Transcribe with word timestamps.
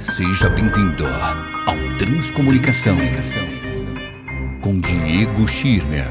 Seja 0.00 0.48
bem-vindo 0.48 1.04
ao 1.66 1.98
Transcomunicação 1.98 2.96
com 4.62 4.80
Diego 4.80 5.48
Schirmer. 5.48 6.06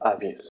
Aviso: 0.00 0.48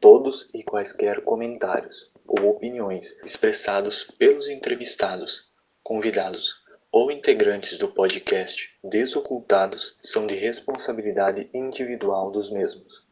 todos 0.00 0.48
e 0.54 0.62
quaisquer 0.62 1.24
comentários 1.24 2.12
ou 2.24 2.50
opiniões 2.50 3.16
expressados 3.24 4.04
pelos 4.04 4.48
entrevistados, 4.48 5.50
convidados 5.82 6.59
ou 6.92 7.08
integrantes 7.10 7.78
do 7.78 7.86
podcast 7.86 8.68
Desocultados 8.82 9.96
são 10.00 10.26
de 10.26 10.34
responsabilidade 10.34 11.48
individual 11.54 12.32
dos 12.32 12.50
mesmos. 12.50 13.06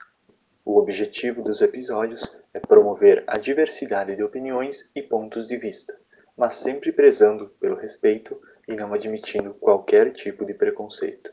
O 0.64 0.78
objetivo 0.78 1.42
dos 1.42 1.62
episódios 1.62 2.22
é 2.52 2.58
promover 2.58 3.22
a 3.26 3.38
diversidade 3.38 4.16
de 4.16 4.22
opiniões 4.24 4.90
e 4.96 5.00
pontos 5.00 5.46
de 5.46 5.56
vista, 5.56 5.96
mas 6.36 6.56
sempre 6.56 6.90
prezando 6.90 7.50
pelo 7.60 7.76
respeito 7.76 8.40
e 8.66 8.74
não 8.74 8.92
admitindo 8.92 9.54
qualquer 9.54 10.12
tipo 10.12 10.44
de 10.44 10.54
preconceito. 10.54 11.32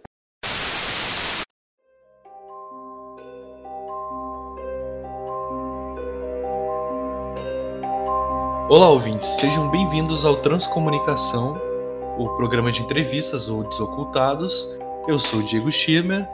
Olá, 8.69 8.89
ouvintes, 8.89 9.29
sejam 9.39 9.69
bem-vindos 9.69 10.25
ao 10.25 10.41
Transcomunicação, 10.41 11.74
o 12.17 12.29
programa 12.37 12.71
de 12.71 12.81
entrevistas 12.81 13.49
ou 13.49 13.63
desocultados. 13.63 14.67
Eu 15.07 15.19
sou 15.19 15.39
o 15.39 15.43
Diego 15.43 15.71
Schirmer, 15.71 16.27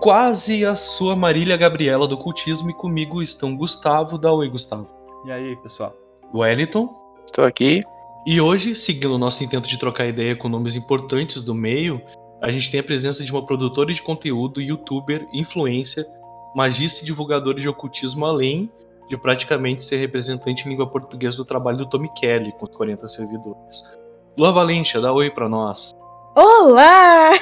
quase 0.00 0.64
a 0.64 0.74
sua 0.74 1.14
Marília 1.14 1.56
Gabriela 1.56 2.06
do 2.08 2.16
cultismo, 2.16 2.70
e 2.70 2.74
comigo 2.74 3.22
estão 3.22 3.56
Gustavo. 3.56 4.18
Dá 4.18 4.32
oi, 4.32 4.48
Gustavo. 4.48 4.88
E 5.24 5.30
aí, 5.30 5.56
pessoal? 5.56 5.94
Wellington. 6.34 6.88
Estou 7.26 7.44
aqui. 7.44 7.82
E 8.26 8.40
hoje, 8.40 8.74
seguindo 8.76 9.14
o 9.14 9.18
nosso 9.18 9.42
intento 9.44 9.68
de 9.68 9.78
trocar 9.78 10.06
ideia 10.06 10.34
com 10.34 10.48
nomes 10.48 10.74
importantes 10.74 11.42
do 11.42 11.54
meio, 11.54 12.00
a 12.40 12.50
gente 12.50 12.70
tem 12.70 12.80
a 12.80 12.84
presença 12.84 13.22
de 13.22 13.30
uma 13.30 13.44
produtora 13.44 13.92
de 13.92 14.02
conteúdo, 14.02 14.60
youtuber, 14.60 15.26
influencer, 15.32 16.06
magista 16.54 17.02
e 17.02 17.06
divulgadora 17.06 17.60
de 17.60 17.68
ocultismo, 17.68 18.24
além 18.24 18.70
de 19.08 19.16
praticamente 19.16 19.84
ser 19.84 19.96
representante 19.96 20.64
em 20.64 20.70
língua 20.70 20.86
portuguesa 20.86 21.36
do 21.36 21.44
trabalho 21.44 21.78
do 21.78 21.86
Tommy 21.86 22.08
Kelly, 22.14 22.52
com 22.52 22.64
os 22.64 22.76
40 22.76 23.08
servidores. 23.08 23.82
Lua 24.38 24.52
Valência, 24.52 25.00
dá 25.00 25.12
oi 25.12 25.30
para 25.30 25.48
nós. 25.48 25.92
Olá! 26.34 27.32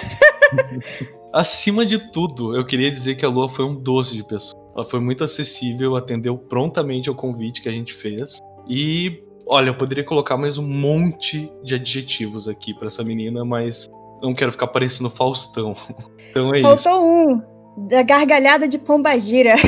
Acima 1.33 1.85
de 1.85 1.99
tudo, 2.11 2.57
eu 2.57 2.65
queria 2.65 2.91
dizer 2.91 3.15
que 3.15 3.25
a 3.25 3.29
Lua 3.29 3.49
foi 3.49 3.65
um 3.65 3.75
doce 3.75 4.17
de 4.17 4.25
pessoa. 4.25 4.61
Ela 4.75 4.85
foi 4.85 4.99
muito 5.01 5.23
acessível, 5.23 5.97
atendeu 5.97 6.37
prontamente 6.37 7.09
ao 7.09 7.15
convite 7.15 7.61
que 7.61 7.69
a 7.69 7.73
gente 7.73 7.93
fez. 7.93 8.39
E, 8.67 9.23
olha, 9.47 9.71
eu 9.71 9.75
poderia 9.75 10.05
colocar 10.05 10.37
mais 10.37 10.57
um 10.57 10.67
monte 10.67 11.51
de 11.63 11.75
adjetivos 11.75 12.49
aqui 12.49 12.73
para 12.75 12.87
essa 12.87 13.05
menina, 13.05 13.45
mas 13.45 13.91
não 14.23 14.35
quero 14.35 14.53
ficar 14.53 14.69
parecendo 14.69 15.11
Faustão. 15.11 15.75
Então 16.31 16.55
é 16.55 16.61
Faltou 16.61 16.77
isso. 16.77 17.01
um, 17.01 17.43
da 17.87 18.03
gargalhada 18.03 18.67
de 18.67 18.79
pombagira. 18.79 19.55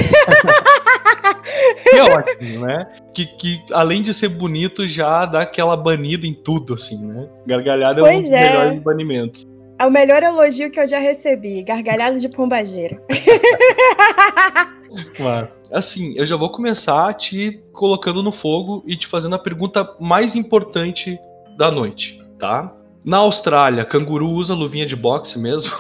Que 1.85 2.01
ótimo, 2.01 2.67
né? 2.67 2.87
Que, 3.13 3.27
que 3.27 3.63
além 3.73 4.03
de 4.03 4.15
ser 4.15 4.29
bonito, 4.29 4.87
já 4.87 5.25
dá 5.25 5.43
aquela 5.43 5.77
banida 5.77 6.27
em 6.27 6.35
tudo, 6.35 6.75
assim, 6.75 7.05
né? 7.05 7.29
Gargalhada 7.47 8.01
é 8.01 8.03
um 8.03 8.07
Pois 8.07 8.25
dos 8.25 8.33
é. 8.33 8.51
melhores 8.51 8.83
banimentos. 8.83 9.47
É 9.79 9.87
o 9.87 9.91
melhor 9.91 10.23
elogio 10.23 10.71
que 10.71 10.79
eu 10.79 10.87
já 10.87 10.99
recebi, 10.99 11.63
gargalhada 11.63 12.21
de 12.21 12.29
pombagira. 12.29 13.03
Mas, 15.19 15.49
assim, 15.73 16.15
eu 16.17 16.27
já 16.27 16.37
vou 16.37 16.51
começar 16.51 17.13
te 17.15 17.61
colocando 17.73 18.23
no 18.23 18.31
fogo 18.31 18.85
e 18.87 18.97
te 18.97 19.07
fazendo 19.07 19.37
a 19.37 19.39
pergunta 19.39 19.89
mais 19.99 20.37
importante 20.37 21.19
da 21.57 21.71
noite, 21.71 22.19
tá? 22.39 22.73
Na 23.05 23.19
Austrália, 23.19 23.85
canguru 23.85 24.29
usa 24.29 24.55
luvinha 24.55 24.87
de 24.87 24.95
boxe 24.95 25.39
mesmo? 25.39 25.75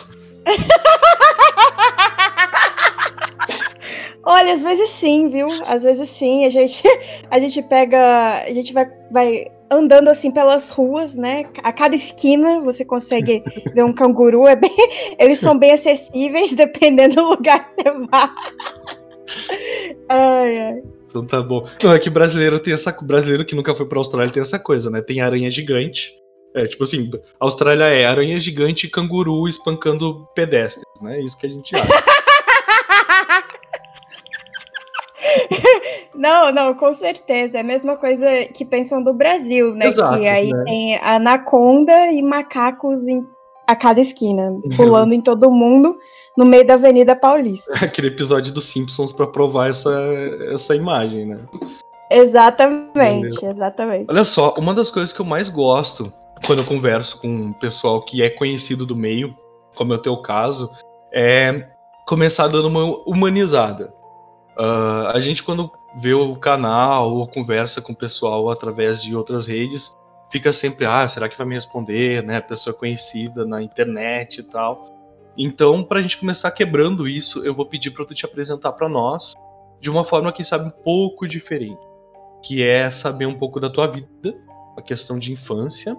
Olha, 4.24 4.52
às 4.52 4.62
vezes 4.62 4.90
sim, 4.90 5.28
viu? 5.28 5.48
Às 5.66 5.82
vezes 5.82 6.08
sim, 6.08 6.44
a 6.44 6.50
gente, 6.50 6.82
a 7.30 7.38
gente 7.38 7.62
pega, 7.62 8.42
a 8.46 8.52
gente 8.52 8.72
vai, 8.72 8.86
vai 9.10 9.46
andando 9.70 10.08
assim 10.08 10.30
pelas 10.30 10.70
ruas, 10.70 11.14
né? 11.14 11.44
A 11.62 11.72
cada 11.72 11.94
esquina 11.94 12.60
você 12.60 12.84
consegue 12.84 13.42
ver 13.72 13.84
um 13.84 13.92
canguru, 13.92 14.46
é 14.46 14.56
bem, 14.56 14.74
eles 15.18 15.38
são 15.38 15.56
bem 15.56 15.72
acessíveis 15.72 16.52
dependendo 16.56 17.16
do 17.16 17.28
lugar 17.30 17.64
que 17.64 17.70
você 17.70 17.90
vá. 18.10 18.34
Ai, 20.08 20.58
ai. 20.58 20.82
Então 21.06 21.26
tá 21.26 21.42
bom. 21.42 21.66
Não, 21.82 21.92
é 21.92 21.98
que 21.98 22.10
brasileiro 22.10 22.58
tem 22.60 22.74
essa. 22.74 22.92
Brasileiro 22.92 23.44
que 23.44 23.54
nunca 23.54 23.74
foi 23.74 23.86
pra 23.86 23.98
Austrália 23.98 24.32
tem 24.32 24.40
essa 24.40 24.58
coisa, 24.58 24.90
né? 24.90 25.00
Tem 25.00 25.20
aranha 25.20 25.50
gigante. 25.50 26.12
É, 26.54 26.66
tipo 26.66 26.82
assim, 26.82 27.10
Austrália 27.38 27.84
é 27.86 28.04
aranha 28.06 28.38
gigante 28.40 28.86
e 28.86 28.90
canguru 28.90 29.48
espancando 29.48 30.26
pedestres, 30.34 30.84
né? 31.00 31.18
É 31.18 31.20
isso 31.20 31.38
que 31.38 31.46
a 31.46 31.50
gente 31.50 31.74
acha. 31.74 32.19
Não, 36.14 36.52
não, 36.52 36.74
com 36.74 36.92
certeza. 36.92 37.58
É 37.58 37.60
a 37.60 37.64
mesma 37.64 37.96
coisa 37.96 38.26
que 38.52 38.64
pensam 38.64 39.02
do 39.02 39.12
Brasil, 39.12 39.74
né? 39.74 39.86
Exato, 39.86 40.18
que 40.18 40.26
aí 40.26 40.50
né? 40.50 40.64
tem 40.64 40.96
anaconda 40.98 42.12
e 42.12 42.20
macacos 42.22 43.06
em, 43.08 43.24
a 43.66 43.74
cada 43.74 44.00
esquina, 44.00 44.52
pulando 44.76 45.14
em 45.14 45.20
todo 45.20 45.50
mundo 45.50 45.96
no 46.36 46.44
meio 46.44 46.66
da 46.66 46.74
Avenida 46.74 47.14
Paulista. 47.16 47.72
Aquele 47.80 48.08
episódio 48.08 48.52
dos 48.52 48.66
Simpsons 48.66 49.12
pra 49.12 49.26
provar 49.26 49.70
essa, 49.70 49.90
essa 50.52 50.74
imagem, 50.74 51.26
né? 51.26 51.38
Exatamente, 52.10 53.46
exatamente. 53.46 54.06
Olha 54.10 54.24
só, 54.24 54.54
uma 54.58 54.74
das 54.74 54.90
coisas 54.90 55.12
que 55.12 55.20
eu 55.20 55.26
mais 55.26 55.48
gosto 55.48 56.12
quando 56.44 56.60
eu 56.60 56.66
converso 56.66 57.20
com 57.20 57.28
um 57.28 57.52
pessoal 57.52 58.02
que 58.02 58.22
é 58.22 58.30
conhecido 58.30 58.84
do 58.84 58.96
meio, 58.96 59.36
como 59.76 59.92
é 59.92 59.96
o 59.96 60.00
teu 60.00 60.16
caso, 60.16 60.70
é 61.12 61.68
começar 62.06 62.48
dando 62.48 62.66
uma 62.66 62.84
humanizada. 63.06 63.92
Ah, 64.62 65.12
a 65.14 65.20
gente, 65.20 65.42
quando 65.42 65.72
vê 65.96 66.12
o 66.12 66.36
canal 66.36 67.10
ou 67.10 67.26
conversa 67.26 67.80
com 67.80 67.94
o 67.94 67.96
pessoal 67.96 68.50
através 68.50 69.02
de 69.02 69.16
outras 69.16 69.46
redes, 69.46 69.96
fica 70.30 70.52
sempre, 70.52 70.86
ah, 70.86 71.08
será 71.08 71.30
que 71.30 71.38
vai 71.38 71.46
me 71.46 71.54
responder, 71.54 72.22
né? 72.22 72.42
Pessoa 72.42 72.74
conhecida 72.74 73.46
na 73.46 73.62
internet 73.62 74.40
e 74.40 74.42
tal. 74.42 74.86
Então, 75.34 75.82
pra 75.82 76.02
gente 76.02 76.18
começar 76.18 76.50
quebrando 76.50 77.08
isso, 77.08 77.42
eu 77.42 77.54
vou 77.54 77.64
pedir 77.64 77.90
pra 77.90 78.04
tu 78.04 78.14
te 78.14 78.26
apresentar 78.26 78.72
pra 78.72 78.86
nós 78.86 79.32
de 79.80 79.88
uma 79.88 80.04
forma, 80.04 80.30
quem 80.30 80.44
sabe, 80.44 80.66
um 80.66 80.82
pouco 80.84 81.26
diferente. 81.26 81.80
Que 82.44 82.62
é 82.62 82.90
saber 82.90 83.24
um 83.24 83.38
pouco 83.38 83.58
da 83.58 83.70
tua 83.70 83.86
vida, 83.86 84.36
a 84.76 84.82
questão 84.82 85.18
de 85.18 85.32
infância. 85.32 85.96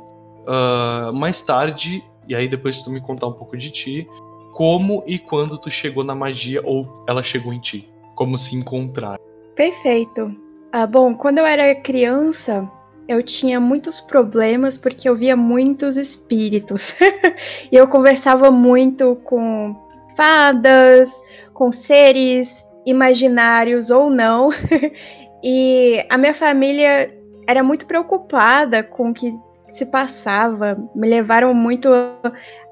Ah, 0.47 1.09
mais 1.11 1.41
tarde, 1.41 2.03
e 2.27 2.35
aí 2.35 2.47
depois 2.47 2.83
tu 2.83 2.91
me 2.91 3.01
contar 3.01 3.25
um 3.25 3.33
pouco 3.33 3.57
de 3.57 3.71
ti, 3.71 4.07
como 4.53 5.03
e 5.07 5.17
quando 5.17 5.57
tu 5.57 5.71
chegou 5.71 6.03
na 6.03 6.13
magia 6.13 6.61
ou 6.63 7.03
ela 7.07 7.23
chegou 7.23 7.51
em 7.51 7.59
ti. 7.59 7.90
Como 8.21 8.37
se 8.37 8.55
encontrar. 8.55 9.19
Perfeito. 9.55 10.31
Ah, 10.71 10.85
bom, 10.85 11.15
quando 11.15 11.39
eu 11.39 11.45
era 11.47 11.73
criança, 11.73 12.69
eu 13.07 13.23
tinha 13.23 13.59
muitos 13.59 13.99
problemas 13.99 14.77
porque 14.77 15.09
eu 15.09 15.15
via 15.15 15.35
muitos 15.35 15.97
espíritos. 15.97 16.95
e 17.71 17.75
eu 17.75 17.87
conversava 17.87 18.51
muito 18.51 19.15
com 19.23 19.75
fadas, 20.15 21.11
com 21.51 21.71
seres 21.71 22.63
imaginários 22.85 23.89
ou 23.89 24.11
não. 24.11 24.51
e 25.43 26.05
a 26.07 26.15
minha 26.15 26.35
família 26.35 27.11
era 27.47 27.63
muito 27.63 27.87
preocupada 27.87 28.83
com 28.83 29.09
o 29.09 29.13
que 29.15 29.33
se 29.75 29.85
passava. 29.85 30.77
Me 30.95 31.07
levaram 31.07 31.53
muito 31.53 31.89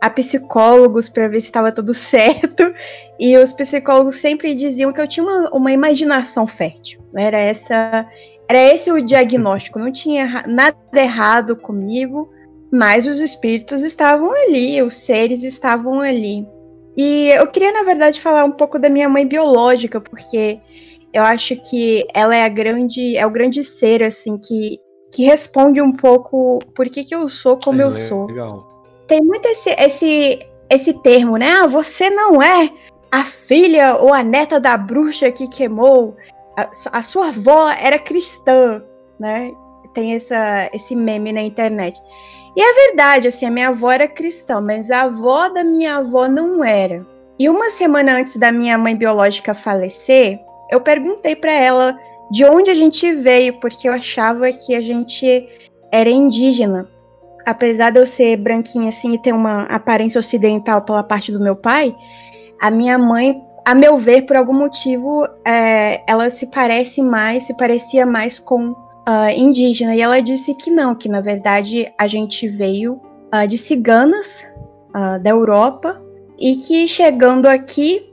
a 0.01 0.09
psicólogos 0.09 1.09
para 1.09 1.27
ver 1.27 1.39
se 1.41 1.47
estava 1.47 1.71
tudo 1.71 1.93
certo. 1.95 2.73
E 3.19 3.37
os 3.37 3.53
psicólogos 3.53 4.19
sempre 4.19 4.53
diziam 4.53 4.93
que 4.93 5.01
eu 5.01 5.07
tinha 5.07 5.25
uma, 5.25 5.49
uma 5.51 5.71
imaginação 5.71 6.45
fértil. 6.45 7.01
Era 7.15 7.37
essa, 7.37 8.07
era 8.47 8.73
esse 8.73 8.91
o 8.91 9.01
diagnóstico. 9.01 9.79
Não 9.79 9.91
tinha 9.91 10.43
nada 10.47 10.77
errado 10.93 11.55
comigo, 11.55 12.29
mas 12.71 13.05
os 13.05 13.19
espíritos 13.19 13.83
estavam 13.83 14.31
ali, 14.31 14.81
os 14.81 14.95
seres 14.95 15.43
estavam 15.43 16.01
ali. 16.01 16.47
E 16.95 17.29
eu 17.29 17.47
queria, 17.47 17.71
na 17.71 17.83
verdade, 17.83 18.19
falar 18.19 18.43
um 18.43 18.51
pouco 18.51 18.77
da 18.77 18.89
minha 18.89 19.07
mãe 19.07 19.25
biológica, 19.25 20.01
porque 20.01 20.59
eu 21.13 21.23
acho 21.23 21.55
que 21.55 22.05
ela 22.13 22.35
é 22.35 22.43
a 22.43 22.49
grande, 22.49 23.15
é 23.15 23.25
o 23.25 23.31
grande 23.31 23.63
ser 23.63 24.03
assim 24.03 24.37
que 24.37 24.79
que 25.11 25.25
responde 25.25 25.81
um 25.81 25.91
pouco 25.91 26.59
por 26.75 26.87
que, 26.87 27.03
que 27.03 27.15
eu 27.15 27.27
sou 27.27 27.57
como 27.57 27.81
É, 27.81 27.85
eu 27.85 27.93
sou 27.93 28.27
Legal. 28.27 28.67
tem 29.07 29.21
muito 29.21 29.47
esse, 29.47 29.69
esse, 29.71 30.39
esse 30.69 30.93
termo, 31.01 31.37
né? 31.37 31.51
Ah, 31.51 31.67
você 31.67 32.09
não 32.09 32.41
é 32.41 32.71
a 33.11 33.23
filha 33.23 33.95
ou 33.95 34.13
a 34.13 34.23
neta 34.23 34.59
da 34.59 34.77
bruxa 34.77 35.31
que 35.31 35.47
queimou. 35.47 36.15
A, 36.55 36.69
a 36.99 37.03
sua 37.03 37.29
avó 37.29 37.69
era 37.69 37.97
cristã, 37.97 38.83
né? 39.19 39.51
Tem 39.93 40.13
essa, 40.13 40.69
esse 40.73 40.95
meme 40.95 41.33
na 41.33 41.41
internet. 41.41 41.99
E 42.55 42.61
é 42.61 42.87
verdade, 42.87 43.27
assim, 43.27 43.45
a 43.45 43.51
minha 43.51 43.69
avó 43.69 43.91
era 43.91 44.07
cristã, 44.07 44.61
mas 44.61 44.91
a 44.91 45.01
avó 45.01 45.49
da 45.49 45.63
minha 45.63 45.95
avó 45.97 46.27
não 46.27 46.63
era. 46.63 47.05
E 47.37 47.47
uma 47.49 47.69
semana 47.69 48.17
antes 48.17 48.35
da 48.35 48.51
minha 48.51 48.77
mãe 48.77 48.95
biológica 48.95 49.53
falecer, 49.53 50.39
eu 50.69 50.81
perguntei 50.81 51.35
para 51.35 51.53
ela 51.53 51.97
de 52.31 52.45
onde 52.45 52.69
a 52.69 52.75
gente 52.75 53.11
veio, 53.11 53.59
porque 53.59 53.87
eu 53.87 53.93
achava 53.93 54.51
que 54.51 54.75
a 54.75 54.81
gente 54.81 55.47
era 55.91 56.09
indígena. 56.09 56.87
Apesar 57.45 57.91
de 57.91 57.99
eu 57.99 58.05
ser 58.05 58.37
branquinha 58.37 58.89
assim 58.89 59.13
e 59.13 59.17
ter 59.17 59.33
uma 59.33 59.63
aparência 59.63 60.19
ocidental 60.19 60.83
pela 60.83 61.03
parte 61.03 61.31
do 61.31 61.39
meu 61.39 61.55
pai, 61.55 61.95
a 62.61 62.69
minha 62.69 62.97
mãe, 62.97 63.41
a 63.65 63.73
meu 63.73 63.97
ver, 63.97 64.23
por 64.23 64.37
algum 64.37 64.53
motivo, 64.53 65.27
é, 65.45 66.01
ela 66.07 66.29
se 66.29 66.47
parece 66.47 67.01
mais, 67.01 67.43
se 67.43 67.55
parecia 67.55 68.05
mais 68.05 68.37
com 68.37 68.71
uh, 68.71 69.29
indígena. 69.35 69.95
E 69.95 70.01
ela 70.01 70.21
disse 70.21 70.53
que 70.53 70.69
não, 70.69 70.93
que 70.93 71.09
na 71.09 71.21
verdade 71.21 71.91
a 71.97 72.05
gente 72.05 72.47
veio 72.47 73.01
uh, 73.33 73.47
de 73.47 73.57
ciganas 73.57 74.45
uh, 74.89 75.21
da 75.21 75.29
Europa 75.31 75.99
e 76.37 76.55
que 76.55 76.87
chegando 76.87 77.47
aqui 77.47 78.05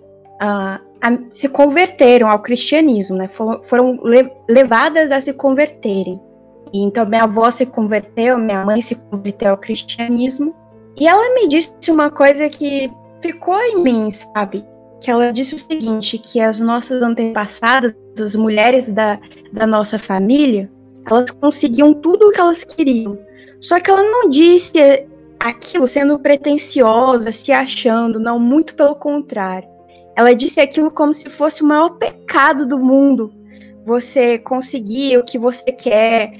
a, 1.02 1.16
se 1.32 1.48
converteram 1.48 2.28
ao 2.30 2.38
cristianismo, 2.38 3.16
né? 3.16 3.28
foram, 3.28 3.62
foram 3.62 3.98
le 4.02 4.30
levadas 4.48 5.12
a 5.12 5.20
se 5.20 5.32
converterem. 5.32 6.20
E 6.72 6.82
então 6.82 7.06
minha 7.06 7.24
avó 7.24 7.50
se 7.50 7.64
converteu, 7.64 8.38
minha 8.38 8.64
mãe 8.64 8.80
se 8.80 8.94
converteu 8.94 9.50
ao 9.50 9.58
cristianismo. 9.58 10.54
E 10.98 11.06
ela 11.06 11.34
me 11.34 11.48
disse 11.48 11.90
uma 11.90 12.10
coisa 12.10 12.48
que 12.48 12.90
ficou 13.20 13.60
em 13.60 13.82
mim, 13.82 14.10
sabe? 14.10 14.64
Que 15.00 15.10
ela 15.10 15.32
disse 15.32 15.54
o 15.54 15.58
seguinte, 15.58 16.18
que 16.18 16.40
as 16.40 16.58
nossas 16.58 17.02
antepassadas, 17.02 17.94
as 18.18 18.34
mulheres 18.34 18.88
da, 18.88 19.18
da 19.52 19.66
nossa 19.66 19.98
família, 19.98 20.70
elas 21.08 21.30
conseguiam 21.30 21.94
tudo 21.94 22.28
o 22.28 22.32
que 22.32 22.40
elas 22.40 22.64
queriam. 22.64 23.18
Só 23.60 23.78
que 23.78 23.90
ela 23.90 24.02
não 24.02 24.28
disse 24.28 25.06
aquilo 25.38 25.86
sendo 25.86 26.18
pretensiosa, 26.18 27.30
se 27.30 27.52
achando, 27.52 28.18
não, 28.18 28.38
muito 28.38 28.74
pelo 28.74 28.96
contrário. 28.96 29.68
Ela 30.16 30.34
disse 30.34 30.60
aquilo 30.60 30.90
como 30.90 31.12
se 31.12 31.28
fosse 31.28 31.62
o 31.62 31.66
maior 31.66 31.90
pecado 31.90 32.66
do 32.66 32.78
mundo. 32.78 33.32
Você 33.84 34.38
conseguir 34.38 35.18
o 35.18 35.24
que 35.24 35.38
você 35.38 35.70
quer 35.70 36.32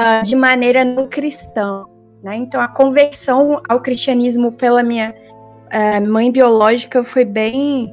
uh, 0.00 0.24
de 0.24 0.36
maneira 0.36 0.84
não 0.84 1.08
cristã. 1.08 1.84
Né? 2.22 2.36
Então, 2.36 2.60
a 2.60 2.68
conversão 2.68 3.60
ao 3.68 3.80
cristianismo 3.80 4.52
pela 4.52 4.82
minha 4.82 5.12
uh, 5.66 6.06
mãe 6.08 6.30
biológica 6.30 7.02
foi 7.02 7.24
bem, 7.24 7.92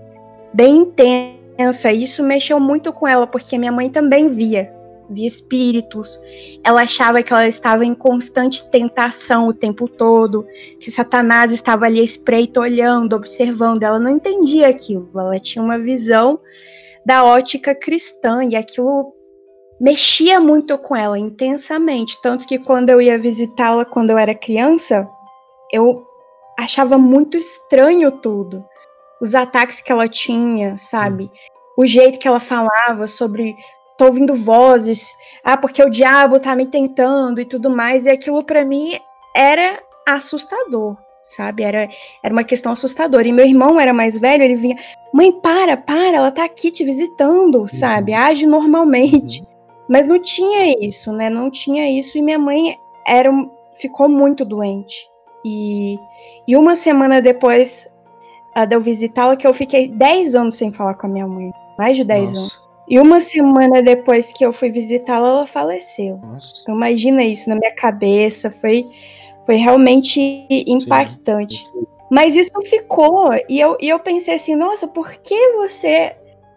bem 0.54 0.78
intensa. 0.78 1.92
Isso 1.92 2.24
mexeu 2.24 2.60
muito 2.60 2.94
com 2.94 3.08
ela, 3.08 3.26
porque 3.26 3.58
minha 3.58 3.72
mãe 3.72 3.90
também 3.90 4.30
via 4.30 4.72
via 5.12 5.28
espíritos. 5.28 6.20
Ela 6.64 6.82
achava 6.82 7.22
que 7.22 7.32
ela 7.32 7.48
estava 7.48 7.86
em 7.86 7.94
constante 7.94 8.70
tentação 8.70 9.48
o 9.48 9.54
tempo 9.54 9.88
todo, 9.88 10.46
que 10.80 10.90
Satanás 10.90 11.52
estava 11.52 11.86
ali 11.86 12.04
espreito, 12.04 12.60
olhando, 12.60 13.16
observando. 13.16 13.84
Ela 13.84 14.00
não 14.00 14.12
entendia 14.12 14.68
aquilo. 14.68 15.10
Ela 15.16 15.40
tinha 15.40 15.64
uma 15.64 15.78
visão 15.78 16.40
da 17.06 17.24
ótica 17.24 17.74
cristã 17.76 18.44
e 18.44 18.56
aquilo 18.56 19.14
mexia 19.80 20.40
muito 20.40 20.78
com 20.78 20.96
ela 20.96 21.18
intensamente, 21.18 22.22
tanto 22.22 22.48
que 22.48 22.60
quando 22.60 22.92
eu 22.92 23.02
ia 23.02 23.18
visitá-la 23.18 23.84
quando 23.84 24.12
eu 24.12 24.18
era 24.18 24.36
criança, 24.36 25.10
eu 25.74 26.06
achava 26.58 27.00
muito 27.00 27.36
estranho 27.36 28.12
tudo. 28.12 28.64
Os 29.20 29.34
ataques 29.34 29.82
que 29.82 29.92
ela 29.92 30.08
tinha, 30.08 30.78
sabe? 30.78 31.32
O 31.76 31.84
jeito 31.84 32.20
que 32.20 32.28
ela 32.28 32.40
falava 32.40 33.08
sobre 33.08 33.56
tô 34.02 34.08
ouvindo 34.08 34.34
vozes, 34.34 35.16
ah, 35.44 35.56
porque 35.56 35.84
o 35.84 35.90
diabo 35.90 36.40
tá 36.40 36.56
me 36.56 36.66
tentando 36.66 37.40
e 37.40 37.46
tudo 37.46 37.70
mais, 37.70 38.08
e 38.08 38.10
aquilo 38.10 38.44
para 38.44 38.66
mim 38.66 39.00
era 39.36 39.78
assustador, 40.08 40.98
sabe? 41.22 41.62
Era, 41.62 41.88
era 42.24 42.34
uma 42.34 42.44
questão 42.44 42.72
assustadora. 42.72 43.28
E 43.28 43.32
meu 43.32 43.46
irmão 43.46 43.80
era 43.80 43.94
mais 43.94 44.18
velho, 44.18 44.44
ele 44.44 44.56
vinha, 44.56 44.76
mãe, 45.14 45.32
para, 45.32 45.78
para, 45.78 46.18
ela 46.18 46.32
tá 46.32 46.46
aqui 46.46 46.72
te 46.72 46.84
visitando, 46.84 47.60
uhum. 47.60 47.68
sabe? 47.68 48.12
Age 48.12 48.48
normalmente. 48.48 49.42
Uhum. 49.42 49.48
Mas 49.88 50.08
não 50.08 50.20
tinha 50.20 50.76
isso, 50.84 51.14
né? 51.14 51.30
Não 51.30 51.52
tinha 51.52 51.88
isso, 51.88 52.18
e 52.18 52.24
minha 52.24 52.40
mãe 52.40 52.76
era, 53.06 53.30
ficou 53.76 54.10
muito 54.10 54.44
doente. 54.44 55.08
E, 55.46 55.96
e 56.48 56.58
uma 56.58 56.74
semana 56.74 57.22
depois 57.22 57.88
uh, 58.58 58.66
de 58.66 58.76
eu 58.76 58.82
visitá-la, 58.82 59.38
que 59.38 59.46
eu 59.46 59.54
fiquei 59.54 59.90
10 59.90 60.36
anos 60.36 60.56
sem 60.56 60.72
falar 60.72 60.96
com 60.96 61.06
a 61.06 61.10
minha 61.10 61.28
mãe. 61.28 61.52
Mais 61.78 61.96
de 61.96 62.04
10 62.04 62.22
Nossa. 62.22 62.40
anos. 62.40 62.61
E 62.92 63.00
uma 63.00 63.22
semana 63.22 63.82
depois 63.82 64.34
que 64.34 64.46
eu 64.46 64.52
fui 64.52 64.70
visitá-la, 64.70 65.30
ela 65.30 65.48
faleceu. 65.48 66.18
Nossa. 66.18 66.56
Então 66.62 66.76
imagina 66.76 67.24
isso 67.24 67.48
na 67.48 67.56
minha 67.56 67.74
cabeça, 67.74 68.54
foi, 68.60 68.86
foi 69.46 69.56
realmente 69.56 70.46
impactante. 70.50 71.64
Sim. 71.74 71.86
Mas 72.12 72.36
isso 72.36 72.52
ficou, 72.64 73.30
e 73.48 73.58
eu, 73.58 73.78
e 73.80 73.88
eu 73.88 73.98
pensei 73.98 74.36
assim, 74.36 74.58
nossa, 74.58 74.90
por 74.90 75.10
que 75.14 75.54
você. 75.54 76.14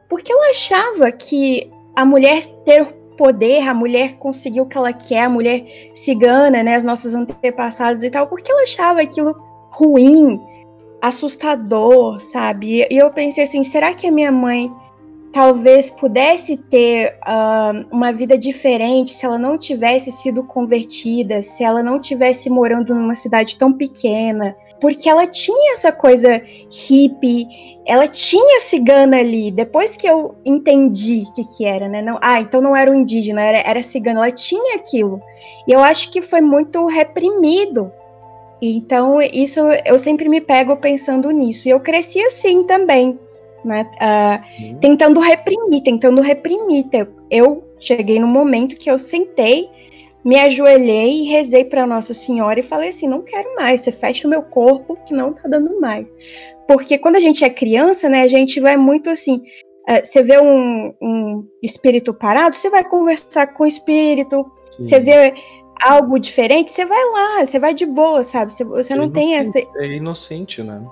Por 0.09 0.21
que 0.21 0.33
eu 0.33 0.51
achava 0.51 1.13
que 1.13 1.71
a 1.95 2.05
mulher 2.05 2.45
ter 2.65 2.85
poder, 3.17 3.69
a 3.69 3.73
mulher 3.73 4.15
conseguir 4.15 4.61
o 4.61 4.67
que 4.67 4.77
ela 4.77 4.93
quer, 4.93 5.21
a 5.21 5.29
mulher 5.29 5.65
cigana, 5.95 6.65
né, 6.65 6.75
as 6.75 6.83
nossas 6.83 7.15
antepassadas 7.15 8.03
e 8.03 8.11
tal, 8.11 8.27
por 8.27 8.43
que 8.43 8.51
ela 8.51 8.65
achava 8.65 9.01
aquilo 9.01 9.37
ruim, 9.71 10.41
assustador, 11.01 12.21
sabe? 12.21 12.85
E 12.91 12.97
eu 12.97 13.09
pensei 13.13 13.45
assim, 13.45 13.63
será 13.63 13.95
que 13.95 14.09
a 14.09 14.11
minha 14.11 14.33
mãe 14.33 14.69
talvez 15.35 15.91
pudesse 15.91 16.57
ter 16.57 17.19
uh, 17.27 17.85
uma 17.91 18.13
vida 18.13 18.39
diferente 18.39 19.11
se 19.11 19.27
ela 19.27 19.37
não 19.37 19.59
tivesse 19.59 20.13
sido 20.13 20.45
convertida, 20.45 21.43
se 21.43 21.65
ela 21.65 21.83
não 21.83 22.01
tivesse 22.01 22.49
morando 22.49 22.95
numa 22.95 23.17
cidade 23.17 23.59
tão 23.59 23.73
pequena, 23.73 24.57
porque 24.81 25.09
ela 25.09 25.27
tinha 25.27 25.73
essa 25.73 25.91
coisa 25.91 26.41
hippie, 26.71 27.49
ela 27.85 28.07
tinha 28.07 28.61
cigana 28.61 29.19
ali. 29.19 29.51
Depois 29.51 29.97
que 29.97 30.07
eu 30.07 30.37
entendi 30.45 31.25
o 31.27 31.33
que, 31.33 31.45
que 31.57 31.65
era, 31.65 31.89
né? 31.89 32.01
Não, 32.01 32.17
ah, 32.23 32.41
então 32.41 32.61
não 32.61 32.77
era 32.77 32.91
um 32.91 32.95
indígena, 32.95 33.43
era, 33.43 33.59
era 33.59 33.83
cigana, 33.83 34.21
ela 34.21 34.31
tinha 34.31 34.77
aquilo. 34.77 35.21
E 35.67 35.73
eu 35.73 35.83
acho 35.83 36.11
que 36.11 36.23
foi 36.23 36.41
muito 36.41 36.87
reprimido. 36.87 37.91
Então, 38.63 39.21
isso 39.21 39.61
eu 39.85 39.99
sempre 39.99 40.29
me 40.29 40.41
pego 40.41 40.77
pensando 40.77 41.29
nisso. 41.33 41.67
E 41.67 41.73
eu 41.73 41.81
cresci 41.81 42.21
assim 42.21 42.63
também 42.63 43.19
né? 43.65 43.91
Uh, 43.95 44.79
Tentando 44.81 45.21
reprimir, 45.21 45.83
tentando 45.83 46.21
reprimir. 46.21 46.85
Eu 47.31 47.65
cheguei 47.79 48.19
no 48.19 48.27
momento 48.27 48.77
que 48.77 48.91
eu 48.91 48.99
sentei, 48.99 49.69
me 50.25 50.37
ajoelhei 50.37 51.23
e 51.23 51.29
rezei 51.29 51.65
para 51.65 51.87
Nossa 51.87 52.15
Senhora 52.15 52.61
e 52.61 52.63
falei 52.63 52.89
assim: 52.89 53.09
não 53.09 53.23
quero 53.23 53.55
mais, 53.55 53.83
você 53.83 53.93
fecha 53.93 54.27
o 54.27 54.31
meu 54.31 54.43
corpo 54.43 54.97
que 55.07 55.15
não 55.15 55.33
tá 55.33 55.49
dando 55.49 55.81
mais. 55.81 56.15
Porque 56.67 56.97
quando 56.99 57.17
a 57.17 57.21
gente 57.21 57.45
é 57.45 57.51
criança, 57.51 58.09
né, 58.09 58.23
a 58.23 58.29
gente 58.29 58.61
vai 58.61 58.77
muito 58.77 59.11
assim. 59.11 59.43
Uh, 59.89 60.03
você 60.03 60.23
vê 60.23 60.39
um, 60.39 60.95
um, 61.01 61.47
espírito 61.63 62.15
parado, 62.15 62.57
você 62.57 62.71
vai 62.71 62.83
conversar 62.83 63.49
com 63.49 63.65
o 63.65 63.67
espírito. 63.67 64.51
Sim. 64.77 64.87
Você 64.87 64.99
vê 64.99 65.35
algo 65.83 66.19
diferente, 66.19 66.71
você 66.71 66.87
vai 66.87 67.05
lá, 67.11 67.45
você 67.45 67.59
vai 67.59 67.75
de 67.75 67.85
boa, 67.85 68.23
sabe? 68.23 68.53
Você, 68.53 68.65
você 68.65 68.95
é 68.95 68.97
não 68.97 69.11
tem 69.11 69.37
essa. 69.37 69.59
É 69.59 69.87
inocente, 69.87 70.63
né? 70.63 70.83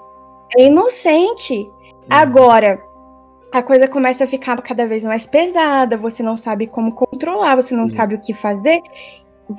É 0.59 0.67
inocente. 0.67 1.67
Agora, 2.09 2.83
a 3.53 3.63
coisa 3.63 3.87
começa 3.87 4.25
a 4.25 4.27
ficar 4.27 4.61
cada 4.63 4.87
vez 4.87 5.05
mais 5.05 5.27
pesada, 5.27 5.97
você 5.97 6.23
não 6.23 6.37
sabe 6.37 6.67
como 6.67 6.93
controlar, 6.93 7.57
você 7.57 7.75
não 7.75 7.87
sabe 7.87 8.15
o 8.15 8.21
que 8.21 8.33
fazer. 8.33 8.81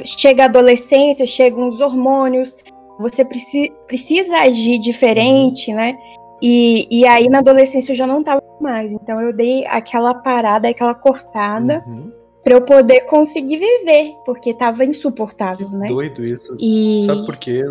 Chega 0.04 0.44
a 0.44 0.46
adolescência, 0.46 1.28
chegam 1.28 1.68
os 1.68 1.80
hormônios, 1.80 2.56
você 3.00 3.24
preci 3.24 3.72
precisa 3.88 4.38
agir 4.40 4.80
diferente, 4.80 5.70
uhum. 5.70 5.78
né? 5.78 5.98
E, 6.42 6.88
e 6.92 7.08
aí 7.08 7.30
na 7.30 7.40
adolescência 7.40 7.92
eu 7.92 7.96
já 7.96 8.08
não 8.08 8.24
tava 8.24 8.44
mais. 8.60 8.92
Então 8.92 9.22
eu 9.22 9.32
dei 9.32 9.66
aquela 9.68 10.14
parada, 10.14 10.68
aquela 10.68 10.96
cortada. 10.96 11.84
Uhum. 11.88 12.12
Pra 12.44 12.56
eu 12.56 12.62
poder 12.62 13.02
conseguir 13.06 13.58
viver, 13.58 14.16
porque 14.26 14.54
tava 14.54 14.84
insuportável, 14.84 15.70
né? 15.70 15.88
Doido 15.88 16.26
isso. 16.26 16.58
E... 16.60 17.06
Sabe 17.06 17.26
por 17.26 17.38
quê? 17.38 17.64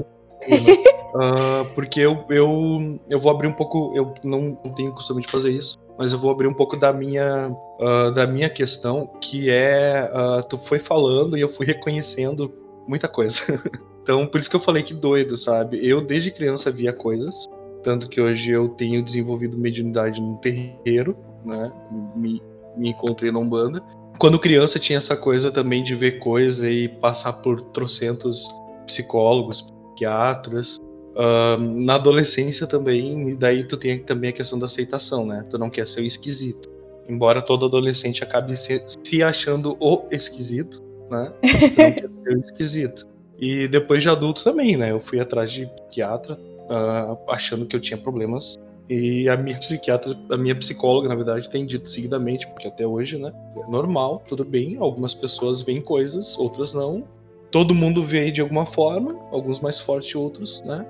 Uh, 1.14 1.64
porque 1.74 2.00
eu, 2.00 2.24
eu, 2.28 3.00
eu 3.08 3.20
vou 3.20 3.30
abrir 3.30 3.48
um 3.48 3.52
pouco. 3.52 3.92
Eu 3.94 4.14
não, 4.22 4.54
tenho 4.74 4.92
costume 4.92 5.22
de 5.22 5.28
fazer 5.28 5.50
isso, 5.50 5.78
mas 5.98 6.12
eu 6.12 6.18
vou 6.18 6.30
abrir 6.30 6.46
um 6.46 6.54
pouco 6.54 6.76
da 6.76 6.92
minha, 6.92 7.54
uh, 7.80 8.12
da 8.12 8.26
minha 8.26 8.50
questão, 8.50 9.06
que 9.20 9.50
é. 9.50 10.10
Uh, 10.12 10.42
tu 10.48 10.58
foi 10.58 10.78
falando 10.78 11.36
e 11.36 11.40
eu 11.40 11.48
fui 11.48 11.66
reconhecendo 11.66 12.52
muita 12.86 13.08
coisa. 13.08 13.40
então, 14.02 14.26
por 14.26 14.40
isso 14.40 14.50
que 14.50 14.56
eu 14.56 14.60
falei 14.60 14.82
que 14.82 14.94
doido, 14.94 15.36
sabe? 15.36 15.78
Eu, 15.86 16.00
desde 16.00 16.30
criança, 16.30 16.70
via 16.70 16.92
coisas. 16.92 17.48
Tanto 17.82 18.08
que 18.08 18.20
hoje 18.20 18.50
eu 18.50 18.68
tenho 18.68 19.02
desenvolvido 19.02 19.58
mediunidade 19.58 20.20
no 20.20 20.36
terreiro, 20.36 21.16
né? 21.44 21.72
Me, 22.14 22.40
me 22.76 22.90
encontrei 22.90 23.32
na 23.32 23.40
Umbanda. 23.40 23.82
Quando 24.18 24.38
criança 24.38 24.78
tinha 24.78 24.98
essa 24.98 25.16
coisa 25.16 25.50
também 25.50 25.82
de 25.82 25.96
ver 25.96 26.20
coisa 26.20 26.70
e 26.70 26.88
passar 26.88 27.32
por 27.32 27.60
trocentos 27.60 28.48
psicólogos, 28.86 29.66
psiquiatras. 30.02 30.80
Uh, 31.14 31.58
na 31.58 31.96
adolescência 31.96 32.66
também, 32.66 33.28
e 33.28 33.34
daí 33.36 33.64
tu 33.64 33.76
tem 33.76 33.98
também 33.98 34.30
a 34.30 34.32
questão 34.32 34.58
da 34.58 34.64
aceitação, 34.64 35.26
né? 35.26 35.44
Tu 35.50 35.58
não 35.58 35.68
quer 35.68 35.86
ser 35.86 36.00
o 36.00 36.04
esquisito. 36.06 36.70
Embora 37.06 37.42
todo 37.42 37.66
adolescente 37.66 38.24
acabe 38.24 38.56
se, 38.56 38.82
se 39.04 39.22
achando 39.22 39.76
o 39.78 40.06
esquisito, 40.10 40.82
né? 41.10 41.32
Tu 41.42 41.82
não 41.82 41.92
quer 41.92 42.08
ser 42.22 42.36
o 42.36 42.40
esquisito. 42.40 43.06
E 43.38 43.68
depois 43.68 44.02
de 44.02 44.08
adulto 44.08 44.42
também, 44.42 44.76
né? 44.76 44.90
Eu 44.90 45.00
fui 45.00 45.20
atrás 45.20 45.52
de 45.52 45.66
psiquiatra, 45.66 46.34
uh, 46.34 47.30
achando 47.30 47.66
que 47.66 47.76
eu 47.76 47.80
tinha 47.80 47.98
problemas 47.98 48.56
E 48.88 49.28
a 49.28 49.36
minha 49.36 49.58
psiquiatra, 49.58 50.18
a 50.30 50.36
minha 50.36 50.54
psicóloga, 50.54 51.08
na 51.08 51.14
verdade, 51.14 51.48
tem 51.48 51.64
dito 51.64 51.88
seguidamente, 51.88 52.46
porque 52.48 52.68
até 52.68 52.86
hoje, 52.86 53.16
né, 53.16 53.32
é 53.56 53.70
normal, 53.70 54.22
tudo 54.28 54.44
bem, 54.44 54.76
algumas 54.76 55.14
pessoas 55.14 55.62
veem 55.62 55.80
coisas, 55.80 56.36
outras 56.38 56.72
não. 56.72 57.04
Todo 57.52 57.74
mundo 57.74 58.02
vê 58.02 58.30
de 58.32 58.40
alguma 58.40 58.66
forma, 58.66 59.14
alguns 59.30 59.60
mais 59.60 59.78
fortes, 59.78 60.14
outros, 60.16 60.60
né? 60.64 60.84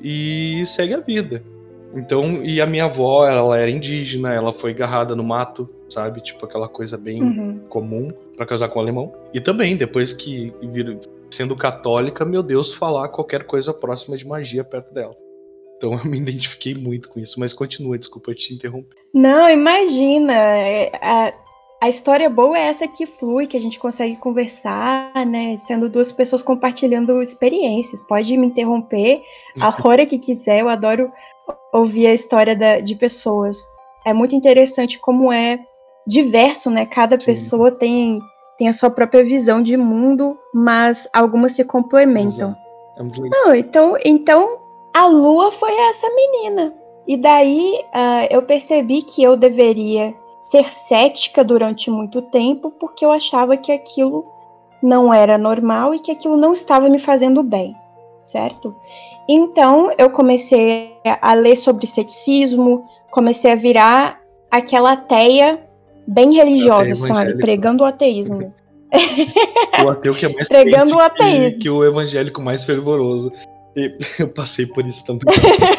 E 0.00 0.62
segue 0.66 0.94
a 0.94 1.00
vida. 1.00 1.42
Então, 1.94 2.42
e 2.44 2.60
a 2.60 2.66
minha 2.66 2.84
avó, 2.84 3.26
ela 3.28 3.58
era 3.58 3.70
indígena, 3.70 4.32
ela 4.32 4.52
foi 4.52 4.70
agarrada 4.70 5.14
no 5.16 5.24
mato, 5.24 5.68
sabe? 5.88 6.20
Tipo 6.22 6.46
aquela 6.46 6.68
coisa 6.68 6.96
bem 6.96 7.22
Uhum. 7.22 7.60
comum 7.68 8.08
para 8.36 8.46
casar 8.46 8.68
com 8.68 8.78
um 8.78 8.82
alemão. 8.82 9.12
E 9.34 9.40
também, 9.40 9.76
depois 9.76 10.12
que 10.12 10.52
vir, 10.62 10.98
sendo 11.30 11.54
católica, 11.56 12.24
meu 12.24 12.42
Deus, 12.42 12.72
falar 12.72 13.08
qualquer 13.08 13.44
coisa 13.44 13.74
próxima 13.74 14.16
de 14.16 14.26
magia 14.26 14.64
perto 14.64 14.92
dela. 14.94 15.14
Então 15.76 15.92
eu 15.98 16.04
me 16.04 16.16
identifiquei 16.18 16.74
muito 16.74 17.08
com 17.10 17.20
isso, 17.20 17.38
mas 17.38 17.52
continua, 17.52 17.98
desculpa 17.98 18.34
te 18.34 18.54
interromper. 18.54 18.96
Não, 19.12 19.48
imagina. 19.50 20.32
é, 20.32 20.90
A, 21.00 21.32
a 21.82 21.88
história 21.88 22.30
boa 22.30 22.56
é 22.56 22.68
essa 22.68 22.86
que 22.86 23.06
flui, 23.06 23.44
que 23.44 23.56
a 23.56 23.60
gente 23.60 23.76
consegue 23.76 24.16
conversar, 24.16 25.26
né? 25.26 25.58
Sendo 25.58 25.88
duas 25.88 26.12
pessoas 26.12 26.40
compartilhando 26.40 27.20
experiências. 27.20 28.00
Pode 28.02 28.36
me 28.36 28.46
interromper 28.46 29.20
a 29.60 29.74
hora 29.84 30.06
que 30.06 30.16
quiser, 30.16 30.60
eu 30.60 30.68
adoro 30.68 31.10
ouvir 31.72 32.06
a 32.06 32.14
história 32.14 32.54
da- 32.54 32.78
de 32.78 32.94
pessoas. 32.94 33.58
É 34.06 34.12
muito 34.12 34.36
interessante 34.36 34.96
como 35.00 35.32
é 35.32 35.58
diverso, 36.06 36.70
né? 36.70 36.86
Cada 36.86 37.18
Sim. 37.18 37.26
pessoa 37.26 37.72
tem, 37.72 38.20
tem 38.56 38.68
a 38.68 38.72
sua 38.72 38.88
própria 38.88 39.24
visão 39.24 39.60
de 39.60 39.76
mundo, 39.76 40.38
mas 40.54 41.08
algumas 41.12 41.54
se 41.54 41.64
complementam. 41.64 42.54
É. 42.96 43.02
Não, 43.28 43.52
então, 43.56 43.96
então 44.04 44.60
a 44.94 45.06
Lua 45.06 45.50
foi 45.50 45.74
essa 45.88 46.08
menina. 46.14 46.72
E 47.08 47.16
daí 47.16 47.84
ah, 47.92 48.28
eu 48.30 48.40
percebi 48.42 49.02
que 49.02 49.20
eu 49.20 49.36
deveria 49.36 50.14
ser 50.42 50.74
cética 50.74 51.44
durante 51.44 51.88
muito 51.88 52.20
tempo, 52.20 52.72
porque 52.72 53.04
eu 53.04 53.12
achava 53.12 53.56
que 53.56 53.70
aquilo 53.70 54.26
não 54.82 55.14
era 55.14 55.38
normal 55.38 55.94
e 55.94 56.00
que 56.00 56.10
aquilo 56.10 56.36
não 56.36 56.52
estava 56.52 56.88
me 56.88 56.98
fazendo 56.98 57.44
bem, 57.44 57.76
certo? 58.24 58.74
Então 59.28 59.92
eu 59.96 60.10
comecei 60.10 60.96
a 61.04 61.32
ler 61.34 61.54
sobre 61.54 61.86
ceticismo, 61.86 62.84
comecei 63.12 63.52
a 63.52 63.54
virar 63.54 64.20
aquela 64.50 64.92
ateia 64.92 65.62
bem 66.08 66.34
religiosa, 66.34 66.96
sabe? 66.96 67.38
Pregando 67.38 67.84
o 67.84 67.86
ateísmo. 67.86 68.52
O 69.82 69.88
ateu 69.88 70.14
que 70.14 70.26
é 70.26 70.28
mais 70.28 70.48
Pregando 70.48 70.94
o 70.94 71.00
ateísmo. 71.00 71.52
que, 71.54 71.58
que 71.60 71.70
o 71.70 71.82
evangélico 71.82 72.42
mais 72.42 72.62
fervoroso. 72.62 73.32
E 73.74 73.96
eu 74.20 74.28
passei 74.28 74.66
por 74.66 74.86
isso 74.86 75.02
também. 75.04 75.22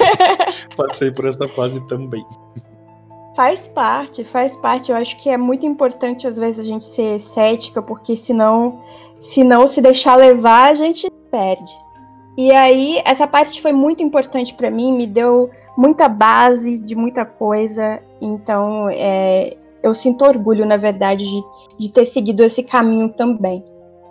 passei 0.75 1.12
por 1.12 1.25
essa 1.25 1.48
fase 1.50 1.79
também. 1.88 2.25
Faz 3.36 3.68
parte, 3.68 4.24
faz 4.24 4.56
parte. 4.56 4.92
Eu 4.92 4.98
acho 4.98 5.18
que 5.18 5.30
é 5.30 5.38
muito 5.38 5.66
importante 5.66 6.28
às 6.28 6.38
vezes 6.38 6.60
a 6.60 6.63
gente 6.63 6.86
ser 6.86 7.20
cética, 7.20 7.82
porque 7.82 8.16
senão, 8.16 8.82
se 9.20 9.44
não 9.44 9.68
se 9.68 9.82
deixar 9.82 10.16
levar, 10.16 10.70
a 10.70 10.75
gente 10.75 11.10
perde. 11.32 11.72
E 12.38 12.52
aí, 12.52 13.02
essa 13.06 13.28
parte 13.28 13.62
foi 13.62 13.72
muito 13.72 14.02
importante 14.02 14.54
pra 14.54 14.72
mim, 14.72 14.92
me 14.92 15.06
deu 15.06 15.50
muita 15.78 16.08
base 16.08 16.80
de 16.80 16.96
muita 16.96 17.25
coisa. 17.25 18.02
Então, 18.22 18.88
é, 18.90 19.56
eu 19.84 19.94
sinto 19.94 20.25
orgulho, 20.25 20.66
na 20.66 20.78
verdade, 20.78 21.25
de, 21.25 21.44
de 21.80 21.90
ter 21.90 22.06
seguido 22.06 22.44
esse 22.44 22.63
caminho 22.63 23.10
também. 23.10 23.63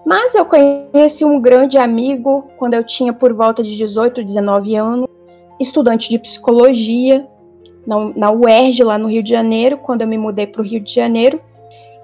Mas 0.05 0.35
eu 0.35 0.45
conheci 0.45 1.25
um 1.25 1.41
grande 1.41 1.79
amigo 1.79 2.49
quando 2.57 2.75
eu 2.75 2.85
tinha 2.85 3.13
por 3.13 3.33
volta 3.33 3.63
de 3.63 3.77
18, 3.77 4.25
19 4.25 4.75
anos, 4.75 5.09
estudante 5.61 6.11
de 6.11 6.19
psicologia, 6.19 7.27
na, 7.87 7.97
na 8.15 8.31
UERJ, 8.31 8.83
lá 8.85 8.99
no 8.99 9.09
Rio 9.09 9.23
de 9.23 9.31
Janeiro, 9.31 9.79
quando 9.79 10.03
eu 10.03 10.09
me 10.09 10.19
mudei 10.19 10.47
para 10.47 10.61
o 10.61 10.65
Rio 10.65 10.81
de 10.81 10.95
Janeiro. 10.95 11.41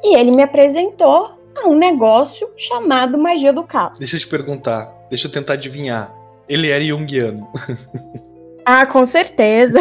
E 0.03 0.17
ele 0.17 0.31
me 0.31 0.43
apresentou 0.43 1.31
a 1.57 1.69
um 1.69 1.77
negócio 1.77 2.49
chamado 2.57 3.19
Magia 3.19 3.53
do 3.53 3.65
Caos. 3.65 3.99
Deixa 3.99 4.17
eu 4.17 4.21
te 4.21 4.29
perguntar, 4.29 4.93
deixa 5.11 5.27
eu 5.27 5.33
tentar 5.33 5.55
adivinhar. 5.55 6.15
Ele 6.49 6.71
era 6.71 6.85
junguiano. 6.85 7.49
Ah, 8.71 8.85
com 8.85 9.07
certeza. 9.07 9.79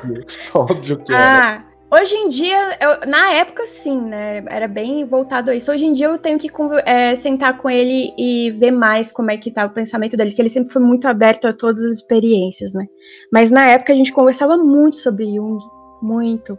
Óbvio, 0.00 0.26
óbvio 0.54 0.96
que 0.96 1.12
era. 1.12 1.62
Hoje 1.90 2.14
em 2.14 2.28
dia, 2.28 2.76
eu- 2.80 3.08
na 3.08 3.32
época 3.32 3.64
sim, 3.66 3.98
né? 3.98 4.44
Era 4.48 4.68
bem 4.68 5.06
voltado 5.06 5.50
a 5.50 5.54
isso. 5.54 5.72
Hoje 5.72 5.86
em 5.86 5.94
dia 5.94 6.06
eu 6.06 6.18
tenho 6.18 6.38
que 6.38 6.50
é, 6.84 7.16
sentar 7.16 7.56
com 7.56 7.70
ele 7.70 8.12
e 8.18 8.50
ver 8.50 8.70
mais 8.70 9.10
como 9.10 9.30
é 9.30 9.38
que 9.38 9.50
tá 9.50 9.64
o 9.64 9.70
pensamento 9.70 10.14
dele, 10.14 10.32
que 10.32 10.42
ele 10.42 10.50
sempre 10.50 10.70
foi 10.70 10.82
muito 10.82 11.08
aberto 11.08 11.48
a 11.48 11.52
todas 11.52 11.82
as 11.82 11.92
experiências, 11.92 12.74
né? 12.74 12.86
Mas 13.32 13.50
na 13.50 13.66
época 13.68 13.94
a 13.94 13.96
gente 13.96 14.12
conversava 14.12 14.58
muito 14.58 14.98
sobre 14.98 15.34
Jung, 15.34 15.58
muito. 16.02 16.58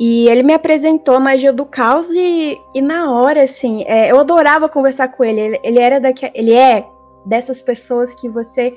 E 0.00 0.28
ele 0.28 0.42
me 0.42 0.54
apresentou 0.54 1.14
a 1.14 1.20
magia 1.20 1.52
do 1.52 1.66
caos 1.66 2.10
e, 2.10 2.58
e 2.74 2.80
na 2.80 3.12
hora, 3.12 3.42
assim, 3.42 3.84
é, 3.86 4.10
eu 4.10 4.18
adorava 4.18 4.66
conversar 4.66 5.08
com 5.08 5.22
ele. 5.22 5.40
Ele, 5.40 5.60
ele 5.62 5.78
era 5.78 6.00
daqui, 6.00 6.30
ele 6.34 6.54
é 6.54 6.86
dessas 7.26 7.60
pessoas 7.60 8.14
que 8.14 8.30
você 8.30 8.74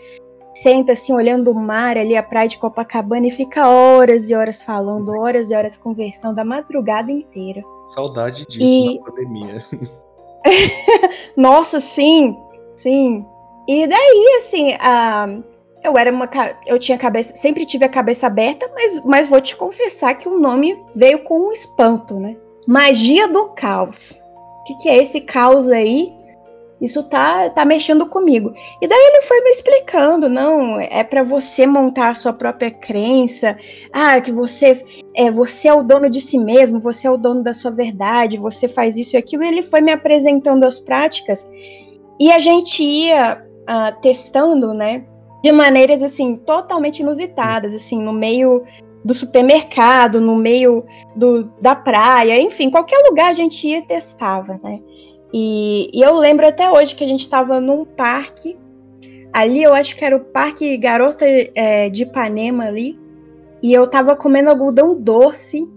senta 0.61 0.93
assim 0.93 1.13
olhando 1.13 1.51
o 1.51 1.55
mar 1.55 1.97
ali, 1.97 2.15
a 2.15 2.23
praia 2.23 2.47
de 2.47 2.57
Copacabana 2.57 3.27
e 3.27 3.31
fica 3.31 3.67
horas 3.67 4.29
e 4.29 4.35
horas 4.35 4.61
falando, 4.61 5.09
horas 5.11 5.51
e 5.51 5.55
horas 5.55 5.77
conversando 5.77 6.39
a 6.39 6.45
madrugada 6.45 7.11
inteira. 7.11 7.61
Saudade 7.93 8.45
disso 8.47 8.65
E- 8.65 8.99
na 8.99 9.05
pandemia. 9.05 9.65
Nossa, 11.35 11.79
sim, 11.79 12.35
sim. 12.75 13.25
E 13.67 13.87
daí, 13.87 14.35
assim, 14.37 14.73
a, 14.79 15.27
eu 15.83 15.97
era 15.97 16.11
uma, 16.11 16.29
eu 16.65 16.79
tinha 16.79 16.97
cabeça, 16.97 17.35
sempre 17.35 17.65
tive 17.65 17.85
a 17.85 17.89
cabeça 17.89 18.27
aberta, 18.27 18.69
mas, 18.73 19.03
mas 19.03 19.27
vou 19.27 19.41
te 19.41 19.55
confessar 19.55 20.15
que 20.15 20.27
o 20.29 20.39
nome 20.39 20.81
veio 20.95 21.19
com 21.23 21.47
um 21.47 21.51
espanto, 21.51 22.19
né? 22.19 22.35
Magia 22.67 23.27
do 23.27 23.49
caos. 23.49 24.21
O 24.61 24.63
que, 24.63 24.75
que 24.77 24.89
é 24.89 24.97
esse 24.97 25.21
caos 25.21 25.69
aí? 25.69 26.13
Isso 26.79 27.01
tá, 27.03 27.49
tá 27.49 27.65
mexendo 27.65 28.05
comigo. 28.05 28.53
E 28.81 28.87
daí 28.87 28.99
ele 28.99 29.23
foi 29.23 29.41
me 29.41 29.49
explicando, 29.49 30.29
não, 30.29 30.79
é 30.79 31.03
para 31.03 31.23
você 31.23 31.65
montar 31.65 32.11
a 32.11 32.15
sua 32.15 32.31
própria 32.31 32.69
crença. 32.69 33.57
Ah, 33.91 34.21
que 34.21 34.31
você 34.31 34.85
é, 35.15 35.31
você 35.31 35.67
é 35.67 35.73
o 35.73 35.81
dono 35.81 36.09
de 36.09 36.21
si 36.21 36.37
mesmo, 36.37 36.79
você 36.79 37.07
é 37.07 37.11
o 37.11 37.17
dono 37.17 37.43
da 37.43 37.53
sua 37.53 37.71
verdade, 37.71 38.37
você 38.37 38.67
faz 38.67 38.95
isso 38.95 39.15
e 39.15 39.17
aquilo. 39.17 39.43
E 39.43 39.47
ele 39.47 39.63
foi 39.63 39.81
me 39.81 39.91
apresentando 39.91 40.65
as 40.65 40.79
práticas 40.79 41.49
e 42.19 42.31
a 42.31 42.39
gente 42.39 42.83
ia 42.83 43.43
ah, 43.65 43.91
testando, 43.91 44.73
né, 44.73 45.03
de 45.43 45.51
maneiras 45.51 46.03
assim 46.03 46.35
totalmente 46.35 46.99
inusitadas, 46.99 47.73
assim, 47.73 48.01
no 48.01 48.13
meio 48.13 48.63
do 49.03 49.13
supermercado, 49.13 50.19
no 50.19 50.35
meio 50.35 50.83
do, 51.15 51.45
da 51.61 51.75
praia, 51.75 52.39
enfim, 52.41 52.69
qualquer 52.69 52.97
lugar 53.07 53.29
a 53.29 53.33
gente 53.33 53.67
ia 53.67 53.77
e 53.77 53.81
testava, 53.81 54.59
né? 54.63 54.79
E, 55.39 55.91
e 55.93 56.01
eu 56.01 56.15
lembro 56.15 56.47
até 56.47 56.67
hoje 56.67 56.95
que 56.95 57.03
a 57.03 57.07
gente 57.07 57.21
estava 57.21 57.61
num 57.61 57.85
parque, 57.85 58.57
ali 59.31 59.61
eu 59.61 59.71
acho 59.71 59.95
que 59.95 60.03
era 60.03 60.17
o 60.17 60.19
Parque 60.19 60.75
Garota 60.77 61.27
é, 61.53 61.89
de 61.89 62.01
Ipanema 62.01 62.65
ali, 62.65 62.97
e 63.61 63.71
eu 63.71 63.87
tava 63.87 64.15
comendo 64.15 64.49
algodão 64.49 64.99
doce, 64.99 65.69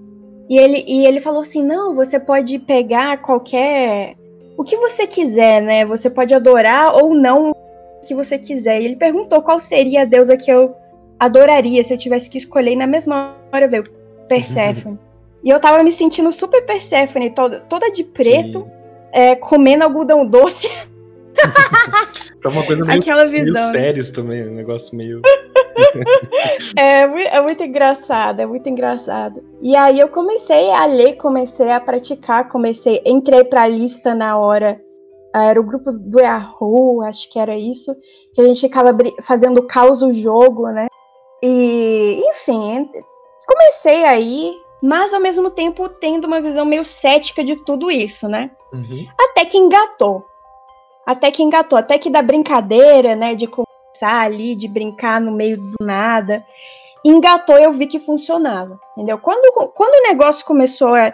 e 0.48 0.56
ele, 0.56 0.82
e 0.88 1.06
ele 1.06 1.20
falou 1.20 1.42
assim: 1.42 1.62
não, 1.62 1.94
você 1.94 2.18
pode 2.18 2.58
pegar 2.58 3.20
qualquer. 3.20 4.16
O 4.56 4.64
que 4.64 4.78
você 4.78 5.06
quiser, 5.06 5.60
né? 5.60 5.84
Você 5.84 6.08
pode 6.08 6.32
adorar 6.32 6.94
ou 6.94 7.14
não 7.14 7.50
o 7.50 7.54
que 8.02 8.14
você 8.14 8.38
quiser. 8.38 8.80
E 8.80 8.86
ele 8.86 8.96
perguntou 8.96 9.42
qual 9.42 9.60
seria 9.60 10.02
a 10.02 10.06
deusa 10.06 10.38
que 10.38 10.50
eu 10.50 10.74
adoraria 11.18 11.84
se 11.84 11.92
eu 11.92 11.98
tivesse 11.98 12.30
que 12.30 12.38
escolher, 12.38 12.72
e 12.72 12.76
na 12.76 12.86
mesma 12.86 13.36
hora 13.52 13.68
veio 13.68 13.84
Perséfone. 14.26 14.98
e 15.44 15.50
eu 15.50 15.60
tava 15.60 15.82
me 15.82 15.92
sentindo 15.92 16.32
super 16.32 16.64
Perséfone, 16.64 17.28
toda, 17.28 17.60
toda 17.60 17.92
de 17.92 18.04
preto, 18.04 18.66
é, 19.12 19.34
comendo 19.36 19.84
algodão 19.84 20.26
doce, 20.26 20.68
É 22.42 22.48
uma 22.48 22.64
coisa 22.64 22.84
meio, 22.84 23.00
aquela 23.00 23.24
meio 23.26 23.44
visão. 23.44 23.72
sérios 23.72 24.10
também, 24.10 24.48
um 24.48 24.54
negócio 24.54 24.96
meio. 24.96 25.20
É, 26.76 27.06
mui- 27.06 27.26
é 27.26 27.40
muito 27.40 27.62
engraçado, 27.64 28.40
é 28.40 28.46
muito 28.46 28.68
engraçado. 28.68 29.42
E 29.62 29.74
aí 29.76 29.98
eu 29.98 30.08
comecei 30.08 30.70
a 30.70 30.84
ler, 30.86 31.14
comecei 31.14 31.70
a 31.70 31.80
praticar, 31.80 32.48
comecei, 32.48 33.00
entrei 33.06 33.44
pra 33.44 33.66
lista 33.68 34.14
na 34.14 34.36
hora. 34.38 34.80
ah, 35.34 35.44
Era 35.44 35.60
o 35.60 35.64
grupo 35.64 35.90
do 35.92 36.20
Yahoo, 36.20 37.02
acho 37.02 37.30
que 37.30 37.38
era 37.38 37.56
isso, 37.56 37.94
que 38.34 38.40
a 38.40 38.44
gente 38.44 38.60
ficava 38.60 38.96
fazendo 39.22 39.66
caos 39.66 40.02
o 40.02 40.12
jogo, 40.12 40.66
né? 40.68 40.86
E, 41.42 42.22
enfim, 42.28 42.88
comecei 43.46 44.04
aí, 44.04 44.52
mas 44.82 45.12
ao 45.14 45.20
mesmo 45.20 45.50
tempo 45.50 45.88
tendo 45.88 46.26
uma 46.26 46.40
visão 46.40 46.64
meio 46.64 46.84
cética 46.84 47.42
de 47.42 47.56
tudo 47.64 47.90
isso, 47.90 48.28
né? 48.28 48.50
Uhum. 48.72 49.06
Até 49.18 49.44
que 49.44 49.58
engatou. 49.58 50.24
Até 51.06 51.30
que 51.30 51.42
engatou. 51.42 51.78
Até 51.78 51.98
que 51.98 52.10
da 52.10 52.22
brincadeira, 52.22 53.16
né? 53.16 53.34
De 53.34 53.46
conversar 53.46 54.24
ali, 54.24 54.54
de 54.54 54.68
brincar 54.68 55.20
no 55.20 55.32
meio 55.32 55.56
do 55.56 55.76
nada. 55.80 56.44
Engatou 57.04 57.56
eu 57.56 57.72
vi 57.72 57.86
que 57.86 57.98
funcionava. 57.98 58.78
Entendeu? 58.92 59.18
Quando, 59.18 59.70
quando 59.72 59.94
o 59.94 60.08
negócio 60.08 60.44
começou 60.44 60.94
a 60.94 61.12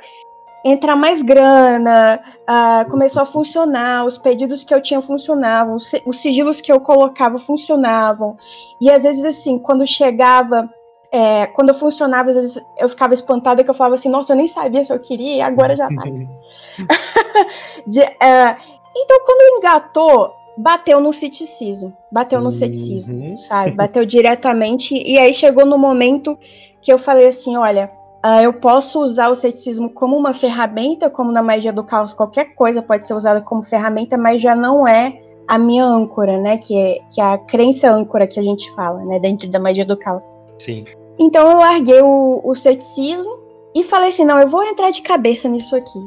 entrar 0.65 0.97
mais 0.97 1.23
grana, 1.23 2.21
ah, 2.47 2.85
começou 2.91 3.23
a 3.23 3.27
funcionar, 3.27 4.05
os 4.05 4.19
pedidos 4.19 4.65
que 4.65 4.75
eu 4.75 4.83
tinha 4.83 5.01
funcionavam, 5.01 5.77
os 5.77 6.21
sigilos 6.21 6.61
que 6.61 6.73
eu 6.73 6.81
colocava 6.81 7.39
funcionavam. 7.39 8.37
E 8.81 8.91
às 8.91 9.05
vezes, 9.05 9.25
assim, 9.25 9.59
quando 9.59 9.87
chegava 9.87 10.69
É, 11.13 11.47
quando 11.47 11.69
eu 11.71 11.75
funcionava, 11.75 12.31
às 12.31 12.37
vezes 12.37 12.65
eu 12.79 12.89
ficava 12.89 13.15
espantada 13.15 13.63
que 13.63 13.71
eu 13.71 13.75
falava 13.75 13.95
assim, 13.95 14.09
nossa, 14.09 14.33
eu 14.33 14.37
nem 14.37 14.47
sabia 14.47 14.85
se 14.85 14.93
eu 14.93 14.99
queria 14.99 15.37
e 15.37 15.41
agora 15.41 15.77
já 15.77 15.89
tá. 15.89 16.03
de, 17.87 18.01
é, 18.01 18.57
então, 18.97 19.21
quando 19.25 19.59
engatou, 19.59 20.35
bateu 20.57 21.01
no 21.01 21.13
ceticismo. 21.13 21.93
Bateu 22.11 22.41
no 22.41 22.51
ceticismo, 22.51 23.15
uhum. 23.15 23.37
sabe? 23.37 23.73
Bateu 23.73 24.07
diretamente. 24.07 24.95
E 24.95 25.19
aí 25.19 25.35
chegou 25.35 25.67
no 25.67 25.77
momento 25.77 26.39
que 26.81 26.93
eu 26.93 26.99
falei 26.99 27.27
assim: 27.27 27.57
olha, 27.57 27.91
uh, 28.25 28.41
eu 28.43 28.55
posso 28.55 29.03
usar 29.03 29.29
o 29.29 29.35
ceticismo 29.35 29.91
como 29.91 30.17
uma 30.17 30.33
ferramenta, 30.33 31.11
como 31.11 31.31
na 31.31 31.43
magia 31.43 31.73
do 31.73 31.85
caos, 31.85 32.15
qualquer 32.15 32.55
coisa 32.55 32.81
pode 32.81 33.07
ser 33.07 33.15
usada 33.15 33.41
como 33.41 33.63
ferramenta, 33.63 34.17
mas 34.17 34.41
já 34.41 34.55
não 34.55 34.89
é 34.89 35.21
a 35.47 35.59
minha 35.59 35.85
âncora, 35.85 36.39
né? 36.41 36.57
Que 36.57 36.77
é, 36.77 36.99
que 37.13 37.21
é 37.21 37.25
a 37.25 37.39
crença 37.39 37.91
âncora 37.91 38.27
que 38.27 38.41
a 38.41 38.43
gente 38.43 38.73
fala, 38.75 39.05
né? 39.05 39.19
Dentro 39.19 39.49
da 39.49 39.61
magia 39.61 39.85
do 39.85 39.97
caos. 39.97 40.25
Sim. 40.59 40.85
Então 41.19 41.51
eu 41.51 41.59
larguei 41.59 42.01
o, 42.03 42.41
o 42.45 42.55
ceticismo 42.55 43.39
e 43.75 43.85
falei 43.85 44.09
assim: 44.09 44.25
não, 44.25 44.39
eu 44.39 44.49
vou 44.49 44.63
entrar 44.65 44.91
de 44.91 45.03
cabeça 45.03 45.49
nisso 45.49 45.75
aqui. 45.75 45.99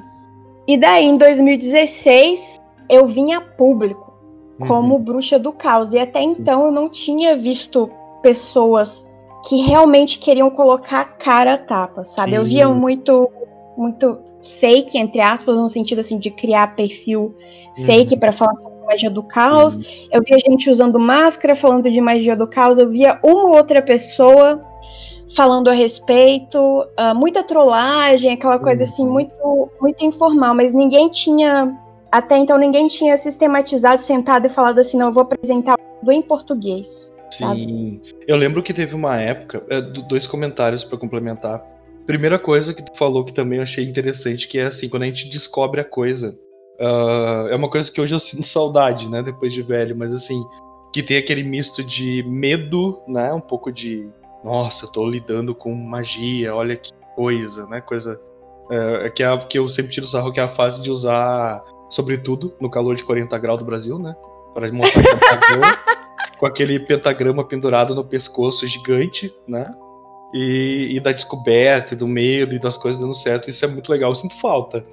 E 0.67 0.77
daí, 0.77 1.05
em 1.05 1.17
2016, 1.17 2.61
eu 2.89 3.07
vim 3.07 3.33
a 3.33 3.41
público 3.41 4.09
como 4.67 4.95
uhum. 4.95 5.01
bruxa 5.01 5.39
do 5.39 5.51
caos. 5.51 5.93
E 5.93 5.99
até 5.99 6.21
então 6.21 6.65
eu 6.65 6.71
não 6.71 6.89
tinha 6.89 7.37
visto 7.37 7.89
pessoas 8.21 9.07
que 9.47 9.61
realmente 9.61 10.19
queriam 10.19 10.49
colocar 10.49 11.01
a 11.01 11.05
cara 11.05 11.53
a 11.53 11.57
tapa, 11.57 12.03
sabe? 12.03 12.31
Sim. 12.31 12.37
Eu 12.37 12.43
via 12.43 12.69
muito, 12.69 13.29
muito 13.77 14.17
fake, 14.59 14.97
entre 14.97 15.21
aspas, 15.21 15.55
no 15.55 15.69
sentido 15.69 15.99
assim 15.99 16.19
de 16.19 16.29
criar 16.29 16.75
perfil 16.75 17.33
uhum. 17.77 17.85
fake 17.85 18.17
para 18.17 18.31
falar 18.31 18.55
sobre 18.57 18.78
magia 18.89 19.09
do 19.09 19.23
caos. 19.23 19.75
Uhum. 19.75 19.83
Eu 20.11 20.21
via 20.23 20.37
gente 20.39 20.69
usando 20.69 20.99
máscara 20.99 21.55
falando 21.55 21.89
de 21.89 22.01
magia 22.01 22.35
do 22.35 22.47
caos. 22.47 22.77
Eu 22.77 22.89
via 22.89 23.19
uma 23.23 23.55
outra 23.55 23.81
pessoa 23.81 24.61
falando 25.35 25.69
a 25.69 25.73
respeito, 25.73 26.57
uh, 26.59 27.15
muita 27.15 27.43
trollagem, 27.43 28.33
aquela 28.33 28.57
coisa 28.57 28.83
assim 28.83 29.03
uhum. 29.03 29.11
muito, 29.11 29.69
muito 29.79 30.03
informal, 30.03 30.55
mas 30.55 30.73
ninguém 30.73 31.07
tinha 31.09 31.77
até 32.11 32.37
então 32.37 32.57
ninguém 32.57 32.87
tinha 32.87 33.15
sistematizado, 33.15 34.01
sentado 34.01 34.47
e 34.47 34.49
falado 34.49 34.79
assim, 34.79 34.97
não, 34.97 35.07
eu 35.07 35.13
vou 35.13 35.21
apresentar 35.21 35.77
tudo 35.77 36.11
em 36.11 36.21
português. 36.21 37.09
Sim. 37.31 37.43
Sabe? 37.43 38.01
Eu 38.27 38.35
lembro 38.35 38.63
que 38.63 38.73
teve 38.73 38.95
uma 38.95 39.17
época, 39.21 39.63
é, 39.69 39.79
dois 39.81 40.25
comentários 40.25 40.83
para 40.83 40.97
complementar. 40.97 41.63
Primeira 42.07 42.39
coisa 42.39 42.73
que 42.73 42.81
tu 42.81 42.97
falou 42.97 43.23
que 43.23 43.33
também 43.33 43.57
eu 43.57 43.63
achei 43.63 43.85
interessante, 43.85 44.47
que 44.47 44.57
é 44.57 44.65
assim, 44.65 44.89
quando 44.89 45.03
a 45.03 45.05
gente 45.05 45.29
descobre 45.29 45.79
a 45.79 45.83
coisa, 45.83 46.35
uh, 46.79 47.47
é 47.49 47.55
uma 47.55 47.69
coisa 47.69 47.91
que 47.91 47.99
hoje 47.99 48.13
eu 48.13 48.19
sinto 48.19 48.43
saudade, 48.43 49.09
né, 49.09 49.21
depois 49.21 49.53
de 49.53 49.61
velho, 49.61 49.95
mas 49.95 50.13
assim, 50.13 50.43
que 50.93 51.03
tem 51.03 51.17
aquele 51.17 51.43
misto 51.43 51.83
de 51.83 52.23
medo, 52.23 53.01
né, 53.07 53.33
um 53.33 53.41
pouco 53.41 53.71
de, 53.71 54.07
nossa, 54.43 54.85
eu 54.85 54.91
tô 54.91 55.07
lidando 55.07 55.53
com 55.53 55.73
magia, 55.73 56.55
olha 56.55 56.75
que 56.75 56.91
coisa, 57.15 57.65
né, 57.67 57.81
coisa 57.81 58.19
é, 58.69 59.09
que, 59.09 59.23
é, 59.23 59.37
que 59.37 59.57
eu 59.57 59.67
sempre 59.67 59.91
tiro 59.91 60.05
sarro, 60.05 60.31
que 60.31 60.39
é 60.39 60.43
a 60.43 60.47
fase 60.47 60.81
de 60.81 60.91
usar 60.91 61.63
sobretudo 61.89 62.53
no 62.59 62.69
calor 62.69 62.95
de 62.95 63.03
40 63.03 63.35
graus 63.39 63.59
do 63.59 63.65
Brasil, 63.65 63.97
né? 63.97 64.15
Para 64.53 64.71
mostrar 64.71 65.01
que 65.03 65.07
é 65.07 66.37
com 66.37 66.45
aquele 66.45 66.79
pentagrama 66.79 67.43
pendurado 67.43 67.95
no 67.95 68.05
pescoço 68.05 68.67
gigante, 68.67 69.33
né? 69.47 69.69
E, 70.33 70.89
e, 70.91 70.99
da 70.99 71.11
descoberta, 71.11 71.95
e 71.95 71.97
do 71.97 72.07
medo 72.07 72.53
e 72.53 72.59
das 72.59 72.77
coisas 72.77 73.01
dando 73.01 73.15
certo. 73.15 73.49
Isso 73.49 73.65
é 73.65 73.67
muito 73.67 73.91
legal. 73.91 74.11
Eu 74.11 74.15
sinto 74.15 74.35
falta 74.39 74.85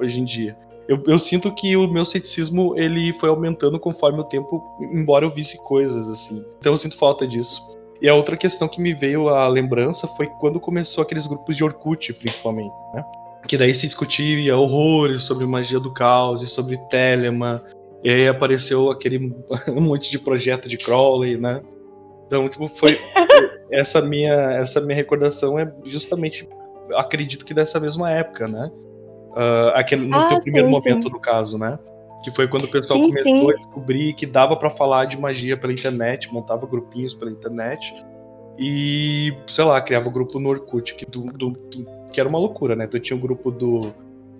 hoje 0.00 0.18
em 0.20 0.24
dia. 0.24 0.56
Eu, 0.90 1.00
eu, 1.06 1.20
sinto 1.20 1.54
que 1.54 1.76
o 1.76 1.86
meu 1.86 2.04
ceticismo 2.04 2.76
ele 2.76 3.12
foi 3.20 3.28
aumentando 3.28 3.78
conforme 3.78 4.18
o 4.18 4.24
tempo, 4.24 4.60
embora 4.80 5.24
eu 5.24 5.30
visse 5.30 5.56
coisas 5.58 6.10
assim. 6.10 6.44
Então 6.58 6.72
eu 6.72 6.76
sinto 6.76 6.98
falta 6.98 7.28
disso. 7.28 7.62
E 8.02 8.10
a 8.10 8.14
outra 8.14 8.36
questão 8.36 8.66
que 8.66 8.80
me 8.80 8.92
veio 8.92 9.28
à 9.28 9.46
lembrança 9.46 10.08
foi 10.08 10.26
quando 10.40 10.58
começou 10.58 11.02
aqueles 11.02 11.28
grupos 11.28 11.56
de 11.56 11.62
Orkut, 11.62 12.12
principalmente, 12.14 12.74
né? 12.92 13.04
que 13.46 13.56
daí 13.56 13.72
se 13.72 13.86
discutia 13.86 14.56
horrores 14.56 15.22
sobre 15.22 15.46
magia 15.46 15.78
do 15.78 15.92
caos 15.92 16.42
e 16.42 16.48
sobre 16.48 16.76
Telemann, 16.88 17.60
e 18.02 18.10
aí 18.10 18.26
apareceu 18.26 18.90
aquele 18.90 19.32
um 19.68 19.80
monte 19.80 20.10
de 20.10 20.18
projeto 20.18 20.68
de 20.68 20.76
Crowley, 20.76 21.36
né? 21.36 21.62
Então, 22.26 22.48
tipo, 22.48 22.66
foi 22.66 22.98
essa 23.70 24.00
minha 24.00 24.34
essa 24.52 24.80
minha 24.80 24.96
recordação 24.96 25.56
é 25.56 25.72
justamente 25.84 26.48
acredito 26.94 27.44
que 27.44 27.54
dessa 27.54 27.78
mesma 27.78 28.10
época, 28.10 28.48
né? 28.48 28.72
Uh, 29.30 29.70
aquele 29.74 30.06
no 30.06 30.16
ah, 30.16 30.28
teu 30.28 30.40
primeiro 30.40 30.66
sim, 30.66 30.72
momento 30.72 31.04
sim. 31.04 31.10
no 31.10 31.20
caso, 31.20 31.58
né? 31.58 31.78
Que 32.24 32.30
foi 32.30 32.48
quando 32.48 32.64
o 32.64 32.68
pessoal 32.68 32.98
sim, 32.98 33.08
começou 33.08 33.50
a 33.50 33.54
descobrir 33.54 34.12
que 34.14 34.26
dava 34.26 34.56
para 34.56 34.68
falar 34.68 35.06
de 35.06 35.18
magia 35.18 35.56
pela 35.56 35.72
internet, 35.72 36.32
montava 36.32 36.66
grupinhos 36.66 37.14
pela 37.14 37.30
internet 37.30 37.94
e, 38.58 39.32
sei 39.46 39.64
lá, 39.64 39.80
criava 39.80 40.10
grupo 40.10 40.38
no 40.38 40.50
Orkut, 40.50 40.94
que 40.94 41.06
do, 41.06 41.22
do, 41.32 41.56
que 42.12 42.20
era 42.20 42.28
uma 42.28 42.38
loucura, 42.38 42.76
né? 42.76 42.84
Então 42.84 43.00
tinha 43.00 43.16
um 43.16 43.20
grupo 43.20 43.50
do 43.50 43.92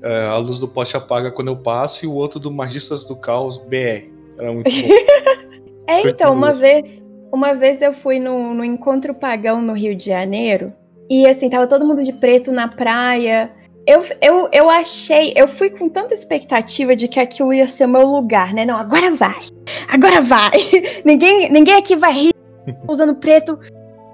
é, 0.03 0.27
A 0.27 0.37
Luz 0.37 0.59
do 0.59 0.69
Poste 0.69 0.97
Apaga 0.97 1.31
Quando 1.31 1.49
Eu 1.49 1.57
Passo 1.57 2.05
e 2.05 2.09
o 2.09 2.13
outro 2.13 2.39
do 2.39 2.51
Magistas 2.51 3.05
do 3.05 3.17
Caos 3.17 3.57
BR. 3.57 4.11
Era 4.39 4.53
muito 4.53 4.71
bom. 4.71 4.89
é, 5.89 6.03
Foi 6.03 6.11
então, 6.11 6.35
uma 6.35 6.53
vez, 6.53 7.03
uma 7.33 7.55
vez 7.55 7.81
eu 7.81 7.95
fui 7.95 8.19
no, 8.19 8.53
no 8.53 8.65
Encontro 8.65 9.15
Pagão 9.15 9.63
no 9.63 9.73
Rio 9.73 9.95
de 9.95 10.07
Janeiro 10.07 10.73
e 11.09 11.27
assim, 11.27 11.49
tava 11.49 11.67
todo 11.67 11.87
mundo 11.87 12.03
de 12.03 12.13
preto 12.13 12.53
na 12.53 12.69
praia. 12.69 13.51
Eu, 13.87 14.05
eu, 14.21 14.49
eu 14.53 14.71
achei, 14.71 15.33
eu 15.35 15.49
fui 15.49 15.71
com 15.71 15.89
tanta 15.89 16.15
expectativa 16.15 16.95
de 16.95 17.09
que 17.09 17.19
aquilo 17.19 17.53
ia 17.53 17.67
ser 17.67 17.87
o 17.87 17.89
meu 17.89 18.07
lugar, 18.07 18.53
né? 18.53 18.65
Não, 18.65 18.77
agora 18.77 19.15
vai! 19.15 19.41
Agora 19.89 20.21
vai! 20.21 20.53
ninguém, 21.05 21.51
ninguém 21.51 21.75
aqui 21.75 21.97
vai 21.97 22.13
rir 22.13 22.35
usando 22.89 23.15
preto 23.15 23.59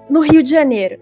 no 0.09 0.20
Rio 0.20 0.42
de 0.42 0.50
Janeiro. 0.50 0.98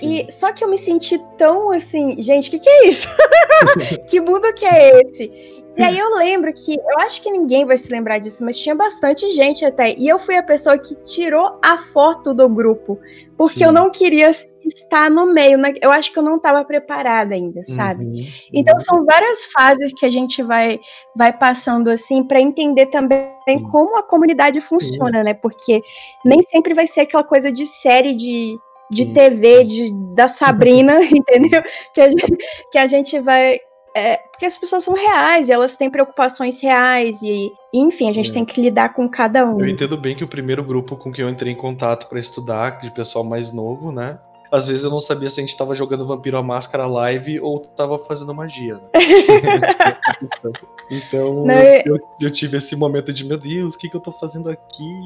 E 0.00 0.26
só 0.30 0.52
que 0.52 0.64
eu 0.64 0.68
me 0.68 0.78
senti 0.78 1.18
tão 1.38 1.70
assim, 1.70 2.20
gente, 2.20 2.48
o 2.48 2.50
que, 2.50 2.58
que 2.58 2.68
é 2.68 2.88
isso? 2.88 3.08
que 4.08 4.20
mundo 4.20 4.52
que 4.54 4.64
é 4.64 5.00
esse? 5.00 5.61
E 5.76 5.82
aí 5.82 5.98
eu 5.98 6.16
lembro 6.16 6.52
que, 6.52 6.74
eu 6.74 6.98
acho 7.00 7.22
que 7.22 7.30
ninguém 7.30 7.64
vai 7.64 7.76
se 7.76 7.90
lembrar 7.90 8.18
disso, 8.18 8.44
mas 8.44 8.58
tinha 8.58 8.74
bastante 8.74 9.30
gente 9.30 9.64
até. 9.64 9.94
E 9.96 10.06
eu 10.06 10.18
fui 10.18 10.36
a 10.36 10.42
pessoa 10.42 10.76
que 10.76 10.94
tirou 10.96 11.58
a 11.62 11.78
foto 11.78 12.34
do 12.34 12.48
grupo, 12.48 12.98
porque 13.38 13.60
Sim. 13.60 13.64
eu 13.64 13.72
não 13.72 13.90
queria 13.90 14.30
estar 14.30 15.10
no 15.10 15.32
meio. 15.32 15.56
Né? 15.56 15.74
Eu 15.80 15.90
acho 15.90 16.12
que 16.12 16.18
eu 16.18 16.22
não 16.22 16.36
estava 16.36 16.62
preparada 16.64 17.34
ainda, 17.34 17.62
sabe? 17.64 18.04
Uhum. 18.04 18.26
Então 18.52 18.78
são 18.78 19.04
várias 19.04 19.44
fases 19.46 19.92
que 19.94 20.04
a 20.04 20.10
gente 20.10 20.42
vai, 20.42 20.78
vai 21.16 21.32
passando 21.32 21.88
assim 21.88 22.22
para 22.22 22.40
entender 22.40 22.86
também 22.86 23.30
uhum. 23.48 23.70
como 23.70 23.96
a 23.96 24.02
comunidade 24.02 24.60
funciona, 24.60 25.18
uhum. 25.18 25.24
né? 25.24 25.34
Porque 25.34 25.80
nem 26.24 26.42
sempre 26.42 26.74
vai 26.74 26.86
ser 26.86 27.00
aquela 27.00 27.24
coisa 27.24 27.50
de 27.50 27.64
série 27.64 28.14
de 28.14 28.58
de 28.92 29.06
TV 29.06 29.64
de, 29.64 29.90
da 30.14 30.28
Sabrina, 30.28 31.00
entendeu? 31.10 31.62
Que 31.94 32.00
a 32.00 32.08
gente, 32.08 32.36
que 32.70 32.78
a 32.78 32.86
gente 32.86 33.18
vai. 33.20 33.58
É, 33.94 34.16
porque 34.16 34.46
as 34.46 34.56
pessoas 34.56 34.84
são 34.84 34.94
reais, 34.94 35.50
elas 35.50 35.76
têm 35.76 35.90
preocupações 35.90 36.60
reais 36.60 37.22
e, 37.22 37.52
enfim, 37.72 38.08
a 38.08 38.12
gente 38.12 38.30
é. 38.30 38.32
tem 38.32 38.44
que 38.44 38.60
lidar 38.60 38.94
com 38.94 39.08
cada 39.08 39.46
um. 39.46 39.60
Eu 39.60 39.68
entendo 39.68 39.96
bem 39.96 40.16
que 40.16 40.24
o 40.24 40.28
primeiro 40.28 40.64
grupo 40.64 40.96
com 40.96 41.12
que 41.12 41.22
eu 41.22 41.28
entrei 41.28 41.52
em 41.52 41.56
contato 41.56 42.08
para 42.08 42.18
estudar, 42.18 42.80
de 42.80 42.90
pessoal 42.90 43.22
mais 43.22 43.52
novo, 43.52 43.92
né? 43.92 44.18
Às 44.50 44.66
vezes 44.66 44.84
eu 44.84 44.90
não 44.90 45.00
sabia 45.00 45.30
se 45.30 45.40
a 45.40 45.42
gente 45.42 45.56
tava 45.56 45.74
jogando 45.74 46.06
Vampiro 46.06 46.36
à 46.36 46.42
Máscara 46.42 46.86
live 46.86 47.40
ou 47.40 47.60
tava 47.60 47.98
fazendo 47.98 48.34
magia. 48.34 48.74
Né? 48.74 48.90
então 50.90 51.46
não, 51.46 51.54
eu, 51.54 51.98
eu, 52.20 52.30
tive 52.30 52.58
esse 52.58 52.76
momento 52.76 53.14
de, 53.14 53.24
meu 53.24 53.38
Deus, 53.38 53.74
o 53.74 53.78
que, 53.78 53.88
que 53.88 53.96
eu 53.96 54.00
tô 54.00 54.12
fazendo 54.12 54.50
aqui? 54.50 55.04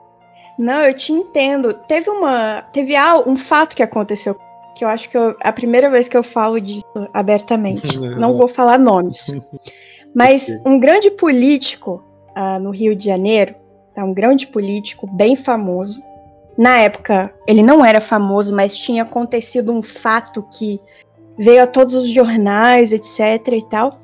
Não, 0.59 0.81
eu 0.81 0.95
te 0.95 1.13
entendo. 1.13 1.75
Teve 1.75 2.11
uma. 2.11 2.63
Teve 2.73 2.95
um 3.27 3.37
fato 3.37 3.77
que 3.77 3.85
aconteceu 3.85 4.35
que 4.77 4.85
eu 4.85 4.89
acho 4.89 5.09
que 5.09 5.17
eu, 5.17 5.35
a 5.41 5.53
primeira 5.53 5.89
vez 5.89 6.07
que 6.07 6.17
eu 6.17 6.23
falo 6.23 6.61
disso 6.61 6.85
abertamente. 7.13 7.99
Não 8.17 8.37
vou 8.37 8.47
falar 8.47 8.79
nomes. 8.79 9.35
Mas 10.15 10.49
um 10.65 10.79
grande 10.79 11.11
político 11.11 12.03
uh, 12.37 12.59
no 12.61 12.71
Rio 12.71 12.95
de 12.95 13.05
Janeiro, 13.05 13.55
tá, 13.95 14.05
um 14.05 14.15
grande 14.15 14.47
político 14.47 15.07
bem 15.07 15.37
famoso. 15.37 16.03
Na 16.57 16.79
época, 16.79 17.31
ele 17.47 17.63
não 17.63 17.85
era 17.85 18.01
famoso, 18.01 18.55
mas 18.55 18.75
tinha 18.75 19.03
acontecido 19.03 19.71
um 19.71 19.83
fato 19.83 20.43
que 20.57 20.81
veio 21.37 21.63
a 21.63 21.67
todos 21.67 21.95
os 21.95 22.09
jornais, 22.09 22.93
etc. 22.93 23.47
e 23.53 23.63
tal. 23.69 24.01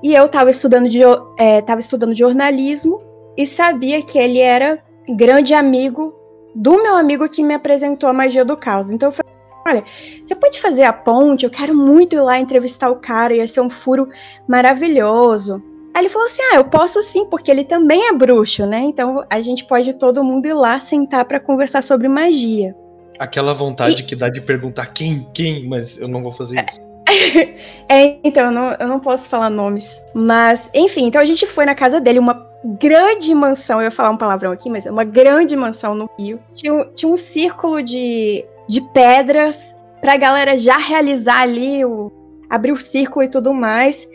E 0.00 0.14
eu 0.14 0.26
estava 0.26 0.50
estudando, 0.50 0.88
de, 0.88 1.00
é, 1.36 1.64
estudando 1.80 2.14
jornalismo 2.14 3.02
e 3.36 3.44
sabia 3.44 4.00
que 4.02 4.16
ele 4.20 4.38
era 4.38 4.80
grande 5.16 5.52
amigo 5.52 6.14
do 6.54 6.80
meu 6.80 6.94
amigo 6.94 7.28
que 7.28 7.42
me 7.42 7.54
apresentou 7.54 8.08
a 8.08 8.12
magia 8.12 8.44
do 8.44 8.56
caos. 8.56 8.92
Então 8.92 9.08
eu 9.08 9.12
falei, 9.12 9.32
olha, 9.66 9.84
você 10.22 10.34
pode 10.34 10.60
fazer 10.60 10.84
a 10.84 10.92
ponte? 10.92 11.44
Eu 11.44 11.50
quero 11.50 11.74
muito 11.74 12.16
ir 12.16 12.20
lá 12.20 12.38
entrevistar 12.38 12.90
o 12.90 12.96
cara, 12.96 13.34
ia 13.34 13.46
ser 13.46 13.60
um 13.60 13.70
furo 13.70 14.08
maravilhoso. 14.48 15.62
Aí 15.94 16.02
ele 16.02 16.08
falou 16.08 16.26
assim: 16.26 16.42
Ah, 16.52 16.56
eu 16.56 16.64
posso 16.64 17.02
sim, 17.02 17.24
porque 17.26 17.50
ele 17.50 17.64
também 17.64 18.08
é 18.08 18.12
bruxo, 18.12 18.66
né? 18.66 18.80
Então 18.80 19.24
a 19.28 19.40
gente 19.40 19.64
pode 19.64 19.92
todo 19.94 20.24
mundo 20.24 20.46
ir 20.46 20.54
lá 20.54 20.78
sentar 20.78 21.24
para 21.24 21.40
conversar 21.40 21.82
sobre 21.82 22.08
magia. 22.08 22.74
Aquela 23.18 23.52
vontade 23.52 24.00
e... 24.00 24.02
que 24.02 24.16
dá 24.16 24.28
de 24.28 24.40
perguntar 24.40 24.86
quem, 24.86 25.26
quem, 25.34 25.68
mas 25.68 25.98
eu 25.98 26.08
não 26.08 26.22
vou 26.22 26.32
fazer 26.32 26.64
isso. 26.68 26.80
é, 27.88 28.18
então, 28.22 28.46
eu 28.46 28.50
não, 28.50 28.72
eu 28.72 28.88
não 28.88 29.00
posso 29.00 29.28
falar 29.28 29.50
nomes. 29.50 30.00
Mas, 30.14 30.70
enfim, 30.72 31.06
então 31.06 31.20
a 31.20 31.24
gente 31.24 31.46
foi 31.46 31.64
na 31.64 31.74
casa 31.74 32.00
dele, 32.00 32.18
uma 32.18 32.48
grande 32.78 33.34
mansão, 33.34 33.78
eu 33.78 33.84
ia 33.84 33.90
falar 33.90 34.10
um 34.10 34.16
palavrão 34.16 34.52
aqui, 34.52 34.68
mas 34.68 34.86
é 34.86 34.90
uma 34.90 35.04
grande 35.04 35.56
mansão 35.56 35.94
no 35.94 36.08
Rio. 36.18 36.38
Tinha, 36.54 36.84
tinha 36.94 37.10
um 37.10 37.16
círculo 37.16 37.82
de, 37.82 38.44
de 38.70 38.80
pedras 38.80 39.74
pra 40.00 40.16
galera 40.16 40.56
já 40.56 40.78
realizar 40.78 41.42
ali, 41.42 41.84
o, 41.84 42.12
abrir 42.48 42.70
o 42.70 42.78
círculo 42.78 43.24
e 43.24 43.28
tudo 43.28 43.52
mais. 43.52 44.08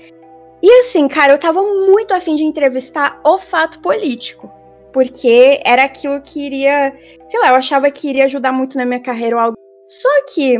E 0.63 0.79
assim, 0.79 1.09
cara, 1.09 1.33
eu 1.33 1.37
tava 1.37 1.61
muito 1.61 2.13
afim 2.13 2.37
de 2.37 2.43
entrevistar 2.45 3.19
o 3.21 3.37
fato 3.37 3.81
político. 3.81 4.49
Porque 4.93 5.59
era 5.65 5.83
aquilo 5.83 6.21
que 6.21 6.39
iria, 6.39 6.93
sei 7.25 7.37
lá, 7.41 7.49
eu 7.49 7.55
achava 7.55 7.91
que 7.91 8.07
iria 8.07 8.23
ajudar 8.23 8.53
muito 8.53 8.77
na 8.77 8.85
minha 8.85 9.01
carreira 9.01 9.35
ou 9.35 9.41
algo. 9.41 9.57
Só 9.89 10.09
que 10.33 10.57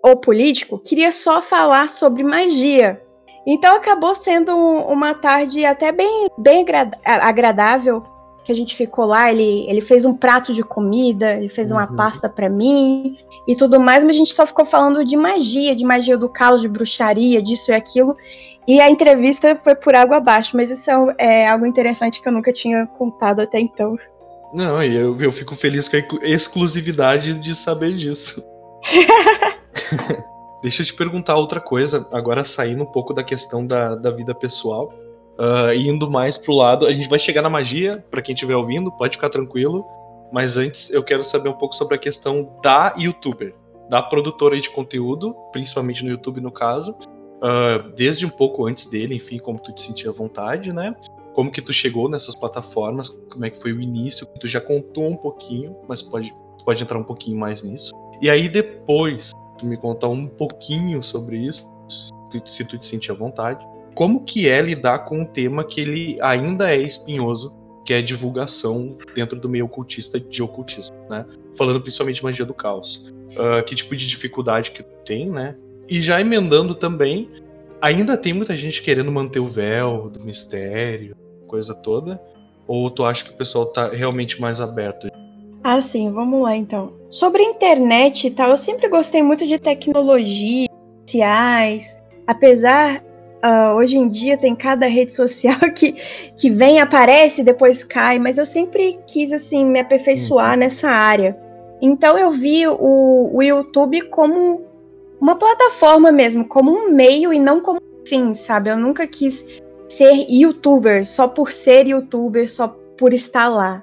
o 0.00 0.14
político 0.14 0.78
queria 0.78 1.10
só 1.10 1.42
falar 1.42 1.88
sobre 1.88 2.22
magia. 2.22 3.02
Então 3.44 3.74
acabou 3.76 4.14
sendo 4.14 4.56
uma 4.56 5.12
tarde 5.12 5.64
até 5.64 5.90
bem, 5.90 6.28
bem 6.38 6.64
agradável 7.04 8.00
que 8.44 8.52
a 8.52 8.54
gente 8.54 8.76
ficou 8.76 9.04
lá. 9.04 9.32
Ele, 9.32 9.66
ele 9.68 9.80
fez 9.80 10.04
um 10.04 10.14
prato 10.14 10.52
de 10.52 10.62
comida, 10.62 11.34
ele 11.34 11.48
fez 11.48 11.70
uma 11.70 11.88
uhum. 11.88 11.96
pasta 11.96 12.28
para 12.28 12.48
mim 12.48 13.16
e 13.48 13.56
tudo 13.56 13.80
mais, 13.80 14.04
mas 14.04 14.14
a 14.14 14.18
gente 14.18 14.34
só 14.34 14.46
ficou 14.46 14.64
falando 14.64 15.04
de 15.04 15.16
magia, 15.16 15.74
de 15.74 15.84
magia 15.84 16.16
do 16.16 16.28
caos, 16.28 16.60
de 16.60 16.68
bruxaria, 16.68 17.42
disso 17.42 17.70
e 17.70 17.74
aquilo. 17.74 18.16
E 18.66 18.80
a 18.80 18.88
entrevista 18.88 19.58
foi 19.62 19.74
por 19.74 19.94
água 19.94 20.16
abaixo, 20.16 20.56
mas 20.56 20.70
isso 20.70 20.90
é, 20.90 21.42
é 21.42 21.48
algo 21.48 21.66
interessante 21.66 22.20
que 22.22 22.28
eu 22.28 22.32
nunca 22.32 22.52
tinha 22.52 22.86
contado 22.86 23.40
até 23.40 23.60
então. 23.60 23.98
Não, 24.54 24.82
e 24.82 24.94
eu, 24.94 25.20
eu 25.20 25.32
fico 25.32 25.54
feliz 25.54 25.88
com 25.88 25.96
a 25.96 26.28
exclusividade 26.28 27.34
de 27.34 27.54
saber 27.54 27.96
disso. 27.96 28.42
Deixa 30.62 30.80
eu 30.80 30.86
te 30.86 30.94
perguntar 30.94 31.36
outra 31.36 31.60
coisa, 31.60 32.06
agora 32.10 32.42
saindo 32.42 32.84
um 32.84 32.86
pouco 32.86 33.12
da 33.12 33.22
questão 33.22 33.66
da, 33.66 33.94
da 33.96 34.10
vida 34.10 34.34
pessoal, 34.34 34.94
uh, 35.38 35.72
indo 35.74 36.10
mais 36.10 36.36
pro 36.36 36.54
lado. 36.54 36.86
A 36.86 36.92
gente 36.92 37.08
vai 37.08 37.18
chegar 37.18 37.42
na 37.42 37.50
magia, 37.50 37.92
para 38.10 38.22
quem 38.22 38.34
estiver 38.34 38.56
ouvindo, 38.56 38.90
pode 38.92 39.16
ficar 39.16 39.30
tranquilo. 39.30 39.84
Mas 40.32 40.56
antes 40.56 40.90
eu 40.90 41.02
quero 41.02 41.22
saber 41.22 41.48
um 41.48 41.54
pouco 41.54 41.74
sobre 41.74 41.94
a 41.94 41.98
questão 41.98 42.58
da 42.62 42.94
youtuber, 42.98 43.54
da 43.88 44.02
produtora 44.02 44.60
de 44.60 44.68
conteúdo, 44.70 45.34
principalmente 45.52 46.02
no 46.04 46.10
YouTube 46.10 46.40
no 46.40 46.50
caso. 46.50 46.96
Uh, 47.36 47.90
desde 47.94 48.26
um 48.26 48.30
pouco 48.30 48.66
antes 48.66 48.86
dele, 48.86 49.14
enfim, 49.14 49.38
como 49.38 49.58
tu 49.58 49.72
te 49.72 49.82
sentia 49.82 50.10
à 50.10 50.12
vontade, 50.12 50.72
né? 50.72 50.94
Como 51.34 51.50
que 51.50 51.60
tu 51.60 51.72
chegou 51.72 52.08
nessas 52.08 52.34
plataformas, 52.34 53.10
como 53.30 53.44
é 53.44 53.50
que 53.50 53.60
foi 53.60 53.72
o 53.72 53.80
início, 53.80 54.26
tu 54.40 54.48
já 54.48 54.60
contou 54.60 55.06
um 55.06 55.16
pouquinho, 55.16 55.76
mas 55.88 56.02
pode, 56.02 56.34
pode 56.64 56.82
entrar 56.82 56.98
um 56.98 57.04
pouquinho 57.04 57.36
mais 57.36 57.62
nisso. 57.62 57.92
E 58.20 58.30
aí 58.30 58.48
depois 58.48 59.32
me 59.62 59.76
contar 59.76 60.08
um 60.08 60.26
pouquinho 60.26 61.02
sobre 61.02 61.36
isso, 61.38 61.68
se 62.46 62.64
tu 62.64 62.78
te 62.78 62.86
sentir 62.86 63.12
à 63.12 63.14
vontade. 63.14 63.64
Como 63.94 64.24
que 64.24 64.48
é 64.48 64.60
lidar 64.60 65.00
com 65.00 65.20
um 65.20 65.24
tema 65.24 65.64
que 65.64 65.80
ele 65.80 66.18
ainda 66.20 66.70
é 66.70 66.80
espinhoso, 66.80 67.52
que 67.84 67.92
é 67.92 68.02
divulgação 68.02 68.96
dentro 69.14 69.38
do 69.38 69.48
meio 69.48 69.66
ocultista 69.66 70.18
de 70.18 70.42
ocultismo, 70.42 70.96
né? 71.08 71.24
Falando 71.56 71.80
principalmente 71.80 72.16
de 72.16 72.24
magia 72.24 72.44
do 72.44 72.54
caos. 72.54 73.12
Uh, 73.32 73.64
que 73.64 73.74
tipo 73.74 73.94
de 73.94 74.06
dificuldade 74.06 74.70
que 74.70 74.82
tem, 75.04 75.28
né? 75.28 75.54
E 75.88 76.00
já 76.00 76.20
emendando 76.20 76.74
também, 76.74 77.28
ainda 77.80 78.16
tem 78.16 78.32
muita 78.32 78.56
gente 78.56 78.82
querendo 78.82 79.12
manter 79.12 79.40
o 79.40 79.48
véu 79.48 80.08
do 80.08 80.24
mistério, 80.24 81.14
coisa 81.46 81.74
toda. 81.74 82.20
Ou 82.66 82.90
tu 82.90 83.04
acha 83.04 83.24
que 83.24 83.30
o 83.30 83.34
pessoal 83.34 83.66
tá 83.66 83.88
realmente 83.88 84.40
mais 84.40 84.60
aberto? 84.60 85.08
Ah, 85.62 85.80
sim, 85.80 86.10
vamos 86.10 86.42
lá 86.42 86.56
então. 86.56 86.92
Sobre 87.10 87.42
internet 87.42 88.26
e 88.26 88.30
tal, 88.30 88.50
eu 88.50 88.56
sempre 88.56 88.88
gostei 88.88 89.22
muito 89.22 89.46
de 89.46 89.58
tecnologia, 89.58 90.68
sociais. 91.06 92.00
Apesar, 92.26 93.02
uh, 93.44 93.74
hoje 93.76 93.96
em 93.96 94.08
dia 94.08 94.36
tem 94.36 94.54
cada 94.54 94.86
rede 94.86 95.12
social 95.12 95.58
que, 95.74 95.92
que 96.36 96.50
vem, 96.50 96.80
aparece 96.80 97.40
e 97.40 97.44
depois 97.44 97.84
cai, 97.84 98.18
mas 98.18 98.38
eu 98.38 98.46
sempre 98.46 98.98
quis, 99.06 99.32
assim, 99.32 99.64
me 99.64 99.80
aperfeiçoar 99.80 100.52
uhum. 100.52 100.60
nessa 100.60 100.88
área. 100.88 101.36
Então 101.82 102.18
eu 102.18 102.30
vi 102.30 102.66
o, 102.66 103.30
o 103.32 103.42
YouTube 103.42 104.02
como 104.08 104.62
uma 105.20 105.36
plataforma 105.36 106.10
mesmo, 106.10 106.46
como 106.46 106.70
um 106.70 106.90
meio 106.90 107.32
e 107.32 107.38
não 107.38 107.60
como 107.60 107.78
um 107.78 108.06
fim, 108.06 108.32
sabe? 108.32 108.70
Eu 108.70 108.76
nunca 108.76 109.06
quis 109.06 109.46
ser 109.88 110.26
youtuber 110.30 111.04
só 111.04 111.28
por 111.28 111.52
ser 111.52 111.86
youtuber, 111.86 112.48
só 112.50 112.68
por 112.96 113.12
estar 113.12 113.48
lá 113.48 113.82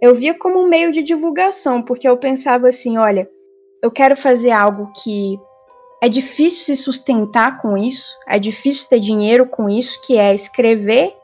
eu 0.00 0.14
via 0.14 0.32
como 0.34 0.60
um 0.60 0.68
meio 0.68 0.90
de 0.90 1.02
divulgação, 1.02 1.82
porque 1.82 2.08
eu 2.08 2.16
pensava 2.16 2.68
assim, 2.68 2.96
olha, 2.96 3.28
eu 3.82 3.90
quero 3.90 4.16
fazer 4.16 4.50
algo 4.50 4.90
que 5.02 5.38
é 6.00 6.08
difícil 6.08 6.64
se 6.64 6.76
sustentar 6.76 7.58
com 7.58 7.76
isso, 7.76 8.16
é 8.26 8.38
difícil 8.38 8.88
ter 8.88 9.00
dinheiro 9.00 9.46
com 9.46 9.68
isso, 9.68 10.00
que 10.00 10.16
é 10.16 10.34
escrever 10.34 11.14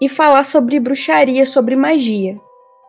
e 0.00 0.08
falar 0.08 0.44
sobre 0.44 0.80
bruxaria, 0.80 1.44
sobre 1.44 1.76
magia. 1.76 2.40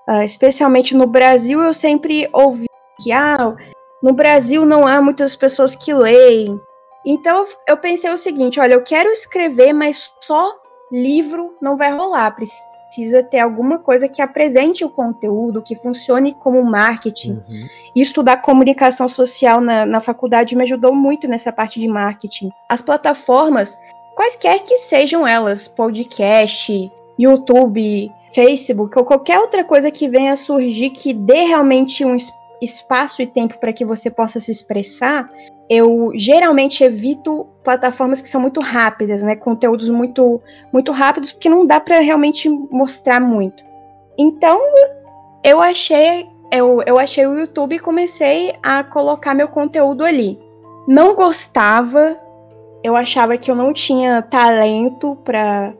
Uh, 0.08 0.24
especialmente 0.24 0.96
no 0.96 1.06
Brasil, 1.06 1.62
eu 1.62 1.74
sempre 1.74 2.30
ouvi 2.34 2.66
que 3.02 3.12
ah, 3.12 3.56
no 4.02 4.14
Brasil 4.14 4.66
não 4.66 4.88
há 4.88 5.02
muitas 5.02 5.36
pessoas 5.36 5.76
que 5.76 5.94
leem. 5.94 6.60
Então 7.06 7.46
eu 7.68 7.78
pensei 7.78 8.12
o 8.12 8.18
seguinte: 8.18 8.60
olha, 8.60 8.74
eu 8.74 8.84
quero 8.84 9.10
escrever, 9.10 9.74
mas 9.74 10.14
só 10.22 10.56
livro 10.92 11.56
não 11.62 11.76
vai 11.76 11.92
rolar 11.92 12.32
precisa 12.94 13.24
ter 13.24 13.40
alguma 13.40 13.80
coisa 13.80 14.08
que 14.08 14.22
apresente 14.22 14.86
o 14.86 14.90
conteúdo, 14.90 15.64
que 15.64 15.76
funcione 15.76 16.36
como 16.36 16.64
marketing. 16.64 17.42
Uhum. 17.50 17.68
Estudar 17.96 18.38
comunicação 18.38 19.08
social 19.08 19.60
na, 19.60 19.84
na 19.84 20.00
faculdade 20.00 20.56
me 20.56 20.62
ajudou 20.62 20.94
muito 20.94 21.28
nessa 21.28 21.52
parte 21.52 21.80
de 21.80 21.88
marketing. 21.88 22.52
As 22.70 22.84
plataformas, 22.84 23.76
quaisquer 24.16 24.60
que 24.64 24.78
sejam 24.78 25.28
elas, 25.28 25.68
podcast, 25.68 26.92
YouTube, 27.18 28.12
Facebook 28.32 28.98
ou 28.98 29.06
qualquer 29.06 29.40
outra 29.40 29.64
coisa 29.64 29.90
que 29.90 30.08
venha 30.08 30.34
a 30.34 30.38
surgir 30.38 30.92
que 30.92 31.14
dê 31.14 31.46
realmente 31.46 32.06
um 32.06 32.14
espaço 32.14 32.43
e 33.22 33.28
tempo 33.28 33.60
para 33.60 33.74
que 33.74 33.86
você 33.86 34.10
possa 34.10 34.40
se 34.40 34.52
expressar, 34.52 35.30
eu 35.70 36.12
geralmente 36.16 36.84
evito 36.84 37.48
plataformas 37.64 38.22
que 38.22 38.28
são 38.28 38.42
muito 38.42 38.60
rápidas, 38.60 39.24
né? 39.24 39.36
Conteúdos 39.36 39.90
muito, 39.90 40.42
muito 40.72 40.92
rápidos, 40.92 41.32
porque 41.32 41.50
não 41.50 41.66
dá 41.66 41.80
para 41.80 42.00
realmente 42.00 42.50
mostrar 42.50 43.20
muito. 43.20 43.64
Então, 44.18 44.60
eu 45.44 45.62
achei, 45.62 46.28
eu, 46.52 46.82
eu 46.86 47.00
achei 47.00 47.26
o 47.26 47.38
YouTube 47.38 47.76
e 47.76 47.80
comecei 47.80 48.54
a 48.62 48.84
colocar 48.84 49.34
meu 49.34 49.48
conteúdo 49.48 50.04
ali. 50.04 50.40
Não 50.88 51.16
gostava, 51.16 52.18
eu 52.84 52.96
achava 52.96 53.38
que 53.38 53.50
eu 53.50 53.56
não 53.56 53.74
tinha 53.74 54.22
talento 54.22 55.18
para 55.24 55.74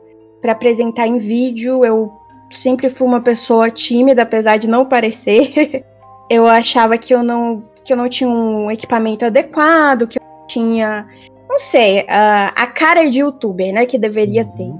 apresentar 0.48 1.06
em 1.06 1.18
vídeo. 1.18 1.84
Eu 1.84 2.12
sempre 2.50 2.88
fui 2.88 3.06
uma 3.06 3.20
pessoa 3.20 3.70
tímida, 3.70 4.22
apesar 4.22 4.56
de 4.56 4.66
não 4.66 4.86
parecer. 4.86 5.84
eu 6.30 6.46
achava 6.46 6.96
que 6.98 7.14
eu 7.14 7.22
não 7.22 7.62
que 7.84 7.92
eu 7.92 7.96
não 7.96 8.08
tinha 8.08 8.28
um 8.28 8.70
equipamento 8.70 9.26
adequado, 9.26 10.06
que 10.06 10.18
eu 10.18 10.22
tinha, 10.48 11.06
não 11.48 11.58
sei, 11.58 12.06
a, 12.08 12.46
a 12.56 12.66
cara 12.66 13.08
de 13.10 13.20
youtuber, 13.20 13.74
né, 13.74 13.84
que 13.84 13.98
deveria 13.98 14.42
uhum. 14.42 14.52
ter. 14.52 14.72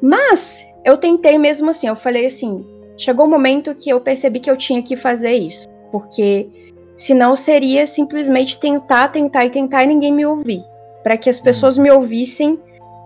Mas 0.00 0.66
eu 0.82 0.96
tentei 0.96 1.36
mesmo 1.36 1.68
assim, 1.68 1.88
eu 1.88 1.94
falei 1.94 2.24
assim, 2.24 2.66
chegou 2.96 3.26
o 3.26 3.28
um 3.28 3.30
momento 3.30 3.74
que 3.74 3.90
eu 3.90 4.00
percebi 4.00 4.40
que 4.40 4.50
eu 4.50 4.56
tinha 4.56 4.82
que 4.82 4.96
fazer 4.96 5.32
isso, 5.32 5.68
porque 5.90 6.48
senão 6.96 7.36
seria 7.36 7.86
simplesmente 7.86 8.58
tentar, 8.58 9.08
tentar 9.08 9.44
e 9.44 9.50
tentar 9.50 9.84
e 9.84 9.88
ninguém 9.88 10.12
me 10.12 10.24
ouvir. 10.24 10.64
Para 11.02 11.18
que 11.18 11.28
as 11.28 11.36
uhum. 11.36 11.44
pessoas 11.44 11.76
me 11.76 11.90
ouvissem, 11.90 12.58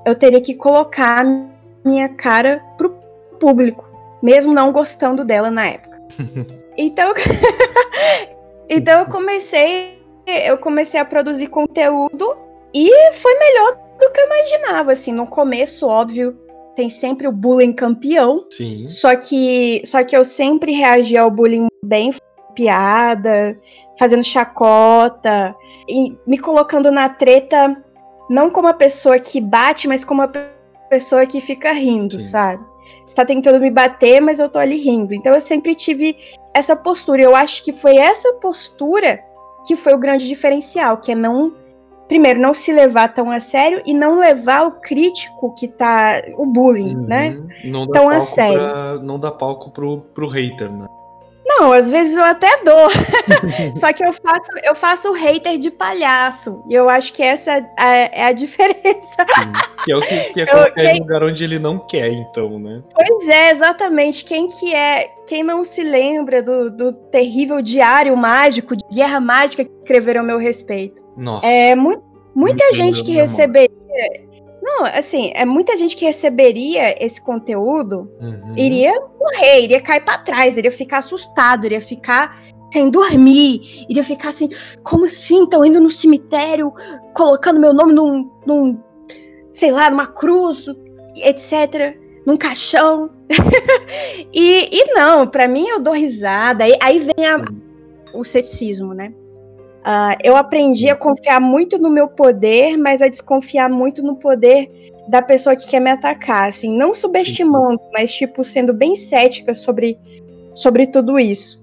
eu 0.05 0.15
teria 0.15 0.41
que 0.41 0.55
colocar 0.55 1.25
minha 1.85 2.09
cara 2.11 2.63
pro 2.79 2.95
público, 3.41 3.91
mesmo 4.23 4.55
não 4.55 4.71
gostando 4.71 5.25
dela 5.25 5.51
na 5.51 5.67
época. 5.67 6.01
Então, 6.77 7.15
Então 8.69 9.01
eu 9.01 9.07
comecei, 9.07 9.99
eu 10.27 10.59
comecei 10.59 10.99
a 10.99 11.05
produzir 11.05 11.47
conteúdo 11.47 12.37
e 12.75 12.91
foi 13.15 13.39
melhor 13.39 13.77
do 13.99 14.11
que 14.13 14.21
eu 14.21 14.27
imaginava, 14.27 14.93
assim, 14.93 15.13
no 15.13 15.27
começo, 15.27 15.87
óbvio, 15.87 16.37
tem 16.75 16.91
sempre 16.91 17.27
o 17.27 17.33
bullying 17.33 17.73
campeão. 17.73 18.45
Sim. 18.51 18.85
Só 18.85 19.15
que, 19.17 19.83
só 19.85 20.05
que 20.05 20.17
eu 20.17 20.25
sempre 20.25 20.73
reagia 20.73 21.23
ao 21.23 21.31
bullying 21.31 21.69
bem 21.83 22.15
piada, 22.55 23.59
fazendo 23.99 24.25
chacota, 24.25 25.55
e 25.89 26.15
me 26.27 26.39
colocando 26.39 26.91
na 26.91 27.09
treta 27.09 27.83
não 28.29 28.51
como 28.51 28.67
a 28.67 28.75
pessoa 28.75 29.19
que 29.19 29.41
bate, 29.41 29.87
mas 29.87 30.05
como 30.05 30.23
a 30.23 30.31
pessoa 30.91 31.25
que 31.25 31.41
fica 31.41 31.73
rindo, 31.73 32.21
Sim. 32.21 32.29
sabe? 32.29 32.65
Você 33.05 33.15
tá 33.15 33.25
tentando 33.25 33.61
me 33.61 33.71
bater, 33.71 34.21
mas 34.21 34.39
eu 34.39 34.49
tô 34.49 34.59
ali 34.59 34.77
rindo. 34.77 35.15
Então 35.15 35.35
eu 35.35 35.41
sempre 35.41 35.75
tive 35.75 36.17
essa 36.55 36.75
postura. 36.75 37.23
Eu 37.23 37.37
acho 37.37 37.63
que 37.63 37.73
foi 37.73 37.97
essa 37.97 38.33
postura 38.35 39.21
que 39.67 39.77
foi 39.77 39.95
o 39.95 39.99
grande 39.99 40.29
diferencial, 40.29 40.99
que 40.99 41.13
é 41.13 41.15
não 41.15 41.53
primeiro 42.09 42.41
não 42.41 42.55
se 42.55 42.73
levar 42.73 43.13
tão 43.13 43.31
a 43.31 43.41
sério 43.41 43.83
e 43.85 43.93
não 43.93 44.19
levar 44.19 44.65
o 44.65 44.73
crítico 44.81 45.53
que 45.55 45.67
tá 45.67 46.23
o 46.37 46.47
bullying, 46.47 46.95
uhum. 46.95 47.03
né? 47.03 47.37
Não 47.65 47.87
tão 47.89 48.09
a 48.09 48.21
sério. 48.21 48.59
Pra, 48.59 48.99
não 49.03 49.19
dá 49.19 49.31
palco 49.31 49.71
pro, 49.71 50.03
pro 50.15 50.29
hater, 50.29 50.71
né? 50.71 50.87
Não, 51.59 51.73
às 51.73 51.91
vezes 51.91 52.17
eu 52.17 52.25
até 52.25 52.63
dou. 52.63 52.89
Só 53.77 53.93
que 53.93 54.05
eu 54.05 54.13
faço, 54.13 54.51
eu 54.63 54.75
faço 54.75 55.11
o 55.11 55.13
hater 55.13 55.59
de 55.59 55.71
palhaço. 55.71 56.63
E 56.69 56.75
eu 56.75 56.89
acho 56.89 57.13
que 57.13 57.23
essa 57.23 57.53
é, 57.79 58.21
é 58.21 58.25
a 58.27 58.33
diferença. 58.33 59.27
Sim, 59.35 59.53
que 59.85 59.93
é 59.93 59.97
o 59.97 60.01
que, 60.01 60.33
que 60.35 60.41
é 60.43 60.47
quem... 60.73 61.01
lugar 61.01 61.23
onde 61.23 61.43
ele 61.43 61.59
não 61.59 61.79
quer, 61.79 62.11
então, 62.13 62.59
né? 62.59 62.83
Pois 62.95 63.29
é, 63.29 63.51
exatamente. 63.51 64.25
Quem 64.25 64.49
que 64.49 64.75
é. 64.75 65.09
Quem 65.27 65.43
não 65.43 65.65
se 65.65 65.83
lembra 65.83 66.43
do, 66.43 66.71
do 66.71 66.93
terrível 66.93 67.61
diário 67.61 68.17
mágico, 68.17 68.77
de 68.77 68.85
guerra 68.93 69.19
mágica 69.19 69.65
que 69.65 69.73
escreveram 69.81 70.21
a 70.21 70.25
meu 70.25 70.39
respeito? 70.39 71.03
Nossa. 71.17 71.47
É 71.47 71.75
mu 71.75 72.03
muita 72.35 72.75
gente 72.75 73.03
que 73.03 73.13
receberia. 73.13 74.26
Não, 74.69 74.85
assim, 74.85 75.31
é 75.35 75.45
muita 75.45 75.77
gente 75.77 75.95
que 75.97 76.05
receberia 76.05 76.93
esse 77.03 77.21
conteúdo 77.21 78.11
Uhum. 78.21 78.55
iria 78.57 78.93
morrer, 79.21 79.63
iria 79.63 79.81
cair 79.81 80.05
pra 80.05 80.19
trás, 80.19 80.57
iria 80.57 80.73
ficar 80.73 80.99
assustado, 80.99 81.65
iria 81.67 81.81
ficar 81.81 82.37
sem 82.73 82.91
dormir, 82.91 83.87
iria 83.89 84.03
ficar 84.03 84.31
assim, 84.31 84.51
como 84.83 85.05
assim? 85.05 85.45
Estão 85.45 85.65
indo 85.65 85.81
no 85.81 85.89
cemitério, 85.91 86.73
colocando 87.15 87.61
meu 87.61 87.73
nome 87.73 87.93
num, 87.95 88.29
num 88.45 88.79
sei 89.53 89.71
lá, 89.71 89.89
numa 89.89 90.09
cruz, 90.09 90.67
etc, 91.17 91.97
num 92.27 92.37
caixão. 92.37 93.09
e, 94.35 94.69
e 94.81 94.93
não, 94.95 95.27
pra 95.29 95.47
mim 95.47 95.67
eu 95.69 95.81
dou 95.81 95.95
risada. 95.95 96.65
Aí, 96.65 96.77
aí 96.83 96.99
vem 96.99 97.25
a- 97.27 97.41
o 98.13 98.25
ceticismo, 98.25 98.93
né? 98.95 99.13
Ah, 99.89 100.19
eu 100.25 100.37
aprendi 100.37 100.91
a 100.91 100.97
confiar 100.97 101.41
muito 101.41 101.79
no 101.79 101.89
meu 101.89 102.09
poder, 102.09 102.77
mas 102.77 103.01
a 103.01 103.07
desconfiar 103.07 103.71
muito 103.71 104.03
no 104.03 104.17
poder 104.17 104.69
da 105.07 105.23
pessoa 105.23 105.55
que 105.55 105.71
quer 105.71 105.79
me 105.79 105.89
atacar, 105.89 106.49
assim, 106.49 106.77
não 106.77 106.93
subestimando, 106.93 107.81
mas 107.93 108.13
tipo 108.13 108.43
sendo 108.43 108.73
bem 108.73 108.97
cética 108.97 109.55
sobre, 109.55 109.97
sobre 110.57 110.89
tudo 110.89 111.21
isso. 111.21 111.63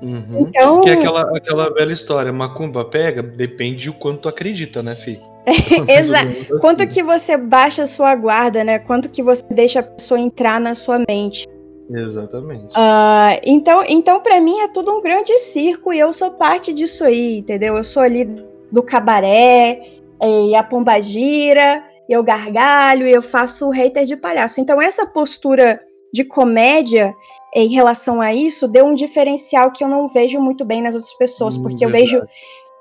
Uhum. 0.00 0.42
Então, 0.42 0.82
Que 0.82 0.90
é 0.90 0.92
aquela, 0.92 1.36
aquela 1.36 1.74
velha 1.74 1.92
história, 1.92 2.32
macumba 2.32 2.84
pega, 2.84 3.24
depende 3.24 3.90
o 3.90 3.94
quanto 3.94 4.20
tu 4.20 4.28
acredita, 4.28 4.80
né, 4.80 4.94
Fih? 4.94 5.20
Exato. 5.88 6.60
quanto 6.60 6.86
que 6.86 7.02
você 7.02 7.36
baixa 7.36 7.82
a 7.82 7.86
sua 7.88 8.14
guarda, 8.14 8.62
né? 8.62 8.78
Quanto 8.78 9.08
que 9.08 9.20
você 9.20 9.42
deixa 9.50 9.80
a 9.80 9.82
pessoa 9.82 10.20
entrar 10.20 10.60
na 10.60 10.76
sua 10.76 11.02
mente. 11.08 11.44
Exatamente. 11.90 12.66
Ah, 12.74 13.38
então, 13.44 13.82
então 13.88 14.20
para 14.20 14.40
mim 14.40 14.58
é 14.60 14.68
tudo 14.68 14.92
um 14.92 15.00
grande 15.02 15.38
circo 15.38 15.92
e 15.92 15.98
eu 15.98 16.12
sou 16.12 16.32
parte 16.32 16.72
disso 16.72 17.04
aí, 17.04 17.38
entendeu? 17.38 17.76
Eu 17.76 17.84
sou 17.84 18.02
ali 18.02 18.24
do 18.70 18.82
cabaré, 18.82 19.80
e 20.22 20.54
a 20.54 20.62
pombagira, 20.62 21.82
eu 22.08 22.22
gargalho, 22.22 23.06
e 23.06 23.12
eu 23.12 23.22
faço 23.22 23.70
hater 23.70 24.04
de 24.04 24.16
palhaço. 24.16 24.60
Então 24.60 24.80
essa 24.82 25.06
postura 25.06 25.80
de 26.12 26.24
comédia 26.24 27.14
em 27.54 27.68
relação 27.68 28.20
a 28.20 28.32
isso 28.34 28.66
deu 28.68 28.86
um 28.86 28.94
diferencial 28.94 29.70
que 29.70 29.82
eu 29.82 29.88
não 29.88 30.08
vejo 30.08 30.40
muito 30.40 30.64
bem 30.64 30.82
nas 30.82 30.94
outras 30.94 31.14
pessoas, 31.14 31.56
Hum, 31.56 31.62
porque 31.62 31.84
eu 31.84 31.90
verdade. 31.90 32.12
vejo 32.12 32.26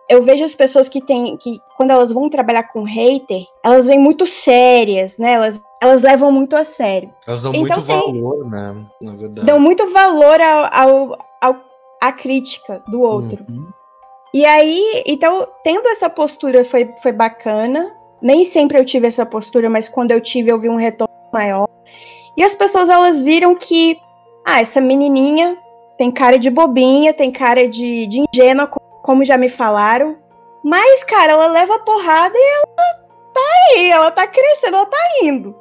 eu 0.09 0.23
vejo 0.23 0.43
as 0.43 0.53
pessoas 0.53 0.87
que 0.87 1.01
têm 1.01 1.35
que 1.37 1.59
quando 1.75 1.91
elas 1.91 2.11
vão 2.11 2.29
trabalhar 2.29 2.63
com 2.63 2.83
hater, 2.83 3.45
elas 3.63 3.85
vêm 3.85 3.99
muito 3.99 4.25
sérias, 4.25 5.17
né? 5.17 5.33
Elas 5.33 5.63
elas 5.81 6.01
levam 6.01 6.31
muito 6.31 6.55
a 6.55 6.63
sério. 6.63 7.13
Elas 7.27 7.43
dão 7.43 7.51
Então 7.53 7.61
muito 7.77 7.85
tem- 7.87 7.95
valor, 7.95 8.49
né? 8.49 8.75
Na 9.01 9.15
verdade. 9.15 9.45
Dão 9.45 9.59
muito 9.59 9.91
valor 9.91 10.41
ao, 10.41 10.65
ao, 10.73 11.17
ao- 11.39 11.61
à 12.01 12.11
crítica 12.11 12.81
do 12.87 13.01
outro. 13.01 13.45
Uhum. 13.47 13.67
E 14.33 14.43
aí, 14.45 15.03
então, 15.05 15.47
tendo 15.63 15.87
essa 15.89 16.09
postura 16.09 16.65
foi, 16.65 16.91
foi 17.03 17.11
bacana. 17.11 17.91
Nem 18.21 18.43
sempre 18.43 18.79
eu 18.79 18.85
tive 18.85 19.05
essa 19.07 19.25
postura, 19.25 19.69
mas 19.69 19.87
quando 19.87 20.11
eu 20.11 20.19
tive, 20.19 20.49
eu 20.51 20.57
vi 20.59 20.67
um 20.67 20.75
retorno 20.77 21.13
maior. 21.31 21.67
E 22.35 22.43
as 22.43 22.55
pessoas, 22.55 22.89
elas 22.89 23.21
viram 23.21 23.53
que, 23.55 23.99
ah, 24.45 24.59
essa 24.59 24.81
menininha 24.81 25.57
tem 25.97 26.09
cara 26.11 26.37
de 26.39 26.49
bobinha, 26.49 27.13
tem 27.13 27.31
cara 27.31 27.67
de, 27.69 28.07
de 28.07 28.23
ingênua, 28.33 28.67
como 29.07 29.23
já 29.23 29.37
me 29.37 29.47
falaram. 29.47 30.17
Mas, 30.61 31.01
cara, 31.05 31.31
ela 31.31 31.47
leva 31.47 31.79
porrada 31.79 32.35
e 32.37 32.41
ela 32.41 32.93
tá 33.33 33.41
aí, 33.71 33.89
ela 33.89 34.11
tá 34.11 34.27
crescendo, 34.27 34.75
ela 34.75 34.85
tá 34.85 34.97
indo. 35.23 35.55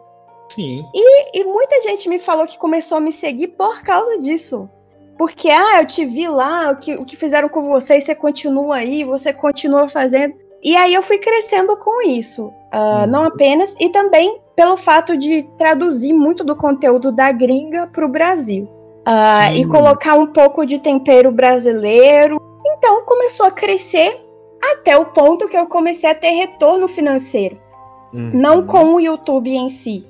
Sim. 0.53 0.85
E 0.93 1.45
muita 1.45 1.81
gente 1.83 2.09
me 2.09 2.19
falou 2.19 2.45
que 2.45 2.59
começou 2.59 2.99
a 2.99 3.01
me 3.01 3.13
seguir 3.13 3.49
por 3.49 3.83
causa 3.83 4.19
disso. 4.19 4.69
Porque, 5.17 5.49
ah, 5.49 5.81
eu 5.81 5.87
te 5.87 6.05
vi 6.05 6.27
lá, 6.27 6.73
o 6.73 6.77
que, 6.77 6.95
o 6.97 7.05
que 7.05 7.17
fizeram 7.17 7.49
com 7.49 7.63
você, 7.69 7.99
e 7.99 8.03
você 8.03 8.17
continua 8.17 8.79
aí, 8.79 9.05
você 9.05 9.33
continua 9.33 9.89
fazendo. 9.89 10.35
E 10.61 10.77
aí 10.77 10.93
eu 10.93 11.03
fui 11.03 11.19
crescendo 11.19 11.77
com 11.77 12.03
isso. 12.03 12.53
Ah, 12.73 13.03
Uhum. 13.03 13.07
Não 13.07 13.23
apenas, 13.23 13.77
e 13.79 13.91
também 13.91 14.41
pelo 14.57 14.77
fato 14.77 15.17
de 15.17 15.45
traduzir 15.57 16.13
muito 16.13 16.43
do 16.43 16.57
conteúdo 16.57 17.13
da 17.13 17.31
gringa 17.31 17.87
para 17.87 18.05
o 18.05 18.09
Brasil. 18.09 18.69
Sim. 19.07 19.61
e 19.61 19.67
colocar 19.69 20.17
um 20.19 20.27
pouco 20.27 20.67
de 20.67 20.81
tempero 20.81 21.31
brasileiro. 21.31 22.41
Então 22.79 23.03
começou 23.05 23.47
a 23.47 23.51
crescer 23.51 24.21
até 24.73 24.97
o 24.97 25.07
ponto 25.07 25.49
que 25.49 25.57
eu 25.57 25.67
comecei 25.67 26.11
a 26.11 26.15
ter 26.15 26.31
retorno 26.31 26.89
financeiro 26.89 27.59
Uhum. 28.13 28.31
não 28.33 28.65
com 28.67 28.95
o 28.95 29.01
YouTube 29.01 29.51
em 29.51 29.69
si. 29.69 30.07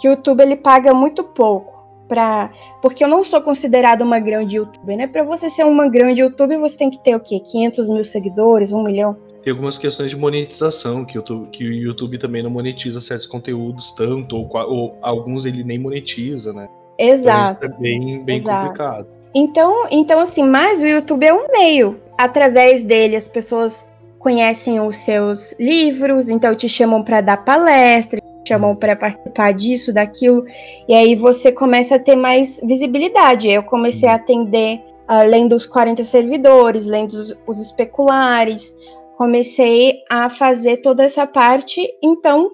Que 0.00 0.08
o 0.08 0.12
YouTube 0.12 0.40
ele 0.42 0.56
paga 0.56 0.92
muito 0.94 1.22
pouco 1.22 1.76
para, 2.08 2.50
porque 2.82 3.04
eu 3.04 3.08
não 3.08 3.22
sou 3.24 3.40
considerada 3.42 4.02
uma 4.04 4.18
grande 4.18 4.56
YouTuber, 4.56 4.96
né? 4.96 5.06
Para 5.06 5.22
você 5.22 5.48
ser 5.50 5.64
uma 5.64 5.88
grande 5.88 6.22
YouTuber, 6.22 6.58
você 6.58 6.76
tem 6.78 6.90
que 6.90 6.98
ter 6.98 7.14
o 7.14 7.20
quê? 7.20 7.38
500 7.40 7.88
mil 7.90 8.04
seguidores, 8.04 8.72
um 8.72 8.82
milhão. 8.82 9.16
Tem 9.42 9.50
algumas 9.52 9.78
questões 9.78 10.10
de 10.10 10.16
monetização, 10.16 11.04
que, 11.04 11.16
o 11.16 11.20
YouTube- 11.20 11.48
que 11.50 11.64
o 11.64 11.72
YouTube 11.72 12.18
também 12.18 12.42
não 12.42 12.50
monetiza 12.50 13.00
certos 13.00 13.26
conteúdos 13.26 13.92
tanto, 13.92 14.36
ou, 14.36 14.48
ou 14.68 14.98
alguns 15.02 15.46
ele 15.46 15.62
nem 15.62 15.78
monetiza, 15.78 16.52
né? 16.52 16.68
Então 16.98 17.06
Exato. 17.12 17.64
isso 17.64 17.74
é 17.74 17.78
bem, 17.78 18.24
bem 18.24 18.36
Exato. 18.36 18.62
complicado. 18.66 19.06
Então, 19.38 19.86
então 19.90 20.18
assim, 20.18 20.44
mas 20.44 20.82
o 20.82 20.86
YouTube 20.86 21.26
é 21.26 21.34
um 21.34 21.48
meio. 21.52 22.00
Através 22.16 22.82
dele 22.82 23.16
as 23.16 23.28
pessoas 23.28 23.86
conhecem 24.18 24.80
os 24.80 24.96
seus 24.96 25.54
livros, 25.60 26.30
então 26.30 26.54
te 26.54 26.66
chamam 26.70 27.02
para 27.02 27.20
dar 27.20 27.44
palestra, 27.44 28.18
te 28.18 28.48
chamam 28.48 28.74
para 28.74 28.96
participar 28.96 29.52
disso, 29.52 29.92
daquilo, 29.92 30.42
e 30.88 30.94
aí 30.94 31.14
você 31.14 31.52
começa 31.52 31.96
a 31.96 31.98
ter 31.98 32.16
mais 32.16 32.58
visibilidade. 32.64 33.46
Eu 33.46 33.62
comecei 33.62 34.08
a 34.08 34.14
atender 34.14 34.80
além 35.06 35.46
dos 35.46 35.66
40 35.66 36.02
servidores, 36.02 36.86
lendo 36.86 37.12
os, 37.12 37.36
os 37.46 37.60
especulares, 37.60 38.74
comecei 39.18 40.02
a 40.08 40.30
fazer 40.30 40.78
toda 40.78 41.04
essa 41.04 41.26
parte, 41.26 41.86
então 42.02 42.50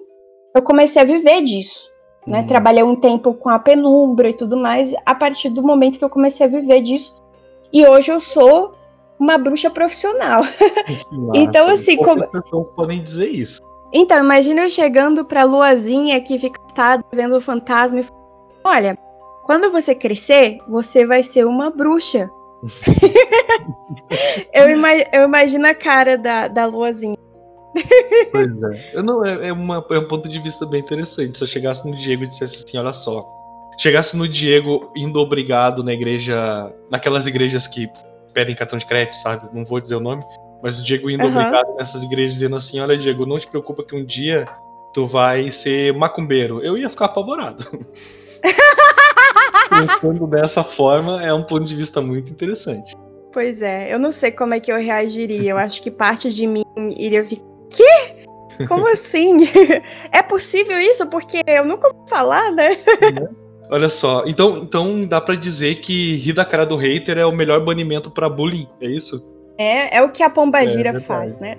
eu 0.53 0.61
comecei 0.61 1.01
a 1.01 1.05
viver 1.05 1.41
disso 1.43 1.92
né? 2.25 2.39
Uhum. 2.39 2.47
Trabalhei 2.47 2.83
um 2.83 2.95
tempo 2.95 3.33
com 3.33 3.49
a 3.49 3.59
penumbra 3.59 4.29
e 4.29 4.33
tudo 4.33 4.55
mais, 4.57 4.93
a 5.05 5.13
partir 5.15 5.49
do 5.49 5.61
momento 5.63 5.97
que 5.97 6.05
eu 6.05 6.09
comecei 6.09 6.45
a 6.45 6.49
viver 6.49 6.81
disso. 6.81 7.15
E 7.71 7.85
hoje 7.87 8.11
eu 8.11 8.19
sou 8.19 8.73
uma 9.19 9.37
bruxa 9.37 9.69
profissional. 9.69 10.41
Então, 11.35 11.67
assim, 11.69 11.95
como- 11.97 12.27
pessoas 12.27 12.67
podem 12.75 13.01
dizer 13.03 13.29
isso. 13.29 13.61
Então, 13.93 14.17
imagina 14.17 14.61
eu 14.63 14.69
chegando 14.69 15.23
pra 15.23 15.43
Luazinha 15.43 16.19
que 16.21 16.37
fica 16.39 16.59
sentada 16.67 17.03
vendo 17.13 17.35
o 17.35 17.41
fantasma 17.41 17.99
e 17.99 18.03
falando, 18.03 18.23
olha, 18.63 18.97
quando 19.45 19.71
você 19.71 19.93
crescer, 19.93 20.57
você 20.67 21.05
vai 21.05 21.21
ser 21.23 21.45
uma 21.45 21.69
bruxa. 21.69 22.29
eu, 24.53 24.69
ima- 24.69 24.93
eu 25.11 25.23
imagino 25.23 25.67
a 25.67 25.73
cara 25.73 26.17
da, 26.17 26.47
da 26.47 26.65
Luazinha. 26.65 27.17
Pois 28.31 28.63
é. 28.63 28.91
Eu 28.93 29.03
não, 29.03 29.25
é, 29.25 29.47
é 29.47 29.53
uma- 29.53 29.85
é 29.91 29.97
um 29.99 30.07
ponto 30.07 30.29
de 30.29 30.39
vista 30.39 30.65
bem 30.65 30.79
interessante. 30.81 31.37
Se 31.37 31.43
eu 31.43 31.47
chegasse 31.47 31.87
no 31.89 31.95
Diego 31.97 32.23
e 32.23 32.27
dissesse 32.27 32.63
assim, 32.65 32.77
olha 32.77 32.93
só. 32.93 33.25
Chegasse 33.79 34.15
no 34.15 34.27
Diego 34.27 34.91
indo 34.95 35.19
obrigado 35.19 35.83
na 35.83 35.93
igreja. 35.93 36.71
Naquelas 36.91 37.25
igrejas 37.25 37.67
que 37.67 37.89
pedem 38.33 38.55
cartão 38.55 38.77
de 38.77 38.85
crédito, 38.85 39.15
sabe? 39.17 39.47
Não 39.53 39.65
vou 39.65 39.79
dizer 39.79 39.95
o 39.95 39.99
nome. 39.99 40.23
Mas 40.61 40.79
o 40.79 40.83
Diego 40.83 41.09
indo 41.09 41.25
Aham. 41.25 41.39
obrigado 41.39 41.75
nessas 41.75 42.03
igrejas 42.03 42.33
dizendo 42.33 42.55
assim, 42.55 42.79
olha, 42.79 42.97
Diego, 42.97 43.25
não 43.25 43.37
te 43.39 43.47
preocupa 43.47 43.83
que 43.83 43.95
um 43.95 44.05
dia 44.05 44.47
tu 44.93 45.05
vai 45.07 45.51
ser 45.51 45.93
macumbeiro. 45.93 46.63
Eu 46.63 46.77
ia 46.77 46.89
ficar 46.89 47.05
apavorado. 47.05 47.65
Pensando 49.69 50.27
dessa 50.27 50.63
forma, 50.63 51.23
é 51.23 51.33
um 51.33 51.43
ponto 51.43 51.65
de 51.65 51.75
vista 51.75 51.99
muito 52.01 52.31
interessante. 52.31 52.95
Pois 53.31 53.61
é, 53.61 53.91
eu 53.93 53.97
não 53.97 54.11
sei 54.11 54.31
como 54.31 54.53
é 54.53 54.59
que 54.59 54.71
eu 54.71 54.77
reagiria. 54.77 55.51
Eu 55.51 55.57
acho 55.57 55.81
que 55.81 55.89
parte 55.89 56.31
de 56.31 56.45
mim 56.45 56.63
iria 56.95 57.25
ficar. 57.27 57.43
Quê? 57.73 58.25
Como 58.67 58.87
assim? 58.87 59.47
é 60.11 60.21
possível 60.21 60.79
isso? 60.79 61.07
Porque 61.07 61.41
eu 61.47 61.65
nunca 61.65 61.91
vou 61.91 62.07
falar, 62.07 62.51
né? 62.51 62.77
Olha 63.69 63.89
só, 63.89 64.23
então, 64.27 64.57
então 64.57 65.05
dá 65.05 65.19
pra 65.19 65.33
dizer 65.35 65.75
que 65.75 66.17
rir 66.17 66.33
da 66.33 66.45
cara 66.45 66.65
do 66.65 66.75
hater 66.75 67.17
é 67.17 67.25
o 67.25 67.31
melhor 67.31 67.59
banimento 67.59 68.11
pra 68.11 68.29
bullying, 68.29 68.67
é 68.79 68.85
isso? 68.85 69.25
É, 69.57 69.97
é 69.97 70.01
o 70.03 70.11
que 70.11 70.21
a 70.21 70.29
Pombagira 70.29 70.89
É 70.89 70.99
faz, 70.99 71.39
né? 71.39 71.57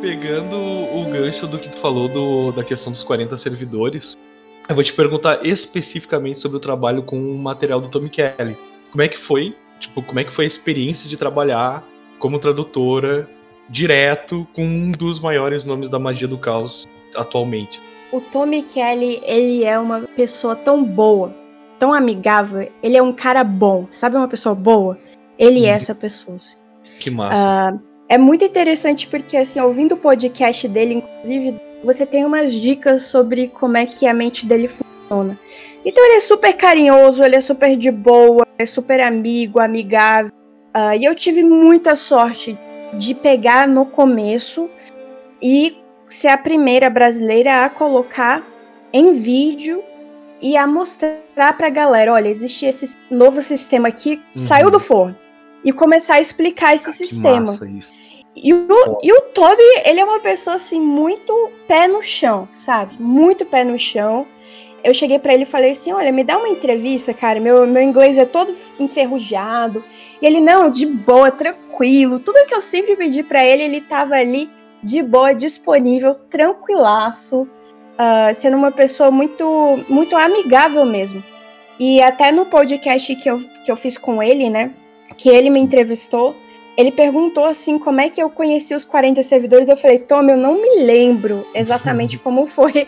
Pegando 0.00 0.56
o 0.56 1.04
gancho 1.12 1.46
do 1.46 1.58
que 1.58 1.68
tu 1.68 1.78
falou 1.78 2.08
do, 2.08 2.52
da 2.52 2.64
questão 2.64 2.92
dos 2.92 3.02
40 3.02 3.36
servidores, 3.36 4.16
eu 4.68 4.74
vou 4.74 4.84
te 4.84 4.92
perguntar 4.92 5.44
especificamente 5.46 6.40
sobre 6.40 6.56
o 6.56 6.60
trabalho 6.60 7.02
com 7.02 7.16
o 7.18 7.38
material 7.38 7.80
do 7.80 7.88
Tommy 7.88 8.08
Kelly. 8.10 8.56
Como 8.90 9.02
é 9.02 9.08
que 9.08 9.18
foi? 9.18 9.54
Tipo, 9.80 10.02
como 10.02 10.18
é 10.20 10.24
que 10.24 10.32
foi 10.32 10.44
a 10.44 10.48
experiência 10.48 11.08
de 11.08 11.16
trabalhar 11.16 11.84
como 12.18 12.38
tradutora 12.38 13.28
direto 13.68 14.46
com 14.54 14.64
um 14.64 14.90
dos 14.90 15.20
maiores 15.20 15.64
nomes 15.64 15.88
da 15.88 15.98
magia 15.98 16.26
do 16.26 16.38
caos 16.38 16.86
atualmente? 17.14 17.80
O 18.12 18.20
Tommy 18.20 18.62
Kelly, 18.62 19.20
ele 19.24 19.64
é 19.64 19.78
uma 19.78 20.00
pessoa 20.16 20.56
tão 20.56 20.82
boa, 20.82 21.34
tão 21.78 21.92
amigável. 21.92 22.70
Ele 22.82 22.96
é 22.96 23.02
um 23.02 23.12
cara 23.12 23.44
bom. 23.44 23.86
Sabe 23.90 24.16
uma 24.16 24.28
pessoa 24.28 24.54
boa? 24.54 24.96
Ele 25.38 25.66
é 25.66 25.70
Uhum. 25.70 25.74
essa 25.76 25.94
pessoa. 25.94 26.38
Que 26.98 27.10
massa. 27.10 27.78
é 28.08 28.18
muito 28.18 28.44
interessante 28.44 29.06
porque, 29.06 29.36
assim, 29.36 29.60
ouvindo 29.60 29.92
o 29.94 29.98
podcast 29.98 30.66
dele, 30.66 30.94
inclusive, 30.94 31.60
você 31.84 32.04
tem 32.04 32.24
umas 32.24 32.52
dicas 32.52 33.02
sobre 33.02 33.48
como 33.48 33.76
é 33.76 33.86
que 33.86 34.06
a 34.06 34.14
mente 34.14 34.46
dele 34.46 34.68
funciona. 34.68 35.38
Então 35.84 36.04
ele 36.04 36.16
é 36.16 36.20
super 36.20 36.52
carinhoso, 36.52 37.22
ele 37.22 37.36
é 37.36 37.40
super 37.40 37.76
de 37.76 37.90
boa, 37.90 38.46
é 38.58 38.66
super 38.66 39.00
amigo, 39.00 39.60
amigável. 39.60 40.32
Uh, 40.74 40.94
e 40.98 41.04
eu 41.04 41.14
tive 41.14 41.42
muita 41.42 41.96
sorte 41.96 42.58
de 42.94 43.14
pegar 43.14 43.66
no 43.66 43.86
começo 43.86 44.68
e 45.42 45.76
ser 46.08 46.28
a 46.28 46.38
primeira 46.38 46.90
brasileira 46.90 47.64
a 47.64 47.70
colocar 47.70 48.46
em 48.92 49.12
vídeo 49.14 49.82
e 50.40 50.56
a 50.56 50.66
mostrar 50.66 51.56
pra 51.56 51.68
galera, 51.68 52.12
olha, 52.12 52.28
existe 52.28 52.66
esse 52.66 52.94
novo 53.10 53.42
sistema 53.42 53.88
aqui, 53.88 54.20
uhum. 54.36 54.42
saiu 54.42 54.70
do 54.70 54.80
forno. 54.80 55.16
E 55.64 55.72
começar 55.72 56.14
a 56.14 56.20
explicar 56.20 56.76
esse 56.76 56.90
ah, 56.90 56.92
sistema. 56.92 57.58
E 58.42 58.52
o, 58.52 58.98
e 59.02 59.12
o 59.12 59.20
Toby, 59.34 59.62
ele 59.84 60.00
é 60.00 60.04
uma 60.04 60.20
pessoa 60.20 60.56
assim, 60.56 60.80
muito 60.80 61.50
pé 61.66 61.88
no 61.88 62.02
chão, 62.02 62.48
sabe? 62.52 63.00
Muito 63.00 63.44
pé 63.44 63.64
no 63.64 63.78
chão. 63.78 64.26
Eu 64.84 64.94
cheguei 64.94 65.18
para 65.18 65.34
ele 65.34 65.42
e 65.42 65.46
falei 65.46 65.72
assim: 65.72 65.92
olha, 65.92 66.12
me 66.12 66.22
dá 66.22 66.38
uma 66.38 66.48
entrevista, 66.48 67.12
cara. 67.12 67.40
Meu, 67.40 67.66
meu 67.66 67.82
inglês 67.82 68.16
é 68.16 68.24
todo 68.24 68.54
enferrujado. 68.78 69.84
E 70.22 70.26
ele, 70.26 70.40
não, 70.40 70.70
de 70.70 70.86
boa, 70.86 71.30
tranquilo. 71.30 72.20
Tudo 72.20 72.46
que 72.46 72.54
eu 72.54 72.62
sempre 72.62 72.96
pedi 72.96 73.22
para 73.22 73.44
ele, 73.44 73.64
ele 73.64 73.80
tava 73.80 74.14
ali 74.14 74.50
de 74.82 75.02
boa, 75.02 75.34
disponível, 75.34 76.14
tranquilaço, 76.14 77.42
uh, 77.42 78.34
sendo 78.34 78.56
uma 78.56 78.70
pessoa 78.70 79.10
muito, 79.10 79.80
muito 79.88 80.16
amigável 80.16 80.84
mesmo. 80.84 81.22
E 81.78 82.00
até 82.00 82.32
no 82.32 82.46
podcast 82.46 83.14
que 83.16 83.28
eu, 83.28 83.38
que 83.64 83.70
eu 83.70 83.76
fiz 83.76 83.96
com 83.96 84.22
ele, 84.22 84.50
né, 84.50 84.72
que 85.16 85.28
ele 85.28 85.50
me 85.50 85.60
entrevistou, 85.60 86.34
ele 86.78 86.92
perguntou 86.92 87.44
assim 87.44 87.76
como 87.76 88.00
é 88.00 88.08
que 88.08 88.22
eu 88.22 88.30
conheci 88.30 88.72
os 88.72 88.84
40 88.84 89.20
servidores. 89.24 89.68
Eu 89.68 89.76
falei, 89.76 89.98
Tom, 89.98 90.22
eu 90.30 90.36
não 90.36 90.62
me 90.62 90.84
lembro 90.84 91.44
exatamente 91.52 92.16
como 92.22 92.46
foi. 92.46 92.86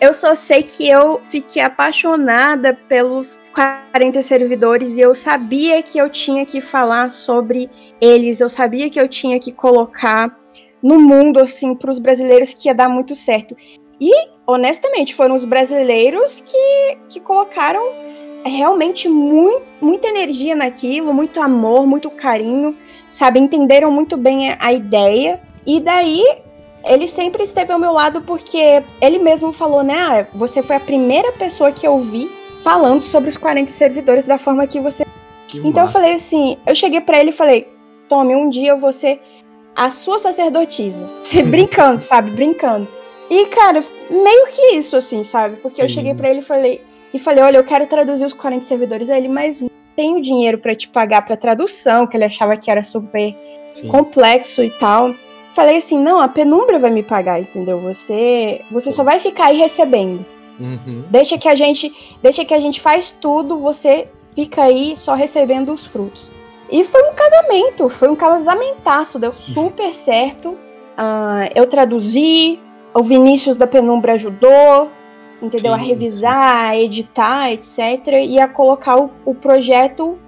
Eu 0.00 0.12
só 0.12 0.32
sei 0.32 0.62
que 0.62 0.88
eu 0.88 1.20
fiquei 1.24 1.60
apaixonada 1.60 2.72
pelos 2.88 3.40
40 3.52 4.22
servidores 4.22 4.96
e 4.96 5.00
eu 5.00 5.12
sabia 5.14 5.82
que 5.82 5.98
eu 5.98 6.08
tinha 6.08 6.46
que 6.46 6.60
falar 6.60 7.10
sobre 7.10 7.68
eles, 8.00 8.40
eu 8.40 8.48
sabia 8.48 8.88
que 8.88 9.00
eu 9.00 9.08
tinha 9.08 9.38
que 9.40 9.52
colocar 9.52 10.36
no 10.80 11.00
mundo, 11.00 11.38
assim, 11.40 11.74
para 11.74 11.90
os 11.90 11.98
brasileiros 11.98 12.54
que 12.54 12.68
ia 12.68 12.74
dar 12.74 12.88
muito 12.88 13.14
certo. 13.14 13.56
E, 14.00 14.12
honestamente, 14.46 15.14
foram 15.14 15.36
os 15.36 15.44
brasileiros 15.44 16.40
que, 16.40 16.98
que 17.08 17.20
colocaram 17.20 17.82
realmente 18.44 19.08
muito, 19.08 19.62
muita 19.80 20.08
energia 20.08 20.54
naquilo, 20.54 21.14
muito 21.14 21.40
amor, 21.40 21.86
muito 21.86 22.10
carinho, 22.10 22.76
sabe? 23.12 23.38
Entenderam 23.38 23.90
muito 23.90 24.16
bem 24.16 24.50
a, 24.50 24.56
a 24.58 24.72
ideia. 24.72 25.40
E 25.66 25.80
daí 25.80 26.24
ele 26.84 27.06
sempre 27.06 27.44
esteve 27.44 27.72
ao 27.72 27.78
meu 27.78 27.92
lado 27.92 28.22
porque 28.22 28.82
ele 29.00 29.18
mesmo 29.18 29.52
falou, 29.52 29.82
né? 29.82 29.94
Ah, 29.94 30.26
você 30.34 30.62
foi 30.62 30.76
a 30.76 30.80
primeira 30.80 31.30
pessoa 31.32 31.70
que 31.70 31.86
eu 31.86 31.98
vi 31.98 32.30
falando 32.64 33.00
sobre 33.00 33.28
os 33.28 33.36
40 33.36 33.70
servidores 33.70 34.26
da 34.26 34.38
forma 34.38 34.66
que 34.66 34.80
você. 34.80 35.04
Que 35.46 35.58
então 35.58 35.84
massa. 35.84 35.88
eu 35.88 35.92
falei 35.92 36.14
assim, 36.14 36.56
eu 36.66 36.74
cheguei 36.74 37.00
para 37.00 37.20
ele 37.20 37.30
e 37.30 37.34
falei, 37.34 37.68
Tome, 38.08 38.34
um 38.34 38.48
dia 38.48 38.70
eu 38.70 38.78
vou 38.78 38.92
ser 38.92 39.20
a 39.76 39.90
sua 39.90 40.18
sacerdotisa. 40.18 41.08
Brincando, 41.46 42.00
sabe? 42.00 42.30
Brincando. 42.30 42.88
E, 43.30 43.46
cara, 43.46 43.84
meio 44.10 44.46
que 44.48 44.74
isso, 44.74 44.96
assim, 44.96 45.22
sabe? 45.24 45.56
Porque 45.56 45.76
Sim. 45.76 45.82
eu 45.82 45.88
cheguei 45.88 46.14
para 46.14 46.30
ele 46.30 46.40
e 46.40 46.44
falei, 46.44 46.82
e 47.14 47.18
falei, 47.18 47.42
olha, 47.44 47.58
eu 47.58 47.64
quero 47.64 47.86
traduzir 47.86 48.24
os 48.24 48.32
40 48.32 48.64
servidores. 48.64 49.08
Aí 49.08 49.20
ele, 49.20 49.28
mas 49.28 49.64
tenho 49.96 50.20
dinheiro 50.20 50.58
para 50.58 50.74
te 50.74 50.88
pagar 50.88 51.22
pra 51.22 51.36
tradução, 51.36 52.06
que 52.06 52.16
ele 52.16 52.24
achava 52.24 52.56
que 52.56 52.70
era 52.70 52.82
super 52.82 53.36
Sim. 53.74 53.88
complexo 53.88 54.62
e 54.62 54.70
tal. 54.70 55.14
Falei 55.54 55.76
assim, 55.76 55.98
não, 55.98 56.20
a 56.20 56.28
penumbra 56.28 56.78
vai 56.78 56.90
me 56.90 57.02
pagar, 57.02 57.40
entendeu? 57.40 57.78
Você, 57.80 58.62
você 58.70 58.90
só 58.90 59.04
vai 59.04 59.20
ficar 59.20 59.46
aí 59.46 59.58
recebendo. 59.58 60.24
Uhum. 60.58 61.04
Deixa 61.10 61.36
que 61.36 61.48
a 61.48 61.54
gente, 61.54 61.92
deixa 62.22 62.44
que 62.44 62.54
a 62.54 62.60
gente 62.60 62.80
faz 62.80 63.14
tudo, 63.20 63.58
você 63.58 64.08
fica 64.34 64.62
aí 64.62 64.96
só 64.96 65.14
recebendo 65.14 65.72
os 65.72 65.84
frutos. 65.84 66.30
E 66.70 66.84
foi 66.84 67.02
um 67.10 67.14
casamento, 67.14 67.88
foi 67.90 68.08
um 68.08 68.16
casamentaço, 68.16 69.18
deu 69.18 69.32
super 69.34 69.92
certo. 69.92 70.50
Uh, 70.50 71.48
eu 71.54 71.66
traduzi, 71.66 72.58
o 72.94 73.02
Vinícius 73.02 73.56
da 73.56 73.66
Penumbra 73.66 74.14
ajudou, 74.14 74.90
entendeu? 75.42 75.74
Sim, 75.74 75.80
a 75.80 75.84
revisar, 75.84 76.70
a 76.70 76.76
editar, 76.78 77.52
etc. 77.52 77.78
E 78.24 78.38
a 78.38 78.48
colocar 78.48 78.98
o, 78.98 79.10
o, 79.24 79.34
projeto 79.34 80.18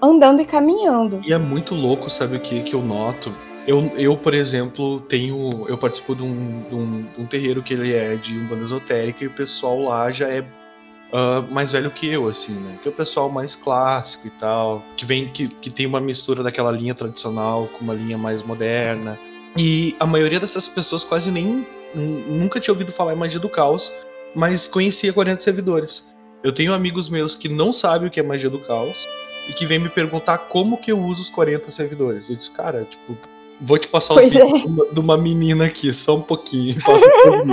andando 0.00 0.42
e 0.42 0.44
caminhando. 0.44 1.20
E 1.26 1.32
é 1.32 1.38
muito 1.38 1.74
louco, 1.74 2.10
sabe 2.10 2.36
o 2.36 2.40
que, 2.40 2.62
que 2.62 2.74
eu 2.74 2.82
noto? 2.82 3.34
Eu, 3.66 3.90
eu, 3.96 4.16
por 4.16 4.34
exemplo, 4.34 5.00
tenho. 5.00 5.48
Eu 5.66 5.76
participo 5.76 6.14
de 6.14 6.22
um, 6.22 6.62
de 6.68 6.74
um, 6.74 7.02
de 7.02 7.20
um 7.20 7.26
terreiro 7.26 7.62
que 7.62 7.74
ele 7.74 7.92
é 7.92 8.14
de 8.16 8.38
um 8.38 8.46
banda 8.46 8.64
esotérica 8.64 9.24
e 9.24 9.26
o 9.26 9.30
pessoal 9.30 9.80
lá 9.82 10.10
já 10.10 10.28
é 10.28 10.40
uh, 10.40 11.42
mais 11.50 11.72
velho 11.72 11.90
que 11.90 12.06
eu, 12.06 12.28
assim, 12.28 12.54
né? 12.54 12.78
Que 12.82 12.88
é 12.88 12.90
o 12.90 12.94
pessoal 12.94 13.28
mais 13.28 13.54
clássico 13.54 14.26
e 14.26 14.30
tal, 14.30 14.82
que 14.96 15.04
vem, 15.04 15.28
que, 15.28 15.48
que 15.48 15.70
tem 15.70 15.86
uma 15.86 16.00
mistura 16.00 16.42
daquela 16.42 16.70
linha 16.70 16.94
tradicional 16.94 17.68
com 17.76 17.84
uma 17.84 17.94
linha 17.94 18.16
mais 18.16 18.42
moderna. 18.42 19.18
E 19.56 19.94
a 19.98 20.06
maioria 20.06 20.40
dessas 20.40 20.68
pessoas 20.68 21.04
quase 21.04 21.30
nem 21.30 21.66
nunca 21.94 22.60
tinha 22.60 22.72
ouvido 22.72 22.92
falar 22.92 23.14
em 23.14 23.16
magia 23.16 23.40
do 23.40 23.48
caos, 23.48 23.90
mas 24.34 24.68
conhecia 24.68 25.12
40 25.12 25.42
servidores. 25.42 26.06
Eu 26.42 26.52
tenho 26.52 26.72
amigos 26.72 27.08
meus 27.08 27.34
que 27.34 27.48
não 27.48 27.72
sabem 27.72 28.08
o 28.08 28.10
que 28.10 28.20
é 28.20 28.22
magia 28.22 28.48
do 28.48 28.60
caos 28.60 29.06
e 29.48 29.52
que 29.52 29.66
vêm 29.66 29.78
me 29.78 29.88
perguntar 29.88 30.38
como 30.38 30.78
que 30.78 30.92
eu 30.92 30.98
uso 30.98 31.22
os 31.22 31.30
40 31.30 31.70
servidores. 31.70 32.30
Eu 32.30 32.36
disse, 32.36 32.50
cara, 32.50 32.84
tipo, 32.84 33.16
vou 33.60 33.78
te 33.78 33.88
passar 33.88 34.14
o 34.14 34.20
é. 34.20 34.28
de 34.28 35.00
uma 35.00 35.16
menina 35.16 35.66
aqui, 35.66 35.92
só 35.92 36.16
um 36.16 36.22
pouquinho, 36.22 36.80
passa 36.82 37.06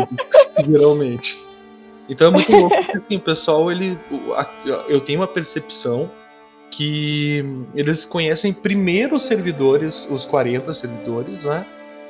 geralmente. 0.70 1.40
Então 2.08 2.28
é 2.28 2.32
muito 2.32 2.52
louco 2.52 2.76
porque 2.76 2.98
assim, 2.98 3.16
o 3.16 3.20
pessoal, 3.20 3.72
ele. 3.72 3.98
Eu 4.88 5.02
tenho 5.02 5.20
uma 5.22 5.28
percepção 5.28 6.12
que 6.70 7.44
eles 7.74 8.06
conhecem 8.06 8.54
primeiro 8.54 9.16
os 9.16 9.24
servidores, 9.24 10.08
os 10.10 10.26
40 10.26 10.74
servidores, 10.74 11.44
né? 11.44 11.66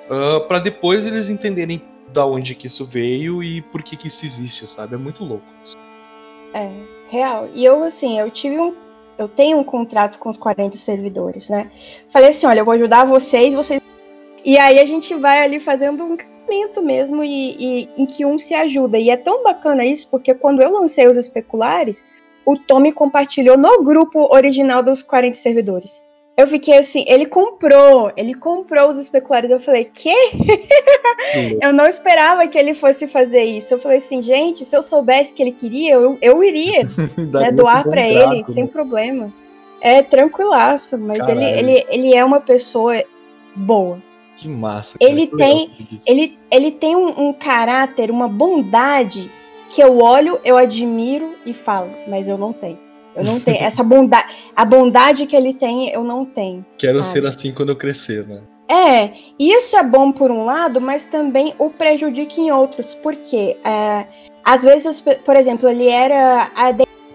Uh, 0.10 0.38
ah, 0.38 0.40
para 0.42 0.60
depois 0.60 1.06
eles 1.06 1.30
entenderem 1.30 1.82
da 2.14 2.26
onde 2.26 2.56
que 2.56 2.68
isso 2.68 2.86
veio 2.86 3.44
e 3.44 3.62
por 3.62 3.84
que 3.84 3.98
que 3.98 4.08
isso 4.08 4.26
existe, 4.26 4.68
sabe? 4.68 4.96
É 4.96 4.98
muito 4.98 5.24
louco. 5.24 5.46
É, 6.54 6.72
real. 7.10 7.50
E 7.54 7.66
eu, 7.66 7.84
assim, 7.84 8.20
eu 8.20 8.30
tive 8.32 8.60
um. 8.60 8.74
Eu 9.18 9.28
tenho 9.30 9.58
um 9.58 9.64
contrato 9.64 10.20
com 10.20 10.30
os 10.30 10.38
40 10.38 10.76
servidores, 10.78 11.50
né? 11.50 11.72
Falei 12.10 12.30
assim: 12.30 12.48
olha, 12.48 12.60
eu 12.60 12.66
vou 12.66 12.74
ajudar 12.74 13.06
vocês, 13.06 13.54
vocês. 13.54 13.82
E 14.44 14.58
aí 14.58 14.80
a 14.80 14.86
gente 14.86 15.16
vai 15.16 15.44
ali 15.44 15.60
fazendo 15.60 16.04
um 16.04 16.18
mesmo 16.84 17.24
e, 17.24 17.56
e, 17.60 17.90
em 17.98 18.06
que 18.06 18.26
um 18.26 18.38
se 18.38 18.54
ajuda. 18.54 18.98
E 18.98 19.10
é 19.10 19.18
tão 19.18 19.44
bacana 19.44 19.86
isso, 19.86 20.08
porque 20.10 20.34
quando 20.34 20.62
eu 20.62 20.72
lancei 20.72 21.08
os 21.08 21.18
especulares, 21.18 22.06
o 22.46 22.58
Tommy 22.58 22.92
compartilhou 22.92 23.58
no 23.58 23.84
grupo 23.84 24.34
original 24.34 24.84
dos 24.84 25.02
40 25.02 25.36
servidores. 25.36 26.06
Eu 26.38 26.48
fiquei 26.48 26.78
assim, 26.78 27.06
ele 27.08 27.26
comprou, 27.26 28.12
ele 28.18 28.34
comprou 28.34 28.90
os 28.90 28.98
especulares. 28.98 29.50
Eu 29.50 29.60
falei, 29.60 29.86
quê? 29.86 30.14
eu 31.62 31.72
não 31.72 31.88
esperava 31.88 32.46
que 32.48 32.58
ele 32.58 32.74
fosse 32.74 33.08
fazer 33.08 33.44
isso. 33.44 33.74
Eu 33.74 33.80
falei 33.80 34.00
assim, 34.00 34.22
gente, 34.22 34.66
se 34.66 34.76
eu 34.76 34.82
soubesse 34.82 35.34
que 35.34 35.42
ele 35.42 35.54
queria, 35.54 35.94
eu, 35.94 36.18
eu 36.22 36.44
iria 36.44 36.88
né, 37.16 37.52
doar 37.54 37.88
para 37.88 38.06
ele, 38.06 38.40
né? 38.40 38.44
sem 38.48 38.68
problema. 38.68 39.34
É 39.80 40.02
tranquilaço, 40.02 40.98
mas 40.98 41.26
ele, 41.28 41.46
ele, 41.46 41.86
ele 41.90 42.16
é 42.16 42.26
uma 42.26 42.42
pessoa 42.42 43.02
boa. 43.56 44.02
Que 44.36 44.50
massa. 44.50 44.98
Ele 45.00 45.28
tem, 45.28 45.72
ele, 46.06 46.38
ele 46.52 46.72
tem 46.72 46.96
um, 46.96 47.28
um, 47.28 47.34
caráter, 47.34 48.12
uma 48.12 48.28
bondade 48.28 49.32
que 49.70 49.82
eu 49.82 50.00
olho, 50.00 50.40
eu 50.44 50.58
admiro 50.58 51.36
e 51.46 51.54
falo, 51.54 51.90
mas 52.08 52.28
eu 52.28 52.38
não 52.38 52.52
tenho. 52.52 52.85
Eu 53.16 53.24
não 53.24 53.40
tenho 53.40 53.64
essa 53.64 53.84
bondade, 53.84 54.28
a 54.56 54.66
bondade 54.66 55.26
que 55.26 55.36
ele 55.36 55.54
tem, 55.54 55.90
eu 55.90 56.04
não 56.04 56.26
tenho. 56.26 56.66
Quero 56.78 57.02
sabe? 57.04 57.14
ser 57.14 57.26
assim 57.26 57.54
quando 57.54 57.70
eu 57.70 57.76
crescer, 57.76 58.28
né? 58.28 58.42
É, 58.68 59.14
isso 59.40 59.78
é 59.78 59.84
bom 59.84 60.12
por 60.12 60.32
um 60.32 60.44
lado, 60.44 60.82
mas 60.82 61.06
também 61.06 61.54
o 61.60 61.70
prejudica 61.70 62.42
em 62.42 62.52
outros, 62.52 62.96
porque 62.96 63.58
é, 63.64 64.06
às 64.44 64.64
vezes, 64.64 65.02
por 65.02 65.36
exemplo, 65.36 65.70
ele 65.70 65.88
era 65.88 66.52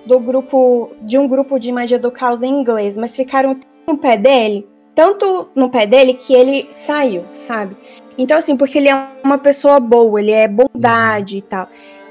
do 0.06 0.18
grupo 0.18 0.92
de 1.02 1.18
um 1.18 1.28
grupo 1.28 1.58
de 1.58 1.72
magia 1.72 1.98
do 1.98 2.10
caos 2.10 2.42
em 2.42 2.48
inglês, 2.48 2.96
mas 2.96 3.14
ficaram 3.16 3.58
no 3.86 3.98
pé 3.98 4.16
dele 4.16 4.66
tanto 5.00 5.48
no 5.54 5.70
pé 5.70 5.86
dele 5.86 6.12
que 6.14 6.34
ele 6.34 6.68
saiu, 6.70 7.24
sabe? 7.32 7.74
Então, 8.18 8.36
assim, 8.36 8.54
porque 8.54 8.76
ele 8.76 8.88
é 8.90 9.08
uma 9.24 9.38
pessoa 9.38 9.80
boa, 9.80 10.20
ele 10.20 10.30
é 10.30 10.46
bondade 10.46 11.38
e 11.38 11.42
tal. 11.42 11.68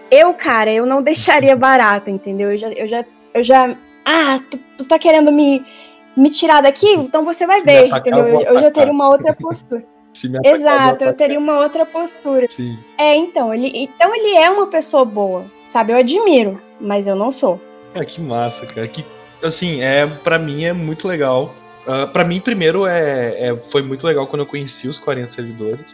Eu, 0.10 0.34
cara, 0.34 0.72
eu 0.72 0.88
não 0.88 1.02
deixaria 1.04 1.56
barata, 1.56 2.10
entendeu? 2.10 2.52
Eu 2.52 2.58
já, 2.58 2.70
eu 2.70 2.88
já, 2.88 3.06
eu 3.34 3.44
já. 3.44 3.76
Ah, 4.06 4.40
tu, 4.50 4.60
tu 4.78 4.86
tá 4.86 4.98
querendo 4.98 5.32
me, 5.32 5.66
me 6.16 6.30
tirar 6.30 6.62
daqui? 6.62 6.92
Então 6.94 7.24
você 7.24 7.46
vai 7.46 7.62
ver, 7.62 7.88
entendeu? 7.88 8.28
Eu, 8.28 8.42
eu, 8.42 8.62
já 8.62 8.72
teria 8.72 8.92
uma 8.92 9.10
outra 9.10 9.34
postura. 9.34 9.84
Exato, 10.44 11.04
eu 11.04 11.14
teria 11.14 11.40
uma 11.40 11.60
outra 11.60 11.86
postura. 11.86 12.48
Sim. 12.50 12.78
É, 12.98 13.16
então, 13.16 13.54
ele, 13.54 13.72
então 13.76 14.14
ele 14.16 14.36
é 14.36 14.50
uma 14.50 14.68
pessoa 14.68 15.06
boa, 15.06 15.46
sabe? 15.66 15.94
Eu 15.94 15.98
admiro, 15.98 16.60
mas 16.80 17.08
eu 17.08 17.16
não 17.16 17.32
sou. 17.32 17.62
É, 17.94 18.04
que 18.04 18.20
massa, 18.20 18.66
cara. 18.66 18.88
Que, 18.88 19.06
assim, 19.44 19.82
é, 19.82 20.06
para 20.08 20.40
mim 20.40 20.66
é 20.66 20.74
muito 20.74 21.08
legal 21.08 21.54
Uh, 21.90 22.08
para 22.08 22.24
mim, 22.24 22.40
primeiro, 22.40 22.86
é, 22.86 23.50
é, 23.50 23.56
foi 23.58 23.82
muito 23.82 24.06
legal 24.06 24.28
quando 24.28 24.42
eu 24.42 24.46
conheci 24.46 24.88
os 24.88 25.00
40 25.00 25.32
servidores. 25.32 25.92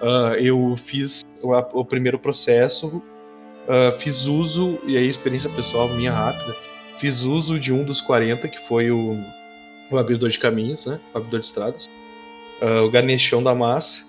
Uh, 0.00 0.34
eu 0.34 0.76
fiz 0.76 1.24
o, 1.42 1.52
o 1.80 1.84
primeiro 1.84 2.16
processo, 2.16 3.02
uh, 3.66 3.92
fiz 3.98 4.26
uso, 4.26 4.78
e 4.84 4.96
aí 4.96 5.08
experiência 5.08 5.50
pessoal 5.50 5.88
minha 5.88 6.12
rápida, 6.12 6.54
fiz 7.02 7.22
uso 7.22 7.58
de 7.58 7.72
um 7.72 7.82
dos 7.82 8.00
40, 8.00 8.46
que 8.46 8.60
foi 8.60 8.92
o, 8.92 9.18
o 9.90 9.98
abridor 9.98 10.30
de 10.30 10.38
caminhos, 10.38 10.86
né? 10.86 11.00
O 11.12 11.18
abridor 11.18 11.40
de 11.40 11.46
estradas. 11.46 11.90
o 12.60 12.88
garnechão 12.88 13.42
da 13.42 13.52
massa. 13.52 14.04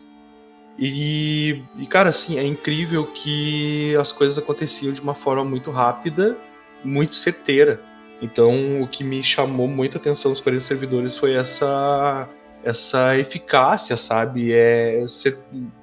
E, 0.78 1.64
e, 1.76 1.88
cara, 1.88 2.10
assim, 2.10 2.38
é 2.38 2.44
incrível 2.44 3.08
que 3.08 3.96
as 3.96 4.12
coisas 4.12 4.38
aconteciam 4.38 4.94
de 4.94 5.02
uma 5.02 5.16
forma 5.16 5.44
muito 5.44 5.72
rápida, 5.72 6.38
muito 6.84 7.16
certeira. 7.16 7.82
Então, 8.22 8.84
o 8.84 8.88
que 8.88 9.04
me 9.04 9.24
chamou 9.24 9.68
muita 9.68 9.98
atenção 9.98 10.30
nos 10.30 10.40
40 10.40 10.64
servidores 10.64 11.18
foi 11.18 11.34
essa 11.34 12.30
essa 12.64 13.18
eficácia, 13.18 13.98
sabe? 13.98 14.54
É 14.54 15.04
ser 15.08 15.38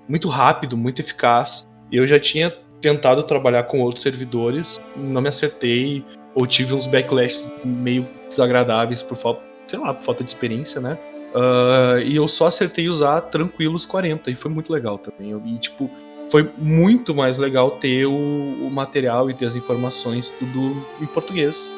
muito 0.08 0.28
rápido, 0.28 0.76
muito 0.76 1.00
eficaz. 1.00 1.68
Eu 1.92 2.06
já 2.06 2.18
tinha 2.18 2.50
tentado 2.80 3.22
trabalhar 3.24 3.64
com 3.64 3.80
outros 3.80 4.02
servidores, 4.02 4.80
não 4.96 5.20
me 5.20 5.28
acertei, 5.28 6.02
ou 6.34 6.46
tive 6.46 6.74
uns 6.74 6.86
backlashes 6.86 7.48
meio 7.64 8.06
desagradáveis 8.28 9.02
por 9.02 9.16
falta, 9.16 9.42
sei 9.66 9.78
lá, 9.78 9.94
por 9.94 10.02
falta 10.02 10.24
de 10.24 10.30
experiência, 10.30 10.80
né? 10.80 10.98
Uh, 11.34 12.00
e 12.00 12.16
eu 12.16 12.26
só 12.26 12.46
acertei 12.46 12.88
usar 12.88 13.20
tranquilos 13.22 13.86
40, 13.86 14.30
e 14.30 14.34
foi 14.34 14.50
muito 14.50 14.72
legal 14.72 14.98
também. 14.98 15.30
E, 15.46 15.58
tipo, 15.58 15.90
foi 16.30 16.48
muito 16.58 17.14
mais 17.14 17.38
legal 17.38 17.72
ter 17.72 18.06
o, 18.06 18.12
o 18.12 18.70
material 18.70 19.30
e 19.30 19.34
ter 19.34 19.46
as 19.46 19.56
informações 19.56 20.30
tudo 20.38 20.84
em 21.00 21.06
português. 21.06 21.70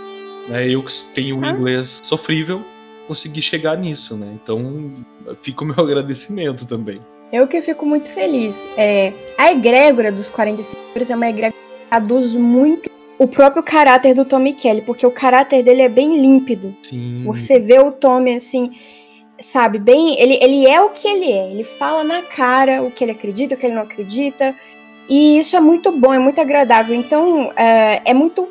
Né? 0.48 0.68
Eu 0.68 0.82
que 0.82 0.92
tenho 1.14 1.38
um 1.38 1.44
inglês 1.44 2.00
sofrível, 2.02 2.64
consegui 3.06 3.42
chegar 3.42 3.76
nisso, 3.76 4.16
né? 4.16 4.38
Então 4.42 4.92
fica 5.42 5.64
o 5.64 5.66
meu 5.66 5.80
agradecimento 5.84 6.66
também. 6.66 7.00
Eu 7.32 7.46
que 7.48 7.62
fico 7.62 7.86
muito 7.86 8.10
feliz. 8.10 8.68
É, 8.76 9.12
a 9.38 9.50
egrégora 9.50 10.12
dos 10.12 10.28
45 10.28 10.82
é 11.10 11.16
uma 11.16 11.28
egrégora 11.28 11.52
que 11.52 11.88
traduz 11.88 12.36
muito 12.36 12.90
o 13.18 13.26
próprio 13.28 13.62
caráter 13.62 14.14
do 14.14 14.24
Tommy 14.24 14.52
Kelly, 14.52 14.82
porque 14.82 15.06
o 15.06 15.10
caráter 15.10 15.62
dele 15.62 15.82
é 15.82 15.88
bem 15.88 16.20
límpido. 16.20 16.74
Sim. 16.82 17.24
Você 17.24 17.58
vê 17.58 17.78
o 17.78 17.92
Tommy 17.92 18.34
assim, 18.34 18.72
sabe, 19.40 19.78
bem. 19.78 20.18
Ele, 20.20 20.38
ele 20.40 20.66
é 20.66 20.80
o 20.80 20.90
que 20.90 21.06
ele 21.06 21.30
é. 21.30 21.50
Ele 21.50 21.64
fala 21.64 22.02
na 22.02 22.22
cara 22.22 22.82
o 22.82 22.90
que 22.90 23.04
ele 23.04 23.12
acredita, 23.12 23.54
o 23.54 23.58
que 23.58 23.66
ele 23.66 23.74
não 23.74 23.82
acredita. 23.82 24.54
E 25.08 25.38
isso 25.38 25.56
é 25.56 25.60
muito 25.60 25.92
bom, 25.92 26.12
é 26.12 26.18
muito 26.18 26.40
agradável. 26.40 26.94
Então, 26.94 27.52
é, 27.56 28.02
é 28.04 28.14
muito 28.14 28.48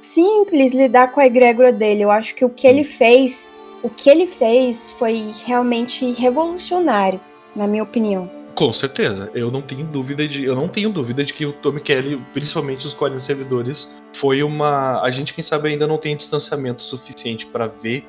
simples 0.00 0.72
lidar 0.72 1.12
com 1.12 1.20
a 1.20 1.26
egrégora 1.26 1.72
dele. 1.72 2.02
Eu 2.02 2.10
acho 2.10 2.34
que 2.34 2.44
o 2.44 2.50
que 2.50 2.66
ele 2.66 2.84
fez, 2.84 3.52
o 3.82 3.88
que 3.88 4.10
ele 4.10 4.26
fez 4.26 4.90
foi 4.98 5.32
realmente 5.44 6.12
revolucionário, 6.12 7.20
na 7.56 7.66
minha 7.66 7.82
opinião. 7.82 8.43
Com 8.54 8.72
certeza, 8.72 9.30
eu 9.34 9.50
não 9.50 9.60
tenho 9.60 9.84
dúvida 9.84 10.28
de, 10.28 10.44
eu 10.44 10.54
não 10.54 10.68
tenho 10.68 10.88
dúvida 10.88 11.24
de 11.24 11.34
que 11.34 11.44
o 11.44 11.52
Tommy 11.52 11.80
Kelly, 11.80 12.22
principalmente 12.32 12.86
os 12.86 12.94
40 12.94 13.18
servidores, 13.18 13.92
foi 14.12 14.44
uma, 14.44 15.02
a 15.02 15.10
gente 15.10 15.34
quem 15.34 15.42
sabe 15.42 15.70
ainda 15.70 15.88
não 15.88 15.98
tem 15.98 16.16
distanciamento 16.16 16.82
suficiente 16.82 17.46
para 17.46 17.66
ver, 17.66 18.06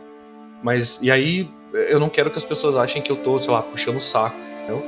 mas 0.62 1.00
e 1.02 1.10
aí 1.10 1.50
eu 1.74 2.00
não 2.00 2.10
quero 2.10 2.30
que 2.30 2.38
as 2.38 2.44
pessoas 2.44 2.76
achem 2.76 3.02
que 3.02 3.12
eu 3.12 3.16
tô, 3.16 3.40
sei 3.40 3.52
lá, 3.52 3.64
puxando 3.64 3.98
o 3.98 4.02
saco, 4.02 4.38
entendeu? 4.38 4.86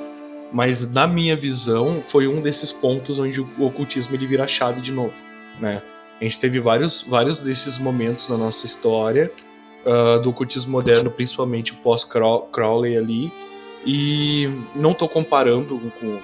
Mas 0.54 0.90
na 0.92 1.08
minha 1.08 1.36
visão, 1.36 2.04
foi 2.04 2.28
um 2.28 2.40
desses 2.40 2.72
pontos 2.72 3.18
onde 3.18 3.42
o 3.42 3.66
ocultismo 3.66 4.16
ele 4.16 4.28
vira 4.28 4.48
chave 4.48 4.80
de 4.80 4.92
novo, 4.92 5.14
né? 5.60 5.82
A 6.22 6.24
gente 6.24 6.40
teve 6.40 6.60
vários, 6.60 7.02
vários 7.02 7.40
desses 7.40 7.80
momentos 7.80 8.30
na 8.30 8.38
nossa 8.38 8.66
história, 8.66 9.32
uh, 9.86 10.22
do 10.22 10.30
ocultismo 10.30 10.72
moderno, 10.72 11.10
principalmente 11.10 11.74
pós-Crowley 11.74 12.96
ali, 12.96 13.32
e 13.88 14.50
não 14.76 14.92
estou 14.92 15.08
comparando 15.08 15.80
com. 16.00 16.20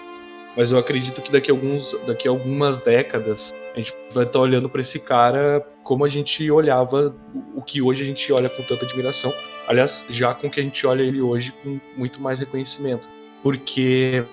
Mas 0.55 0.71
eu 0.71 0.77
acredito 0.77 1.21
que 1.21 1.31
daqui 1.31 1.49
a, 1.49 1.53
alguns, 1.53 1.95
daqui 2.05 2.27
algumas 2.27 2.77
décadas 2.77 3.51
a 3.73 3.77
gente 3.79 3.91
vai 4.11 4.25
estar 4.25 4.37
tá 4.37 4.39
olhando 4.39 4.69
para 4.69 4.81
esse 4.81 4.99
cara 4.99 5.65
como 5.83 6.05
a 6.05 6.09
gente 6.09 6.51
olhava 6.51 7.15
o 7.55 7.61
que 7.61 7.81
hoje 7.81 8.03
a 8.03 8.05
gente 8.05 8.31
olha 8.31 8.49
com 8.49 8.61
tanta 8.63 8.85
admiração. 8.85 9.33
Aliás, 9.67 10.05
já 10.09 10.33
com 10.33 10.49
que 10.49 10.59
a 10.59 10.63
gente 10.63 10.85
olha 10.85 11.01
ele 11.01 11.21
hoje 11.21 11.51
com 11.63 11.79
muito 11.97 12.21
mais 12.21 12.39
reconhecimento. 12.39 13.07
Porque 13.41 14.23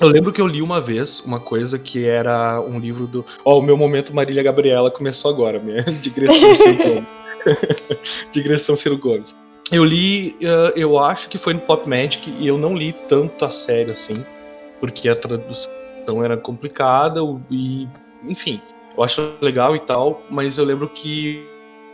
eu 0.00 0.08
lembro 0.08 0.32
que 0.32 0.40
eu 0.40 0.46
li 0.46 0.62
uma 0.62 0.80
vez 0.80 1.20
uma 1.20 1.40
coisa 1.40 1.78
que 1.78 2.04
era 2.04 2.60
um 2.60 2.78
livro 2.78 3.06
do. 3.06 3.24
Ó, 3.44 3.54
oh, 3.54 3.58
o 3.58 3.62
meu 3.62 3.76
momento 3.76 4.14
Marília 4.14 4.42
Gabriela 4.42 4.90
começou 4.90 5.30
agora, 5.30 5.58
minha 5.58 5.82
digressão 6.02 6.56
Ciro 6.56 6.76
Gomes. 6.76 7.08
digressão 8.30 8.76
Ciro 8.76 8.98
Gomes. 8.98 9.43
Eu 9.72 9.84
li, 9.84 10.36
uh, 10.42 10.76
eu 10.76 10.98
acho 10.98 11.28
que 11.28 11.38
foi 11.38 11.54
no 11.54 11.60
Pop 11.60 11.88
Magic, 11.88 12.30
e 12.30 12.46
eu 12.46 12.58
não 12.58 12.76
li 12.76 12.92
tanto 13.08 13.44
a 13.44 13.50
sério 13.50 13.92
assim, 13.92 14.14
porque 14.78 15.08
a 15.08 15.16
tradução 15.16 16.22
era 16.22 16.36
complicada, 16.36 17.20
e 17.50 17.88
enfim, 18.24 18.60
eu 18.96 19.02
acho 19.02 19.32
legal 19.40 19.74
e 19.74 19.80
tal, 19.80 20.22
mas 20.30 20.58
eu 20.58 20.64
lembro 20.64 20.88
que 20.88 21.44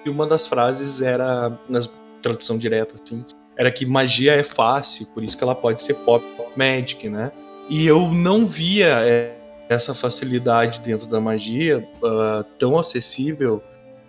uma 0.06 0.26
das 0.26 0.46
frases 0.46 1.00
era, 1.00 1.58
na 1.68 1.80
tradução 2.20 2.58
direta 2.58 2.94
assim, 3.00 3.24
era 3.56 3.70
que 3.70 3.86
magia 3.86 4.32
é 4.32 4.42
fácil, 4.42 5.06
por 5.06 5.22
isso 5.22 5.36
que 5.36 5.44
ela 5.44 5.54
pode 5.54 5.82
ser 5.82 5.94
pop 5.94 6.24
magic, 6.56 7.08
né? 7.08 7.30
E 7.68 7.86
eu 7.86 8.08
não 8.08 8.46
via 8.46 9.00
é, 9.06 9.36
essa 9.68 9.94
facilidade 9.94 10.80
dentro 10.80 11.06
da 11.06 11.20
magia 11.20 11.86
uh, 12.02 12.42
tão 12.58 12.78
acessível 12.78 13.62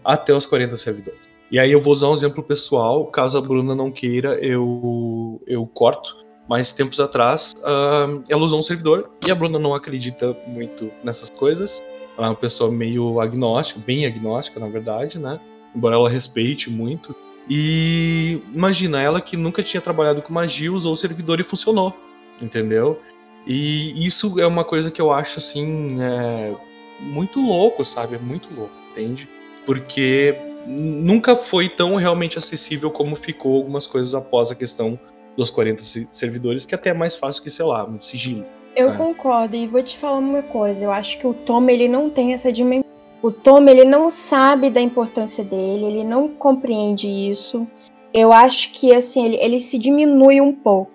até 0.03 0.33
os 0.33 0.45
40 0.45 0.77
servidores. 0.77 1.30
E 1.51 1.59
aí 1.59 1.73
eu 1.73 1.81
vou 1.81 1.91
usar 1.91 2.07
um 2.07 2.13
exemplo 2.13 2.41
pessoal, 2.41 3.05
caso 3.07 3.37
a 3.37 3.41
Bruna 3.41 3.75
não 3.75 3.91
queira, 3.91 4.39
eu, 4.39 5.41
eu 5.45 5.67
corto. 5.67 6.15
Mas 6.47 6.71
tempos 6.71 6.99
atrás, 6.99 7.53
uh, 7.59 8.23
ela 8.29 8.41
usou 8.41 8.59
um 8.59 8.63
servidor 8.63 9.09
e 9.25 9.29
a 9.29 9.35
Bruna 9.35 9.59
não 9.59 9.75
acredita 9.75 10.35
muito 10.47 10.89
nessas 11.03 11.29
coisas. 11.29 11.83
Ela 12.17 12.27
é 12.27 12.29
uma 12.29 12.35
pessoa 12.35 12.71
meio 12.71 13.19
agnóstica, 13.19 13.81
bem 13.85 14.05
agnóstica, 14.05 14.59
na 14.59 14.67
verdade, 14.67 15.19
né? 15.19 15.39
Embora 15.75 15.95
ela 15.95 16.09
respeite 16.09 16.69
muito. 16.69 17.13
E 17.49 18.39
imagina, 18.53 19.01
ela 19.01 19.19
que 19.19 19.35
nunca 19.35 19.61
tinha 19.61 19.81
trabalhado 19.81 20.21
com 20.21 20.33
magia, 20.33 20.71
usou 20.71 20.93
o 20.93 20.97
servidor 20.97 21.41
e 21.41 21.43
funcionou, 21.43 21.93
entendeu? 22.41 22.99
E 23.45 24.05
isso 24.05 24.39
é 24.39 24.47
uma 24.47 24.63
coisa 24.63 24.89
que 24.89 25.01
eu 25.01 25.11
acho 25.11 25.39
assim 25.39 26.01
é, 26.01 26.55
muito 26.99 27.41
louco, 27.41 27.83
sabe? 27.83 28.15
É 28.15 28.19
muito 28.19 28.53
louco, 28.53 28.73
entende? 28.91 29.27
Porque 29.65 30.50
nunca 30.65 31.35
foi 31.35 31.69
tão 31.69 31.95
realmente 31.95 32.37
acessível 32.37 32.91
como 32.91 33.15
ficou 33.15 33.57
algumas 33.57 33.87
coisas 33.87 34.13
após 34.13 34.51
a 34.51 34.55
questão 34.55 34.99
dos 35.35 35.49
40 35.49 35.83
servidores, 36.11 36.65
que 36.65 36.75
até 36.75 36.89
é 36.89 36.93
mais 36.93 37.15
fácil 37.15 37.41
que, 37.41 37.49
sei 37.49 37.65
lá, 37.65 37.85
um 37.85 38.01
sigilo. 38.01 38.45
Eu 38.75 38.91
né? 38.91 38.97
concordo, 38.97 39.55
e 39.55 39.67
vou 39.67 39.81
te 39.81 39.97
falar 39.97 40.17
uma 40.17 40.41
coisa, 40.41 40.83
eu 40.83 40.91
acho 40.91 41.17
que 41.19 41.27
o 41.27 41.33
Tom 41.33 41.69
ele 41.69 41.87
não 41.87 42.09
tem 42.09 42.33
essa 42.33 42.51
dimensão. 42.51 42.89
O 43.21 43.31
Tom 43.31 43.63
ele 43.67 43.85
não 43.85 44.09
sabe 44.09 44.69
da 44.69 44.81
importância 44.81 45.43
dele, 45.43 45.85
ele 45.85 46.03
não 46.03 46.27
compreende 46.27 47.07
isso. 47.07 47.67
Eu 48.13 48.33
acho 48.33 48.71
que 48.71 48.93
assim, 48.93 49.25
ele, 49.25 49.37
ele 49.37 49.59
se 49.59 49.77
diminui 49.77 50.41
um 50.41 50.53
pouco. 50.53 50.91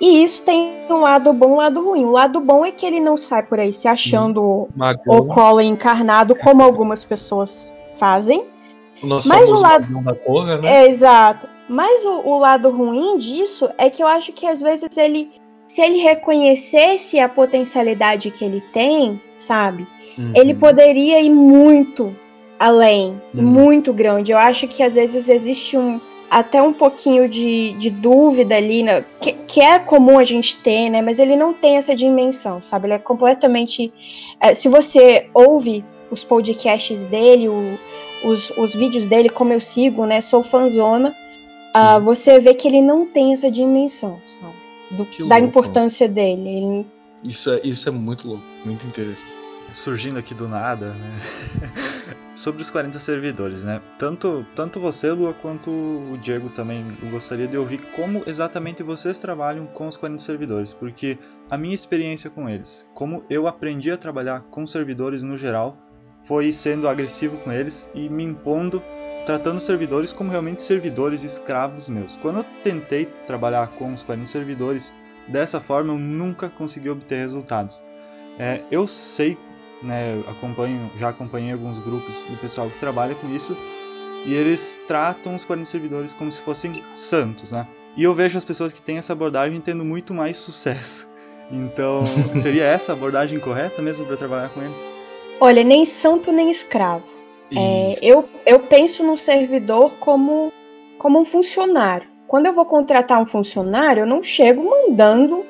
E 0.00 0.22
isso 0.22 0.42
tem 0.42 0.86
um 0.90 1.00
lado 1.00 1.32
bom 1.32 1.46
e 1.46 1.52
um 1.52 1.56
lado 1.56 1.82
ruim. 1.82 2.04
O 2.04 2.10
lado 2.10 2.40
bom 2.40 2.66
é 2.66 2.70
que 2.70 2.84
ele 2.84 3.00
não 3.00 3.16
sai 3.16 3.42
por 3.42 3.58
aí 3.58 3.72
se 3.72 3.88
achando 3.88 4.68
Magão. 4.74 5.02
o 5.06 5.28
Crowley 5.28 5.66
encarnado, 5.66 6.34
como 6.34 6.62
algumas 6.62 7.04
pessoas 7.04 7.72
fazem. 7.96 8.44
O 9.02 9.06
nosso 9.06 9.28
Mas 9.28 9.50
o 9.50 9.54
lado 9.54 9.86
da 10.02 10.58
né? 10.58 10.84
É, 10.84 10.88
exato. 10.88 11.48
Mas 11.68 12.04
o, 12.04 12.20
o 12.20 12.38
lado 12.38 12.70
ruim 12.70 13.18
disso 13.18 13.68
é 13.78 13.88
que 13.88 14.02
eu 14.02 14.06
acho 14.06 14.32
que 14.32 14.46
às 14.46 14.60
vezes 14.60 14.96
ele, 14.96 15.30
se 15.66 15.80
ele 15.80 15.98
reconhecesse 15.98 17.18
a 17.18 17.28
potencialidade 17.28 18.30
que 18.30 18.44
ele 18.44 18.62
tem, 18.72 19.20
sabe? 19.32 19.86
Uhum. 20.18 20.32
Ele 20.34 20.54
poderia 20.54 21.20
ir 21.20 21.30
muito 21.30 22.14
além, 22.58 23.20
uhum. 23.34 23.42
muito 23.42 23.92
grande. 23.92 24.32
Eu 24.32 24.38
acho 24.38 24.68
que 24.68 24.82
às 24.82 24.94
vezes 24.94 25.28
existe 25.28 25.76
um, 25.76 26.00
até 26.30 26.60
um 26.60 26.72
pouquinho 26.72 27.28
de, 27.28 27.72
de 27.74 27.90
dúvida 27.90 28.56
ali, 28.56 28.82
né, 28.82 29.04
que, 29.20 29.32
que, 29.32 29.60
é 29.60 29.78
comum 29.78 30.18
a 30.18 30.24
gente 30.24 30.58
ter, 30.58 30.90
né? 30.90 31.00
Mas 31.00 31.18
ele 31.18 31.36
não 31.36 31.52
tem 31.52 31.76
essa 31.76 31.94
dimensão, 31.94 32.60
sabe? 32.60 32.86
Ele 32.86 32.94
é 32.94 32.98
completamente. 32.98 33.92
É, 34.40 34.54
se 34.54 34.68
você 34.68 35.28
ouve 35.32 35.84
os 36.10 36.24
podcasts 36.24 37.04
dele, 37.06 37.48
o, 37.48 37.78
os, 38.24 38.50
os 38.50 38.74
vídeos 38.74 39.06
dele, 39.06 39.28
como 39.28 39.52
eu 39.52 39.60
sigo, 39.60 40.06
né? 40.06 40.20
Sou 40.20 40.42
fanzona. 40.42 41.14
Uh, 41.76 42.00
você 42.00 42.38
vê 42.38 42.54
que 42.54 42.68
ele 42.68 42.80
não 42.80 43.06
tem 43.06 43.32
essa 43.32 43.50
dimensão, 43.50 44.20
sabe? 44.26 44.54
Do, 44.90 45.28
da 45.28 45.36
louco. 45.36 45.48
importância 45.48 46.08
dele. 46.08 46.48
Ele... 46.48 46.86
Isso, 47.24 47.50
é, 47.50 47.60
isso 47.64 47.88
é 47.88 47.92
muito 47.92 48.28
louco, 48.28 48.44
muito 48.64 48.86
interessante 48.86 49.44
surgindo 49.74 50.18
aqui 50.18 50.34
do 50.34 50.48
nada, 50.48 50.92
né? 50.94 51.10
Sobre 52.34 52.62
os 52.62 52.70
40 52.70 52.98
servidores, 52.98 53.62
né? 53.62 53.80
Tanto, 53.98 54.44
tanto 54.54 54.80
você, 54.80 55.10
Lua, 55.12 55.32
quanto 55.32 55.70
o 55.70 56.18
Diego 56.20 56.48
também 56.48 56.84
eu 57.02 57.10
gostaria 57.10 57.46
de 57.46 57.56
ouvir 57.56 57.80
como 57.92 58.22
exatamente 58.26 58.82
vocês 58.82 59.18
trabalham 59.18 59.66
com 59.66 59.86
os 59.86 59.96
40 59.96 60.20
servidores, 60.20 60.72
porque 60.72 61.18
a 61.50 61.56
minha 61.56 61.74
experiência 61.74 62.30
com 62.30 62.48
eles, 62.48 62.90
como 62.94 63.24
eu 63.30 63.46
aprendi 63.46 63.90
a 63.90 63.96
trabalhar 63.96 64.40
com 64.50 64.66
servidores 64.66 65.22
no 65.22 65.36
geral, 65.36 65.76
foi 66.24 66.52
sendo 66.52 66.88
agressivo 66.88 67.38
com 67.38 67.52
eles 67.52 67.90
e 67.94 68.08
me 68.08 68.24
impondo 68.24 68.82
tratando 69.24 69.56
os 69.56 69.62
servidores 69.62 70.12
como 70.12 70.30
realmente 70.30 70.62
servidores 70.62 71.22
escravos 71.22 71.88
meus. 71.88 72.16
Quando 72.16 72.38
eu 72.38 72.44
tentei 72.62 73.06
trabalhar 73.26 73.68
com 73.68 73.92
os 73.92 74.02
40 74.02 74.26
servidores 74.26 74.92
dessa 75.28 75.60
forma, 75.60 75.92
eu 75.92 75.98
nunca 75.98 76.50
consegui 76.50 76.90
obter 76.90 77.16
resultados. 77.16 77.82
É, 78.38 78.60
eu 78.70 78.86
sei, 78.86 79.38
né, 79.82 80.22
acompanho, 80.28 80.90
já 80.98 81.08
acompanhei 81.08 81.52
alguns 81.52 81.78
grupos 81.78 82.22
do 82.24 82.36
pessoal 82.36 82.68
que 82.68 82.78
trabalha 82.78 83.14
com 83.14 83.30
isso 83.30 83.56
e 84.26 84.34
eles 84.34 84.78
tratam 84.86 85.34
os 85.34 85.44
40 85.44 85.66
servidores 85.66 86.12
como 86.12 86.30
se 86.30 86.40
fossem 86.40 86.82
santos, 86.94 87.52
né? 87.52 87.66
E 87.96 88.02
eu 88.02 88.14
vejo 88.14 88.36
as 88.36 88.44
pessoas 88.44 88.72
que 88.72 88.82
têm 88.82 88.98
essa 88.98 89.12
abordagem 89.12 89.60
tendo 89.60 89.84
muito 89.84 90.12
mais 90.12 90.36
sucesso. 90.36 91.12
Então, 91.50 92.04
seria 92.34 92.64
essa 92.64 92.92
a 92.92 92.94
abordagem 92.94 93.38
correta 93.38 93.80
mesmo 93.80 94.04
para 94.04 94.16
trabalhar 94.16 94.48
com 94.48 94.60
eles? 94.60 95.03
Olha, 95.40 95.62
nem 95.62 95.84
santo 95.84 96.32
nem 96.32 96.50
escravo. 96.50 97.04
É, 97.56 97.96
eu, 98.02 98.28
eu 98.46 98.60
penso 98.60 99.04
no 99.04 99.16
servidor 99.16 99.92
como, 100.00 100.52
como 100.98 101.20
um 101.20 101.24
funcionário. 101.24 102.08
Quando 102.26 102.46
eu 102.46 102.52
vou 102.52 102.64
contratar 102.64 103.20
um 103.20 103.26
funcionário, 103.26 104.02
eu 104.02 104.06
não 104.06 104.22
chego 104.22 104.68
mandando 104.68 105.44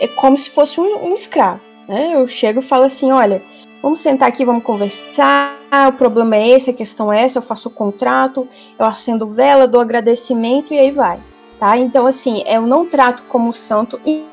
é 0.00 0.08
como 0.08 0.36
se 0.36 0.50
fosse 0.50 0.80
um, 0.80 1.10
um 1.10 1.14
escravo. 1.14 1.60
Né? 1.86 2.12
Eu 2.14 2.26
chego 2.26 2.60
e 2.60 2.62
falo 2.62 2.84
assim: 2.84 3.12
olha, 3.12 3.42
vamos 3.82 4.00
sentar 4.00 4.28
aqui, 4.28 4.44
vamos 4.44 4.64
conversar. 4.64 5.58
O 5.88 5.92
problema 5.92 6.36
é 6.36 6.48
esse, 6.48 6.70
a 6.70 6.74
questão 6.74 7.12
é 7.12 7.22
essa. 7.22 7.38
Eu 7.38 7.42
faço 7.42 7.68
o 7.68 7.72
contrato, 7.72 8.48
eu 8.78 8.86
acendo 8.86 9.28
vela, 9.28 9.68
dou 9.68 9.80
agradecimento 9.80 10.72
e 10.74 10.78
aí 10.78 10.90
vai. 10.90 11.20
Tá? 11.58 11.76
Então, 11.76 12.06
assim, 12.06 12.42
eu 12.46 12.62
não 12.62 12.86
trato 12.86 13.24
como 13.24 13.52
santo 13.52 14.00
e 14.06 14.24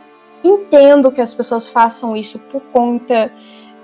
entendo 0.44 1.12
que 1.12 1.20
as 1.20 1.34
pessoas 1.34 1.68
façam 1.68 2.16
isso 2.16 2.40
por 2.40 2.62
conta 2.72 3.32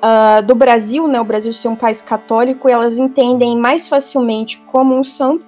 uh, 0.03 0.43
do 0.43 0.53
Brasil, 0.53 1.07
né? 1.07 1.19
O 1.21 1.23
Brasil 1.23 1.53
ser 1.53 1.69
um 1.69 1.75
país 1.75 2.01
católico, 2.01 2.69
elas 2.69 2.99
entendem 2.99 3.57
mais 3.57 3.87
facilmente 3.87 4.59
como 4.67 4.95
um 4.97 5.03
santo. 5.03 5.45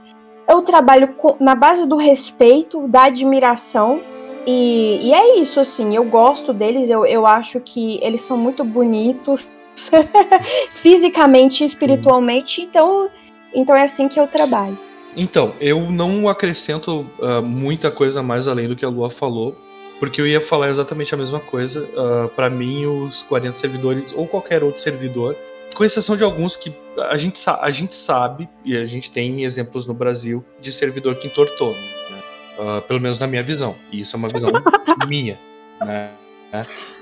Eu 0.48 0.62
trabalho 0.62 1.10
com, 1.16 1.36
na 1.40 1.56
base 1.56 1.86
do 1.86 1.98
respeito, 1.98 2.88
da 2.88 3.04
admiração, 3.04 4.02
e, 4.48 5.10
e, 5.10 5.14
é 5.14 5.40
isso, 5.40 5.60
assim, 5.60 5.96
eu 5.96 6.04
gosto 6.04 6.54
deles, 6.54 6.88
eu, 6.88 7.04
eu 7.04 7.26
acho 7.26 7.60
que 7.60 8.00
eles 8.04 8.22
são 8.22 8.38
muito 8.38 8.64
bonitos, 8.64 9.50
fisicamente 10.70 11.64
e 11.64 11.66
espiritualmente, 11.66 12.62
então, 12.62 13.10
então 13.56 13.76
é 13.76 13.82
assim 13.82 14.08
que 14.08 14.20
eu 14.20 14.28
trabalho. 14.28 14.78
Então, 15.18 15.54
eu 15.60 15.90
não 15.90 16.30
acrescento 16.30 17.08
uh, 17.20 17.42
muita 17.42 17.90
coisa 17.90 18.22
mais 18.22 18.48
além 18.48 18.68
do 18.68 18.76
que 18.76 18.86
a 18.86 18.90
Lua 18.90 19.10
falou, 19.10 19.56
porque 20.00 20.22
eu 20.22 20.28
ia 20.28 20.42
falar 20.42 20.70
exatamente 20.70 21.14
a 21.14 21.18
mesma 21.18 21.40
coisa. 21.40 21.84
Uh, 21.84 22.30
para 22.30 22.50
mim, 22.50 22.86
os 22.86 23.24
40 23.24 23.58
servidores, 23.58 24.14
ou 24.14 24.28
qualquer 24.28 24.64
outro 24.64 24.82
servidor, 24.82 25.36
com 25.74 25.84
exceção 25.84 26.16
de 26.16 26.24
alguns 26.24 26.56
que 26.56 26.74
a 27.10 27.18
gente, 27.18 27.42
a 27.48 27.72
gente 27.72 27.96
sabe, 27.96 28.48
e 28.64 28.78
a 28.78 28.86
gente 28.86 29.12
tem 29.12 29.44
exemplos 29.44 29.86
no 29.86 29.94
Brasil, 29.94 30.44
de 30.60 30.72
servidor 30.72 31.16
que 31.16 31.28
entortou, 31.28 31.74
né? 31.74 32.24
uh, 32.60 32.82
pelo 32.84 33.00
menos 33.00 33.20
na 33.20 33.28
minha 33.28 33.44
visão. 33.44 33.76
E 33.92 34.02
isso 34.02 34.16
é 34.16 34.18
uma 34.18 34.30
visão 34.30 34.52
minha. 35.08 35.40
Né? 35.82 36.12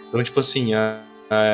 Então, 0.09 0.23
tipo 0.23 0.39
assim, 0.39 0.73
a, 0.73 0.99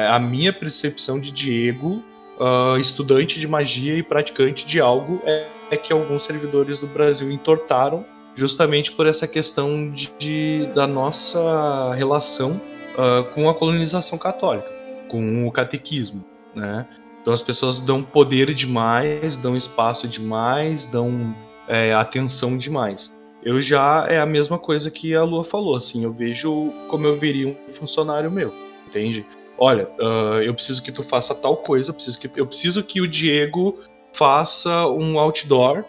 a 0.10 0.20
minha 0.20 0.54
percepção 0.54 1.20
de 1.20 1.32
Diego, 1.32 2.04
uh, 2.40 2.78
estudante 2.78 3.40
de 3.40 3.48
magia 3.48 3.96
e 3.96 4.04
praticante 4.04 4.66
de 4.66 4.80
algo, 4.80 5.22
é 5.26 5.48
é 5.72 5.78
que 5.78 5.94
alguns 5.94 6.24
servidores 6.24 6.80
do 6.80 6.88
Brasil 6.88 7.32
entortaram 7.32 8.06
justamente 8.40 8.94
por 8.94 9.06
essa 9.06 9.28
questão 9.28 9.92
de, 9.92 10.10
de 10.18 10.66
da 10.74 10.88
nossa 10.88 11.94
relação 11.94 12.62
uh, 12.96 13.26
com 13.36 13.50
a 13.50 13.54
colonização 13.54 14.18
católica, 14.18 14.72
com 15.10 15.46
o 15.46 15.52
catequismo, 15.52 16.24
né? 16.56 16.88
Então 17.22 17.34
as 17.34 17.42
pessoas 17.42 17.82
dão 17.82 18.02
poder 18.02 18.54
demais, 18.54 19.36
dão 19.36 19.58
espaço 19.58 20.08
demais, 20.08 20.86
dão 20.86 21.36
é, 21.68 21.94
atenção 21.94 22.58
demais. 22.58 23.14
Eu 23.44 23.62
já 23.62 24.06
é 24.08 24.20
a 24.20 24.26
mesma 24.26 24.58
coisa 24.58 24.90
que 24.90 25.14
a 25.14 25.24
Lua 25.24 25.44
falou, 25.44 25.76
assim, 25.76 26.04
eu 26.06 26.14
vejo 26.14 26.74
como 26.90 27.06
eu 27.06 27.18
veria 27.18 27.48
um 27.48 27.72
funcionário 27.74 28.32
meu, 28.32 28.54
entende? 28.88 29.26
Olha, 29.58 29.90
uh, 30.00 30.42
eu 30.42 30.54
preciso 30.54 30.82
que 30.82 30.92
tu 30.94 31.04
faça 31.04 31.36
tal 31.36 31.58
coisa, 31.58 31.90
eu 31.90 31.94
preciso 31.94 32.20
que, 32.20 32.30
eu 32.40 32.48
preciso 32.48 32.82
que 32.82 33.02
o 33.02 33.08
Diego 33.08 33.80
faça 34.14 34.88
um 34.88 35.20
outdoor, 35.20 35.84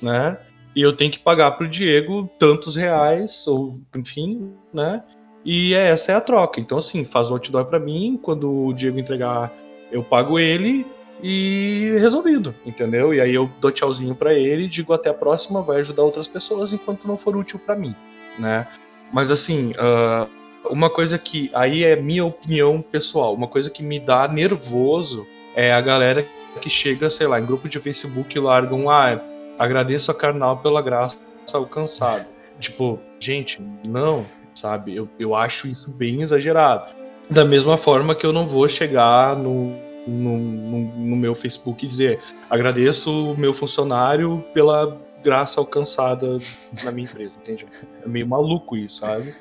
né? 0.00 0.38
E 0.76 0.82
eu 0.82 0.92
tenho 0.92 1.10
que 1.10 1.18
pagar 1.18 1.52
para 1.52 1.66
o 1.66 1.70
Diego 1.70 2.28
tantos 2.38 2.76
reais, 2.76 3.46
ou 3.46 3.80
enfim, 3.96 4.52
né? 4.74 5.02
E 5.42 5.74
é, 5.74 5.88
essa 5.88 6.12
é 6.12 6.14
a 6.14 6.20
troca. 6.20 6.60
Então, 6.60 6.76
assim, 6.76 7.02
faz 7.02 7.30
o 7.30 7.34
outdoor 7.34 7.64
para 7.64 7.78
mim, 7.78 8.20
quando 8.22 8.66
o 8.66 8.74
Diego 8.74 8.98
entregar, 8.98 9.50
eu 9.90 10.04
pago 10.04 10.38
ele 10.38 10.84
e 11.22 11.96
resolvido, 11.98 12.54
entendeu? 12.66 13.14
E 13.14 13.22
aí 13.22 13.34
eu 13.34 13.48
dou 13.58 13.70
tchauzinho 13.70 14.14
para 14.14 14.34
ele, 14.34 14.68
digo 14.68 14.92
até 14.92 15.08
a 15.08 15.14
próxima, 15.14 15.62
vai 15.62 15.80
ajudar 15.80 16.02
outras 16.02 16.28
pessoas 16.28 16.74
enquanto 16.74 17.08
não 17.08 17.16
for 17.16 17.34
útil 17.34 17.58
para 17.58 17.74
mim, 17.74 17.94
né? 18.38 18.66
Mas 19.10 19.30
assim, 19.30 19.70
uh, 19.72 20.28
uma 20.70 20.90
coisa 20.90 21.16
que 21.16 21.50
aí 21.54 21.84
é 21.84 21.96
minha 21.96 22.24
opinião 22.24 22.82
pessoal, 22.82 23.32
uma 23.32 23.48
coisa 23.48 23.70
que 23.70 23.82
me 23.82 23.98
dá 23.98 24.28
nervoso 24.28 25.26
é 25.54 25.72
a 25.72 25.80
galera 25.80 26.26
que 26.60 26.68
chega, 26.68 27.08
sei 27.08 27.26
lá, 27.26 27.40
em 27.40 27.46
grupo 27.46 27.66
de 27.66 27.80
Facebook 27.80 28.36
e 28.36 28.40
largam, 28.40 28.90
ah, 28.90 29.18
agradeço 29.58 30.10
a 30.10 30.14
Carnal 30.14 30.58
pela 30.58 30.82
graça 30.82 31.16
alcançada. 31.52 32.26
Tipo, 32.58 32.98
gente, 33.18 33.60
não, 33.86 34.24
sabe? 34.54 34.96
Eu, 34.96 35.08
eu 35.18 35.34
acho 35.34 35.68
isso 35.68 35.90
bem 35.90 36.22
exagerado. 36.22 36.94
Da 37.28 37.44
mesma 37.44 37.76
forma 37.76 38.14
que 38.14 38.24
eu 38.24 38.32
não 38.32 38.46
vou 38.46 38.68
chegar 38.68 39.36
no, 39.36 39.76
no, 40.06 40.38
no, 40.38 40.78
no 40.78 41.16
meu 41.16 41.34
Facebook 41.34 41.84
e 41.84 41.88
dizer 41.88 42.20
agradeço 42.48 43.32
o 43.32 43.36
meu 43.36 43.52
funcionário 43.52 44.44
pela 44.54 44.96
graça 45.22 45.60
alcançada 45.60 46.36
na 46.84 46.92
minha 46.92 47.04
empresa, 47.04 47.32
entende? 47.40 47.66
É 48.04 48.08
meio 48.08 48.26
maluco 48.26 48.76
isso, 48.76 48.98
sabe? 48.98 49.34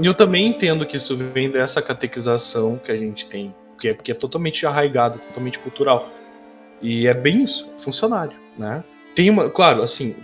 E 0.00 0.06
eu 0.06 0.12
também 0.12 0.48
entendo 0.48 0.84
que 0.84 0.98
isso 0.98 1.16
vem 1.16 1.50
dessa 1.50 1.80
catequização 1.80 2.76
que 2.76 2.92
a 2.92 2.96
gente 2.96 3.26
tem 3.26 3.54
porque 3.78 3.88
é, 3.88 3.94
porque 3.94 4.10
é 4.10 4.14
totalmente 4.14 4.66
arraigado, 4.66 5.20
totalmente 5.20 5.58
cultural. 5.60 6.10
E 6.82 7.06
é 7.06 7.14
bem 7.14 7.44
isso, 7.44 7.68
funcionário, 7.78 8.36
né? 8.58 8.84
Tem 9.14 9.30
uma, 9.30 9.50
claro, 9.50 9.82
assim, 9.82 10.14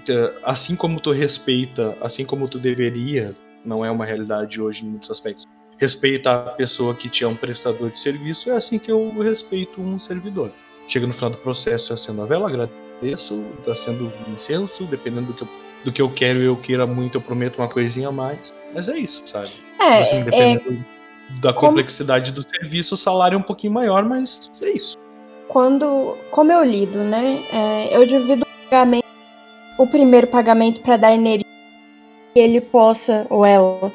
assim 0.42 0.76
como 0.76 1.00
tu 1.00 1.10
respeita, 1.10 1.96
assim 2.00 2.24
como 2.24 2.48
tu 2.48 2.58
deveria, 2.58 3.34
não 3.64 3.84
é 3.84 3.90
uma 3.90 4.04
realidade 4.04 4.60
hoje 4.60 4.84
em 4.84 4.88
muitos 4.88 5.10
aspectos. 5.10 5.46
Respeita 5.78 6.30
a 6.30 6.38
pessoa 6.50 6.94
que 6.94 7.08
te 7.08 7.24
é 7.24 7.28
um 7.28 7.34
prestador 7.34 7.90
de 7.90 7.98
serviço, 7.98 8.50
é 8.50 8.56
assim 8.56 8.78
que 8.78 8.92
eu 8.92 9.10
respeito 9.18 9.80
um 9.80 9.98
servidor. 9.98 10.52
Chega 10.88 11.06
no 11.06 11.12
final 11.12 11.30
do 11.30 11.38
processo, 11.38 11.92
acendo 11.92 12.22
a 12.22 12.26
vela, 12.26 12.48
agradeço, 12.48 13.44
acendo 13.66 14.12
incenso, 14.28 14.84
dependendo 14.84 15.32
do 15.32 15.34
que 15.34 15.42
eu, 15.42 15.48
do 15.84 15.92
que 15.92 16.02
eu 16.02 16.10
quero 16.10 16.40
e 16.40 16.44
eu 16.44 16.56
queira 16.56 16.86
muito, 16.86 17.16
eu 17.16 17.20
prometo 17.20 17.58
uma 17.58 17.68
coisinha 17.68 18.08
a 18.08 18.12
mais. 18.12 18.52
Mas 18.72 18.88
é 18.88 18.96
isso, 18.96 19.22
sabe? 19.24 19.50
É, 19.80 19.98
assim, 19.98 20.22
dependendo... 20.22 20.84
é 20.90 20.94
da 21.40 21.52
complexidade 21.52 22.30
como... 22.32 22.44
do 22.44 22.48
serviço, 22.48 22.94
o 22.94 22.98
salário 22.98 23.36
é 23.36 23.38
um 23.38 23.42
pouquinho 23.42 23.72
maior, 23.72 24.04
mas 24.04 24.52
é 24.60 24.70
isso. 24.70 24.96
Quando, 25.48 26.16
como 26.30 26.52
eu 26.52 26.64
lido, 26.64 26.98
né? 26.98 27.42
É, 27.52 27.96
eu 27.96 28.06
divido 28.06 28.42
o 28.42 28.68
pagamento, 28.68 29.06
o 29.78 29.86
primeiro 29.86 30.26
pagamento 30.26 30.80
para 30.80 30.96
dar 30.96 31.12
energia 31.12 31.46
que 32.32 32.40
ele 32.40 32.60
possa, 32.60 33.26
ou 33.30 33.44
ela, 33.44 33.92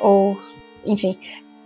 ou 0.00 0.38
enfim, 0.84 1.18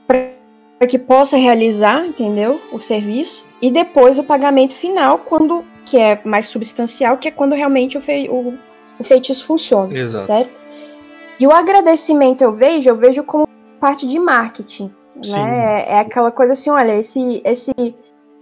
para 0.07 0.87
que 0.89 0.99
possa 0.99 1.37
realizar, 1.37 2.07
entendeu? 2.07 2.61
O 2.73 2.79
serviço. 2.79 3.47
E 3.61 3.71
depois 3.71 4.19
o 4.19 4.25
pagamento 4.25 4.75
final, 4.75 5.19
quando 5.19 5.65
que 5.85 5.99
é 5.99 6.21
mais 6.25 6.47
substancial, 6.49 7.19
que 7.19 7.29
é 7.29 7.31
quando 7.31 7.55
realmente 7.55 7.99
o, 7.99 8.01
fei, 8.01 8.29
o, 8.29 8.55
o 8.99 9.05
feitiço 9.05 9.45
funciona, 9.45 9.97
Exato. 9.97 10.25
certo? 10.25 10.51
E 11.39 11.47
o 11.47 11.53
agradecimento 11.53 12.43
eu 12.43 12.53
vejo, 12.53 12.89
eu 12.89 12.97
vejo 12.97 13.23
como 13.23 13.47
parte 13.81 14.07
de 14.07 14.19
marketing. 14.19 14.91
Né? 15.17 15.85
É 15.87 15.99
aquela 15.99 16.31
coisa 16.31 16.53
assim, 16.53 16.71
olha, 16.71 16.97
esse, 16.97 17.41
esse, 17.45 17.73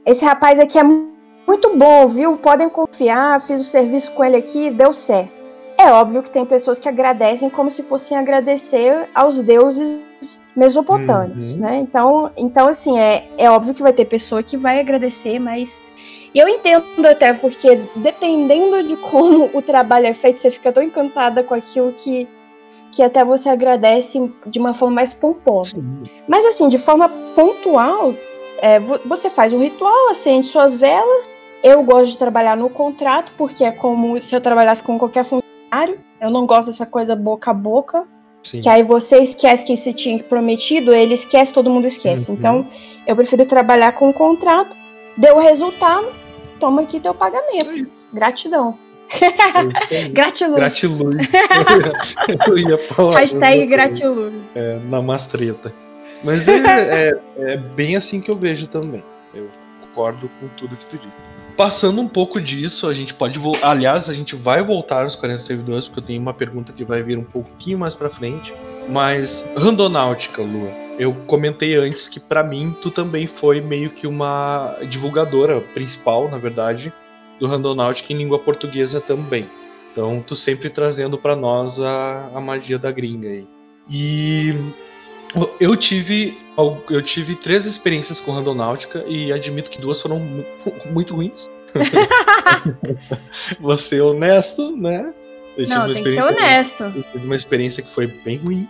esse 0.05 0.25
rapaz 0.25 0.59
aqui 0.59 0.79
é 0.79 0.83
muito 0.83 1.77
bom, 1.77 2.07
viu? 2.09 2.37
Podem 2.37 2.69
confiar, 2.69 3.41
fiz 3.41 3.61
o 3.61 3.65
serviço 3.65 4.13
com 4.13 4.25
ele 4.25 4.37
aqui, 4.37 4.71
deu 4.71 4.93
certo. 4.93 5.33
É 5.79 5.91
óbvio 5.91 6.23
que 6.23 6.31
tem 6.31 6.45
pessoas 6.45 6.79
que 6.79 6.89
agradecem 6.89 7.51
como 7.51 7.71
se 7.71 7.83
fossem 7.83 8.17
agradecer 8.17 9.09
aos 9.15 9.41
deuses 9.41 10.05
mesopotâmios, 10.55 11.55
uhum. 11.55 11.61
né? 11.61 11.77
Então, 11.77 12.31
então 12.37 12.69
assim, 12.69 12.99
é, 12.99 13.29
é 13.39 13.51
óbvio 13.51 13.75
que 13.75 13.83
vai 13.83 13.93
ter 13.93 14.05
pessoa 14.05 14.43
que 14.43 14.57
vai 14.57 14.79
agradecer, 14.79 15.39
mas 15.39 15.83
e 16.35 16.39
eu 16.39 16.49
entendo 16.49 17.07
até 17.07 17.33
porque 17.33 17.81
dependendo 17.97 18.83
de 18.83 18.97
como 18.97 19.51
o 19.53 19.61
trabalho 19.61 20.07
é 20.07 20.15
feito, 20.15 20.41
você 20.41 20.51
fica 20.51 20.73
tão 20.73 20.83
encantada 20.83 21.43
com 21.43 21.55
aquilo 21.55 21.93
que 21.93 22.29
que 22.91 23.03
até 23.03 23.25
você 23.25 23.49
agradece 23.49 24.31
de 24.47 24.59
uma 24.59 24.75
forma 24.75 24.97
mais 24.97 25.13
pomposa. 25.15 25.73
Sim. 25.73 26.03
Mas 26.29 26.45
assim, 26.45 26.69
de 26.69 26.79
forma 26.79 27.09
pontual, 27.35 28.15
é, 28.63 28.79
você 28.79 29.29
faz 29.29 29.53
um 29.53 29.59
ritual, 29.59 30.11
acende 30.11 30.47
suas 30.47 30.79
velas. 30.79 31.29
Eu 31.65 31.83
gosto 31.83 32.13
de 32.13 32.19
trabalhar 32.19 32.57
no 32.57 32.71
contrato, 32.71 33.33
porque 33.37 33.65
é 33.65 33.73
como 33.73 34.23
se 34.23 34.35
eu 34.37 34.41
trabalhasse 34.41 34.81
com 34.85 34.97
qualquer 34.97 35.25
funcionário. 35.25 35.99
Eu 36.21 36.31
não 36.31 36.47
gosto 36.47 36.67
dessa 36.67 36.87
coisa 36.87 37.17
boca 37.17 37.51
a 37.51 37.55
boca. 37.55 38.05
Sim. 38.45 38.61
Que 38.61 38.69
aí 38.69 38.85
você 38.85 39.19
esquece 39.19 39.65
que 39.65 39.77
você 39.77 39.93
tinha 39.93 40.23
prometido, 40.23 40.95
ele 40.95 41.15
esquece, 41.15 41.53
todo 41.53 41.71
mundo 41.71 41.87
esquece. 41.87 42.31
Uhum. 42.31 42.37
Então, 42.37 42.69
eu 43.05 43.17
prefiro 43.17 43.45
trabalhar 43.47 43.93
com 43.93 44.11
o 44.11 44.15
contrato. 44.15 44.77
Deu 45.17 45.37
o 45.37 45.41
resultado, 45.41 46.07
toma 46.61 46.83
aqui 46.83 47.01
teu 47.01 47.15
pagamento. 47.15 47.91
Gratidão. 48.13 48.79
gratiluz. 50.13 50.57
Gratiluz. 50.57 51.17
eu 52.47 52.59
ia 52.59 52.79
falar. 52.79 53.19
Hashtag 53.19 53.67
gratiluz. 53.67 54.35
É, 54.55 54.79
na 54.89 55.03
mastreta. 55.03 55.73
Mas 56.25 56.47
é, 56.49 56.59
é, 56.59 57.21
é, 57.39 57.57
bem 57.57 57.97
assim 57.97 58.21
que 58.21 58.31
eu 58.31 58.37
vejo 58.37 58.67
também. 58.67 59.03
Eu 59.35 59.49
concordo 59.81 60.31
com 60.41 60.49
tudo 60.57 60.77
que 60.77 60.87
tu 60.87 60.97
disse. 60.97 61.33
Passando 61.57 62.01
um 62.01 62.09
pouco 62.09 62.41
disso, 62.41 62.89
a 62.89 62.95
gente 62.95 63.13
pode. 63.13 63.39
Aliás, 63.61 64.09
a 64.09 64.15
gente 64.15 64.35
vai 64.35 64.63
voltar 64.63 65.05
nos 65.05 65.17
40 65.17 65.43
servidores, 65.43 65.87
porque 65.87 66.01
eu 66.01 66.05
tenho 66.05 66.23
uma 66.23 66.33
pergunta 66.33 66.73
que 66.73 66.85
vai 66.85 67.03
vir 67.03 67.19
um 67.19 67.25
pouquinho 67.25 67.79
mais 67.79 67.95
pra 67.95 68.09
frente. 68.09 68.55
Mas, 68.89 69.45
Randonáutica, 69.57 70.43
Lua, 70.43 70.71
eu 70.99 71.15
comentei 71.27 71.77
antes 71.77 72.09
que 72.09 72.19
para 72.19 72.43
mim 72.43 72.75
tu 72.83 72.91
também 72.91 73.27
foi 73.27 73.61
meio 73.61 73.91
que 73.91 74.07
uma 74.07 74.77
divulgadora 74.89 75.61
principal, 75.61 76.29
na 76.29 76.39
verdade, 76.39 76.93
do 77.39 77.47
Randonáutica 77.47 78.13
em 78.13 78.17
língua 78.17 78.39
portuguesa 78.39 79.01
também. 79.01 79.49
Então, 79.93 80.25
tu 80.27 80.35
sempre 80.35 80.71
trazendo 80.71 81.19
para 81.19 81.37
nós 81.37 81.79
a, 81.79 82.31
a 82.35 82.41
magia 82.41 82.79
da 82.79 82.91
gringa 82.91 83.29
aí. 83.29 83.47
E 83.91 84.55
eu 85.61 85.77
tive, 85.77 86.39
eu 86.91 87.03
tive 87.03 87.35
três 87.37 87.67
experiências 87.67 88.21
com 88.21 88.33
Randonáutica 88.33 89.05
e 89.07 89.33
admito 89.33 89.71
que 89.71 89.81
duas 89.81 90.01
foram 90.01 90.19
muito 90.91 91.15
ruins. 91.15 91.51
Vou 93.61 93.77
ser 93.77 94.03
honesto, 94.03 94.77
né? 94.77 95.13
Eu 95.57 95.65
tive 95.65 95.75
Não, 95.75 95.85
uma 95.87 95.95
tem 95.95 96.05
que 96.05 96.13
ser 96.13 96.23
honesto. 96.23 96.83
Eu 96.85 97.03
tive 97.03 97.25
uma 97.25 97.37
experiência 97.37 97.83
que 97.83 97.91
foi 97.91 98.07
bem 98.07 98.39
ruim. 98.39 98.69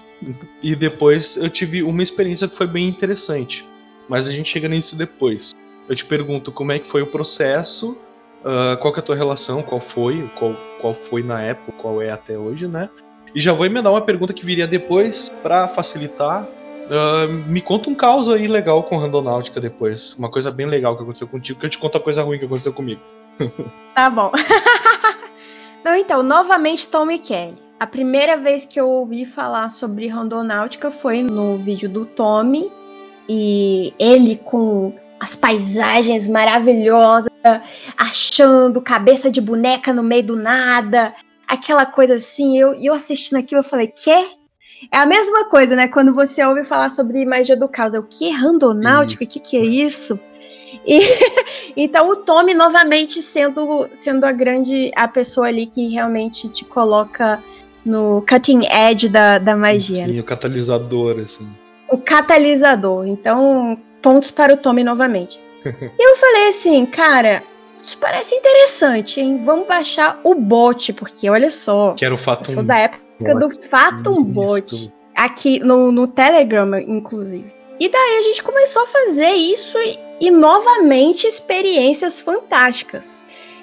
E 0.62 0.74
depois 0.74 1.36
eu 1.36 1.48
tive 1.48 1.82
uma 1.82 2.02
experiência 2.02 2.48
que 2.48 2.56
foi 2.56 2.66
bem 2.66 2.88
interessante. 2.88 3.66
Mas 4.08 4.26
a 4.26 4.32
gente 4.32 4.50
chega 4.50 4.68
nisso 4.68 4.96
depois. 4.96 5.54
Eu 5.88 5.96
te 5.96 6.04
pergunto 6.04 6.50
como 6.52 6.72
é 6.72 6.78
que 6.78 6.86
foi 6.86 7.02
o 7.02 7.06
processo, 7.06 7.96
uh, 8.40 8.76
qual 8.80 8.92
que 8.92 9.00
é 9.00 9.02
a 9.02 9.04
tua 9.04 9.16
relação, 9.16 9.62
qual 9.62 9.80
foi, 9.80 10.28
qual, 10.38 10.56
qual 10.80 10.94
foi 10.94 11.22
na 11.22 11.40
época, 11.42 11.72
qual 11.72 12.00
é 12.00 12.10
até 12.10 12.36
hoje, 12.36 12.66
né? 12.66 12.88
E 13.34 13.40
já 13.40 13.52
vou 13.52 13.64
emendar 13.64 13.92
uma 13.92 14.00
pergunta 14.00 14.32
que 14.32 14.44
viria 14.44 14.66
depois 14.66 15.30
para 15.42 15.68
facilitar. 15.68 16.44
Uh, 16.44 17.28
me 17.48 17.60
conta 17.62 17.88
um 17.88 17.94
caos 17.94 18.28
aí 18.28 18.46
legal 18.46 18.82
com 18.82 18.98
Randonáutica 18.98 19.60
depois. 19.60 20.14
Uma 20.14 20.30
coisa 20.30 20.50
bem 20.50 20.66
legal 20.66 20.96
que 20.96 21.02
aconteceu 21.02 21.26
contigo, 21.26 21.58
que 21.58 21.66
eu 21.66 21.70
te 21.70 21.78
conto 21.78 21.96
a 21.96 22.00
coisa 22.00 22.22
ruim 22.22 22.38
que 22.38 22.44
aconteceu 22.44 22.72
comigo. 22.72 23.00
Tá 23.94 24.08
bom. 24.08 24.32
Então, 25.84 26.22
novamente 26.22 26.88
Tom 26.88 27.10
e 27.10 27.18
Kelly. 27.18 27.56
A 27.80 27.86
primeira 27.88 28.36
vez 28.36 28.64
que 28.64 28.80
eu 28.80 28.88
ouvi 28.88 29.24
falar 29.24 29.68
sobre 29.68 30.06
Randonáutica 30.06 30.92
foi 30.92 31.24
no 31.24 31.58
vídeo 31.58 31.88
do 31.88 32.06
Tommy. 32.06 32.70
E 33.28 33.92
ele 33.98 34.36
com 34.36 34.94
as 35.18 35.34
paisagens 35.34 36.28
maravilhosas, 36.28 37.30
achando 37.96 38.80
cabeça 38.80 39.30
de 39.30 39.40
boneca 39.40 39.92
no 39.92 40.02
meio 40.02 40.22
do 40.24 40.36
nada, 40.36 41.14
aquela 41.46 41.86
coisa 41.86 42.14
assim. 42.14 42.58
Eu, 42.58 42.74
eu 42.74 42.94
assistindo 42.94 43.38
aquilo, 43.38 43.60
eu 43.60 43.64
falei, 43.64 43.86
quê? 43.88 44.26
É 44.90 44.98
a 44.98 45.06
mesma 45.06 45.48
coisa, 45.48 45.76
né? 45.76 45.86
Quando 45.86 46.12
você 46.12 46.44
ouve 46.44 46.64
falar 46.64 46.90
sobre 46.90 47.24
magia 47.24 47.56
do 47.56 47.68
caos, 47.68 47.94
é 47.94 47.98
o 47.98 48.02
que? 48.02 48.30
Randonáutica? 48.30 49.24
O 49.24 49.26
que, 49.26 49.38
que 49.38 49.56
é 49.56 49.64
isso? 49.64 50.18
E, 50.86 51.00
então 51.76 52.08
o 52.08 52.16
Tommy 52.16 52.54
novamente 52.54 53.22
sendo, 53.22 53.88
sendo 53.92 54.24
a 54.24 54.32
grande 54.32 54.90
a 54.96 55.06
pessoa 55.06 55.48
ali 55.48 55.66
que 55.66 55.88
realmente 55.88 56.48
te 56.48 56.64
coloca 56.64 57.42
no 57.84 58.24
cutting 58.28 58.62
edge 58.64 59.08
da, 59.08 59.38
da 59.38 59.56
magia. 59.56 60.06
Sim, 60.06 60.20
o 60.20 60.24
catalisador, 60.24 61.20
assim. 61.20 61.48
O 61.90 61.98
catalisador. 61.98 63.06
Então, 63.06 63.78
pontos 64.00 64.30
para 64.30 64.54
o 64.54 64.56
Tommy 64.56 64.82
novamente. 64.82 65.40
e 65.64 66.08
eu 66.08 66.16
falei 66.16 66.48
assim, 66.48 66.86
cara, 66.86 67.42
isso 67.82 67.98
parece 67.98 68.34
interessante, 68.34 69.20
hein? 69.20 69.42
Vamos 69.44 69.66
baixar 69.66 70.20
o 70.22 70.34
bot, 70.34 70.92
porque 70.92 71.28
olha 71.28 71.50
só. 71.50 71.94
Que 71.94 72.04
era 72.04 72.14
o 72.14 72.18
Fatum. 72.18 72.50
Eu 72.50 72.54
sou 72.54 72.62
da 72.62 72.78
época 72.78 73.34
do 73.34 73.50
Fatum 73.66 74.22
Bot. 74.22 74.92
Aqui 75.14 75.58
no, 75.58 75.92
no 75.92 76.06
Telegram, 76.06 76.78
inclusive. 76.78 77.52
E 77.78 77.88
daí 77.88 78.18
a 78.18 78.22
gente 78.22 78.42
começou 78.42 78.82
a 78.82 78.86
fazer 78.86 79.32
isso 79.32 79.76
e, 79.78 79.98
e 80.20 80.30
novamente 80.30 81.26
experiências 81.26 82.20
fantásticas. 82.20 83.14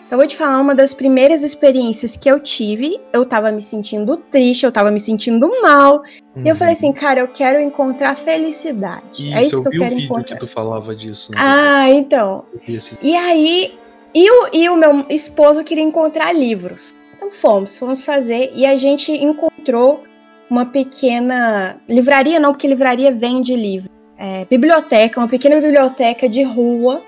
Então, 0.06 0.18
eu 0.18 0.22
vou 0.22 0.28
te 0.28 0.36
falar 0.36 0.60
uma 0.60 0.74
das 0.74 0.92
primeiras 0.92 1.44
experiências 1.44 2.18
que 2.18 2.30
eu 2.30 2.40
tive. 2.40 3.00
Eu 3.14 3.26
tava 3.26 3.52
me 3.52 3.62
sentindo 3.62 4.18
triste, 4.18 4.66
eu 4.66 4.72
tava 4.72 4.90
me 4.90 5.00
sentindo 5.00 5.48
mal. 5.62 6.02
Uhum. 6.36 6.44
E 6.44 6.50
eu 6.50 6.56
falei 6.56 6.74
uhum. 6.74 6.78
assim, 6.80 6.92
cara, 6.92 7.20
eu 7.20 7.28
quero 7.28 7.60
encontrar 7.62 8.18
felicidade. 8.18 9.28
Isso, 9.28 9.38
é 9.38 9.44
isso 9.44 9.62
que 9.62 9.68
eu 9.68 9.80
quero 9.80 9.96
um 9.96 10.00
encontrar. 10.00 10.24
que 10.34 10.40
tu 10.40 10.48
falava 10.48 10.96
disso. 10.96 11.32
Né? 11.32 11.38
Ah, 11.40 11.90
então. 11.92 12.44
Assim. 12.76 12.98
E 13.04 13.16
aí, 13.16 13.78
e 14.14 14.30
o, 14.30 14.50
e 14.54 14.70
o 14.70 14.76
meu 14.76 15.06
esposo 15.10 15.64
queria 15.64 15.84
encontrar 15.84 16.34
livros. 16.34 16.92
Então 17.16 17.32
fomos, 17.32 17.78
fomos 17.78 18.06
fazer. 18.06 18.52
E 18.56 18.66
a 18.66 18.78
gente 18.78 19.12
encontrou 19.12 20.04
uma 20.50 20.66
pequena. 20.66 21.78
Livraria 21.88 22.40
não, 22.40 22.52
porque 22.52 22.68
livraria 22.68 23.12
vende 23.12 23.56
livro. 23.56 23.90
É, 24.18 24.46
biblioteca, 24.46 25.20
uma 25.20 25.28
pequena 25.28 25.62
biblioteca 25.62 26.28
de 26.28 26.44
rua, 26.44 27.04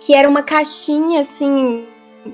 que 0.00 0.14
era 0.14 0.28
uma 0.28 0.42
caixinha 0.42 1.20
assim 1.20 1.84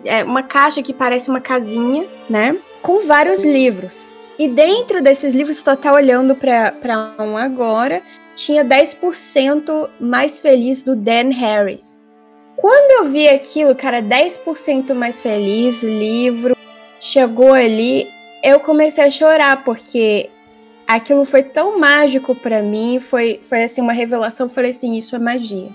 é 0.04 0.22
uma 0.22 0.42
caixa 0.42 0.82
que 0.82 0.92
parece 0.92 1.30
uma 1.30 1.40
casinha, 1.40 2.06
né? 2.28 2.56
Com 2.82 3.06
vários 3.06 3.44
livros. 3.44 4.12
E 4.38 4.48
dentro 4.48 5.02
desses 5.02 5.34
livros, 5.34 5.56
estou 5.56 5.72
até 5.72 5.90
olhando 5.90 6.34
para 6.34 7.14
um 7.18 7.36
agora, 7.36 8.02
tinha 8.36 8.64
10% 8.64 9.88
mais 9.98 10.38
feliz 10.38 10.84
do 10.84 10.94
Dan 10.94 11.30
Harris. 11.30 11.97
Quando 12.60 13.04
eu 13.06 13.12
vi 13.12 13.28
aquilo, 13.28 13.72
cara, 13.72 14.02
10% 14.02 14.92
mais 14.92 15.22
feliz, 15.22 15.80
livro, 15.84 16.56
chegou 17.00 17.54
ali, 17.54 18.08
eu 18.42 18.58
comecei 18.58 19.04
a 19.04 19.10
chorar, 19.10 19.62
porque 19.62 20.28
aquilo 20.84 21.24
foi 21.24 21.44
tão 21.44 21.78
mágico 21.78 22.34
para 22.34 22.60
mim, 22.60 22.98
foi, 22.98 23.40
foi 23.48 23.62
assim 23.62 23.80
uma 23.80 23.92
revelação, 23.92 24.46
eu 24.46 24.50
falei 24.50 24.72
assim, 24.72 24.96
isso 24.96 25.14
é 25.14 25.20
magia. 25.20 25.68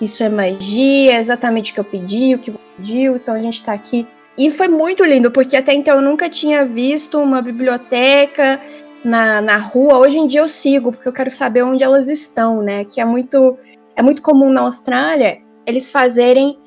Isso 0.00 0.22
é 0.22 0.30
magia, 0.30 1.12
é 1.12 1.18
exatamente 1.18 1.72
o 1.72 1.74
que 1.74 1.80
eu 1.80 1.84
pedi, 1.84 2.34
o 2.34 2.38
que 2.38 2.54
pediu, 2.74 3.16
então 3.16 3.34
a 3.34 3.40
gente 3.40 3.56
está 3.56 3.74
aqui. 3.74 4.08
E 4.38 4.50
foi 4.50 4.66
muito 4.66 5.04
lindo, 5.04 5.30
porque 5.30 5.58
até 5.58 5.74
então 5.74 5.96
eu 5.96 6.02
nunca 6.02 6.30
tinha 6.30 6.64
visto 6.64 7.18
uma 7.18 7.42
biblioteca 7.42 8.58
na, 9.04 9.42
na 9.42 9.58
rua. 9.58 9.98
Hoje 9.98 10.16
em 10.16 10.26
dia 10.26 10.40
eu 10.40 10.48
sigo, 10.48 10.90
porque 10.90 11.06
eu 11.06 11.12
quero 11.12 11.30
saber 11.30 11.64
onde 11.64 11.84
elas 11.84 12.08
estão, 12.08 12.62
né? 12.62 12.86
Que 12.86 12.98
é 12.98 13.04
muito, 13.04 13.58
é 13.94 14.00
muito 14.00 14.22
comum 14.22 14.50
na 14.50 14.62
Austrália 14.62 15.42
eles 15.70 15.90
fazerem 15.90 16.58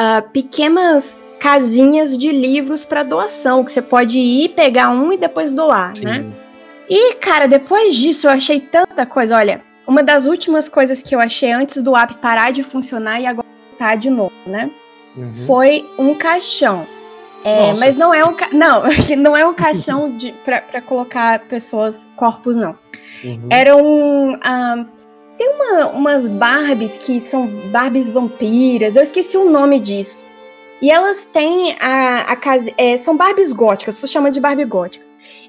uh, 0.00 0.28
pequenas 0.32 1.24
casinhas 1.40 2.16
de 2.16 2.30
livros 2.30 2.84
para 2.84 3.02
doação, 3.02 3.64
que 3.64 3.72
você 3.72 3.82
pode 3.82 4.16
ir 4.16 4.50
pegar 4.50 4.90
um 4.90 5.12
e 5.12 5.16
depois 5.16 5.50
doar, 5.50 5.96
Sim. 5.96 6.04
né? 6.04 6.24
E, 6.88 7.14
cara, 7.14 7.48
depois 7.48 7.96
disso 7.96 8.26
eu 8.26 8.30
achei 8.30 8.60
tanta 8.60 9.04
coisa. 9.04 9.36
Olha, 9.36 9.62
uma 9.86 10.02
das 10.02 10.26
últimas 10.26 10.68
coisas 10.68 11.02
que 11.02 11.14
eu 11.14 11.20
achei 11.20 11.50
antes 11.50 11.82
do 11.82 11.96
app 11.96 12.14
parar 12.18 12.52
de 12.52 12.62
funcionar 12.62 13.20
e 13.20 13.26
agora 13.26 13.46
tá 13.78 13.94
de 13.94 14.10
novo, 14.10 14.34
né? 14.46 14.70
Uhum. 15.16 15.34
Foi 15.46 15.84
um 15.98 16.14
caixão. 16.14 16.86
É, 17.44 17.72
mas 17.74 17.96
não 17.96 18.14
é 18.14 18.24
um 18.24 18.36
não, 18.52 18.84
não 19.18 19.36
é 19.36 19.44
um 19.44 19.52
caixão 19.52 20.16
de 20.16 20.32
para 20.44 20.80
colocar 20.80 21.40
pessoas 21.40 22.06
corpos 22.14 22.54
não. 22.54 22.76
Uhum. 23.24 23.48
Era 23.50 23.76
um, 23.76 24.34
um 24.34 24.86
tem 25.38 25.48
uma, 25.48 25.86
umas 25.88 26.28
Barbies 26.28 26.98
que 26.98 27.20
são 27.20 27.46
Barbies 27.70 28.10
vampiras. 28.10 28.96
Eu 28.96 29.02
esqueci 29.02 29.36
o 29.36 29.50
nome 29.50 29.78
disso. 29.80 30.24
E 30.80 30.90
elas 30.90 31.24
têm 31.24 31.76
a, 31.80 32.22
a 32.22 32.36
casa. 32.36 32.70
É, 32.76 32.96
são 32.96 33.16
Barbies 33.16 33.52
góticas, 33.52 33.96
você 33.96 34.06
chama 34.06 34.30
de 34.30 34.40
Barbie 34.40 34.64
gótica. 34.64 35.04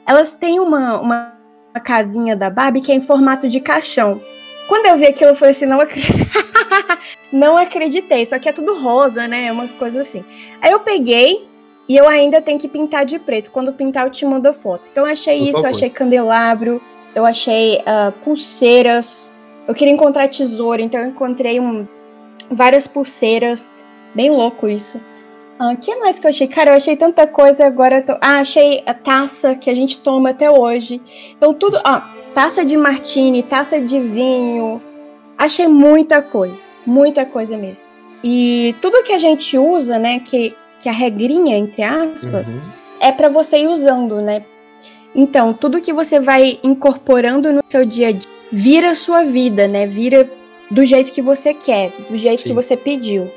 Elas 0.06 0.34
têm 0.34 0.60
uma, 0.60 1.00
uma 1.00 1.34
a 1.74 1.80
casinha 1.80 2.36
da 2.36 2.50
Barbie 2.50 2.82
que 2.82 2.92
é 2.92 2.96
em 2.96 3.02
formato 3.02 3.50
de 3.50 3.60
caixão. 3.60 4.22
Quando 4.68 4.86
eu 4.86 4.98
vi 4.98 5.08
aquilo, 5.08 5.32
eu 5.32 5.36
falei 5.36 5.52
assim, 5.52 5.66
não, 5.66 5.82
ac... 5.82 6.00
não 7.32 7.58
acreditei. 7.58 8.26
Só 8.26 8.38
que 8.38 8.48
é 8.48 8.54
tudo 8.54 8.80
rosa, 8.80 9.28
né? 9.28 9.52
Umas 9.52 9.74
coisas 9.74 10.08
assim. 10.08 10.24
Aí 10.62 10.72
eu 10.72 10.80
peguei 10.80 11.48
e 11.90 11.98
eu 11.98 12.08
ainda 12.08 12.42
tenho 12.42 12.60
que 12.60 12.68
pintar 12.68 13.06
de 13.06 13.20
preto. 13.20 13.52
Quando 13.52 13.74
pintar, 13.74 14.06
eu 14.06 14.12
te 14.12 14.26
mando 14.26 14.48
a 14.48 14.54
foto. 14.54 14.88
Então 14.90 15.06
eu 15.06 15.12
achei 15.12 15.40
Por 15.40 15.44
isso, 15.44 15.54
favor. 15.54 15.66
eu 15.66 15.72
achei 15.72 15.90
candelabro, 15.90 16.82
eu 17.16 17.26
achei 17.26 17.78
uh, 17.80 18.12
pulseiras. 18.24 19.33
Eu 19.68 19.74
queria 19.74 19.94
encontrar 19.94 20.28
tesouro, 20.28 20.82
então 20.82 21.00
eu 21.00 21.08
encontrei 21.08 21.60
um, 21.60 21.88
várias 22.52 22.88
pulseiras. 22.88 23.72
Bem 24.14 24.30
louco 24.30 24.68
isso. 24.68 24.98
O 25.60 25.64
ah, 25.64 25.76
que 25.76 25.96
mais 25.96 26.20
que 26.20 26.26
eu 26.26 26.30
achei? 26.30 26.48
Cara, 26.48 26.72
eu 26.72 26.76
achei 26.76 26.96
tanta 26.98 27.26
coisa, 27.26 27.66
agora 27.66 28.00
eu 28.00 28.06
tô... 28.06 28.14
Ah, 28.14 28.40
achei 28.40 28.84
a 28.86 28.94
taça 28.94 29.56
que 29.56 29.70
a 29.70 29.76
gente 29.76 30.00
toma 30.00 30.32
até 30.32 30.50
hoje. 30.50 31.02
Então 31.38 31.54
tudo... 31.54 31.80
Ah, 31.84 32.12
taça 32.34 32.66
de 32.66 32.76
martini, 32.76 33.44
taça 33.44 33.80
de 33.80 34.00
vinho. 34.00 34.82
Achei 35.38 35.68
muita 35.68 36.22
coisa, 36.22 36.62
muita 36.86 37.26
coisa 37.26 37.56
mesmo. 37.56 37.84
E 38.24 38.76
tudo 38.82 39.04
que 39.04 39.14
a 39.14 39.18
gente 39.18 39.58
usa, 39.58 39.98
né, 40.00 40.20
que, 40.20 40.56
que 40.80 40.90
a 40.90 40.94
regrinha, 40.94 41.58
entre 41.58 41.84
aspas, 41.84 42.58
uhum. 42.58 42.64
é 43.00 43.12
para 43.12 43.30
você 43.30 43.60
ir 43.60 43.68
usando, 43.68 44.22
né? 44.22 44.46
Então, 45.16 45.54
tudo 45.54 45.82
que 45.82 45.94
você 45.94 46.20
vai 46.20 46.60
incorporando 46.64 47.52
no 47.52 47.62
seu 47.70 47.86
dia 47.86 48.10
a 48.10 48.12
dia 48.12 48.33
vira 48.54 48.94
sua 48.94 49.24
vida, 49.24 49.68
né? 49.68 49.88
Vira 49.88 50.30
do 50.70 50.86
jeito 50.86 51.12
que 51.12 51.22
você 51.22 51.54
quer, 51.54 51.92
do 52.10 52.18
jeito 52.18 52.42
Sim. 52.42 52.50
que 52.50 52.54
você 52.54 52.78
pediu. 52.78 53.30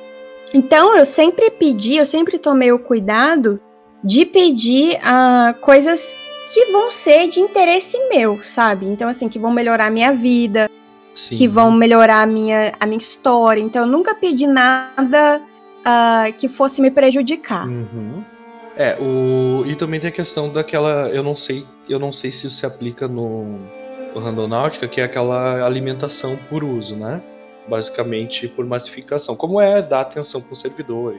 Então 0.52 0.94
eu 0.96 1.04
sempre 1.04 1.50
pedi, 1.50 1.96
eu 1.96 2.06
sempre 2.06 2.38
tomei 2.38 2.70
o 2.70 2.78
cuidado 2.78 3.60
de 4.04 4.24
pedir 4.26 4.98
uh, 4.98 5.54
coisas 5.60 6.16
que 6.52 6.66
vão 6.66 6.92
ser 6.92 7.28
de 7.28 7.40
interesse 7.40 7.98
meu, 8.08 8.40
sabe? 8.42 8.86
Então, 8.86 9.08
assim, 9.08 9.28
que 9.28 9.38
vão 9.38 9.50
melhorar 9.50 9.86
a 9.86 9.90
minha 9.90 10.12
vida, 10.12 10.70
Sim. 11.14 11.34
que 11.34 11.48
vão 11.48 11.72
melhorar 11.72 12.22
a 12.22 12.26
minha, 12.26 12.72
a 12.78 12.86
minha 12.86 12.98
história. 12.98 13.60
Então, 13.60 13.82
eu 13.82 13.88
nunca 13.88 14.14
pedi 14.14 14.46
nada 14.46 15.40
uh, 15.80 16.32
que 16.34 16.46
fosse 16.46 16.80
me 16.80 16.90
prejudicar. 16.90 17.66
Uhum. 17.66 18.22
É, 18.76 18.96
o... 19.00 19.64
e 19.66 19.74
também 19.74 19.98
tem 19.98 20.10
a 20.10 20.12
questão 20.12 20.52
daquela. 20.52 21.08
Eu 21.08 21.22
não 21.24 21.34
sei, 21.34 21.66
eu 21.88 21.98
não 21.98 22.12
sei 22.12 22.30
se 22.30 22.46
isso 22.46 22.58
se 22.58 22.66
aplica 22.66 23.08
no, 23.08 23.44
no 23.44 23.58
Randonáutica, 24.18 24.88
que 24.88 25.00
é 25.00 25.04
aquela 25.04 25.64
alimentação 25.64 26.36
por 26.48 26.64
uso, 26.64 26.96
né? 26.96 27.22
Basicamente 27.68 28.48
por 28.48 28.64
massificação. 28.64 29.34
Como 29.34 29.60
é 29.60 29.82
dar 29.82 30.00
atenção 30.00 30.40
para 30.40 30.52
o 30.52 30.56
servidor. 30.56 31.14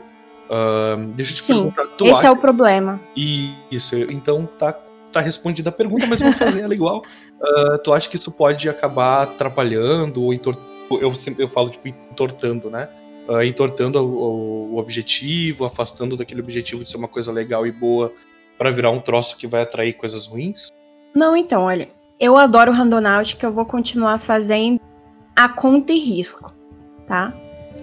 Uh, 0.49 1.07
deixa 1.07 1.31
eu 1.31 1.35
te 1.35 1.43
Sim, 1.43 1.71
perguntar. 1.71 2.05
esse 2.05 2.11
acha... 2.11 2.27
é 2.27 2.31
o 2.31 2.37
problema. 2.37 2.99
Isso, 3.15 3.95
então 4.09 4.47
tá, 4.57 4.73
tá 5.11 5.19
respondida 5.19 5.69
a 5.69 5.73
pergunta, 5.73 6.07
mas 6.07 6.19
vamos 6.19 6.37
fazer 6.37 6.61
ela 6.61 6.73
igual. 6.73 7.03
Uh, 7.39 7.77
tu 7.83 7.93
acha 7.93 8.09
que 8.09 8.15
isso 8.15 8.31
pode 8.31 8.69
acabar 8.69 9.23
atrapalhando 9.23 10.23
ou 10.23 10.33
entortando? 10.33 10.67
Eu, 10.89 11.13
sempre, 11.13 11.43
eu 11.43 11.49
falo, 11.49 11.69
tipo, 11.69 11.89
entortando, 11.89 12.69
né? 12.69 12.87
uh, 13.27 13.43
entortando 13.43 13.99
o, 13.99 14.73
o, 14.73 14.77
objetivo, 14.77 15.65
afastando 15.65 16.15
daquele 16.15 16.41
objetivo 16.41 16.83
de 16.83 16.89
ser 16.89 16.97
uma 16.97 17.07
coisa 17.07 17.31
legal 17.31 17.67
e 17.67 17.71
boa 17.71 18.13
para 18.57 18.71
virar 18.71 18.89
um 18.89 18.99
troço 18.99 19.37
que 19.37 19.45
vai 19.45 19.61
atrair 19.61 19.93
coisas 19.93 20.25
ruins? 20.25 20.69
Não, 21.13 21.35
então, 21.35 21.63
olha, 21.63 21.89
eu 22.19 22.37
adoro 22.37 22.71
Randonaut, 22.71 23.35
que 23.35 23.45
eu 23.45 23.51
vou 23.51 23.65
continuar 23.65 24.19
fazendo 24.19 24.79
a 25.35 25.47
conta 25.47 25.93
e 25.93 25.99
risco, 25.99 26.53
tá? 27.05 27.31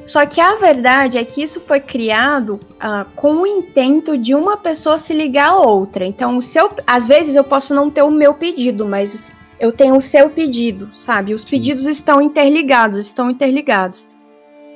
Só 0.05 0.27
que 0.27 0.41
a 0.41 0.57
verdade 0.57 1.17
é 1.17 1.25
que 1.25 1.43
isso 1.43 1.61
foi 1.61 1.81
criado 1.81 2.61
uh, 2.75 3.09
com 3.17 3.37
o 3.37 3.47
intento 3.47 4.19
de 4.19 4.35
uma 4.35 4.57
pessoa 4.57 4.99
se 4.99 5.15
ligar 5.15 5.49
a 5.49 5.57
outra. 5.57 6.05
Então, 6.05 6.37
o 6.37 6.43
seu, 6.43 6.71
às 6.87 7.07
vezes 7.07 7.37
eu 7.37 7.45
posso 7.45 7.75
não 7.75 7.89
ter 7.89 8.03
o 8.03 8.11
meu 8.11 8.35
pedido, 8.35 8.87
mas 8.87 9.23
eu 9.59 9.73
tenho 9.73 9.97
o 9.97 10.01
seu 10.01 10.29
pedido, 10.29 10.91
sabe? 10.93 11.33
Os 11.33 11.45
pedidos 11.45 11.87
estão 11.87 12.21
interligados, 12.21 12.99
estão 12.99 13.31
interligados. 13.31 14.07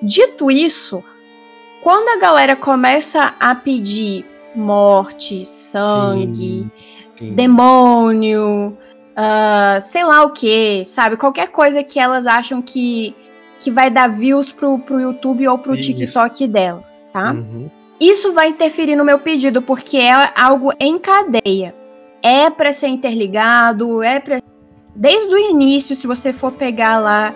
Dito 0.02 0.50
isso, 0.50 1.04
quando 1.82 2.09
a 2.09 2.20
galera 2.20 2.56
começa 2.56 3.34
a 3.38 3.54
pedir 3.54 4.24
morte, 4.54 5.44
sangue, 5.44 6.36
sim, 6.36 6.70
sim. 7.18 7.34
demônio, 7.34 8.76
uh, 9.19 9.83
sei 9.83 10.05
lá 10.05 10.23
o 10.23 10.31
que, 10.31 10.85
sabe? 10.87 11.16
Qualquer 11.16 11.49
coisa 11.49 11.83
que 11.83 11.99
elas 11.99 12.27
acham 12.27 12.62
que, 12.62 13.14
que 13.59 13.71
vai 13.71 13.91
dar 13.91 14.09
views 14.09 14.53
pro, 14.53 14.79
pro 14.79 15.01
YouTube 15.01 15.49
ou 15.49 15.59
pro 15.59 15.75
Isso. 15.75 15.93
TikTok 15.93 16.47
delas, 16.47 17.03
tá? 17.12 17.33
Uhum. 17.33 17.69
Isso 18.01 18.33
vai 18.33 18.49
interferir 18.49 18.95
no 18.95 19.05
meu 19.05 19.19
pedido, 19.19 19.61
porque 19.61 19.97
é 19.97 20.12
algo 20.37 20.73
em 20.79 20.99
cadeia. 20.99 21.75
É 22.23 22.49
para 22.49 22.73
ser 22.73 22.89
interligado, 22.89 24.03
é 24.03 24.21
para 24.21 24.41
Desde 24.95 25.33
o 25.33 25.39
início, 25.39 25.95
se 25.95 26.09
você 26.09 26.33
for 26.33 26.51
pegar 26.51 26.99
lá 26.99 27.33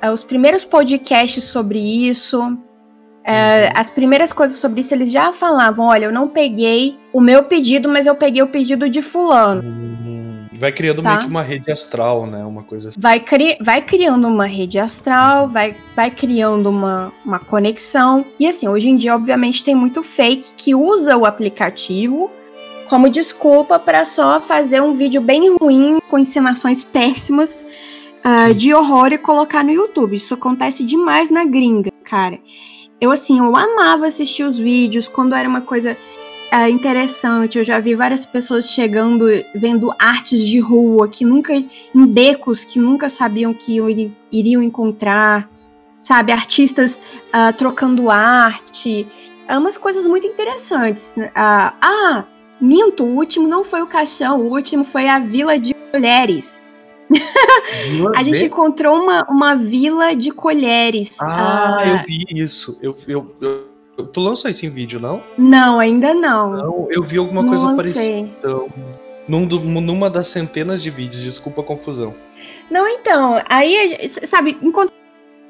é, 0.00 0.10
os 0.10 0.24
primeiros 0.24 0.64
podcasts 0.64 1.44
sobre 1.44 1.78
isso, 1.78 2.56
é, 3.22 3.66
uhum. 3.66 3.72
as 3.74 3.90
primeiras 3.90 4.32
coisas 4.32 4.56
sobre 4.56 4.80
isso, 4.80 4.94
eles 4.94 5.12
já 5.12 5.30
falavam: 5.30 5.86
olha, 5.86 6.06
eu 6.06 6.12
não 6.12 6.26
peguei 6.26 6.96
o 7.12 7.20
meu 7.20 7.42
pedido, 7.42 7.86
mas 7.86 8.06
eu 8.06 8.14
peguei 8.14 8.42
o 8.42 8.48
pedido 8.48 8.88
de 8.88 9.02
Fulano. 9.02 9.62
Uhum. 10.62 10.68
Vai 10.68 10.72
criando 10.72 11.02
tá? 11.02 11.10
meio 11.10 11.20
que 11.22 11.26
uma 11.26 11.42
rede 11.42 11.70
astral, 11.72 12.26
né? 12.26 12.44
Uma 12.44 12.62
coisa 12.62 12.90
assim. 12.90 13.00
Vai, 13.00 13.18
cri 13.18 13.56
vai 13.60 13.82
criando 13.82 14.28
uma 14.28 14.46
rede 14.46 14.78
astral, 14.78 15.48
vai, 15.48 15.76
vai 15.96 16.10
criando 16.10 16.70
uma, 16.70 17.12
uma 17.24 17.40
conexão. 17.40 18.24
E 18.38 18.46
assim, 18.46 18.68
hoje 18.68 18.88
em 18.88 18.96
dia, 18.96 19.14
obviamente, 19.14 19.64
tem 19.64 19.74
muito 19.74 20.02
fake 20.02 20.54
que 20.56 20.74
usa 20.74 21.16
o 21.16 21.26
aplicativo 21.26 22.30
como 22.88 23.08
desculpa 23.08 23.78
para 23.78 24.04
só 24.04 24.38
fazer 24.38 24.82
um 24.82 24.94
vídeo 24.94 25.20
bem 25.20 25.56
ruim, 25.56 25.98
com 26.10 26.18
encenações 26.18 26.84
péssimas 26.84 27.64
uh, 28.22 28.52
de 28.54 28.74
horror 28.74 29.12
e 29.12 29.18
colocar 29.18 29.64
no 29.64 29.70
YouTube. 29.70 30.14
Isso 30.14 30.34
acontece 30.34 30.84
demais 30.84 31.30
na 31.30 31.44
gringa, 31.44 31.90
cara. 32.04 32.38
Eu, 33.00 33.10
assim, 33.10 33.38
eu 33.38 33.56
amava 33.56 34.06
assistir 34.06 34.44
os 34.44 34.58
vídeos 34.58 35.08
quando 35.08 35.34
era 35.34 35.48
uma 35.48 35.62
coisa 35.62 35.96
uh, 36.52 36.68
interessante. 36.68 37.58
Eu 37.58 37.64
já 37.64 37.78
vi 37.78 37.94
várias 37.94 38.26
pessoas 38.26 38.70
chegando, 38.70 39.26
vendo 39.54 39.92
artes 39.98 40.40
de 40.46 40.60
rua, 40.60 41.08
que 41.08 41.24
nunca, 41.24 41.54
em 41.54 42.06
becos, 42.06 42.64
que 42.64 42.78
nunca 42.78 43.08
sabiam 43.08 43.54
que 43.54 43.80
iriam 44.30 44.62
encontrar, 44.62 45.48
sabe? 45.96 46.32
Artistas 46.32 46.98
uh, 47.28 47.56
trocando 47.56 48.10
arte. 48.10 49.06
É 49.48 49.56
umas 49.56 49.76
coisas 49.76 50.06
muito 50.06 50.26
interessantes. 50.26 51.16
ah, 51.34 52.24
minto, 52.60 53.04
o 53.04 53.16
último 53.16 53.48
não 53.48 53.64
foi 53.64 53.82
o 53.82 53.86
caixão, 53.86 54.40
o 54.40 54.50
último 54.50 54.84
foi 54.84 55.08
a 55.08 55.18
Vila 55.18 55.58
de 55.58 55.74
Mulheres 55.92 56.62
a 58.16 58.22
gente 58.22 58.44
encontrou 58.44 58.96
uma, 58.96 59.24
uma 59.28 59.54
vila 59.54 60.14
de 60.14 60.30
colheres. 60.30 61.16
Ah, 61.20 61.78
ah, 61.78 61.88
eu 61.88 62.06
vi 62.06 62.24
isso. 62.30 62.78
Eu, 62.80 62.96
eu, 63.06 63.36
eu, 63.40 63.71
tu 64.12 64.20
lançou 64.20 64.50
isso 64.50 64.64
em 64.64 64.70
vídeo, 64.70 64.98
não? 65.00 65.22
Não, 65.36 65.78
ainda 65.78 66.14
não. 66.14 66.52
Não, 66.52 66.86
eu 66.90 67.02
vi 67.02 67.18
alguma 67.18 67.44
coisa 67.44 67.66
não 67.66 67.76
parecida. 67.76 68.02
Então, 68.04 68.68
num 69.28 69.46
do, 69.46 69.60
numa 69.60 70.08
das 70.08 70.28
centenas 70.28 70.82
de 70.82 70.90
vídeos, 70.90 71.22
desculpa 71.22 71.60
a 71.60 71.64
confusão. 71.64 72.14
Não, 72.70 72.88
então, 72.88 73.42
aí, 73.48 74.08
sabe, 74.24 74.56
encontrei 74.62 74.96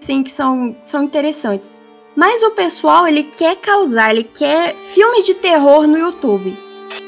sim 0.01 0.22
que 0.22 0.30
são, 0.30 0.76
são 0.82 1.05
interessantes. 1.05 1.72
Mas 2.14 2.43
o 2.43 2.51
pessoal, 2.51 3.07
ele 3.07 3.24
quer 3.24 3.57
causar, 3.57 4.11
ele 4.11 4.24
quer 4.24 4.74
filme 4.93 5.22
de 5.22 5.34
terror 5.34 5.86
no 5.86 5.97
YouTube. 5.97 6.57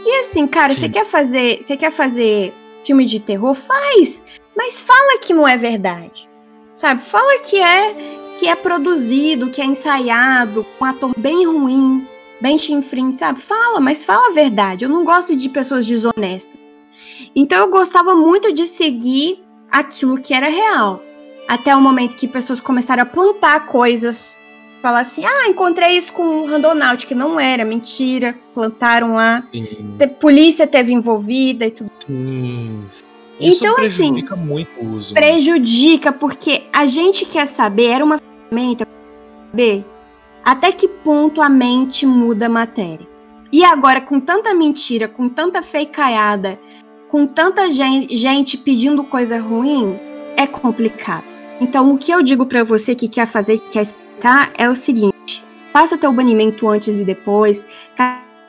E 0.06 0.20
assim, 0.20 0.46
cara, 0.46 0.74
você 0.74 0.88
quer 0.88 1.04
fazer, 1.04 1.62
você 1.62 1.76
quer 1.76 1.90
fazer 1.90 2.54
filme 2.84 3.04
de 3.04 3.20
terror? 3.20 3.54
Faz! 3.54 4.22
Mas 4.56 4.80
fala 4.80 5.18
que 5.18 5.34
não 5.34 5.46
é 5.46 5.56
verdade. 5.56 6.28
Sabe? 6.72 7.02
Fala 7.02 7.38
que 7.40 7.60
é 7.60 8.23
que 8.38 8.48
é 8.48 8.54
produzido, 8.54 9.50
que 9.50 9.60
é 9.60 9.64
ensaiado, 9.64 10.66
com 10.78 10.84
um 10.84 10.88
ator 10.88 11.12
bem 11.16 11.46
ruim, 11.46 12.06
bem 12.40 12.58
chinfrim, 12.58 13.12
sabe? 13.12 13.40
Fala, 13.40 13.80
mas 13.80 14.04
fala 14.04 14.28
a 14.28 14.32
verdade. 14.32 14.84
Eu 14.84 14.88
não 14.88 15.04
gosto 15.04 15.36
de 15.36 15.48
pessoas 15.48 15.86
desonestas. 15.86 16.58
Então 17.34 17.58
eu 17.58 17.70
gostava 17.70 18.14
muito 18.14 18.52
de 18.52 18.66
seguir 18.66 19.42
aquilo 19.70 20.18
que 20.18 20.34
era 20.34 20.48
real. 20.48 21.02
Até 21.48 21.74
o 21.74 21.80
momento 21.80 22.16
que 22.16 22.26
pessoas 22.26 22.60
começaram 22.60 23.02
a 23.02 23.06
plantar 23.06 23.66
coisas. 23.66 24.38
Falar 24.80 25.00
assim, 25.00 25.24
ah, 25.24 25.48
encontrei 25.48 25.96
isso 25.96 26.12
com 26.12 26.22
um 26.22 26.46
Randonaut, 26.46 27.06
que 27.06 27.14
não 27.14 27.40
era, 27.40 27.64
mentira. 27.64 28.38
Plantaram 28.52 29.14
lá. 29.14 29.46
Sim. 29.52 29.96
polícia 30.20 30.66
teve 30.66 30.92
envolvida 30.92 31.66
e 31.66 31.70
tudo. 31.70 31.90
Sim. 32.06 32.84
Isso 33.40 33.64
então, 33.64 33.74
assim, 33.78 34.12
prejudica 34.12 34.34
assim, 34.34 34.44
muito 34.44 34.80
o 34.80 34.96
uso. 34.96 35.14
Né? 35.14 35.20
Prejudica, 35.20 36.12
porque 36.12 36.64
a 36.72 36.86
gente 36.86 37.26
quer 37.26 37.46
saber, 37.46 37.86
era 37.86 38.04
uma 38.04 38.18
ferramenta 38.18 38.86
saber 39.50 39.84
até 40.44 40.70
que 40.70 40.86
ponto 40.86 41.40
a 41.40 41.48
mente 41.48 42.04
muda 42.04 42.46
a 42.46 42.50
matéria. 42.50 43.08
E 43.50 43.64
agora, 43.64 44.00
com 44.00 44.20
tanta 44.20 44.52
mentira, 44.52 45.08
com 45.08 45.28
tanta 45.28 45.62
feicaiada, 45.62 46.58
com 47.08 47.26
tanta 47.26 47.70
gente, 47.72 48.16
gente 48.16 48.58
pedindo 48.58 49.04
coisa 49.04 49.40
ruim, 49.40 49.98
é 50.36 50.46
complicado. 50.46 51.24
Então, 51.60 51.94
o 51.94 51.98
que 51.98 52.10
eu 52.10 52.22
digo 52.22 52.44
para 52.44 52.64
você 52.64 52.94
que 52.94 53.08
quer 53.08 53.26
fazer, 53.26 53.58
que 53.58 53.70
quer 53.70 53.82
explicar, 53.82 54.52
é 54.58 54.68
o 54.68 54.74
seguinte: 54.74 55.42
faça 55.72 55.96
teu 55.96 56.12
banimento 56.12 56.68
antes 56.68 57.00
e 57.00 57.04
depois, 57.04 57.64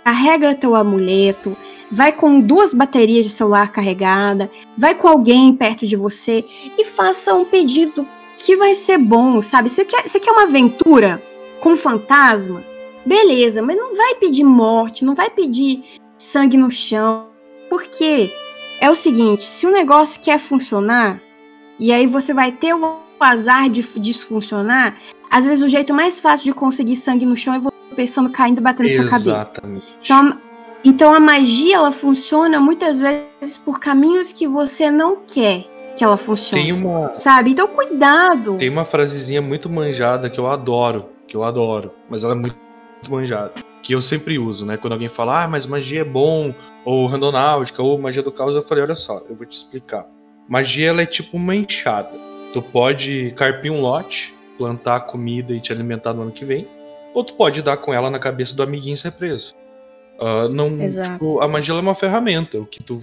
carrega 0.05 0.53
teu 0.53 0.75
amuleto, 0.75 1.57
vai 1.91 2.11
com 2.11 2.39
duas 2.39 2.75
baterias 2.75 3.25
de 3.25 3.31
celular 3.31 3.71
carregada, 3.71 4.51
vai 4.77 4.93
com 4.93 5.07
alguém 5.07 5.51
perto 5.55 5.87
de 5.87 5.95
você 5.95 6.45
e 6.77 6.85
faça 6.85 7.33
um 7.33 7.43
pedido 7.43 8.07
que 8.37 8.55
vai 8.55 8.75
ser 8.75 8.99
bom, 8.99 9.41
sabe? 9.41 9.67
Você 9.67 9.83
quer, 9.83 10.07
você 10.07 10.19
quer 10.19 10.31
uma 10.31 10.43
aventura 10.43 11.23
com 11.59 11.75
fantasma? 11.75 12.63
Beleza, 13.03 13.63
mas 13.63 13.77
não 13.77 13.97
vai 13.97 14.13
pedir 14.15 14.43
morte, 14.43 15.03
não 15.03 15.15
vai 15.15 15.31
pedir 15.31 15.83
sangue 16.19 16.55
no 16.55 16.69
chão. 16.69 17.25
Por 17.67 17.83
quê? 17.85 18.31
É 18.79 18.91
o 18.91 18.95
seguinte, 18.95 19.43
se 19.43 19.65
o 19.65 19.71
negócio 19.71 20.21
quer 20.21 20.37
funcionar, 20.37 21.19
e 21.79 21.91
aí 21.91 22.05
você 22.05 22.31
vai 22.31 22.51
ter 22.51 22.75
o 22.75 22.99
azar 23.19 23.69
de 23.69 23.81
desfuncionar, 23.99 24.97
às 25.31 25.45
vezes 25.45 25.63
o 25.63 25.69
jeito 25.69 25.95
mais 25.95 26.19
fácil 26.19 26.45
de 26.45 26.53
conseguir 26.53 26.95
sangue 26.95 27.25
no 27.25 27.35
chão 27.35 27.55
é 27.55 27.59
você 27.59 27.74
pensando 27.95 28.29
caindo 28.29 28.61
batendo 28.61 28.87
na 28.87 28.95
sua 28.95 29.09
cabeça. 29.09 29.61
Então, 30.03 30.37
então 30.83 31.13
a 31.13 31.19
magia 31.19 31.77
ela 31.77 31.91
funciona 31.91 32.59
muitas 32.59 32.97
vezes 32.97 33.57
por 33.63 33.79
caminhos 33.79 34.31
que 34.31 34.47
você 34.47 34.91
não 34.91 35.17
quer 35.25 35.65
que 35.95 36.03
ela 36.03 36.17
funcione. 36.17 36.63
Tem 36.63 36.73
uma, 36.73 37.13
sabe? 37.13 37.51
Então 37.51 37.67
cuidado. 37.67 38.57
Tem 38.57 38.69
uma 38.69 38.85
frasezinha 38.85 39.41
muito 39.41 39.69
manjada 39.69 40.29
que 40.29 40.37
eu 40.37 40.47
adoro, 40.47 41.09
que 41.27 41.35
eu 41.35 41.43
adoro, 41.43 41.91
mas 42.09 42.23
ela 42.23 42.33
é 42.33 42.35
muito 42.35 42.55
manjada, 43.09 43.53
que 43.81 43.93
eu 43.93 44.01
sempre 44.01 44.37
uso, 44.37 44.65
né? 44.65 44.77
Quando 44.77 44.93
alguém 44.93 45.09
fala: 45.09 45.43
"Ah, 45.43 45.47
mas 45.47 45.65
magia 45.65 46.01
é 46.01 46.03
bom", 46.03 46.53
ou 46.83 47.07
randonáutica, 47.07 47.81
ou 47.81 47.97
magia 47.97 48.21
do 48.21 48.31
caos, 48.31 48.55
eu 48.55 48.63
falei: 48.63 48.83
"Olha 48.83 48.95
só, 48.95 49.23
eu 49.29 49.35
vou 49.35 49.45
te 49.45 49.57
explicar. 49.57 50.05
Magia 50.47 50.89
ela 50.89 51.01
é 51.01 51.05
tipo 51.05 51.37
uma 51.37 51.55
enxada. 51.55 52.11
Tu 52.53 52.61
pode 52.61 53.33
carpir 53.35 53.71
um 53.71 53.81
lote, 53.81 54.33
plantar 54.57 55.01
comida 55.01 55.53
e 55.53 55.59
te 55.59 55.73
alimentar 55.73 56.13
no 56.13 56.21
ano 56.21 56.31
que 56.31 56.45
vem, 56.45 56.67
ou 57.15 57.23
tu 57.23 57.33
pode 57.33 57.61
dar 57.61 57.77
com 57.77 57.93
ela 57.93 58.11
na 58.11 58.19
cabeça 58.19 58.55
do 58.55 58.61
amiguinho 58.61 58.97
ser 58.97 59.11
preso. 59.11 59.55
Uh, 60.19 60.47
não, 60.49 60.69
tipo, 60.85 61.41
a 61.41 61.47
magia 61.47 61.73
é 61.73 61.79
uma 61.79 61.95
ferramenta. 61.95 62.59
O 62.59 62.65
que 62.65 62.83
tu 62.83 63.01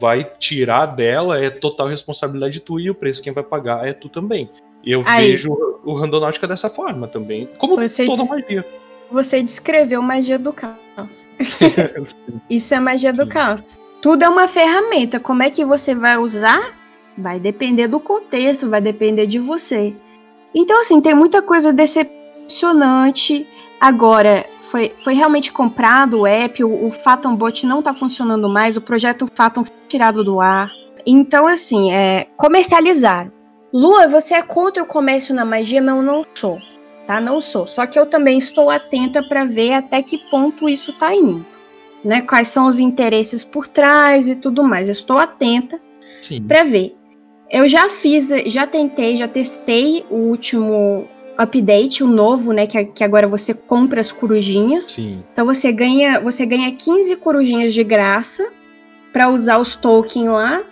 vai 0.00 0.24
tirar 0.38 0.86
dela 0.86 1.38
é 1.38 1.50
total 1.50 1.86
responsabilidade 1.88 2.60
tua 2.60 2.80
e 2.80 2.88
o 2.88 2.94
preço 2.94 3.22
quem 3.22 3.32
vai 3.32 3.44
pagar 3.44 3.86
é 3.86 3.92
tu 3.92 4.08
também. 4.08 4.48
E 4.82 4.90
eu 4.92 5.02
Aí. 5.04 5.32
vejo 5.32 5.52
o 5.84 5.92
Randonáutica 5.94 6.48
dessa 6.48 6.70
forma 6.70 7.06
também. 7.06 7.48
Como 7.58 7.76
Você 7.76 8.06
toda 8.06 8.22
diz- 8.22 8.30
magia. 8.30 8.66
Você 9.12 9.42
descreveu 9.42 10.00
magia 10.00 10.38
do 10.38 10.52
caos. 10.52 11.26
Isso 12.48 12.74
é 12.74 12.80
magia 12.80 13.12
do 13.12 13.24
Sim. 13.24 13.28
caos. 13.28 13.62
Tudo 14.00 14.24
é 14.24 14.28
uma 14.28 14.46
ferramenta. 14.48 15.18
Como 15.20 15.42
é 15.42 15.50
que 15.50 15.64
você 15.64 15.94
vai 15.94 16.16
usar? 16.16 16.74
Vai 17.18 17.38
depender 17.40 17.88
do 17.88 18.00
contexto, 18.00 18.70
vai 18.70 18.80
depender 18.80 19.26
de 19.26 19.38
você. 19.38 19.94
Então, 20.54 20.80
assim, 20.80 21.00
tem 21.00 21.14
muita 21.14 21.42
coisa 21.42 21.72
decepcionante. 22.50 23.46
Agora, 23.80 24.44
foi, 24.60 24.92
foi 25.02 25.14
realmente 25.14 25.52
comprado 25.52 26.20
o 26.20 26.26
app, 26.26 26.62
o, 26.62 26.86
o 26.86 26.90
Phantom 26.90 27.34
Bot 27.34 27.64
não 27.64 27.80
tá 27.80 27.94
funcionando 27.94 28.48
mais, 28.48 28.76
o 28.76 28.80
projeto 28.80 29.28
Phantom 29.34 29.64
foi 29.64 29.76
tirado 29.88 30.22
do 30.22 30.40
ar. 30.40 30.70
Então, 31.06 31.46
assim, 31.46 31.92
é 31.92 32.26
comercializar. 32.36 33.32
Lua, 33.72 34.06
você 34.08 34.34
é 34.34 34.42
contra 34.42 34.82
o 34.82 34.86
comércio 34.86 35.34
na 35.34 35.44
magia? 35.44 35.80
Não, 35.80 36.02
não 36.02 36.24
sou. 36.34 36.58
Tá? 37.06 37.20
Não 37.20 37.40
sou. 37.40 37.66
Só 37.66 37.86
que 37.86 37.98
eu 37.98 38.04
também 38.04 38.36
estou 38.36 38.68
atenta 38.68 39.22
para 39.22 39.44
ver 39.44 39.74
até 39.74 40.02
que 40.02 40.18
ponto 40.30 40.68
isso 40.68 40.92
tá 40.98 41.14
indo. 41.14 41.46
Né? 42.04 42.20
Quais 42.22 42.48
são 42.48 42.66
os 42.66 42.78
interesses 42.80 43.44
por 43.44 43.66
trás 43.66 44.28
e 44.28 44.34
tudo 44.34 44.62
mais. 44.62 44.88
Eu 44.88 44.92
estou 44.92 45.16
atenta 45.16 45.80
para 46.46 46.64
ver. 46.64 46.94
Eu 47.50 47.68
já 47.68 47.88
fiz, 47.88 48.28
já 48.46 48.66
tentei, 48.66 49.16
já 49.16 49.26
testei 49.26 50.04
o 50.10 50.16
último 50.16 51.08
update, 51.40 52.04
o 52.04 52.06
novo, 52.06 52.52
né? 52.52 52.66
Que, 52.66 52.84
que 52.84 53.04
agora 53.04 53.26
você 53.26 53.54
compra 53.54 54.00
as 54.00 54.12
corujinhas. 54.12 54.84
Sim. 54.84 55.22
Então 55.32 55.46
você 55.46 55.72
ganha, 55.72 56.20
você 56.20 56.44
ganha 56.44 56.70
15 56.70 57.16
corujinhas 57.16 57.72
de 57.72 57.82
graça 57.82 58.50
para 59.12 59.28
usar 59.28 59.58
os 59.58 59.74
tokens 59.74 60.28
lá, 60.28 60.62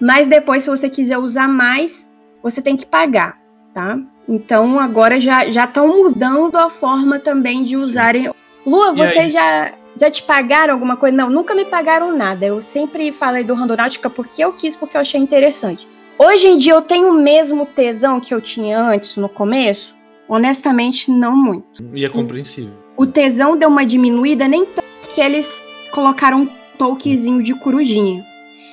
mas 0.00 0.26
depois 0.26 0.64
se 0.64 0.70
você 0.70 0.88
quiser 0.88 1.18
usar 1.18 1.48
mais, 1.48 2.10
você 2.42 2.60
tem 2.60 2.76
que 2.76 2.84
pagar, 2.84 3.38
tá? 3.72 3.98
Então 4.28 4.78
agora 4.78 5.18
já 5.20 5.50
já 5.50 5.64
estão 5.64 5.88
mudando 5.88 6.56
a 6.56 6.68
forma 6.68 7.18
também 7.18 7.64
de 7.64 7.76
usarem. 7.76 8.30
Lua, 8.66 8.92
E 8.92 8.96
você 8.96 9.20
aí? 9.20 9.30
já 9.30 9.72
já 9.98 10.10
te 10.10 10.22
pagaram 10.22 10.74
alguma 10.74 10.96
coisa? 10.96 11.16
Não, 11.16 11.30
nunca 11.30 11.54
me 11.54 11.64
pagaram 11.64 12.14
nada. 12.14 12.44
Eu 12.44 12.60
sempre 12.60 13.10
falei 13.12 13.42
do 13.42 13.54
Randonáutica 13.54 14.10
porque 14.10 14.44
eu 14.44 14.52
quis, 14.52 14.76
porque 14.76 14.94
eu 14.94 15.00
achei 15.00 15.18
interessante. 15.18 15.88
Hoje 16.18 16.48
em 16.48 16.58
dia 16.58 16.74
eu 16.74 16.82
tenho 16.82 17.08
o 17.08 17.14
mesmo 17.14 17.64
tesão 17.64 18.20
que 18.20 18.34
eu 18.34 18.40
tinha 18.40 18.78
antes 18.78 19.16
no 19.16 19.28
começo? 19.28 19.95
Honestamente, 20.28 21.10
não 21.10 21.36
muito 21.36 21.66
E 21.94 22.04
é 22.04 22.08
compreensível. 22.08 22.72
o 22.96 23.06
tesão 23.06 23.56
deu 23.56 23.68
uma 23.68 23.86
diminuída, 23.86 24.48
nem 24.48 24.64
tanto 24.64 24.84
que 25.08 25.20
eles 25.20 25.62
colocaram 25.92 26.42
um 26.42 26.48
tokenzinho 26.78 27.42
de 27.42 27.54
corujinha. 27.54 28.24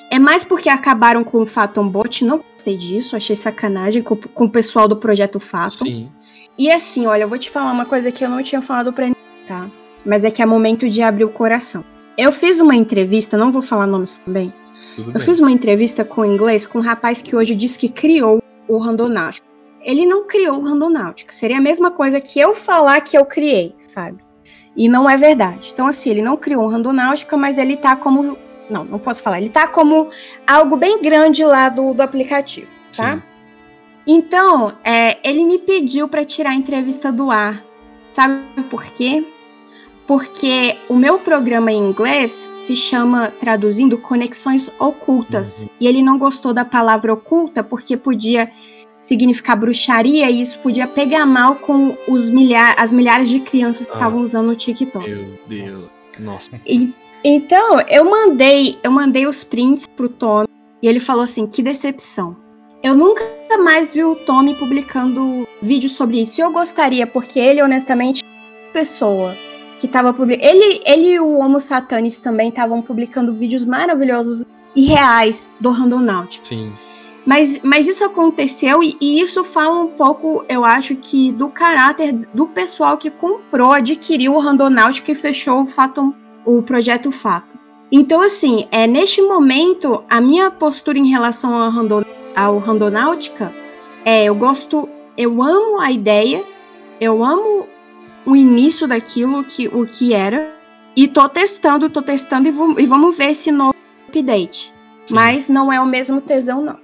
É 0.10 0.20
mais 0.20 0.44
porque 0.44 0.70
acabaram 0.70 1.24
com 1.24 1.42
o 1.42 1.46
Phantom 1.46 1.88
Bot, 1.88 2.24
não 2.26 2.42
gostei 2.54 2.76
disso, 2.78 3.16
achei 3.16 3.36
sacanagem 3.36 4.02
com, 4.04 4.16
com 4.16 4.46
o 4.46 4.50
pessoal 4.50 4.88
do 4.88 4.96
projeto 4.98 5.40
Phantom. 5.40 5.86
Sim. 5.86 6.10
E 6.58 6.72
assim, 6.72 7.08
olha, 7.08 7.24
eu 7.24 7.28
vou 7.28 7.38
te 7.38 7.50
falar 7.50 7.72
uma 7.72 7.86
coisa 7.86 8.12
que 8.12 8.24
eu 8.24 8.30
não 8.30 8.44
tinha 8.44 8.62
falado 8.62 8.94
pra 8.94 9.06
ninguém, 9.06 9.24
tá? 9.48 9.70
Mas 10.06 10.24
é 10.24 10.30
que 10.32 10.42
é 10.42 10.46
momento 10.46 10.88
de 10.90 11.02
abrir 11.02 11.24
o 11.24 11.30
coração. 11.30 11.84
Eu 12.18 12.32
fiz 12.32 12.60
uma 12.60 12.76
entrevista, 12.76 13.38
não 13.38 13.52
vou 13.52 13.62
falar 13.62 13.88
nomes 13.88 14.18
também, 14.24 14.54
Tudo 14.96 15.10
eu 15.10 15.14
bem. 15.14 15.22
fiz 15.24 15.40
uma 15.40 15.52
entrevista 15.52 16.04
com 16.06 16.22
o 16.22 16.26
inglês 16.26 16.68
com 16.68 16.78
um 16.78 16.82
rapaz 16.82 17.22
que 17.22 17.36
hoje 17.36 17.56
diz 17.56 17.76
que 17.76 17.90
criou 17.90 18.40
o 18.68 18.78
Randonáutica. 18.78 19.48
Ele 19.84 20.06
não 20.06 20.26
criou 20.26 20.58
o 20.58 20.64
Randonáutica. 20.64 21.34
Seria 21.34 21.58
a 21.58 21.62
mesma 21.62 21.92
coisa 21.92 22.20
que 22.20 22.40
eu 22.40 22.56
falar 22.56 23.02
que 23.02 23.18
eu 23.18 23.26
criei, 23.26 23.76
sabe? 23.78 24.24
E 24.76 24.88
não 24.90 25.10
é 25.10 25.16
verdade. 25.16 25.70
Então, 25.72 25.88
assim, 25.88 26.10
ele 26.10 26.22
não 26.22 26.36
criou 26.36 26.64
o 26.64 26.68
Randonáutica, 26.68 27.38
mas 27.38 27.58
ele 27.58 27.78
tá 27.78 27.96
como. 27.96 28.38
Não, 28.70 28.84
não 28.84 29.00
posso 29.00 29.22
falar. 29.22 29.40
Ele 29.40 29.50
tá 29.50 29.68
como 29.68 30.10
algo 30.48 30.76
bem 30.76 31.02
grande 31.02 31.44
lá 31.44 31.70
do, 31.70 31.94
do 31.94 32.02
aplicativo, 32.02 32.68
tá? 32.96 33.16
Sim. 33.16 33.22
Então, 34.06 34.74
é, 34.84 35.18
ele 35.24 35.46
me 35.46 35.58
pediu 35.60 36.08
para 36.08 36.26
tirar 36.26 36.52
a 36.52 36.56
entrevista 36.56 37.12
do 37.12 37.32
ar. 37.32 37.64
Sabe 38.10 38.44
por 38.70 38.84
quê? 38.86 39.26
Porque 40.06 40.78
o 40.90 40.96
meu 40.96 41.20
programa 41.20 41.72
em 41.72 41.78
inglês 41.78 42.48
se 42.60 42.76
chama, 42.76 43.30
traduzindo, 43.40 43.98
Conexões 43.98 44.70
Ocultas. 44.78 45.64
Uhum. 45.64 45.70
E 45.80 45.88
ele 45.88 46.02
não 46.02 46.18
gostou 46.18 46.54
da 46.54 46.66
palavra 46.66 47.14
oculta 47.14 47.64
porque 47.64 47.96
podia 47.96 48.52
significar 49.04 49.58
bruxaria 49.58 50.30
e 50.32 50.40
isso 50.42 50.58
podia 50.60 50.88
pegar 50.88 51.26
mal 51.26 51.56
com 51.56 51.96
os 52.08 52.30
milha 52.30 52.74
as 52.78 52.92
milhares 52.94 53.28
de 53.30 53.40
crianças 53.42 53.86
que 53.86 53.92
Ah. 53.92 53.96
estavam 53.96 54.22
usando 54.22 54.50
o 54.50 54.56
TikTok. 54.56 55.08
Meu 55.10 55.38
Deus. 55.48 55.92
Nossa. 56.20 56.50
E- 56.66 56.94
então, 57.24 57.80
eu 57.90 58.06
mandei, 58.10 58.78
eu 58.84 58.92
mandei 58.92 59.28
os 59.28 59.44
prints 59.44 59.86
pro 59.88 60.08
Tommy 60.10 60.48
e 60.82 60.88
ele 60.88 61.00
falou 61.00 61.24
assim: 61.24 61.46
"Que 61.48 61.62
decepção. 61.62 62.36
Eu 62.82 62.96
nunca 62.96 63.24
mais 63.64 63.94
vi 63.94 64.04
o 64.04 64.16
Tommy 64.16 64.56
publicando 64.56 65.48
vídeos 65.62 65.94
sobre 65.94 66.22
isso. 66.22 66.40
E 66.40 66.44
eu 66.44 66.52
gostaria, 66.52 67.06
porque 67.08 67.40
ele 67.40 67.62
honestamente 67.62 68.22
é 68.24 68.28
uma 68.66 68.74
pessoa 68.74 69.38
que 69.80 69.88
tava 69.88 70.14
publicando, 70.14 70.48
ele, 70.50 70.82
ele 70.86 71.14
e 71.14 71.20
o 71.20 71.38
Homo 71.40 71.60
Satanis 71.60 72.20
também 72.20 72.50
estavam 72.50 72.82
publicando 72.82 73.34
vídeos 73.34 73.64
maravilhosos 73.66 74.46
e 74.76 74.86
reais 74.86 75.50
do 75.62 75.70
Randonáutica. 75.72 76.44
Sim. 76.46 76.74
Mas, 77.26 77.62
mas 77.64 77.88
isso 77.88 78.04
aconteceu 78.04 78.84
e, 78.84 78.98
e 79.00 79.22
isso 79.22 79.44
fala 79.44 79.80
um 79.80 79.88
pouco, 79.88 80.44
eu 80.50 80.66
acho 80.66 80.96
que, 80.96 81.32
do 81.32 81.48
caráter 81.48 82.12
do 82.34 82.48
pessoal 82.48 82.98
que 82.98 83.10
comprou, 83.10 83.72
adquiriu 83.72 84.34
o 84.34 84.40
Randonáutica 84.40 85.12
e 85.12 85.16
fechou 85.16 85.62
o, 85.62 85.66
Fatum, 85.66 86.14
o 86.46 86.62
projeto 86.62 87.12
Fato. 87.12 87.58
Então, 87.90 88.22
assim, 88.22 88.68
é, 88.72 88.88
neste 88.88 89.22
momento, 89.22 90.04
a 90.10 90.20
minha 90.20 90.52
postura 90.52 90.98
em 90.98 91.08
relação 91.08 91.54
ao, 91.54 91.70
Randon, 91.70 92.04
ao 92.36 92.58
Randonáutica 92.58 93.54
é: 94.04 94.26
eu 94.26 94.36
gosto, 94.36 94.90
eu 95.18 95.42
amo 95.42 95.80
a 95.80 95.92
ideia, 95.92 96.44
eu 97.00 97.24
amo 97.24 97.68
o 98.26 98.36
início 98.36 98.88
daquilo, 98.88 99.44
que, 99.44 99.68
o 99.68 99.86
que 99.86 100.14
era, 100.14 100.54
e 100.96 101.08
tô 101.08 101.28
testando, 101.30 101.90
tô 101.90 102.02
testando 102.02 102.48
e, 102.48 102.52
vou- 102.52 102.80
e 102.80 102.86
vamos 102.86 103.16
ver 103.16 103.32
esse 103.32 103.52
novo 103.52 103.76
update. 104.10 104.74
Sim. 105.06 105.14
Mas 105.14 105.48
não 105.48 105.72
é 105.72 105.80
o 105.80 105.86
mesmo 105.86 106.20
tesão, 106.20 106.62
não. 106.62 106.83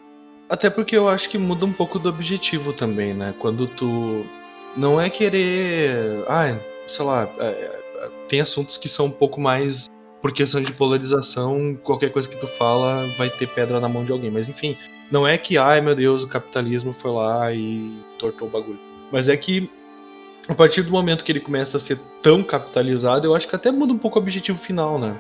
Até 0.49 0.69
porque 0.69 0.97
eu 0.97 1.07
acho 1.07 1.29
que 1.29 1.37
muda 1.37 1.65
um 1.65 1.71
pouco 1.71 1.99
do 1.99 2.09
objetivo 2.09 2.73
também, 2.73 3.13
né? 3.13 3.35
Quando 3.37 3.67
tu 3.67 4.25
não 4.75 4.99
é 4.99 5.09
querer, 5.09 6.23
ah, 6.27 6.57
sei 6.87 7.05
lá, 7.05 7.29
é, 7.39 7.45
é, 7.45 8.09
tem 8.27 8.41
assuntos 8.41 8.75
que 8.77 8.89
são 8.89 9.05
um 9.05 9.11
pouco 9.11 9.39
mais 9.39 9.87
por 10.21 10.33
questão 10.33 10.61
de 10.61 10.71
polarização, 10.73 11.77
qualquer 11.83 12.11
coisa 12.11 12.27
que 12.27 12.35
tu 12.35 12.47
fala 12.47 13.05
vai 13.17 13.29
ter 13.29 13.47
pedra 13.47 13.79
na 13.79 13.87
mão 13.87 14.03
de 14.03 14.11
alguém, 14.11 14.31
mas 14.31 14.49
enfim, 14.49 14.75
não 15.09 15.25
é 15.25 15.37
que, 15.37 15.57
ai 15.57 15.79
meu 15.81 15.95
Deus, 15.95 16.23
o 16.23 16.27
capitalismo 16.27 16.93
foi 16.93 17.11
lá 17.11 17.53
e 17.53 17.93
tortou 18.17 18.47
o 18.47 18.51
bagulho. 18.51 18.79
Mas 19.11 19.29
é 19.29 19.37
que 19.37 19.69
a 20.47 20.55
partir 20.55 20.81
do 20.81 20.91
momento 20.91 21.23
que 21.23 21.31
ele 21.31 21.39
começa 21.39 21.77
a 21.77 21.79
ser 21.79 21.99
tão 22.23 22.41
capitalizado, 22.41 23.27
eu 23.27 23.35
acho 23.35 23.47
que 23.47 23.55
até 23.55 23.71
muda 23.71 23.93
um 23.93 23.97
pouco 23.97 24.17
o 24.17 24.21
objetivo 24.21 24.57
final, 24.57 24.97
né? 24.97 25.15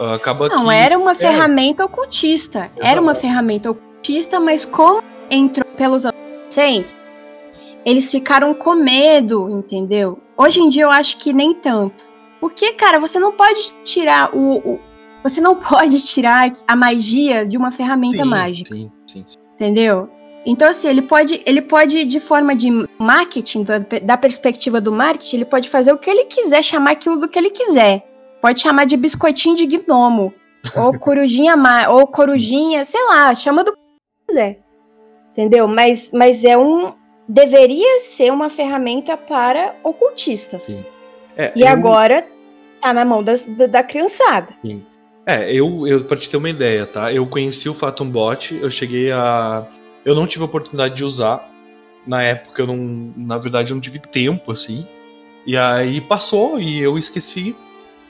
Ah, 0.00 0.14
Acaba 0.14 0.48
Não, 0.48 0.64
que 0.64 0.74
era 0.74 0.98
uma 0.98 1.12
é. 1.12 1.14
ferramenta 1.14 1.84
ocultista. 1.84 2.70
Era 2.78 3.00
uma 3.00 3.14
ferramenta 3.14 3.70
ocultista, 3.70 3.95
mas 4.42 4.64
como 4.64 5.02
entrou 5.30 5.66
pelos 5.76 6.04
adolescentes, 6.06 6.94
eles 7.84 8.10
ficaram 8.10 8.52
com 8.54 8.74
medo, 8.74 9.48
entendeu? 9.50 10.18
Hoje 10.36 10.60
em 10.60 10.68
dia 10.68 10.82
eu 10.84 10.90
acho 10.90 11.16
que 11.18 11.32
nem 11.32 11.54
tanto. 11.54 12.04
Porque, 12.40 12.72
cara, 12.72 12.98
você 12.98 13.18
não 13.18 13.32
pode 13.32 13.72
tirar 13.84 14.34
o. 14.34 14.58
o- 14.58 14.80
você 15.22 15.40
não 15.40 15.56
pode 15.56 16.00
tirar 16.04 16.52
a 16.68 16.76
magia 16.76 17.44
de 17.46 17.56
uma 17.56 17.70
ferramenta 17.70 18.22
sim, 18.22 18.28
mágica, 18.28 18.74
Sim, 18.74 18.90
sim, 19.06 19.24
sim. 19.26 19.38
entendeu? 19.54 20.08
Então, 20.44 20.68
assim, 20.68 20.88
ele 20.88 21.02
pode, 21.02 21.42
ele 21.44 21.60
pode, 21.60 22.04
de 22.04 22.20
forma 22.20 22.54
de 22.54 22.70
marketing, 23.00 23.64
da, 23.64 23.78
da 23.78 24.16
perspectiva 24.16 24.80
do 24.80 24.92
marketing, 24.92 25.36
ele 25.36 25.44
pode 25.44 25.68
fazer 25.68 25.92
o 25.92 25.98
que 25.98 26.08
ele 26.08 26.26
quiser, 26.26 26.62
chamar 26.62 26.92
aquilo 26.92 27.16
do 27.18 27.28
que 27.28 27.36
ele 27.36 27.50
quiser. 27.50 28.06
Pode 28.40 28.60
chamar 28.60 28.84
de 28.86 28.96
biscoitinho 28.96 29.56
de 29.56 29.66
gnomo. 29.78 30.32
Ou 30.76 30.92
corujinha, 31.00 31.56
ou 31.90 32.06
corujinha, 32.06 32.84
sei 32.84 33.04
lá, 33.08 33.34
chama 33.34 33.64
do 33.64 33.76
quiser. 34.36 34.58
Entendeu? 35.32 35.66
Mas, 35.66 36.10
mas 36.12 36.44
é 36.44 36.56
um. 36.56 36.92
Deveria 37.28 37.98
ser 38.00 38.32
uma 38.32 38.48
ferramenta 38.48 39.16
para 39.16 39.74
ocultistas. 39.82 40.62
Sim. 40.64 40.84
É, 41.36 41.52
E 41.56 41.62
eu- 41.62 41.68
agora 41.68 42.24
tá 42.80 42.92
na 42.92 43.04
mão 43.04 43.22
das- 43.22 43.44
da, 43.44 43.66
da 43.66 43.82
criançada. 43.82 44.54
É, 45.26 45.52
eu, 45.52 45.86
eu, 45.88 46.04
pra 46.04 46.16
te 46.16 46.30
ter 46.30 46.36
uma 46.36 46.48
ideia, 46.48 46.86
tá? 46.86 47.12
Eu 47.12 47.26
conheci 47.26 47.68
o 47.68 47.74
Phantom 47.74 48.08
Bot, 48.08 48.54
eu 48.54 48.70
cheguei 48.70 49.10
a. 49.10 49.66
Eu 50.04 50.14
não 50.14 50.26
tive 50.26 50.42
a 50.42 50.46
oportunidade 50.46 50.94
de 50.94 51.02
usar. 51.04 51.50
Na 52.06 52.22
época, 52.22 52.62
eu 52.62 52.66
não. 52.68 52.76
Na 53.16 53.36
verdade, 53.38 53.72
eu 53.72 53.74
não 53.74 53.80
tive 53.80 53.98
tempo, 53.98 54.52
assim. 54.52 54.86
E 55.44 55.56
aí 55.56 56.00
passou 56.00 56.60
e 56.60 56.80
eu 56.80 56.96
esqueci. 56.96 57.56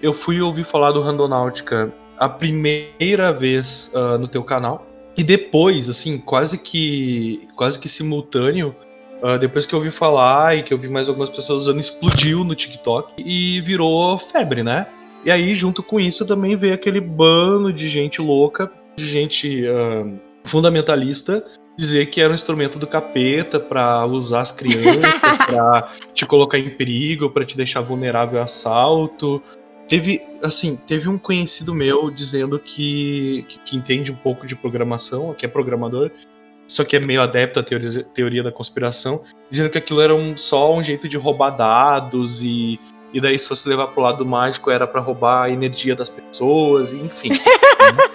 Eu 0.03 0.13
fui 0.13 0.43
ouvir 0.43 0.65
falar 0.65 0.93
do 0.93 1.01
Randonáutica 1.01 1.91
a 2.19 2.29
primeira 2.29 3.33
vez 3.33 3.91
ah, 3.95 4.19
no 4.19 4.29
teu 4.29 4.45
canal. 4.45 4.87
E 5.17 5.25
depois, 5.25 5.89
assim, 5.89 6.19
quase 6.19 6.59
que. 6.59 7.49
quase 7.57 7.79
que 7.79 7.89
simultâneo. 7.89 8.75
ah, 9.23 9.37
depois 9.39 9.65
que 9.65 9.75
eu 9.75 9.79
ouvi 9.79 9.91
falar 9.91 10.57
e 10.57 10.63
que 10.63 10.75
eu 10.75 10.79
vi 10.79 10.89
mais 10.89 11.09
algumas 11.09 11.31
pessoas 11.31 11.63
usando, 11.63 11.81
explodiu 11.81 12.45
no 12.45 12.55
TikTok 12.55 13.15
e 13.17 13.61
virou 13.63 14.19
febre, 14.19 14.63
né? 14.63 14.87
E 15.25 15.31
aí, 15.31 15.55
junto 15.55 15.83
com 15.83 15.99
isso, 15.99 16.25
também 16.25 16.55
veio 16.55 16.75
aquele 16.75 17.01
bando 17.01 17.73
de 17.73 17.89
gente 17.89 18.21
louca, 18.21 18.71
de 18.97 19.07
gente 19.07 19.65
uh, 19.67 20.21
fundamentalista, 20.45 21.45
dizer 21.77 22.07
que 22.07 22.21
era 22.21 22.31
um 22.31 22.35
instrumento 22.35 22.79
do 22.79 22.87
capeta 22.87 23.59
para 23.59 24.07
usar 24.07 24.41
as 24.41 24.53
crianças, 24.53 25.15
para 25.47 25.89
te 26.15 26.25
colocar 26.25 26.59
em 26.59 26.71
perigo, 26.71 27.31
para 27.31 27.45
te 27.45 27.57
deixar 27.57 27.81
vulnerável 27.81 28.41
a 28.41 28.45
assalto. 28.45 29.43
Teve, 29.89 30.21
assim, 30.43 30.77
teve 30.87 31.09
um 31.09 31.17
conhecido 31.17 31.75
meu 31.75 32.11
dizendo 32.11 32.59
que, 32.59 33.45
que, 33.49 33.59
que 33.61 33.77
entende 33.77 34.11
um 34.11 34.17
pouco 34.17 34.47
de 34.47 34.57
programação, 34.57 35.33
que 35.33 35.47
é 35.47 35.49
programador, 35.49 36.11
só 36.67 36.85
que 36.85 36.97
é 36.97 37.01
meio 37.01 37.23
adepto 37.23 37.61
à 37.61 37.63
teoria, 37.63 38.03
teoria 38.03 38.43
da 38.43 38.51
conspiração, 38.51 39.23
dizendo 39.49 39.71
que 39.71 39.79
aquilo 39.79 40.01
era 40.01 40.15
um, 40.15 40.37
só 40.37 40.75
um 40.75 40.83
jeito 40.83 41.09
de 41.09 41.17
roubar 41.17 41.51
dados 41.51 42.43
e, 42.43 42.81
e 43.13 43.21
daí 43.21 43.39
se 43.39 43.47
fosse 43.47 43.69
levar 43.69 43.89
pro 43.89 44.03
lado 44.03 44.27
mágico 44.27 44.71
era 44.71 44.87
para 44.87 45.01
roubar 45.01 45.45
a 45.45 45.51
energia 45.51 45.95
das 45.95 46.09
pessoas, 46.09 46.93
enfim. 46.93 47.31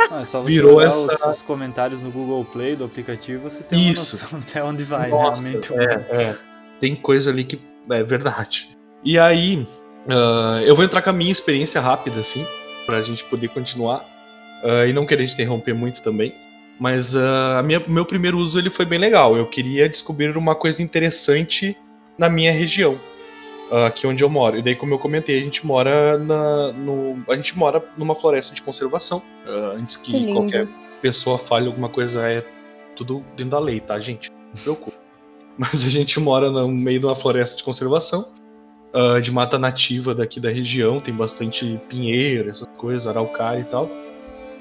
Ah, 0.10 0.20
é 0.20 0.26
só 0.26 0.42
você 0.42 0.50
Virou 0.50 0.82
essa... 0.82 0.98
os, 0.98 1.26
os, 1.38 1.42
comentários 1.42 2.04
no 2.04 2.12
Google 2.12 2.44
Play 2.44 2.76
do 2.76 2.84
aplicativo, 2.84 3.50
você 3.50 3.64
tem 3.64 3.80
uma 3.80 4.02
Isso. 4.02 4.22
noção 4.22 4.40
até 4.44 4.62
onde 4.62 4.84
vai, 4.84 5.10
Nossa, 5.10 5.30
realmente. 5.30 5.74
É, 5.74 5.94
é. 6.12 6.38
Tem 6.82 6.94
coisa 6.94 7.30
ali 7.32 7.46
que 7.46 7.58
é 7.90 8.04
verdade. 8.04 8.78
E 9.02 9.18
aí, 9.18 9.66
uh, 10.08 10.62
eu 10.66 10.76
vou 10.76 10.84
entrar 10.84 11.02
com 11.02 11.10
a 11.10 11.14
minha 11.14 11.32
experiência 11.32 11.82
rápida, 11.82 12.20
assim, 12.20 12.45
pra 12.86 13.02
gente 13.02 13.24
poder 13.26 13.49
continuar. 13.49 14.06
Uh, 14.64 14.86
e 14.88 14.93
não 14.93 15.08
querer 15.08 15.28
te 15.28 15.34
interromper 15.34 15.74
muito 15.74 16.02
também. 16.02 16.36
Mas 16.80 17.16
uh, 17.16 17.58
a 17.60 17.64
minha, 17.64 17.82
meu 17.88 18.06
primeiro 18.06 18.38
uso 18.38 18.60
ele 18.60 18.70
foi 18.70 18.86
bem 18.86 18.99
legal. 18.99 19.36
Eu 19.36 19.47
queria 19.47 19.89
descobrir 19.89 20.36
uma 20.38 20.56
coisa 20.56 20.82
interessante 20.82 21.76
na 22.18 22.30
minha 22.30 22.52
região, 22.52 22.99
aqui 23.88 24.06
onde 24.06 24.24
eu 24.24 24.30
moro. 24.30 24.58
E 24.58 24.62
daí, 24.62 24.76
como 24.76 24.93
eu 24.93 24.99
comentei, 24.99 25.39
a 25.39 25.43
gente 25.43 25.66
mora 25.66 26.18
na, 26.18 26.72
no, 26.74 27.24
a 27.28 27.36
gente 27.36 27.58
mora 27.58 27.84
numa 27.97 28.14
floresta 28.14 28.54
de 28.54 28.62
conservação. 28.62 29.22
Antes 29.76 29.97
que, 29.97 30.12
que 30.12 30.32
qualquer 30.32 30.68
pessoa 31.02 31.39
fale 31.39 31.68
alguma 31.68 31.89
coisa, 31.89 32.28
é 32.30 32.43
tudo 32.95 33.24
dentro 33.36 33.52
da 33.52 33.60
lei, 33.60 33.80
tá, 33.80 33.99
gente? 33.99 34.32
Não 34.32 34.56
se 34.56 34.64
preocupe. 34.64 34.97
Mas 35.58 35.84
a 35.84 35.89
gente 35.89 36.20
mora 36.20 36.49
no 36.49 36.68
meio 36.68 36.99
de 36.99 37.06
uma 37.06 37.16
floresta 37.16 37.56
de 37.56 37.64
conservação, 37.64 38.28
de 39.22 39.32
mata 39.32 39.58
nativa 39.58 40.14
daqui 40.14 40.39
da 40.39 40.50
região. 40.50 41.00
Tem 41.00 41.14
bastante 41.14 41.80
pinheiro, 41.88 42.50
essas 42.50 42.68
coisas, 42.78 43.08
araucária 43.08 43.62
e 43.62 43.66
tal. 43.66 43.89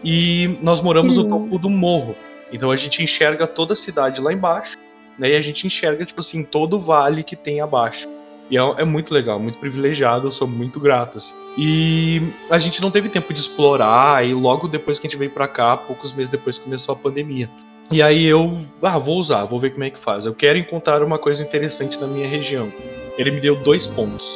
E 0.02 0.58
nós 0.62 0.80
moramos 0.80 1.16
no 1.16 1.24
topo 1.24 1.58
do 1.58 1.68
morro. 1.68 2.16
Então 2.52 2.70
a 2.70 2.76
gente 2.76 3.02
enxerga 3.02 3.46
toda 3.46 3.74
a 3.74 3.76
cidade 3.76 4.20
lá 4.20 4.32
embaixo, 4.32 4.76
né? 5.18 5.30
E 5.30 5.36
a 5.36 5.40
gente 5.40 5.66
enxerga, 5.66 6.04
tipo 6.04 6.20
assim, 6.20 6.42
todo 6.42 6.76
o 6.76 6.80
vale 6.80 7.22
que 7.22 7.36
tem 7.36 7.60
abaixo. 7.60 8.08
E 8.50 8.58
é, 8.58 8.60
é 8.60 8.84
muito 8.84 9.14
legal, 9.14 9.38
muito 9.38 9.58
privilegiado, 9.58 10.26
eu 10.26 10.32
sou 10.32 10.48
muito 10.48 10.80
grato. 10.80 11.18
Assim. 11.18 11.34
E 11.56 12.22
a 12.50 12.58
gente 12.58 12.80
não 12.82 12.90
teve 12.90 13.08
tempo 13.08 13.32
de 13.32 13.40
explorar, 13.40 14.26
e 14.26 14.34
logo 14.34 14.66
depois 14.66 14.98
que 14.98 15.06
a 15.06 15.10
gente 15.10 15.18
veio 15.18 15.30
para 15.30 15.46
cá, 15.46 15.76
poucos 15.76 16.12
meses 16.12 16.28
depois 16.28 16.58
começou 16.58 16.94
a 16.94 16.96
pandemia. 16.96 17.48
E 17.92 18.02
aí 18.02 18.24
eu, 18.24 18.60
ah, 18.82 18.98
vou 18.98 19.18
usar, 19.18 19.44
vou 19.44 19.60
ver 19.60 19.70
como 19.70 19.84
é 19.84 19.90
que 19.90 19.98
faz. 19.98 20.26
Eu 20.26 20.34
quero 20.34 20.58
encontrar 20.58 21.02
uma 21.02 21.18
coisa 21.18 21.42
interessante 21.42 21.98
na 22.00 22.06
minha 22.06 22.26
região. 22.26 22.72
Ele 23.18 23.30
me 23.30 23.40
deu 23.40 23.56
dois 23.56 23.86
pontos. 23.86 24.26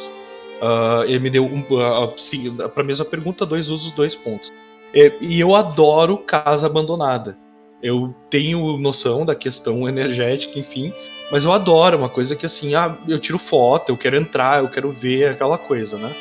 Uh, 0.61 1.03
ele 1.05 1.19
me 1.19 1.29
deu 1.29 1.45
um, 1.45 1.59
uh, 1.59 2.13
sim, 2.17 2.55
para 2.55 2.81
a 2.81 2.85
mesma 2.85 3.05
pergunta, 3.05 3.45
dois 3.45 3.69
usos, 3.69 3.91
dois 3.91 4.15
pontos. 4.15 4.53
É, 4.93 5.13
e 5.19 5.39
eu 5.39 5.53
adoro 5.55 6.17
casa 6.17 6.65
abandonada. 6.65 7.37
Eu 7.83 8.15
tenho 8.29 8.77
noção 8.77 9.25
da 9.25 9.35
questão 9.35 9.87
energética, 9.87 10.57
enfim, 10.57 10.93
mas 11.31 11.43
eu 11.43 11.51
adoro 11.51 11.97
uma 11.97 12.09
coisa 12.09 12.35
que 12.35 12.45
assim, 12.45 12.73
ah, 12.75 12.97
eu 13.07 13.19
tiro 13.19 13.37
foto, 13.37 13.89
eu 13.89 13.97
quero 13.97 14.15
entrar, 14.15 14.63
eu 14.63 14.69
quero 14.69 14.91
ver 14.91 15.31
aquela 15.31 15.57
coisa, 15.57 15.97
né? 15.97 16.15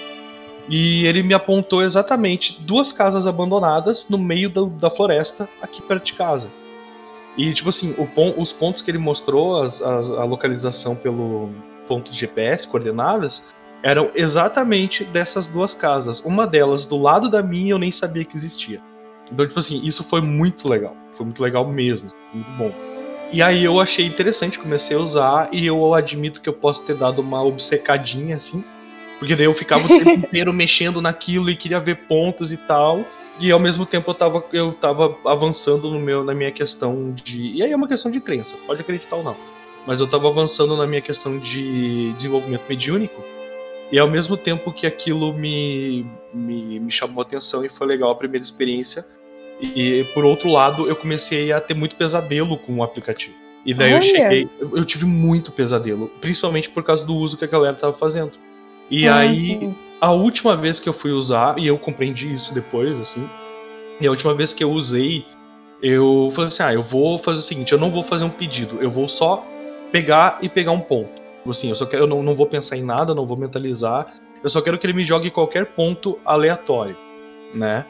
E 0.68 1.06
ele 1.06 1.22
me 1.22 1.34
apontou 1.34 1.82
exatamente 1.82 2.58
duas 2.60 2.92
casas 2.92 3.26
abandonadas 3.26 4.06
no 4.08 4.18
meio 4.18 4.48
da, 4.48 4.62
da 4.64 4.90
floresta, 4.90 5.48
aqui 5.60 5.82
perto 5.82 6.06
de 6.06 6.14
casa. 6.14 6.48
E, 7.36 7.52
tipo 7.52 7.68
assim, 7.68 7.94
o, 7.98 8.40
os 8.40 8.52
pontos 8.52 8.80
que 8.80 8.90
ele 8.90 8.98
mostrou, 8.98 9.62
as, 9.62 9.82
as, 9.82 10.10
a 10.10 10.24
localização 10.24 10.94
pelo 10.96 11.50
ponto 11.86 12.10
de 12.10 12.18
GPS, 12.18 12.66
coordenadas, 12.66 13.44
eram 13.82 14.10
exatamente 14.14 15.04
dessas 15.04 15.46
duas 15.46 15.74
casas. 15.74 16.20
Uma 16.20 16.46
delas 16.46 16.86
do 16.86 16.96
lado 16.96 17.28
da 17.28 17.42
minha 17.42 17.72
eu 17.72 17.78
nem 17.78 17.92
sabia 17.92 18.24
que 18.24 18.36
existia. 18.36 18.80
Então, 19.30 19.46
tipo 19.46 19.58
assim, 19.58 19.84
isso 19.84 20.02
foi 20.02 20.20
muito 20.20 20.68
legal. 20.68 20.96
Foi 21.12 21.24
muito 21.26 21.42
legal 21.42 21.66
mesmo. 21.66 22.08
Muito 22.32 22.50
bom. 22.52 22.72
E 23.32 23.42
aí 23.42 23.64
eu 23.64 23.80
achei 23.80 24.06
interessante, 24.06 24.58
comecei 24.58 24.96
a 24.96 25.00
usar 25.00 25.48
e 25.52 25.66
eu 25.66 25.94
admito 25.94 26.40
que 26.40 26.48
eu 26.48 26.52
posso 26.52 26.84
ter 26.84 26.96
dado 26.96 27.20
uma 27.20 27.42
obcecadinha 27.42 28.36
assim. 28.36 28.64
Porque 29.18 29.34
daí 29.34 29.46
eu 29.46 29.54
ficava 29.54 29.84
o 29.84 29.88
tempo 29.88 30.10
inteiro 30.26 30.52
mexendo 30.52 31.02
naquilo 31.02 31.50
e 31.50 31.56
queria 31.56 31.80
ver 31.80 32.06
pontos 32.06 32.52
e 32.52 32.56
tal. 32.56 33.04
E 33.38 33.50
ao 33.50 33.58
mesmo 33.58 33.84
tempo 33.84 34.10
eu 34.10 34.14
tava, 34.14 34.44
eu 34.52 34.72
tava 34.72 35.16
avançando 35.26 35.90
no 35.90 35.98
meu, 35.98 36.22
na 36.22 36.34
minha 36.34 36.52
questão 36.52 37.12
de. 37.12 37.52
E 37.56 37.62
aí 37.62 37.72
é 37.72 37.76
uma 37.76 37.88
questão 37.88 38.10
de 38.10 38.20
crença, 38.20 38.56
pode 38.66 38.80
acreditar 38.80 39.16
ou 39.16 39.24
não. 39.24 39.36
Mas 39.86 40.00
eu 40.00 40.06
tava 40.06 40.28
avançando 40.28 40.76
na 40.76 40.86
minha 40.86 41.00
questão 41.00 41.38
de 41.38 42.12
desenvolvimento 42.14 42.62
mediúnico 42.68 43.22
e 43.92 43.98
ao 43.98 44.08
mesmo 44.08 44.36
tempo 44.36 44.72
que 44.72 44.86
aquilo 44.86 45.32
me, 45.32 46.06
me, 46.32 46.80
me 46.80 46.90
chamou 46.90 47.22
atenção 47.22 47.64
e 47.64 47.68
foi 47.68 47.86
legal 47.86 48.10
a 48.10 48.14
primeira 48.14 48.42
experiência, 48.42 49.06
e 49.60 50.04
por 50.14 50.24
outro 50.24 50.48
lado, 50.48 50.88
eu 50.88 50.96
comecei 50.96 51.52
a 51.52 51.60
ter 51.60 51.74
muito 51.74 51.94
pesadelo 51.94 52.58
com 52.58 52.78
o 52.78 52.82
aplicativo. 52.82 53.34
E 53.64 53.72
daí 53.72 53.92
Olha. 53.92 53.98
eu 53.98 54.02
cheguei, 54.02 54.48
eu 54.60 54.84
tive 54.84 55.06
muito 55.06 55.52
pesadelo, 55.52 56.10
principalmente 56.20 56.68
por 56.68 56.82
causa 56.82 57.04
do 57.04 57.14
uso 57.14 57.36
que 57.36 57.44
a 57.44 57.48
galera 57.48 57.74
tava 57.74 57.92
fazendo. 57.92 58.32
E 58.90 59.06
ah, 59.06 59.18
aí, 59.18 59.38
sim. 59.38 59.74
a 60.00 60.10
última 60.10 60.56
vez 60.56 60.80
que 60.80 60.88
eu 60.88 60.92
fui 60.92 61.12
usar, 61.12 61.58
e 61.58 61.66
eu 61.66 61.78
compreendi 61.78 62.34
isso 62.34 62.52
depois, 62.52 62.98
assim, 63.00 63.28
e 64.00 64.06
a 64.06 64.10
última 64.10 64.34
vez 64.34 64.52
que 64.52 64.62
eu 64.62 64.72
usei, 64.72 65.24
eu 65.80 66.30
falei 66.34 66.48
assim: 66.48 66.62
ah, 66.62 66.74
eu 66.74 66.82
vou 66.82 67.18
fazer 67.18 67.38
o 67.38 67.42
seguinte, 67.42 67.72
eu 67.72 67.78
não 67.78 67.90
vou 67.90 68.02
fazer 68.02 68.24
um 68.24 68.30
pedido, 68.30 68.78
eu 68.82 68.90
vou 68.90 69.08
só 69.08 69.46
pegar 69.94 70.40
e 70.42 70.48
pegar 70.48 70.72
um 70.72 70.80
ponto. 70.80 71.22
Tipo 71.38 71.52
assim, 71.52 71.68
eu 71.68 71.74
só 71.76 71.86
quero, 71.86 72.02
eu 72.02 72.06
não, 72.08 72.20
não 72.20 72.34
vou 72.34 72.46
pensar 72.46 72.76
em 72.76 72.82
nada, 72.82 73.14
não 73.14 73.24
vou 73.24 73.36
mentalizar. 73.36 74.12
Eu 74.42 74.50
só 74.50 74.60
quero 74.60 74.76
que 74.76 74.84
ele 74.84 74.92
me 74.92 75.04
jogue 75.04 75.30
qualquer 75.30 75.66
ponto 75.66 76.18
aleatório, 76.24 76.96
né? 77.54 77.86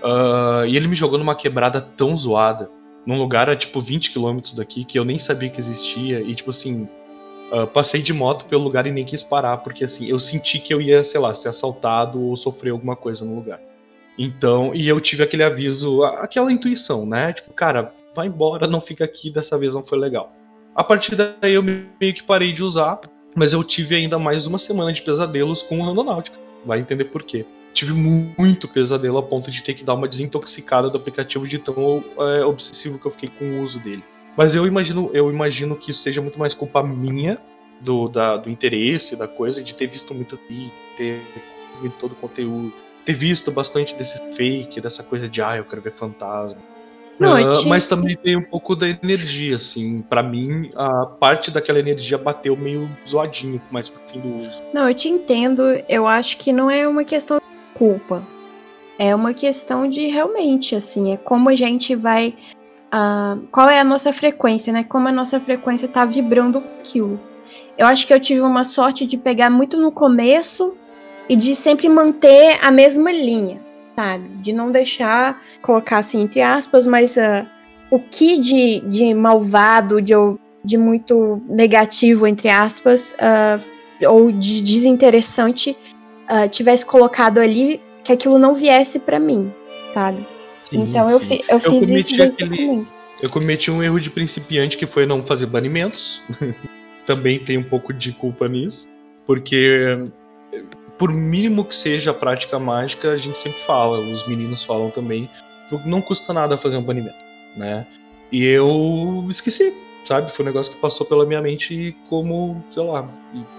Uh, 0.00 0.64
e 0.68 0.76
ele 0.76 0.86
me 0.86 0.94
jogou 0.94 1.18
numa 1.18 1.34
quebrada 1.34 1.80
tão 1.80 2.16
zoada, 2.16 2.70
num 3.04 3.18
lugar 3.18 3.50
a 3.50 3.56
tipo 3.56 3.80
20 3.80 4.12
quilômetros 4.12 4.54
daqui, 4.54 4.84
que 4.84 4.96
eu 4.96 5.04
nem 5.04 5.18
sabia 5.18 5.50
que 5.50 5.58
existia. 5.58 6.20
E 6.20 6.32
tipo 6.32 6.50
assim, 6.50 6.88
uh, 7.50 7.66
passei 7.66 8.02
de 8.02 8.12
moto 8.12 8.44
pelo 8.44 8.62
lugar 8.62 8.86
e 8.86 8.92
nem 8.92 9.04
quis 9.04 9.24
parar, 9.24 9.56
porque 9.56 9.82
assim, 9.82 10.06
eu 10.06 10.20
senti 10.20 10.60
que 10.60 10.72
eu 10.72 10.80
ia, 10.80 11.02
sei 11.02 11.20
lá, 11.20 11.34
ser 11.34 11.48
assaltado 11.48 12.22
ou 12.22 12.36
sofrer 12.36 12.70
alguma 12.70 12.94
coisa 12.94 13.24
no 13.24 13.34
lugar. 13.34 13.58
Então, 14.16 14.72
e 14.72 14.86
eu 14.86 15.00
tive 15.00 15.24
aquele 15.24 15.42
aviso, 15.42 16.04
aquela 16.04 16.52
intuição, 16.52 17.04
né? 17.04 17.32
Tipo, 17.32 17.52
cara, 17.52 17.92
vai 18.14 18.28
embora, 18.28 18.68
não 18.68 18.80
fica 18.80 19.04
aqui, 19.04 19.28
dessa 19.28 19.58
vez 19.58 19.74
não 19.74 19.82
foi 19.82 19.98
legal. 19.98 20.37
A 20.78 20.84
partir 20.84 21.16
daí 21.16 21.54
eu 21.54 21.62
meio 21.64 22.14
que 22.14 22.22
parei 22.22 22.52
de 22.52 22.62
usar, 22.62 23.00
mas 23.34 23.52
eu 23.52 23.64
tive 23.64 23.96
ainda 23.96 24.16
mais 24.16 24.46
uma 24.46 24.60
semana 24.60 24.92
de 24.92 25.02
pesadelos 25.02 25.60
com 25.60 25.80
o 25.80 25.84
Randonáutica. 25.84 26.38
Vai 26.64 26.78
entender 26.78 27.06
por 27.06 27.24
quê. 27.24 27.44
Tive 27.74 27.92
muito 27.92 28.68
pesadelo 28.68 29.18
a 29.18 29.22
ponto 29.24 29.50
de 29.50 29.60
ter 29.60 29.74
que 29.74 29.82
dar 29.82 29.94
uma 29.94 30.06
desintoxicada 30.06 30.88
do 30.88 30.96
aplicativo 30.96 31.48
de 31.48 31.58
tão 31.58 32.04
é, 32.16 32.44
obsessivo 32.44 32.96
que 32.96 33.06
eu 33.06 33.10
fiquei 33.10 33.28
com 33.28 33.58
o 33.58 33.62
uso 33.64 33.80
dele. 33.80 34.04
Mas 34.36 34.54
eu 34.54 34.64
imagino, 34.68 35.10
eu 35.12 35.28
imagino 35.32 35.74
que 35.74 35.90
isso 35.90 36.00
seja 36.00 36.22
muito 36.22 36.38
mais 36.38 36.54
culpa 36.54 36.80
minha 36.80 37.38
do, 37.80 38.08
da, 38.08 38.36
do 38.36 38.48
interesse 38.48 39.16
da 39.16 39.26
coisa, 39.26 39.64
de 39.64 39.74
ter 39.74 39.88
visto 39.88 40.14
muito 40.14 40.38
vídeo, 40.48 40.70
ter 40.96 41.20
visto 41.82 41.96
todo 41.98 42.12
o 42.12 42.14
conteúdo, 42.14 42.72
ter 43.04 43.14
visto 43.14 43.50
bastante 43.50 43.96
desse 43.96 44.16
fake, 44.34 44.80
dessa 44.80 45.02
coisa 45.02 45.28
de 45.28 45.42
ah, 45.42 45.56
eu 45.56 45.64
quero 45.64 45.82
ver 45.82 45.90
fantasma 45.90 46.77
uh, 47.20 47.68
mas 47.68 47.86
também 47.86 48.16
tem 48.16 48.36
um 48.36 48.42
pouco 48.42 48.76
da 48.76 48.88
energia, 48.88 49.56
assim. 49.56 50.02
para 50.08 50.22
mim, 50.22 50.70
a 50.76 51.06
parte 51.06 51.50
daquela 51.50 51.78
energia 51.78 52.16
bateu 52.16 52.56
meio 52.56 52.88
zoadinho 53.06 53.60
mais 53.70 53.88
pro 53.88 54.00
fim 54.06 54.20
do 54.20 54.46
uso. 54.46 54.62
Não, 54.72 54.88
eu 54.88 54.94
te 54.94 55.08
entendo. 55.08 55.62
Eu 55.88 56.06
acho 56.06 56.36
que 56.36 56.52
não 56.52 56.70
é 56.70 56.86
uma 56.86 57.04
questão 57.04 57.38
de 57.38 57.78
culpa. 57.78 58.22
É 58.98 59.14
uma 59.14 59.32
questão 59.32 59.88
de 59.88 60.06
realmente, 60.06 60.74
assim, 60.74 61.12
é 61.12 61.16
como 61.16 61.48
a 61.48 61.54
gente 61.54 61.94
vai. 61.94 62.34
Uh, 62.92 63.46
qual 63.50 63.68
é 63.68 63.78
a 63.80 63.84
nossa 63.84 64.12
frequência, 64.12 64.72
né? 64.72 64.84
Como 64.84 65.08
a 65.08 65.12
nossa 65.12 65.38
frequência 65.38 65.88
tá 65.88 66.04
vibrando 66.04 66.58
aquilo. 66.80 67.20
Eu 67.76 67.86
acho 67.86 68.06
que 68.06 68.14
eu 68.14 68.20
tive 68.20 68.40
uma 68.40 68.64
sorte 68.64 69.06
de 69.06 69.16
pegar 69.16 69.50
muito 69.50 69.76
no 69.76 69.92
começo 69.92 70.76
e 71.28 71.36
de 71.36 71.54
sempre 71.54 71.88
manter 71.88 72.58
a 72.62 72.70
mesma 72.70 73.12
linha 73.12 73.67
sabe? 73.98 74.28
De 74.42 74.52
não 74.52 74.70
deixar, 74.70 75.42
colocar 75.60 75.98
assim 75.98 76.22
entre 76.22 76.40
aspas, 76.40 76.86
mas 76.86 77.16
uh, 77.16 77.44
o 77.90 77.98
que 77.98 78.38
de, 78.38 78.78
de 78.80 79.12
malvado, 79.12 80.00
de, 80.00 80.14
de 80.64 80.78
muito 80.78 81.42
negativo, 81.48 82.24
entre 82.24 82.48
aspas, 82.48 83.12
uh, 83.14 84.08
ou 84.08 84.30
de 84.30 84.62
desinteressante, 84.62 85.76
uh, 86.30 86.48
tivesse 86.48 86.86
colocado 86.86 87.38
ali, 87.38 87.80
que 88.04 88.12
aquilo 88.12 88.38
não 88.38 88.54
viesse 88.54 89.00
para 89.00 89.18
mim, 89.18 89.52
sabe? 89.92 90.24
Sim, 90.70 90.82
então 90.82 91.08
sim. 91.08 91.14
eu, 91.14 91.20
fi, 91.20 91.44
eu, 91.48 91.58
eu 91.58 91.60
fiz 91.60 91.90
isso 91.90 92.16
desde 92.16 92.44
aquele, 92.44 92.84
Eu 93.20 93.30
cometi 93.30 93.68
um 93.68 93.82
erro 93.82 93.98
de 94.00 94.10
principiante 94.10 94.76
que 94.76 94.86
foi 94.86 95.06
não 95.06 95.24
fazer 95.24 95.46
banimentos. 95.46 96.22
Também 97.04 97.40
tem 97.40 97.58
um 97.58 97.64
pouco 97.64 97.92
de 97.92 98.12
culpa 98.12 98.46
nisso. 98.46 98.88
Porque 99.26 99.98
por 100.98 101.12
mínimo 101.12 101.64
que 101.64 101.76
seja 101.76 102.10
a 102.10 102.14
prática 102.14 102.58
mágica, 102.58 103.12
a 103.12 103.18
gente 103.18 103.38
sempre 103.38 103.60
fala, 103.60 104.00
os 104.00 104.26
meninos 104.26 104.64
falam 104.64 104.90
também, 104.90 105.30
não 105.86 106.02
custa 106.02 106.32
nada 106.32 106.58
fazer 106.58 106.76
um 106.76 106.82
banimento, 106.82 107.24
né? 107.56 107.86
E 108.32 108.44
eu 108.44 109.24
esqueci, 109.30 109.72
sabe? 110.04 110.32
Foi 110.32 110.44
um 110.44 110.48
negócio 110.48 110.72
que 110.72 110.80
passou 110.80 111.06
pela 111.06 111.24
minha 111.24 111.40
mente 111.40 111.96
como, 112.08 112.62
sei 112.70 112.82
lá, 112.82 113.08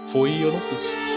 foi 0.08 0.30
e 0.30 0.42
eu 0.42 0.52
não 0.52 0.60
fiz. 0.60 1.10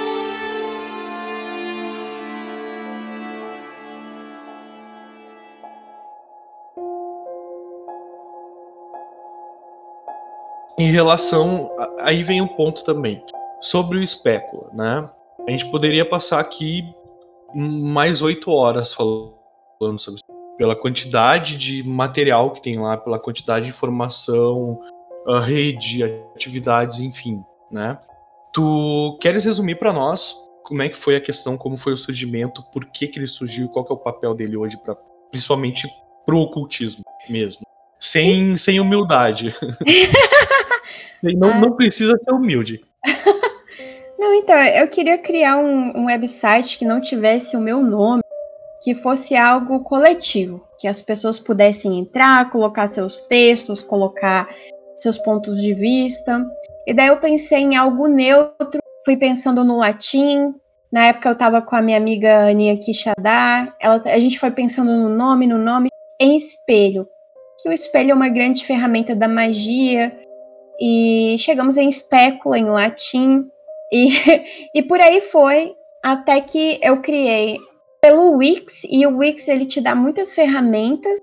Em 10.79 10.91
relação. 10.91 11.69
Aí 11.99 12.23
vem 12.23 12.41
um 12.41 12.47
ponto 12.47 12.83
também. 12.83 13.23
Sobre 13.61 13.97
o 13.99 14.03
espécula, 14.03 14.69
né? 14.73 15.09
A 15.47 15.51
gente 15.51 15.69
poderia 15.69 16.05
passar 16.05 16.39
aqui 16.39 16.83
mais 17.53 18.21
oito 18.21 18.49
horas 18.49 18.93
falando 18.93 19.99
sobre 19.99 20.15
isso. 20.15 20.23
Pela 20.57 20.75
quantidade 20.75 21.57
de 21.57 21.83
material 21.83 22.51
que 22.51 22.61
tem 22.61 22.79
lá, 22.79 22.95
pela 22.95 23.19
quantidade 23.19 23.65
de 23.65 23.71
informação, 23.71 24.79
a 25.27 25.39
rede, 25.39 26.03
atividades, 26.35 26.99
enfim, 26.99 27.43
né? 27.71 27.97
Tu 28.53 29.17
queres 29.19 29.43
resumir 29.43 29.75
para 29.75 29.91
nós 29.91 30.35
como 30.63 30.81
é 30.81 30.87
que 30.87 30.97
foi 30.97 31.15
a 31.15 31.21
questão, 31.21 31.57
como 31.57 31.75
foi 31.75 31.93
o 31.93 31.97
surgimento, 31.97 32.63
por 32.71 32.85
que, 32.85 33.07
que 33.07 33.19
ele 33.19 33.27
surgiu, 33.27 33.67
qual 33.67 33.83
que 33.83 33.91
é 33.91 33.95
o 33.95 33.99
papel 33.99 34.33
dele 34.33 34.55
hoje, 34.55 34.77
pra, 34.77 34.95
principalmente 35.29 35.87
pro 36.25 36.39
ocultismo 36.39 37.03
mesmo? 37.29 37.63
Sem, 37.99 38.57
sem 38.57 38.79
humildade. 38.79 39.53
não, 41.21 41.59
não 41.59 41.73
precisa 41.73 42.17
ser 42.17 42.31
humilde. 42.31 42.81
Não, 44.23 44.33
então, 44.35 44.55
eu 44.55 44.87
queria 44.87 45.17
criar 45.17 45.57
um, 45.57 45.91
um 45.97 46.05
website 46.05 46.77
que 46.77 46.85
não 46.85 47.01
tivesse 47.01 47.57
o 47.57 47.59
meu 47.59 47.83
nome, 47.83 48.23
que 48.81 48.95
fosse 48.95 49.35
algo 49.35 49.81
coletivo, 49.81 50.65
que 50.79 50.87
as 50.87 51.01
pessoas 51.01 51.37
pudessem 51.37 51.99
entrar, 51.99 52.49
colocar 52.49 52.87
seus 52.87 53.19
textos, 53.19 53.81
colocar 53.83 54.47
seus 54.95 55.17
pontos 55.17 55.61
de 55.61 55.73
vista. 55.73 56.41
E 56.87 56.93
daí 56.93 57.07
eu 57.07 57.17
pensei 57.17 57.59
em 57.59 57.75
algo 57.75 58.07
neutro, 58.07 58.79
fui 59.03 59.17
pensando 59.17 59.61
no 59.61 59.79
latim. 59.79 60.55
Na 60.89 61.07
época 61.07 61.27
eu 61.27 61.33
estava 61.33 61.61
com 61.61 61.75
a 61.75 61.81
minha 61.81 61.97
amiga 61.97 62.47
Aninha 62.47 62.77
Quixadá, 62.77 63.75
ela, 63.77 64.01
a 64.05 64.19
gente 64.21 64.39
foi 64.39 64.51
pensando 64.51 64.89
no 64.89 65.09
nome, 65.09 65.47
no 65.47 65.57
nome, 65.57 65.89
em 66.17 66.37
espelho. 66.37 67.05
Que 67.61 67.67
o 67.67 67.73
espelho 67.73 68.11
é 68.11 68.13
uma 68.13 68.29
grande 68.29 68.65
ferramenta 68.65 69.13
da 69.13 69.27
magia, 69.27 70.17
e 70.79 71.35
chegamos 71.39 71.77
em 71.77 71.87
espécula, 71.87 72.57
em 72.57 72.65
latim, 72.65 73.49
e, 73.93 74.09
e 74.75 74.81
por 74.81 74.99
aí 74.99 75.21
foi, 75.21 75.73
até 76.03 76.41
que 76.41 76.79
eu 76.81 77.01
criei 77.01 77.57
pelo 78.01 78.37
Wix, 78.37 78.83
e 78.89 79.05
o 79.07 79.17
Wix 79.17 79.47
ele 79.47 79.65
te 79.65 79.79
dá 79.79 79.95
muitas 79.95 80.33
ferramentas, 80.33 81.17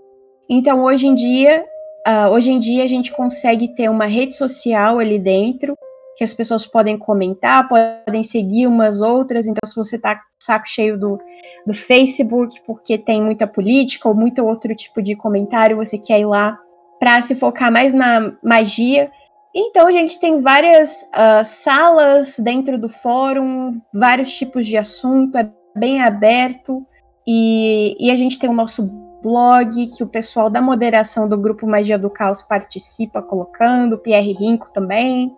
então 0.49 0.83
hoje 0.83 1.07
em 1.07 1.15
dia, 1.15 1.65
uh, 2.09 2.31
hoje 2.31 2.51
em 2.51 2.59
dia 2.59 2.85
a 2.85 2.89
gente 2.89 3.13
consegue 3.13 3.69
ter 3.69 3.91
uma 3.91 4.07
rede 4.07 4.35
social 4.35 4.99
ali 4.99 5.19
dentro, 5.19 5.77
que 6.21 6.25
as 6.25 6.35
pessoas 6.35 6.67
podem 6.67 6.99
comentar, 6.99 7.67
podem 7.67 8.23
seguir 8.23 8.67
umas 8.67 9.01
outras. 9.01 9.47
Então, 9.47 9.67
se 9.67 9.75
você 9.75 9.99
tá 9.99 10.21
saco 10.39 10.69
cheio 10.69 10.99
do, 10.99 11.19
do 11.67 11.73
Facebook, 11.73 12.61
porque 12.67 12.99
tem 12.99 13.23
muita 13.23 13.47
política 13.47 14.07
ou 14.07 14.15
muito 14.15 14.45
outro 14.45 14.75
tipo 14.77 15.01
de 15.01 15.17
comentário, 15.17 15.79
você 15.79 15.97
quer 15.97 16.21
ir 16.21 16.27
lá 16.27 16.59
para 16.99 17.23
se 17.23 17.35
focar 17.35 17.73
mais 17.73 17.95
na 17.95 18.35
magia. 18.43 19.11
Então, 19.55 19.89
a 19.89 19.93
gente 19.93 20.21
tem 20.21 20.41
várias 20.41 21.03
uh, 21.03 21.45
salas 21.45 22.39
dentro 22.39 22.79
do 22.79 22.89
fórum, 22.89 23.81
vários 23.93 24.33
tipos 24.33 24.67
de 24.67 24.77
assunto, 24.77 25.37
é 25.37 25.51
bem 25.75 26.01
aberto. 26.01 26.87
E, 27.27 27.97
e 27.99 28.11
a 28.11 28.17
gente 28.17 28.39
tem 28.39 28.49
o 28.49 28.55
nosso 28.55 28.87
blog, 29.23 29.89
que 29.89 30.03
o 30.03 30.07
pessoal 30.07 30.49
da 30.49 30.63
moderação 30.63 31.29
do 31.29 31.37
grupo 31.37 31.67
Magia 31.67 31.99
do 31.99 32.11
Caos 32.11 32.43
participa 32.43 33.21
colocando, 33.21 33.95
o 33.95 33.99
Pierre 33.99 34.33
Rinco 34.33 34.73
também 34.73 35.29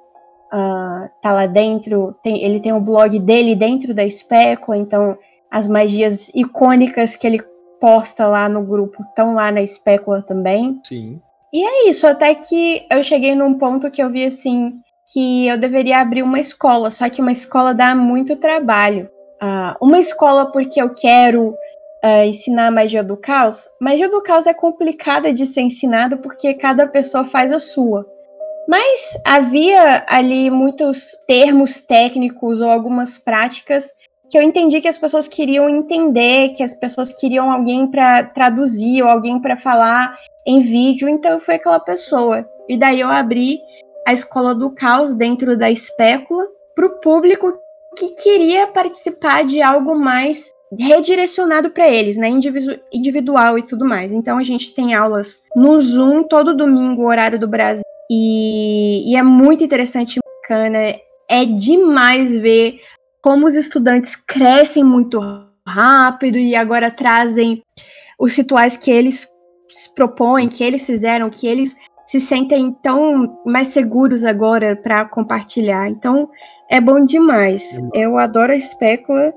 uh, 0.52 1.08
tá 1.20 1.32
lá 1.32 1.46
dentro. 1.46 2.14
Tem, 2.22 2.42
ele 2.42 2.60
tem 2.60 2.72
o 2.72 2.80
blog 2.80 3.18
dele 3.18 3.54
dentro 3.54 3.94
da 3.94 4.08
Speco, 4.08 4.74
então 4.74 5.16
as 5.50 5.66
magias 5.66 6.30
icônicas 6.34 7.16
que 7.16 7.26
ele 7.26 7.42
posta 7.80 8.26
lá 8.26 8.48
no 8.48 8.62
grupo 8.62 9.02
estão 9.02 9.34
lá 9.34 9.50
na 9.50 9.66
Specula 9.66 10.22
também. 10.22 10.80
Sim. 10.84 11.20
E 11.52 11.62
é 11.62 11.88
isso, 11.88 12.06
até 12.06 12.34
que 12.34 12.86
eu 12.90 13.04
cheguei 13.04 13.34
num 13.34 13.54
ponto 13.54 13.90
que 13.90 14.02
eu 14.02 14.10
vi 14.10 14.24
assim 14.24 14.80
que 15.12 15.46
eu 15.46 15.58
deveria 15.58 16.00
abrir 16.00 16.22
uma 16.22 16.40
escola, 16.40 16.90
só 16.90 17.08
que 17.10 17.20
uma 17.20 17.32
escola 17.32 17.74
dá 17.74 17.94
muito 17.94 18.36
trabalho. 18.36 19.10
Uh, 19.42 19.84
uma 19.84 19.98
escola 19.98 20.50
porque 20.50 20.80
eu 20.80 20.94
quero 20.94 21.48
uh, 21.50 22.24
ensinar 22.24 22.70
magia 22.70 23.04
do 23.04 23.16
caos. 23.16 23.68
Magia 23.78 24.08
do 24.08 24.22
caos 24.22 24.46
é 24.46 24.54
complicada 24.54 25.34
de 25.34 25.46
ser 25.46 25.60
ensinado 25.60 26.16
porque 26.16 26.54
cada 26.54 26.86
pessoa 26.86 27.26
faz 27.26 27.52
a 27.52 27.58
sua. 27.58 28.06
Mas 28.66 29.18
havia 29.26 30.04
ali 30.08 30.50
muitos 30.50 31.10
termos 31.26 31.80
técnicos 31.80 32.62
ou 32.62 32.70
algumas 32.70 33.18
práticas 33.18 33.90
que 34.30 34.38
eu 34.38 34.42
entendi 34.42 34.80
que 34.80 34.88
as 34.88 34.96
pessoas 34.96 35.28
queriam 35.28 35.68
entender, 35.68 36.50
que 36.50 36.62
as 36.62 36.74
pessoas 36.74 37.12
queriam 37.12 37.50
alguém 37.50 37.86
para 37.86 38.24
traduzir 38.24 39.02
ou 39.02 39.10
alguém 39.10 39.38
para 39.38 39.58
falar 39.58 40.16
em 40.46 40.60
vídeo, 40.60 41.08
então 41.08 41.32
eu 41.32 41.40
fui 41.40 41.54
aquela 41.54 41.80
pessoa. 41.80 42.46
E 42.68 42.76
daí 42.76 43.00
eu 43.00 43.08
abri 43.08 43.60
a 44.06 44.12
Escola 44.12 44.54
do 44.54 44.70
Caos 44.70 45.12
dentro 45.12 45.56
da 45.56 45.70
Espécula 45.70 46.46
para 46.74 46.86
o 46.86 47.00
público 47.00 47.52
que 47.96 48.10
queria 48.10 48.66
participar 48.66 49.44
de 49.44 49.60
algo 49.60 49.94
mais 49.94 50.50
redirecionado 50.78 51.70
para 51.70 51.88
eles, 51.88 52.16
né, 52.16 52.28
individual 52.92 53.58
e 53.58 53.62
tudo 53.62 53.84
mais. 53.84 54.12
Então 54.12 54.38
a 54.38 54.42
gente 54.42 54.74
tem 54.74 54.94
aulas 54.94 55.42
no 55.54 55.78
Zoom 55.80 56.22
todo 56.24 56.56
domingo, 56.56 57.06
horário 57.06 57.38
do 57.38 57.46
Brasil, 57.46 57.82
e, 58.10 59.10
e 59.10 59.16
é 59.16 59.22
muito 59.22 59.62
interessante, 59.62 60.18
bacana. 60.42 60.96
É 61.28 61.44
demais 61.44 62.32
ver 62.38 62.80
como 63.22 63.46
os 63.46 63.54
estudantes 63.54 64.16
crescem 64.16 64.82
muito 64.82 65.20
rápido 65.66 66.36
e 66.36 66.56
agora 66.56 66.90
trazem 66.90 67.62
os 68.18 68.34
rituais 68.34 68.76
que 68.76 68.90
eles 68.90 69.26
se 69.72 69.92
propõem, 69.94 70.48
que 70.48 70.62
eles 70.62 70.84
fizeram, 70.84 71.30
que 71.30 71.46
eles 71.46 71.76
se 72.06 72.20
sentem 72.20 72.72
tão 72.82 73.38
mais 73.44 73.68
seguros 73.68 74.24
agora 74.24 74.76
para 74.76 75.04
compartilhar. 75.04 75.88
Então, 75.88 76.28
é 76.68 76.80
bom 76.80 77.04
demais. 77.04 77.80
Eu 77.94 78.18
adoro 78.18 78.52
a 78.52 78.56
espécula. 78.56 79.32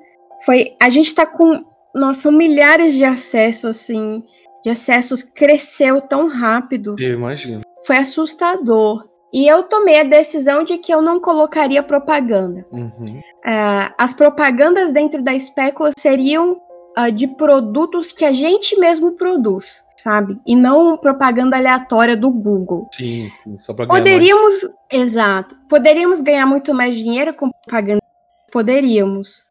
Foi, 0.46 0.76
a 0.82 0.90
gente 0.90 1.08
está 1.08 1.26
com, 1.26 1.64
nossa, 1.94 2.22
são 2.22 2.32
milhares 2.32 2.94
de 2.94 3.06
acessos 3.06 3.78
assim, 3.78 4.24
de 4.64 4.70
acessos 4.70 5.24
cresceu 5.24 6.02
tão 6.02 6.28
rápido. 6.28 6.96
Eu 7.00 7.14
imagino. 7.14 7.62
Foi 7.86 7.98
assustador. 7.98 9.08
E 9.34 9.48
eu 9.48 9.64
tomei 9.64 10.00
a 10.00 10.04
decisão 10.04 10.64
de 10.64 10.78
que 10.78 10.94
eu 10.94 11.02
não 11.02 11.20
colocaria 11.20 11.84
propaganda. 11.84 12.66
Uhum. 12.72 13.20
Uh, 13.20 13.94
as 13.98 14.14
propagandas 14.14 14.94
dentro 14.94 15.22
da 15.22 15.34
espécula 15.34 15.92
seriam 15.98 16.62
uh, 16.98 17.12
de 17.12 17.28
produtos 17.28 18.12
que 18.12 18.26
a 18.26 18.32
gente 18.32 18.78
mesmo 18.80 19.14
produz 19.14 19.84
sabe? 20.06 20.38
E 20.46 20.56
não 20.56 20.98
propaganda 20.98 21.58
aleatória 21.58 22.16
do 22.16 22.30
Google. 22.30 22.88
Sim, 22.96 23.32
só 23.62 23.74
ganhar 23.74 23.88
Poderíamos, 23.88 24.62
mais. 24.62 24.76
exato, 24.92 25.56
poderíamos 25.68 26.22
ganhar 26.22 26.46
muito 26.46 26.72
mais 26.76 26.96
dinheiro 26.96 27.34
com 27.34 27.50
propaganda, 27.50 28.04
poderíamos. 28.52 29.44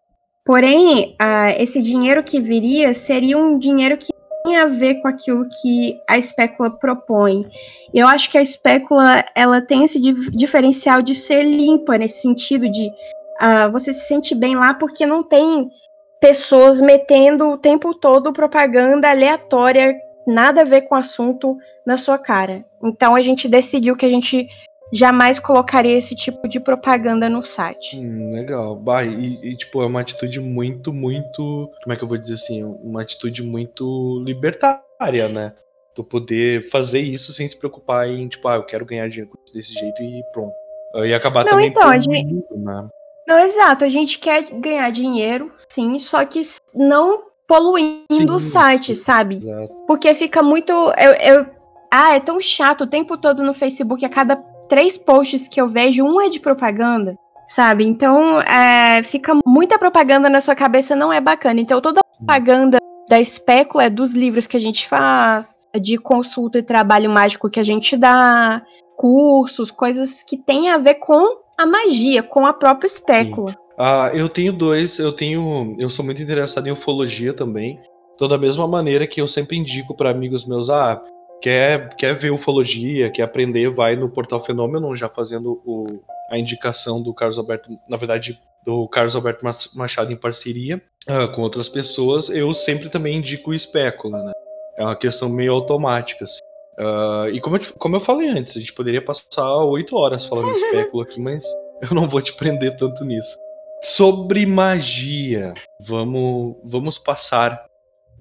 Porém, 0.45 1.17
uh, 1.21 1.61
esse 1.61 1.83
dinheiro 1.83 2.23
que 2.23 2.39
viria 2.39 2.95
seria 2.95 3.37
um 3.37 3.59
dinheiro 3.59 3.97
que 3.99 4.13
tem 4.45 4.57
a 4.59 4.67
ver 4.67 4.97
com 4.97 5.09
aquilo 5.09 5.49
que 5.61 5.99
a 6.09 6.19
espécula 6.19 6.71
propõe. 6.71 7.41
Eu 7.93 8.07
acho 8.07 8.31
que 8.31 8.39
a 8.39 8.43
espécula 8.43 9.25
ela 9.35 9.61
tem 9.61 9.85
esse 9.85 9.99
diferencial 9.99 11.03
de 11.03 11.15
ser 11.15 11.43
limpa 11.43 11.99
nesse 11.99 12.21
sentido 12.21 12.71
de 12.71 12.89
uh, 13.41 13.73
você 13.73 13.93
se 13.93 14.07
sente 14.07 14.35
bem 14.35 14.55
lá 14.55 14.75
porque 14.75 15.07
não 15.07 15.23
tem 15.23 15.71
pessoas 16.25 16.81
metendo 16.81 17.51
o 17.51 17.59
tempo 17.59 17.93
todo 17.93 18.33
propaganda 18.33 19.11
aleatória 19.11 19.95
nada 20.27 20.63
a 20.63 20.65
ver 20.65 20.81
com 20.89 20.95
o 20.95 20.99
assunto 20.99 21.59
na 21.85 21.99
sua 21.99 22.17
cara. 22.17 22.65
Então 22.83 23.15
a 23.15 23.21
gente 23.21 23.47
decidiu 23.47 23.95
que 23.95 24.07
a 24.07 24.09
gente 24.09 24.49
jamais 24.91 25.39
colocaria 25.39 25.99
esse 25.99 26.17
tipo 26.17 26.49
de 26.49 26.59
propaganda 26.59 27.29
no 27.29 27.45
site. 27.45 27.99
Hum, 27.99 28.33
legal. 28.33 28.75
Bah, 28.75 29.05
e, 29.05 29.39
e, 29.43 29.55
tipo, 29.55 29.83
é 29.83 29.87
uma 29.87 30.01
atitude 30.01 30.41
muito, 30.41 30.95
muito. 30.95 31.71
Como 31.83 31.93
é 31.93 31.97
que 31.97 32.03
eu 32.03 32.09
vou 32.09 32.17
dizer 32.17 32.35
assim? 32.35 32.65
Uma 32.65 33.03
atitude 33.03 33.43
muito 33.43 34.23
libertária, 34.25 35.29
né? 35.29 35.53
Tu 35.95 36.03
poder 36.03 36.71
fazer 36.71 37.01
isso 37.01 37.33
sem 37.33 37.47
se 37.47 37.57
preocupar 37.59 38.09
em, 38.09 38.29
tipo, 38.29 38.49
ah, 38.49 38.55
eu 38.55 38.65
quero 38.65 38.87
ganhar 38.87 39.11
dinheiro 39.11 39.31
desse 39.53 39.75
jeito 39.75 40.03
e 40.03 40.23
pronto. 40.33 40.55
E 41.05 41.13
acabar 41.13 41.45
Não, 41.45 41.51
também 41.51 41.67
então, 41.67 41.87
a 41.87 41.99
gente... 41.99 42.25
Mundo, 42.25 42.47
né? 42.53 42.89
Não, 43.27 43.39
exato. 43.39 43.85
A 43.85 43.89
gente 43.89 44.19
quer 44.19 44.43
ganhar 44.53 44.91
dinheiro, 44.91 45.53
sim, 45.69 45.99
só 45.99 46.25
que 46.25 46.41
não 46.75 47.25
poluindo 47.47 48.05
Sim, 48.09 48.31
o 48.31 48.39
site, 48.39 48.95
sabe? 48.95 49.37
Exato. 49.37 49.73
Porque 49.87 50.15
fica 50.15 50.43
muito. 50.43 50.73
Eu, 50.73 51.13
eu, 51.13 51.47
ah, 51.93 52.15
é 52.15 52.21
tão 52.21 52.41
chato 52.41 52.83
o 52.83 52.87
tempo 52.87 53.17
todo 53.17 53.43
no 53.43 53.55
Facebook, 53.55 54.05
a 54.05 54.09
cada 54.09 54.37
três 54.69 54.99
posts 54.99 55.49
que 55.49 55.61
eu 55.61 55.69
vejo, 55.69 56.05
um 56.05 56.21
é 56.21 56.29
de 56.29 56.41
propaganda. 56.41 57.17
sabe? 57.47 57.87
Então, 57.87 58.41
é, 58.41 59.03
fica 59.03 59.37
muita 59.47 59.79
propaganda 59.79 60.29
na 60.29 60.41
sua 60.41 60.55
cabeça, 60.55 60.97
não 60.97 61.13
é 61.13 61.21
bacana. 61.21 61.61
Então, 61.61 61.81
toda 61.81 62.01
a 62.01 62.17
propaganda 62.17 62.79
da 63.09 63.21
espécula 63.21 63.85
é 63.85 63.91
dos 63.91 64.13
livros 64.13 64.47
que 64.47 64.57
a 64.57 64.61
gente 64.61 64.89
faz, 64.89 65.57
de 65.81 65.99
consulta 65.99 66.59
e 66.59 66.63
trabalho 66.63 67.11
mágico 67.11 67.51
que 67.51 67.61
a 67.61 67.65
gente 67.65 67.97
dá, 67.97 68.63
cursos, 68.97 69.71
coisas 69.71 70.23
que 70.23 70.39
têm 70.39 70.71
a 70.71 70.79
ver 70.79 70.95
com 70.95 71.44
a 71.57 71.67
magia, 71.67 72.23
com 72.23 72.47
a 72.47 72.53
própria 72.53 72.87
espécula. 72.87 73.55
Ah, 73.79 74.11
eu 74.15 74.29
tenho 74.29 74.53
dois, 74.53 74.99
eu 74.99 75.13
tenho, 75.13 75.77
eu 75.79 75.91
sou 75.91 76.05
muito 76.05 76.23
interessado 76.23 76.67
em 76.67 76.73
ufologia 76.73 77.33
também. 77.33 77.81
Então, 78.15 78.29
da 78.29 78.39
mesma 78.39 78.67
maneira 78.69 79.07
que 79.07 79.21
eu 79.21 79.27
sempre 79.27 79.57
indico 79.57 79.97
para 79.97 80.11
amigos 80.11 80.47
meus, 80.47 80.71
ah, 80.71 81.03
quer, 81.43 81.95
quer 81.97 82.15
ver 82.15 82.31
ufologia, 82.31 83.11
quer 83.11 83.23
aprender, 83.23 83.69
vai 83.71 83.97
no 83.97 84.09
Portal 84.09 84.41
Fenômeno, 84.41 84.95
já 84.97 85.09
fazendo 85.09 85.61
o, 85.65 85.85
a 86.31 86.39
indicação 86.39 87.03
do 87.03 87.13
Carlos 87.13 87.39
Alberto, 87.39 87.69
na 87.89 87.97
verdade, 87.97 88.39
do 88.65 88.89
Carlos 88.89 89.15
Alberto 89.15 89.45
Machado 89.75 90.13
em 90.13 90.17
parceria 90.17 90.81
uh, 91.09 91.31
com 91.35 91.43
outras 91.43 91.69
pessoas, 91.69 92.31
eu 92.31 92.55
sempre 92.55 92.89
também 92.89 93.19
indico 93.19 93.51
o 93.51 93.55
Espécula, 93.55 94.23
né? 94.25 94.33
É 94.77 94.83
uma 94.83 94.97
questão 94.97 95.29
meio 95.29 95.53
automática, 95.53 96.25
assim. 96.25 96.41
Uh, 96.79 97.29
e 97.33 97.41
como 97.41 97.57
eu, 97.57 97.61
como 97.79 97.97
eu 97.97 98.01
falei 98.01 98.29
antes, 98.29 98.57
a 98.57 98.61
gente 98.61 98.73
poderia 98.73 99.03
passar 99.03 99.65
oito 99.65 99.97
horas 99.97 100.25
falando 100.25 100.53
de 100.53 100.59
Espécula 100.59 101.05
aqui, 101.05 101.21
mas 101.21 101.45
eu 101.81 101.95
não 101.95 102.09
vou 102.09 102.21
te 102.21 102.35
prender 102.35 102.77
tanto 102.77 103.05
nisso. 103.05 103.39
Sobre 103.83 104.47
magia, 104.47 105.55
vamos, 105.81 106.57
vamos 106.65 106.99
passar. 106.99 107.67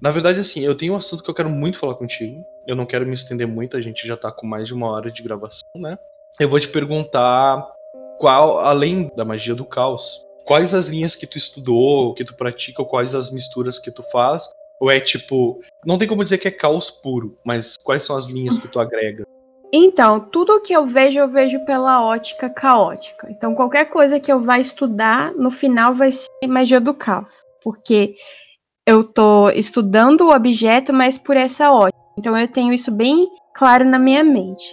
Na 0.00 0.10
verdade, 0.10 0.40
assim, 0.40 0.60
eu 0.60 0.74
tenho 0.74 0.92
um 0.92 0.96
assunto 0.96 1.22
que 1.22 1.30
eu 1.30 1.34
quero 1.34 1.48
muito 1.48 1.78
falar 1.78 1.94
contigo. 1.94 2.44
Eu 2.66 2.76
não 2.76 2.86
quero 2.86 3.06
me 3.06 3.14
estender 3.14 3.46
muito, 3.46 3.76
a 3.76 3.80
gente 3.80 4.06
já 4.06 4.16
tá 4.16 4.30
com 4.30 4.46
mais 4.46 4.68
de 4.68 4.74
uma 4.74 4.88
hora 4.90 5.10
de 5.10 5.22
gravação, 5.22 5.68
né? 5.76 5.96
Eu 6.38 6.48
vou 6.48 6.60
te 6.60 6.68
perguntar 6.68 7.66
qual, 8.18 8.60
além 8.60 9.10
da 9.16 9.24
magia 9.24 9.54
do 9.54 9.64
caos, 9.64 10.24
quais 10.44 10.74
as 10.74 10.86
linhas 10.86 11.16
que 11.16 11.26
tu 11.26 11.38
estudou, 11.38 12.14
que 12.14 12.24
tu 12.24 12.34
pratica, 12.34 12.84
quais 12.84 13.14
as 13.14 13.30
misturas 13.30 13.78
que 13.78 13.90
tu 13.90 14.02
faz? 14.10 14.48
Ou 14.84 14.90
é 14.90 15.00
tipo, 15.00 15.62
não 15.86 15.96
tem 15.96 16.06
como 16.06 16.22
dizer 16.22 16.36
que 16.36 16.46
é 16.46 16.50
caos 16.50 16.90
puro, 16.90 17.38
mas 17.42 17.74
quais 17.78 18.02
são 18.02 18.14
as 18.14 18.26
linhas 18.26 18.58
que 18.58 18.68
tu 18.68 18.78
agrega? 18.78 19.26
Então, 19.72 20.20
tudo 20.20 20.60
que 20.60 20.74
eu 20.74 20.84
vejo, 20.84 21.18
eu 21.18 21.26
vejo 21.26 21.64
pela 21.64 22.04
ótica 22.04 22.50
caótica. 22.50 23.26
Então, 23.30 23.54
qualquer 23.54 23.86
coisa 23.86 24.20
que 24.20 24.30
eu 24.30 24.38
vá 24.40 24.58
estudar, 24.58 25.32
no 25.36 25.50
final 25.50 25.94
vai 25.94 26.12
ser 26.12 26.28
magia 26.46 26.82
do 26.82 26.92
caos. 26.92 27.42
Porque 27.62 28.14
eu 28.86 29.02
tô 29.02 29.48
estudando 29.48 30.20
o 30.20 30.34
objeto, 30.34 30.92
mas 30.92 31.16
por 31.16 31.34
essa 31.34 31.72
ótica. 31.72 31.98
Então, 32.18 32.38
eu 32.38 32.46
tenho 32.46 32.74
isso 32.74 32.92
bem 32.92 33.26
claro 33.54 33.86
na 33.86 33.98
minha 33.98 34.22
mente. 34.22 34.66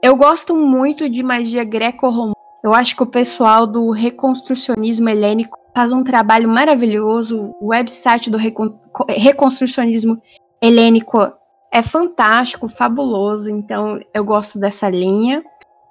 Eu 0.00 0.14
gosto 0.14 0.54
muito 0.54 1.10
de 1.10 1.20
magia 1.20 1.64
greco-romana 1.64 2.38
eu 2.62 2.74
acho 2.74 2.96
que 2.96 3.02
o 3.02 3.06
pessoal 3.06 3.66
do 3.66 3.90
reconstrucionismo 3.90 5.08
helênico 5.08 5.56
faz 5.78 5.92
um 5.92 6.02
trabalho 6.02 6.48
maravilhoso. 6.48 7.54
O 7.60 7.68
website 7.68 8.28
do 8.28 8.36
recon 8.36 8.76
reconstrucionismo 9.08 10.20
helênico 10.60 11.32
é 11.72 11.82
fantástico, 11.82 12.68
fabuloso. 12.68 13.48
Então, 13.48 14.00
eu 14.12 14.24
gosto 14.24 14.58
dessa 14.58 14.88
linha. 14.88 15.44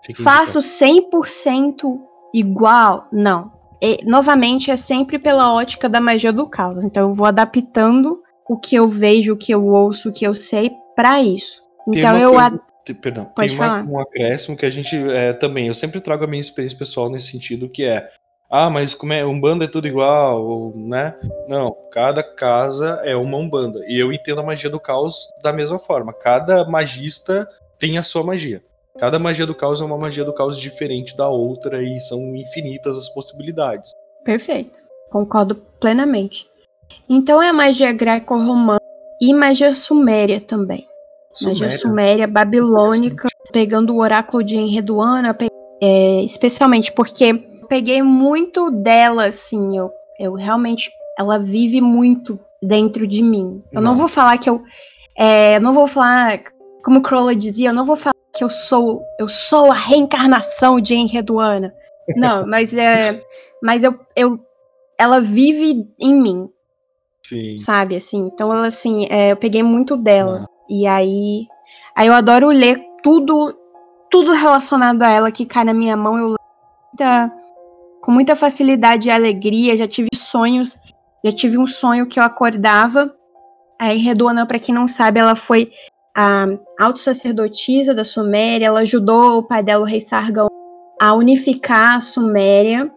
Fique 0.06 0.22
Faço 0.22 0.60
100% 0.60 1.98
igual? 2.34 3.08
Não. 3.14 3.50
E, 3.82 4.04
novamente, 4.04 4.70
é 4.70 4.76
sempre 4.76 5.18
pela 5.18 5.54
ótica 5.54 5.88
da 5.88 6.02
magia 6.02 6.34
do 6.34 6.46
caos. 6.48 6.84
Então, 6.84 7.08
eu 7.08 7.14
vou 7.14 7.26
adaptando 7.26 8.22
o 8.46 8.58
que 8.58 8.76
eu 8.76 8.90
vejo, 8.90 9.34
o 9.34 9.38
que 9.38 9.54
eu 9.54 9.66
ouço, 9.66 10.10
o 10.10 10.12
que 10.12 10.28
eu 10.28 10.36
sei 10.36 10.70
para 10.98 11.22
isso. 11.22 11.64
Então, 11.88 12.18
eu. 12.18 12.34
Coisa, 12.34 12.62
Perdão, 13.02 13.26
Pode 13.26 13.58
tem 13.58 13.66
uma, 13.66 13.84
um 13.84 14.00
acréscimo 14.00 14.56
que 14.56 14.66
a 14.66 14.70
gente 14.70 14.96
é, 14.96 15.34
também, 15.34 15.68
eu 15.68 15.74
sempre 15.74 16.00
trago 16.00 16.24
a 16.24 16.28
minha 16.28 16.40
experiência 16.40 16.78
pessoal 16.78 17.10
nesse 17.10 17.28
sentido, 17.28 17.68
que 17.68 17.84
é, 17.84 18.10
ah, 18.50 18.70
mas 18.70 18.96
como 18.96 19.12
é, 19.12 19.26
Umbanda 19.26 19.66
é 19.66 19.68
tudo 19.68 19.88
igual, 19.88 20.72
né? 20.76 21.14
Não, 21.50 21.76
cada 21.92 22.24
casa 22.24 23.02
é 23.04 23.16
uma 23.16 23.38
Umbanda. 23.38 23.80
E 23.88 24.00
eu 24.00 24.12
entendo 24.14 24.40
a 24.40 24.44
magia 24.44 24.70
do 24.70 24.80
caos 24.80 25.28
da 25.44 25.52
mesma 25.52 25.78
forma. 25.78 26.14
Cada 26.14 26.66
magista 26.66 27.48
tem 27.78 27.98
a 27.98 28.04
sua 28.04 28.24
magia. 28.24 28.64
Cada 28.98 29.20
magia 29.20 29.46
do 29.46 29.54
caos 29.54 29.82
é 29.82 29.86
uma 29.86 29.98
magia 29.98 30.24
do 30.24 30.34
caos 30.34 30.58
diferente 30.58 31.16
da 31.16 31.28
outra 31.28 31.84
e 31.84 32.00
são 32.02 32.36
infinitas 32.36 32.98
as 32.98 33.10
possibilidades. 33.10 33.92
Perfeito. 34.24 34.78
Concordo 35.12 35.56
plenamente. 35.80 36.50
Então 37.08 37.42
é 37.42 37.50
a 37.50 37.54
magia 37.54 37.92
greco-romana 37.92 38.80
e 39.22 39.34
magia 39.34 39.76
suméria 39.76 40.40
também. 40.40 40.88
Magia 41.42 41.70
suméria, 41.70 42.28
babilônica, 42.28 43.28
pegando 43.52 43.94
o 43.94 44.00
oráculo 44.00 44.44
de 44.44 44.56
Enreduana, 44.56 45.38
é, 45.82 46.22
especialmente 46.24 46.92
porque 46.92 47.57
peguei 47.68 48.02
muito 48.02 48.72
dela, 48.72 49.26
assim, 49.26 49.78
eu, 49.78 49.92
eu 50.20 50.34
realmente, 50.34 50.90
ela 51.18 51.38
vive 51.38 51.82
muito 51.82 52.40
dentro 52.62 53.08
de 53.08 53.22
mim. 53.22 53.62
Eu 53.72 53.82
não, 53.82 53.92
não 53.92 53.98
vou 53.98 54.08
falar 54.08 54.38
que 54.38 54.50
eu, 54.50 54.64
é, 55.16 55.60
não 55.60 55.74
vou 55.74 55.88
falar, 55.88 56.42
como 56.84 57.02
Crowley 57.02 57.36
dizia, 57.36 57.70
eu 57.70 57.74
não 57.74 57.86
vou 57.86 57.96
falar 57.96 58.16
que 58.34 58.44
eu 58.44 58.50
sou, 58.50 59.04
eu 59.20 59.28
sou 59.28 59.72
a 59.72 59.76
reencarnação 59.76 60.80
de 60.80 60.96
Enreduana. 60.96 61.74
Não, 62.16 62.46
mas 62.48 62.74
é, 62.74 63.24
mas 63.62 63.84
eu, 63.84 64.00
eu, 64.16 64.40
ela 64.98 65.20
vive 65.20 65.88
em 66.00 66.16
mim. 66.16 66.50
Sim. 67.24 67.58
Sabe, 67.58 67.96
assim, 67.96 68.30
então 68.34 68.54
ela, 68.54 68.68
assim, 68.68 69.06
é, 69.10 69.32
eu 69.32 69.38
peguei 69.38 69.62
muito 69.62 69.98
dela. 69.98 70.48
E 70.70 70.88
aí, 70.88 71.48
aí 71.96 72.08
eu 72.08 72.14
adoro 72.14 72.48
ler 72.50 72.82
tudo, 73.04 73.54
tudo 74.10 74.32
relacionado 74.32 75.02
a 75.02 75.10
ela 75.10 75.32
que 75.32 75.46
cai 75.46 75.66
na 75.66 75.74
minha 75.74 75.98
mão. 75.98 76.18
Eu 76.18 76.28
leio 76.28 77.32
com 78.08 78.14
muita 78.14 78.38
facilidade 78.38 79.10
e 79.10 79.12
alegria. 79.12 79.76
Já 79.76 79.86
tive 79.86 80.08
sonhos, 80.16 80.80
já 81.26 81.30
tive 81.30 81.58
um 81.58 81.68
sonho 81.68 82.08
que 82.08 82.18
eu 82.18 82.24
acordava. 82.24 83.14
Aí 83.78 83.98
Redona, 83.98 84.46
para 84.46 84.60
quem 84.60 84.74
não 84.74 84.88
sabe, 84.88 85.20
ela 85.20 85.36
foi 85.36 85.74
a 86.16 86.48
auto-sacerdotisa 86.80 87.94
da 87.94 88.06
Suméria. 88.06 88.68
Ela 88.68 88.80
ajudou 88.80 89.40
o 89.40 89.44
pai 89.44 89.62
dela, 89.62 89.84
o 89.84 89.86
rei 89.86 90.00
Sargão, 90.00 90.48
a 91.02 91.14
unificar 91.14 91.96
a 91.96 92.00
Suméria. 92.00 92.90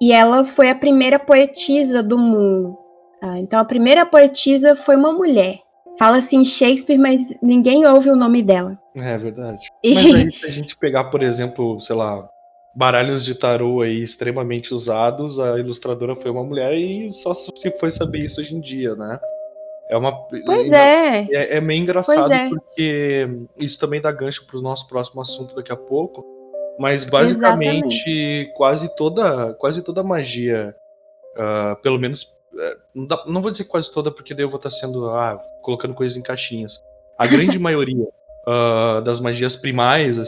E 0.00 0.12
ela 0.12 0.44
foi 0.44 0.68
a 0.70 0.74
primeira 0.74 1.20
poetisa 1.20 2.02
do 2.02 2.18
mundo. 2.18 2.76
Ah, 3.22 3.38
então, 3.38 3.60
a 3.60 3.64
primeira 3.64 4.04
poetisa 4.04 4.74
foi 4.74 4.96
uma 4.96 5.12
mulher. 5.12 5.60
Fala 6.00 6.16
assim 6.16 6.44
Shakespeare, 6.44 6.98
mas 6.98 7.32
ninguém 7.40 7.86
ouve 7.86 8.10
o 8.10 8.16
nome 8.16 8.42
dela. 8.42 8.76
É 8.96 9.16
verdade. 9.18 9.64
E... 9.84 9.94
Mas 9.94 10.14
aí, 10.14 10.32
se 10.34 10.46
a 10.46 10.50
gente 10.50 10.76
pegar, 10.76 11.04
por 11.04 11.22
exemplo, 11.22 11.80
sei 11.80 11.94
lá, 11.94 12.28
baralhos 12.74 13.24
de 13.24 13.34
tarô 13.34 13.80
aí 13.80 14.02
extremamente 14.02 14.72
usados, 14.72 15.38
a 15.38 15.58
ilustradora 15.58 16.14
foi 16.14 16.30
uma 16.30 16.44
mulher 16.44 16.74
e 16.74 17.12
só 17.12 17.34
se 17.34 17.50
foi 17.78 17.90
saber 17.90 18.24
isso 18.24 18.40
hoje 18.40 18.54
em 18.54 18.60
dia, 18.60 18.94
né? 18.94 19.18
É 19.88 19.96
uma. 19.96 20.12
Pois 20.44 20.70
é. 20.70 21.26
É, 21.30 21.56
é 21.56 21.60
meio 21.60 21.82
engraçado 21.82 22.32
é. 22.32 22.50
porque 22.50 23.28
isso 23.56 23.78
também 23.80 24.00
dá 24.00 24.12
gancho 24.12 24.46
para 24.46 24.58
o 24.58 24.62
nosso 24.62 24.86
próximo 24.86 25.20
assunto 25.20 25.54
daqui 25.54 25.72
a 25.72 25.76
pouco. 25.76 26.24
Mas 26.78 27.04
basicamente 27.04 28.08
Exatamente. 28.08 28.52
quase 28.54 28.94
toda 28.94 29.54
quase 29.54 29.82
toda 29.82 30.02
magia, 30.02 30.76
uh, 31.36 31.74
pelo 31.82 31.98
menos 31.98 32.38
é, 32.56 32.76
não, 32.94 33.06
dá, 33.06 33.24
não, 33.26 33.42
vou 33.42 33.50
dizer 33.50 33.64
quase 33.64 33.92
toda, 33.92 34.10
porque 34.10 34.34
daí 34.34 34.44
eu 34.44 34.50
vou 34.50 34.58
estar 34.58 34.70
sendo. 34.70 35.10
Ah, 35.10 35.42
colocando 35.62 35.94
coisas 35.94 36.16
em 36.16 36.22
caixinhas. 36.22 36.82
A 37.18 37.26
grande 37.26 37.58
maioria 37.60 38.06
uh, 38.46 39.02
das 39.02 39.20
magias 39.20 39.56
primais, 39.56 40.18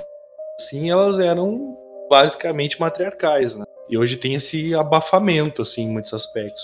assim, 0.58 0.90
elas 0.90 1.18
eram 1.18 1.76
basicamente 2.10 2.80
matriarcais, 2.80 3.54
né? 3.54 3.64
E 3.88 3.96
hoje 3.96 4.16
tem 4.16 4.34
esse 4.34 4.74
abafamento, 4.74 5.62
assim, 5.62 5.82
em 5.82 5.90
muitos 5.90 6.12
aspectos. 6.12 6.62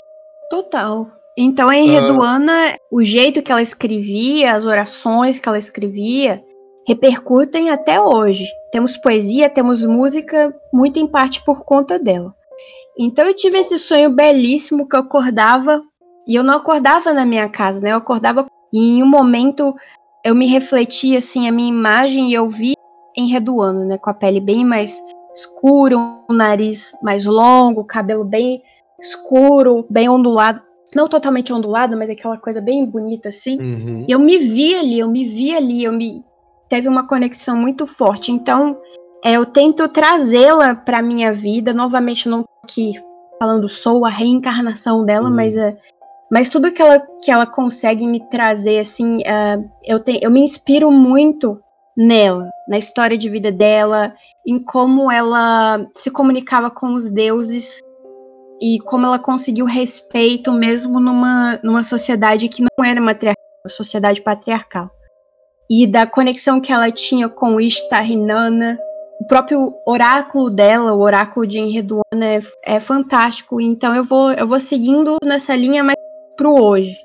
Total. 0.49 1.07
Então, 1.37 1.71
em 1.71 1.89
Reduana, 1.89 2.73
uh, 2.73 2.97
o 2.97 3.01
jeito 3.01 3.41
que 3.41 3.51
ela 3.51 3.61
escrevia, 3.61 4.53
as 4.53 4.65
orações 4.65 5.39
que 5.39 5.47
ela 5.47 5.57
escrevia, 5.57 6.43
repercutem 6.87 7.69
até 7.69 8.01
hoje. 8.01 8.45
Temos 8.71 8.97
poesia, 8.97 9.49
temos 9.49 9.83
música, 9.85 10.53
muito 10.73 10.99
em 10.99 11.07
parte 11.07 11.43
por 11.43 11.63
conta 11.63 11.99
dela. 11.99 12.33
Então 12.97 13.25
eu 13.25 13.35
tive 13.35 13.59
esse 13.59 13.77
sonho 13.77 14.09
belíssimo 14.09 14.87
que 14.87 14.95
eu 14.95 15.01
acordava 15.01 15.83
e 16.27 16.33
eu 16.33 16.43
não 16.43 16.55
acordava 16.55 17.13
na 17.13 17.25
minha 17.25 17.47
casa, 17.47 17.79
né? 17.81 17.91
Eu 17.91 17.97
acordava 17.97 18.47
e 18.73 18.93
em 18.93 19.03
um 19.03 19.07
momento 19.07 19.75
eu 20.23 20.33
me 20.33 20.47
refleti 20.47 21.15
assim 21.15 21.47
a 21.47 21.51
minha 21.51 21.69
imagem 21.69 22.29
e 22.29 22.33
eu 22.33 22.49
vi 22.49 22.73
enredoando, 23.15 23.85
né, 23.85 23.97
com 23.97 24.09
a 24.09 24.13
pele 24.13 24.39
bem 24.39 24.63
mais 24.63 25.01
escura, 25.37 25.95
o 25.97 26.33
nariz 26.33 26.91
mais 27.01 27.25
longo, 27.25 27.83
cabelo 27.83 28.23
bem 28.23 28.61
escuro, 28.99 29.85
bem 29.89 30.09
ondulado, 30.09 30.61
não 30.95 31.07
totalmente 31.07 31.53
ondulado, 31.53 31.95
mas 31.95 32.09
aquela 32.09 32.37
coisa 32.37 32.59
bem 32.59 32.83
bonita 32.85 33.29
assim. 33.29 33.59
Uhum. 33.59 34.05
E 34.07 34.11
eu 34.11 34.19
me 34.19 34.39
vi 34.39 34.75
ali, 34.75 34.99
eu 34.99 35.07
me 35.07 35.27
vi 35.27 35.55
ali, 35.55 35.83
eu 35.83 35.93
me 35.93 36.25
teve 36.67 36.87
uma 36.87 37.07
conexão 37.07 37.55
muito 37.55 37.85
forte. 37.85 38.31
Então, 38.31 38.77
é, 39.23 39.33
eu 39.33 39.45
tento 39.45 39.87
trazê-la 39.87 40.75
para 40.75 41.01
minha 41.01 41.31
vida. 41.31 41.73
Novamente, 41.73 42.27
não 42.27 42.43
aqui 42.63 42.93
falando 43.39 43.69
sou 43.69 44.05
a 44.05 44.09
reencarnação 44.09 45.05
dela, 45.05 45.29
uhum. 45.29 45.35
mas 45.35 45.55
é, 45.55 45.77
mas 46.31 46.49
tudo 46.49 46.71
que 46.71 46.81
ela, 46.81 46.99
que 47.23 47.31
ela 47.31 47.45
consegue 47.45 48.05
me 48.05 48.19
trazer, 48.29 48.79
assim, 48.79 49.17
uh, 49.19 49.69
eu, 49.83 49.99
te, 49.99 50.19
eu 50.21 50.31
me 50.31 50.41
inspiro 50.41 50.91
muito 50.91 51.61
nela, 51.97 52.47
na 52.67 52.77
história 52.77 53.17
de 53.17 53.27
vida 53.27 53.51
dela, 53.51 54.13
em 54.45 54.63
como 54.63 55.11
ela 55.11 55.83
se 55.93 56.11
comunicava 56.11 56.69
com 56.69 56.93
os 56.93 57.09
deuses 57.09 57.81
e 58.61 58.79
como 58.85 59.07
ela 59.07 59.17
conseguiu 59.17 59.65
respeito 59.65 60.51
mesmo 60.53 60.99
numa, 60.99 61.59
numa 61.63 61.83
sociedade 61.83 62.47
que 62.47 62.61
não 62.61 62.85
era 62.85 63.01
matriarcal, 63.01 63.43
uma 63.65 63.69
sociedade 63.69 64.21
patriarcal. 64.21 64.91
E 65.69 65.87
da 65.87 66.05
conexão 66.05 66.61
que 66.61 66.71
ela 66.71 66.91
tinha 66.91 67.27
com 67.27 67.59
Ishtar 67.59 68.09
e 68.09 68.15
Nana, 68.15 68.79
o 69.19 69.25
próprio 69.27 69.73
oráculo 69.85 70.49
dela, 70.49 70.93
o 70.93 71.01
oráculo 71.01 71.45
de 71.45 71.59
Enreduana, 71.59 72.25
é, 72.25 72.41
é 72.63 72.79
fantástico. 72.79 73.59
Então 73.59 73.93
eu 73.95 74.03
vou, 74.03 74.31
eu 74.31 74.47
vou 74.47 74.59
seguindo 74.59 75.17
nessa 75.23 75.55
linha 75.55 75.83
mais 75.83 75.97
pro 76.37 76.53
hoje. 76.53 76.95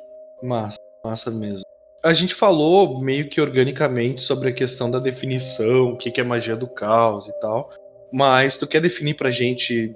Massa, 0.43 0.79
massa 1.03 1.31
mesmo. 1.31 1.72
A 2.03 2.13
gente 2.13 2.35
falou 2.35 3.01
meio 3.01 3.29
que 3.29 3.41
organicamente 3.41 4.23
sobre 4.23 4.49
a 4.49 4.53
questão 4.53 4.91
da 4.91 4.99
definição, 4.99 5.93
o 5.93 5.97
que 5.97 6.21
é 6.21 6.25
magia 6.25 6.57
do 6.57 6.67
caos 6.67 7.29
e 7.29 7.33
tal. 7.41 7.71
Mas 8.13 8.59
tu 8.59 8.67
quer 8.67 8.81
definir 8.81 9.15
pra 9.15 9.31
gente 9.31 9.95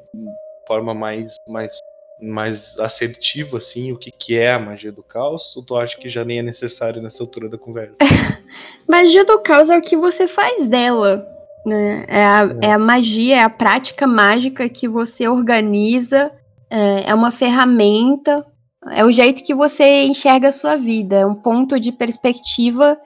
forma 0.68 0.94
mais, 0.94 1.34
mais, 1.48 1.78
mais 2.20 2.78
assertiva, 2.78 3.58
assim, 3.58 3.90
o 3.90 3.98
que, 3.98 4.12
que 4.12 4.38
é 4.38 4.52
a 4.52 4.58
magia 4.58 4.92
do 4.92 5.02
caos? 5.02 5.56
Ou 5.56 5.64
tu 5.64 5.76
acha 5.76 5.96
que 5.96 6.08
já 6.08 6.24
nem 6.24 6.38
é 6.38 6.42
necessário 6.42 7.02
nessa 7.02 7.22
altura 7.22 7.48
da 7.48 7.58
conversa? 7.58 7.96
magia 8.88 9.24
do 9.24 9.40
caos 9.40 9.68
é 9.68 9.76
o 9.76 9.82
que 9.82 9.96
você 9.96 10.28
faz 10.28 10.66
dela. 10.66 11.26
Né? 11.64 12.04
É, 12.08 12.24
a, 12.24 12.56
é. 12.62 12.66
é 12.68 12.72
a 12.72 12.78
magia, 12.78 13.36
é 13.36 13.42
a 13.42 13.50
prática 13.50 14.06
mágica 14.06 14.68
que 14.68 14.86
você 14.86 15.26
organiza, 15.26 16.30
é, 16.70 17.10
é 17.10 17.14
uma 17.14 17.32
ferramenta, 17.32 18.46
é 18.90 19.04
o 19.04 19.12
jeito 19.12 19.42
que 19.42 19.54
você 19.54 20.04
enxerga 20.04 20.48
a 20.48 20.52
sua 20.52 20.76
vida, 20.76 21.16
é 21.16 21.26
um 21.26 21.34
ponto 21.34 21.78
de 21.78 21.92
perspectiva 21.92 22.92
uh, 22.92 22.96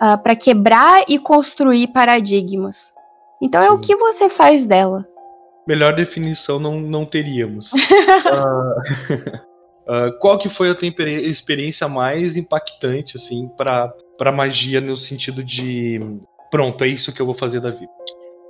ah, 0.00 0.16
para 0.16 0.36
quebrar 0.36 1.04
e 1.08 1.18
construir 1.18 1.88
paradigmas. 1.88 2.92
Então 3.40 3.62
é 3.62 3.68
Sim. 3.68 3.72
o 3.72 3.78
que 3.78 3.96
você 3.96 4.28
faz 4.28 4.64
dela 4.64 5.06
melhor 5.66 5.94
definição 5.94 6.58
não, 6.58 6.80
não 6.80 7.04
teríamos. 7.04 7.72
uh, 7.72 7.76
uh, 9.88 10.16
qual 10.20 10.38
que 10.38 10.48
foi 10.48 10.70
a 10.70 10.74
tua 10.74 10.88
experiência 10.88 11.88
mais 11.88 12.36
impactante, 12.36 13.16
assim, 13.16 13.48
pra, 13.56 13.92
pra 14.16 14.32
magia 14.32 14.80
no 14.80 14.96
sentido 14.96 15.42
de 15.42 16.00
pronto, 16.50 16.84
é 16.84 16.88
isso 16.88 17.12
que 17.12 17.20
eu 17.20 17.26
vou 17.26 17.34
fazer 17.34 17.60
da 17.60 17.70
vida? 17.70 17.92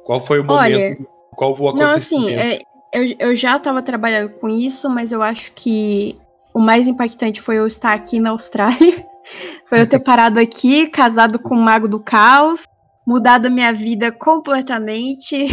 Qual 0.05 0.21
foi 0.21 0.41
o 0.41 0.45
momento? 0.45 0.61
Olha, 0.61 0.99
qual 1.35 1.57
o 1.59 1.73
Não, 1.73 1.91
assim, 1.91 2.35
é, 2.35 2.61
eu, 2.93 3.17
eu 3.19 3.37
já 3.37 3.57
estava 3.57 3.83
trabalhando 3.83 4.31
com 4.35 4.49
isso, 4.49 4.89
mas 4.91 5.11
eu 5.11 5.23
acho 5.23 5.53
que 5.53 6.19
o 6.55 6.61
mais 6.61 6.87
impactante 6.87 7.41
foi 7.41 7.59
eu 7.59 7.67
estar 7.67 7.93
aqui 7.93 8.21
na 8.21 8.31
Austrália. 8.31 9.05
foi 9.69 9.81
eu 9.81 9.89
ter 9.89 9.99
parado 9.99 10.39
aqui, 10.39 10.87
casado 10.87 11.39
com 11.39 11.55
o 11.55 11.61
Mago 11.61 11.89
do 11.89 12.01
Caos, 12.01 12.65
mudado 13.07 13.47
a 13.47 13.51
minha 13.51 13.73
vida 13.73 14.13
completamente 14.13 15.49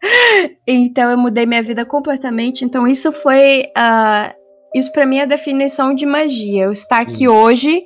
então 0.66 1.10
eu 1.10 1.18
mudei 1.18 1.46
minha 1.46 1.62
vida 1.62 1.84
completamente. 1.84 2.64
Então 2.64 2.86
isso 2.86 3.12
foi. 3.12 3.64
Uh, 3.76 4.34
isso 4.74 4.90
para 4.92 5.06
mim 5.06 5.18
é 5.18 5.22
a 5.22 5.26
definição 5.26 5.94
de 5.94 6.06
magia. 6.06 6.64
Eu 6.64 6.72
estar 6.72 7.00
aqui 7.00 7.28
hoje 7.28 7.82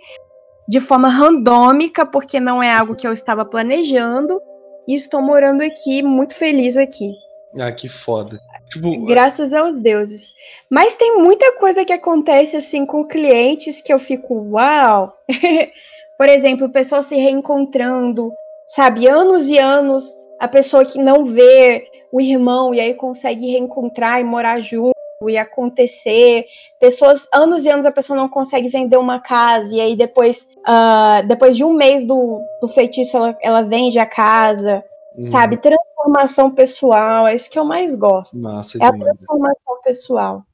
de 0.69 0.81
forma 0.81 1.09
randômica, 1.09 2.05
porque 2.05 2.41
não 2.41 2.63
é 2.63 2.73
algo 2.73 2.97
que 2.97 3.07
eu 3.07 3.13
estava 3.13 3.45
planejando. 3.45 4.41
E 4.89 4.95
estou 4.95 5.21
morando 5.21 5.63
aqui, 5.63 6.03
muito 6.03 6.35
feliz 6.35 6.77
aqui. 6.77 7.13
Ah, 7.59 7.73
que 7.73 7.89
foda. 7.89 8.39
Tipo, 8.71 9.07
Graças 9.07 9.53
aos 9.53 9.79
deuses. 9.79 10.33
Mas 10.69 10.97
tem 10.97 11.19
muita 11.19 11.53
coisa 11.59 11.85
que 11.85 11.93
acontece 11.93 12.57
assim 12.57 12.85
com 12.85 13.07
clientes 13.07 13.81
que 13.81 13.93
eu 13.93 13.99
fico, 13.99 14.35
uau! 14.53 15.13
Por 16.19 16.29
exemplo, 16.29 16.71
pessoas 16.71 17.07
se 17.07 17.17
reencontrando, 17.17 18.33
sabe, 18.67 19.07
anos 19.07 19.49
e 19.49 19.59
anos 19.59 20.13
a 20.41 20.49
pessoa 20.49 20.85
que 20.85 20.99
não 20.99 21.25
vê 21.25 21.87
o 22.13 22.21
irmão 22.21 22.75
e 22.75 22.81
aí 22.81 22.95
consegue 22.95 23.51
reencontrar 23.51 24.21
e 24.21 24.25
morar 24.25 24.61
junto 24.61 24.97
e 25.29 25.37
acontecer. 25.37 26.47
Pessoas, 26.79 27.29
anos 27.33 27.65
e 27.65 27.71
anos 27.71 27.87
a 27.87 27.93
pessoa 27.93 28.17
não 28.17 28.29
consegue 28.29 28.69
vender 28.69 28.97
uma 28.97 29.21
casa 29.21 29.75
e 29.75 29.81
aí 29.81 29.97
depois, 29.97 30.47
uh, 30.67 31.27
depois 31.27 31.57
de 31.57 31.65
um 31.65 31.73
mês 31.73 32.05
do, 32.07 32.43
do 32.61 32.69
feitiço 32.69 33.17
ela, 33.17 33.39
ela 33.43 33.63
vende 33.63 33.99
a 33.99 34.07
casa. 34.07 34.85
Uhum. 35.17 35.23
Sabe, 35.23 35.57
transformação 35.57 36.51
pessoal, 36.51 37.27
é 37.27 37.35
isso 37.35 37.51
que 37.51 37.59
eu 37.59 37.65
mais 37.65 37.95
gosto. 37.95 38.39
Massa 38.39 38.77
é 38.77 38.91
demais. 38.91 39.01
a 39.01 39.05
transformação 39.05 39.81
pessoal. 39.83 40.45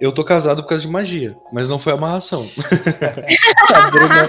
Eu 0.00 0.12
tô 0.12 0.24
casado 0.24 0.62
por 0.62 0.70
causa 0.70 0.82
de 0.82 0.90
magia, 0.90 1.36
mas 1.52 1.68
não 1.68 1.78
foi 1.78 1.92
amarração. 1.92 2.46
a, 3.74 3.90
Bruna, 3.90 4.28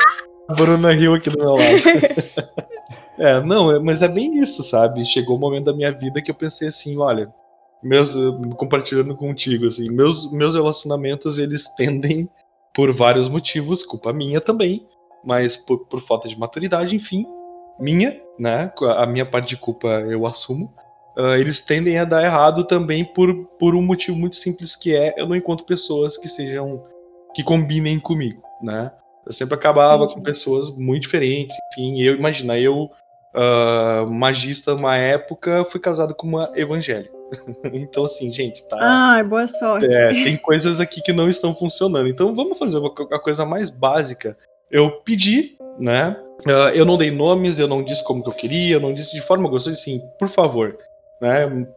a 0.50 0.54
Bruna 0.54 0.92
riu 0.92 1.14
aqui 1.14 1.30
do 1.30 1.40
meu 1.40 1.56
lado. 1.56 1.62
É, 3.18 3.40
não, 3.40 3.72
é, 3.72 3.78
mas 3.78 4.02
é 4.02 4.08
bem 4.08 4.40
isso, 4.40 4.64
sabe? 4.64 5.06
Chegou 5.06 5.36
o 5.36 5.38
um 5.38 5.42
momento 5.42 5.66
da 5.66 5.74
minha 5.74 5.92
vida 5.92 6.22
que 6.24 6.32
eu 6.32 6.36
pensei 6.36 6.70
assim, 6.70 6.98
olha, 6.98 7.32
meus 7.84 8.16
compartilhando 8.58 9.16
contigo 9.16 9.68
assim, 9.68 9.92
meus 9.92 10.32
meus 10.32 10.56
relacionamentos 10.56 11.38
eles 11.38 11.68
tendem 11.76 12.28
por 12.74 12.92
vários 12.92 13.30
motivos, 13.30 13.84
culpa 13.84 14.12
minha 14.12 14.42
também, 14.42 14.88
mas 15.24 15.56
por, 15.56 15.86
por 15.86 16.02
falta 16.02 16.28
de 16.28 16.40
maturidade, 16.40 16.96
enfim, 16.96 17.28
minha, 17.82 18.22
né? 18.38 18.72
A 18.98 19.06
minha 19.06 19.26
parte 19.26 19.50
de 19.50 19.58
culpa 19.58 19.88
eu 19.88 20.26
assumo. 20.26 20.74
Uh, 21.18 21.36
eles 21.36 21.60
tendem 21.60 21.98
a 21.98 22.06
dar 22.06 22.24
errado 22.24 22.64
também 22.64 23.04
por, 23.04 23.34
por 23.60 23.76
um 23.76 23.82
motivo 23.82 24.18
muito 24.18 24.38
simples 24.38 24.78
que 24.78 24.96
é 24.96 25.14
eu 25.18 25.28
não 25.28 25.36
encontro 25.36 25.66
pessoas 25.66 26.18
que 26.18 26.30
sejam 26.30 26.86
que 27.36 27.44
combinem 27.44 28.00
comigo, 28.00 28.42
né? 28.62 28.92
Eu 29.26 29.34
sempre 29.34 29.56
acabava 29.56 30.04
Entendi. 30.04 30.16
com 30.16 30.22
pessoas 30.22 30.70
muito 30.76 31.04
diferentes, 31.04 31.56
enfim, 31.72 32.02
eu 32.02 32.16
imagina, 32.16 32.58
eu 32.58 32.90
uh, 33.36 34.10
magista 34.10 34.74
uma 34.74 34.98
época, 34.98 35.66
fui 35.66 35.80
casado 35.80 36.16
com 36.16 36.28
uma 36.28 36.52
evangélica. 36.56 37.14
então, 37.74 38.06
assim, 38.06 38.32
gente, 38.32 38.68
tá. 38.68 38.78
Ah, 38.80 39.24
boa 39.24 39.48
sorte. 39.48 39.88
É, 39.88 40.12
tem 40.12 40.38
coisas 40.38 40.80
aqui 40.80 41.02
que 41.02 41.14
não 41.14 41.30
estão 41.30 41.56
funcionando. 41.56 42.08
Então, 42.08 42.36
vamos 42.36 42.58
fazer 42.58 42.78
uma, 42.78 42.92
uma 42.92 43.20
coisa 43.20 43.46
mais 43.46 43.70
básica. 43.70 44.38
Eu 44.70 44.92
pedi, 45.04 45.58
né? 45.80 46.18
Uh, 46.46 46.70
eu 46.74 46.86
não 46.86 46.98
dei 46.98 47.12
nomes, 47.12 47.60
eu 47.60 47.68
não 47.68 47.84
disse 47.84 48.04
como 48.04 48.24
que 48.24 48.30
eu 48.30 48.34
queria, 48.34 48.76
eu 48.76 48.80
não 48.80 48.94
disse 48.94 49.14
de 49.14 49.22
forma 49.22 49.50
gostosa, 49.50 49.76
assim, 49.76 50.02
por 50.18 50.28
favor, 50.28 50.78
né? 51.20 51.68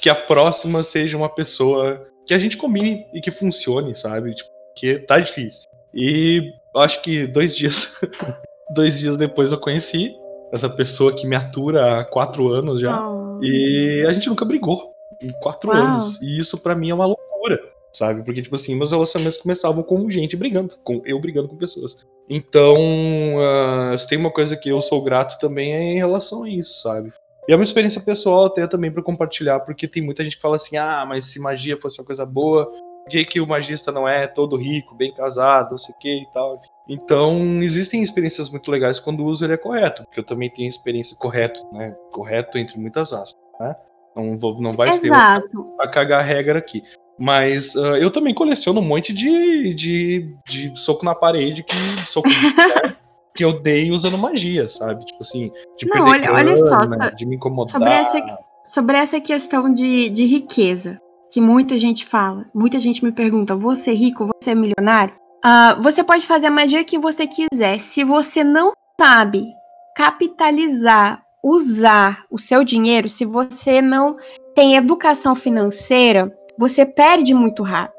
Que 0.00 0.10
a 0.10 0.14
próxima 0.14 0.82
seja 0.82 1.16
uma 1.16 1.28
pessoa 1.28 2.06
que 2.26 2.34
a 2.34 2.38
gente 2.38 2.56
combine 2.56 3.06
e 3.12 3.20
que 3.20 3.30
funcione, 3.30 3.96
sabe? 3.96 4.34
Tipo, 4.34 4.50
que 4.74 4.98
tá 5.00 5.18
difícil. 5.18 5.68
E 5.94 6.52
acho 6.76 7.02
que 7.02 7.26
dois 7.26 7.56
dias, 7.56 7.92
dois 8.74 8.98
dias 8.98 9.16
depois 9.16 9.52
eu 9.52 9.58
conheci 9.58 10.14
essa 10.52 10.68
pessoa 10.68 11.14
que 11.14 11.26
me 11.26 11.36
atura 11.36 12.00
há 12.00 12.04
quatro 12.04 12.48
anos 12.48 12.80
já. 12.80 13.08
Oh. 13.08 13.40
E 13.42 14.04
a 14.08 14.12
gente 14.12 14.28
nunca 14.28 14.44
brigou 14.44 14.92
em 15.20 15.30
quatro 15.40 15.70
Uau. 15.70 15.78
anos. 15.78 16.20
E 16.20 16.38
isso 16.38 16.58
para 16.58 16.74
mim 16.74 16.90
é 16.90 16.94
uma 16.94 17.06
loucura, 17.06 17.60
sabe? 17.92 18.22
Porque, 18.22 18.42
tipo 18.42 18.54
assim, 18.54 18.74
meus 18.74 18.92
relacionamentos 18.92 19.38
começavam 19.38 19.82
com 19.82 20.10
gente 20.10 20.36
brigando, 20.36 20.76
com 20.84 21.02
eu 21.04 21.20
brigando 21.20 21.48
com 21.48 21.56
pessoas. 21.56 21.96
Então, 22.28 22.74
uh, 22.74 23.98
se 23.98 24.08
tem 24.08 24.18
uma 24.18 24.30
coisa 24.30 24.56
que 24.56 24.68
eu 24.68 24.80
sou 24.80 25.02
grato 25.02 25.38
também 25.38 25.74
é 25.74 25.82
em 25.94 25.96
relação 25.96 26.44
a 26.44 26.48
isso, 26.48 26.82
sabe? 26.82 27.12
E 27.48 27.52
é 27.52 27.56
uma 27.56 27.64
experiência 27.64 28.00
pessoal 28.00 28.46
até 28.46 28.66
também 28.66 28.92
para 28.92 29.02
compartilhar, 29.02 29.60
porque 29.60 29.88
tem 29.88 30.02
muita 30.02 30.22
gente 30.22 30.36
que 30.36 30.42
fala 30.42 30.56
assim: 30.56 30.76
ah, 30.76 31.04
mas 31.06 31.24
se 31.24 31.40
magia 31.40 31.76
fosse 31.76 32.00
uma 32.00 32.06
coisa 32.06 32.24
boa, 32.24 32.66
por 32.66 33.10
que, 33.10 33.24
que 33.24 33.40
o 33.40 33.46
magista 33.46 33.90
não 33.90 34.08
é 34.08 34.26
todo 34.26 34.56
rico, 34.56 34.94
bem 34.94 35.12
casado, 35.12 35.70
não 35.70 35.78
sei 35.78 35.94
o 35.94 35.98
que 35.98 36.22
e 36.22 36.26
tal? 36.32 36.60
Então, 36.88 37.60
existem 37.62 38.02
experiências 38.02 38.48
muito 38.48 38.70
legais 38.70 39.00
quando 39.00 39.20
o 39.20 39.26
uso 39.26 39.44
ele 39.44 39.54
é 39.54 39.56
correto, 39.56 40.04
porque 40.04 40.20
eu 40.20 40.24
também 40.24 40.50
tenho 40.50 40.68
experiência 40.68 41.16
correto, 41.16 41.60
né? 41.72 41.96
Correto 42.12 42.56
entre 42.58 42.78
muitas 42.78 43.12
aspas, 43.12 43.42
né? 43.58 43.74
Não, 44.14 44.36
vou, 44.36 44.60
não 44.60 44.74
vai 44.74 44.88
Exato. 44.88 45.48
ser 45.48 45.82
a 45.82 45.88
cagar 45.88 46.20
a 46.20 46.22
regra 46.22 46.58
aqui. 46.58 46.82
Mas 47.20 47.74
uh, 47.74 47.96
eu 47.96 48.10
também 48.10 48.32
coleciono 48.32 48.80
um 48.80 48.84
monte 48.84 49.12
de, 49.12 49.74
de, 49.74 50.34
de 50.48 50.72
soco 50.74 51.04
na 51.04 51.14
parede 51.14 51.62
que 51.62 51.76
soco 52.06 52.26
que 53.36 53.44
eu 53.44 53.60
dei 53.60 53.90
usando 53.90 54.16
magia, 54.16 54.70
sabe? 54.70 55.04
Tipo 55.04 55.18
assim, 55.20 55.52
de 55.76 55.86
não, 55.86 56.04
olha, 56.06 56.22
grana, 56.22 56.38
olha 56.38 56.56
só, 56.56 56.80
de 57.14 57.26
me 57.26 57.36
incomodar. 57.36 57.72
Sobre 57.72 57.90
essa, 57.90 58.38
sobre 58.64 58.96
essa 58.96 59.20
questão 59.20 59.72
de, 59.74 60.08
de 60.08 60.24
riqueza, 60.24 60.98
que 61.30 61.42
muita 61.42 61.76
gente 61.76 62.06
fala, 62.06 62.46
muita 62.54 62.80
gente 62.80 63.04
me 63.04 63.12
pergunta: 63.12 63.54
você 63.54 63.90
é 63.90 63.94
rico, 63.94 64.30
você 64.42 64.52
é 64.52 64.54
milionário? 64.54 65.14
Uh, 65.44 65.82
você 65.82 66.02
pode 66.02 66.26
fazer 66.26 66.46
a 66.46 66.50
magia 66.50 66.84
que 66.84 66.98
você 66.98 67.26
quiser. 67.26 67.80
Se 67.80 68.02
você 68.02 68.42
não 68.42 68.72
sabe 68.98 69.46
capitalizar, 69.94 71.22
usar 71.42 72.24
o 72.30 72.38
seu 72.38 72.64
dinheiro, 72.64 73.08
se 73.08 73.24
você 73.24 73.80
não 73.80 74.16
tem 74.54 74.76
educação 74.76 75.34
financeira, 75.34 76.30
você 76.60 76.84
perde 76.84 77.32
muito 77.34 77.62
rápido. 77.62 77.98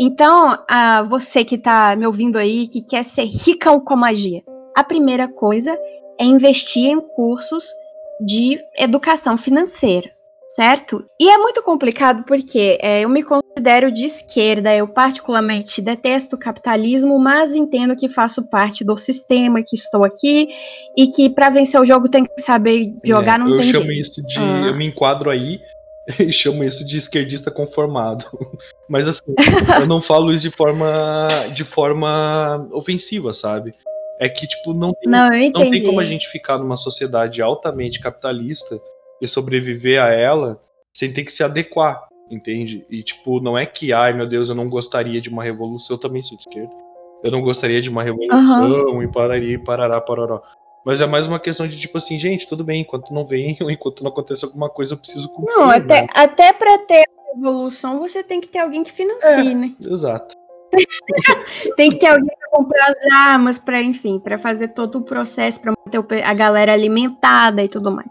Então, 0.00 0.52
uh, 0.54 1.08
você 1.08 1.44
que 1.44 1.56
está 1.56 1.96
me 1.96 2.06
ouvindo 2.06 2.36
aí, 2.38 2.66
que 2.68 2.80
quer 2.82 3.02
ser 3.04 3.24
rica 3.24 3.78
com 3.80 3.96
magia, 3.96 4.42
a 4.76 4.84
primeira 4.84 5.26
coisa 5.26 5.76
é 6.20 6.24
investir 6.24 6.86
em 6.90 7.00
cursos 7.00 7.64
de 8.24 8.58
educação 8.78 9.36
financeira. 9.36 10.10
certo? 10.48 11.04
E 11.20 11.28
é 11.28 11.36
muito 11.38 11.60
complicado 11.62 12.22
porque 12.24 12.78
é, 12.80 13.00
eu 13.00 13.08
me 13.08 13.22
considero 13.22 13.90
de 13.90 14.04
esquerda, 14.04 14.72
eu 14.74 14.86
particularmente 14.86 15.82
detesto 15.82 16.36
o 16.36 16.38
capitalismo, 16.38 17.18
mas 17.18 17.52
entendo 17.54 17.96
que 17.96 18.08
faço 18.08 18.44
parte 18.48 18.84
do 18.84 18.96
sistema, 18.96 19.60
que 19.66 19.74
estou 19.74 20.04
aqui 20.04 20.48
e 20.96 21.08
que 21.08 21.28
para 21.28 21.50
vencer 21.50 21.80
o 21.80 21.84
jogo 21.84 22.08
tem 22.08 22.24
que 22.24 22.40
saber 22.40 22.94
jogar, 23.04 23.34
É, 23.34 23.38
não 23.42 23.50
eu 23.50 23.56
tem 23.58 23.72
chamo 23.72 23.86
jeito. 23.86 24.00
isso 24.00 24.22
de. 24.24 24.38
Ah. 24.38 24.66
Eu 24.68 24.76
me 24.76 24.86
enquadro 24.86 25.30
aí 25.30 25.58
e 26.20 26.32
chamo 26.32 26.62
isso 26.64 26.86
de 26.86 26.96
esquerdista 26.96 27.50
conformado. 27.50 28.24
Mas 28.88 29.08
assim, 29.08 29.34
eu 29.80 29.86
não 29.86 30.00
falo 30.00 30.30
isso 30.30 30.48
de 30.48 30.50
forma, 30.50 31.48
de 31.54 31.64
forma 31.64 32.68
ofensiva, 32.72 33.32
sabe? 33.32 33.74
É 34.18 34.28
que, 34.28 34.46
tipo, 34.46 34.72
não 34.72 34.94
tem, 34.94 35.10
Não, 35.10 35.28
não 35.28 35.70
tem 35.70 35.84
como 35.84 36.00
a 36.00 36.04
gente 36.04 36.28
ficar 36.28 36.58
numa 36.58 36.76
sociedade 36.76 37.42
altamente 37.42 38.00
capitalista 38.00 38.80
e 39.20 39.26
sobreviver 39.26 40.02
a 40.02 40.10
ela 40.10 40.60
sem 40.96 41.12
ter 41.12 41.24
que 41.24 41.32
se 41.32 41.42
adequar, 41.42 42.06
entende? 42.30 42.86
E, 42.88 43.02
tipo, 43.02 43.40
não 43.40 43.58
é 43.58 43.66
que, 43.66 43.92
ai 43.92 44.14
meu 44.14 44.26
Deus, 44.26 44.48
eu 44.48 44.54
não 44.54 44.68
gostaria 44.68 45.20
de 45.20 45.28
uma 45.28 45.44
revolução, 45.44 45.96
eu 45.96 46.00
também 46.00 46.22
sou 46.22 46.36
de 46.38 46.44
esquerda. 46.48 46.72
Eu 47.22 47.30
não 47.30 47.42
gostaria 47.42 47.82
de 47.82 47.90
uma 47.90 48.02
revolução 48.02 49.02
e 49.02 49.08
pararia, 49.08 49.54
e 49.54 49.58
parará, 49.58 50.00
parará. 50.00 50.40
Mas 50.86 51.00
é 51.00 51.06
mais 51.06 51.26
uma 51.26 51.40
questão 51.40 51.66
de, 51.66 51.76
tipo 51.76 51.98
assim, 51.98 52.16
gente, 52.16 52.46
tudo 52.46 52.62
bem, 52.62 52.82
enquanto 52.82 53.12
não 53.12 53.24
vem, 53.24 53.58
ou 53.60 53.68
enquanto 53.72 54.04
não 54.04 54.10
acontece 54.12 54.44
alguma 54.44 54.70
coisa, 54.70 54.94
eu 54.94 54.98
preciso 54.98 55.28
cumprir. 55.28 55.56
Não, 55.56 55.68
até, 55.68 56.02
né? 56.02 56.08
até 56.14 56.52
para 56.52 56.78
ter 56.78 57.02
a 57.02 57.36
evolução, 57.36 57.98
você 57.98 58.22
tem 58.22 58.40
que 58.40 58.46
ter 58.46 58.60
alguém 58.60 58.84
que 58.84 58.92
financie, 58.92 59.52
né? 59.52 59.72
Exato. 59.80 60.36
Tem 61.76 61.90
que 61.90 61.96
ter 61.96 62.08
alguém 62.08 62.26
para 62.26 62.50
comprar 62.50 62.88
as 62.88 63.12
armas, 63.12 63.56
para 63.56 63.80
enfim, 63.80 64.18
para 64.18 64.36
fazer 64.36 64.68
todo 64.68 64.98
o 64.98 65.02
processo, 65.02 65.60
para 65.60 65.72
manter 65.72 66.22
a 66.22 66.34
galera 66.34 66.72
alimentada 66.72 67.62
e 67.62 67.68
tudo 67.68 67.90
mais. 67.90 68.10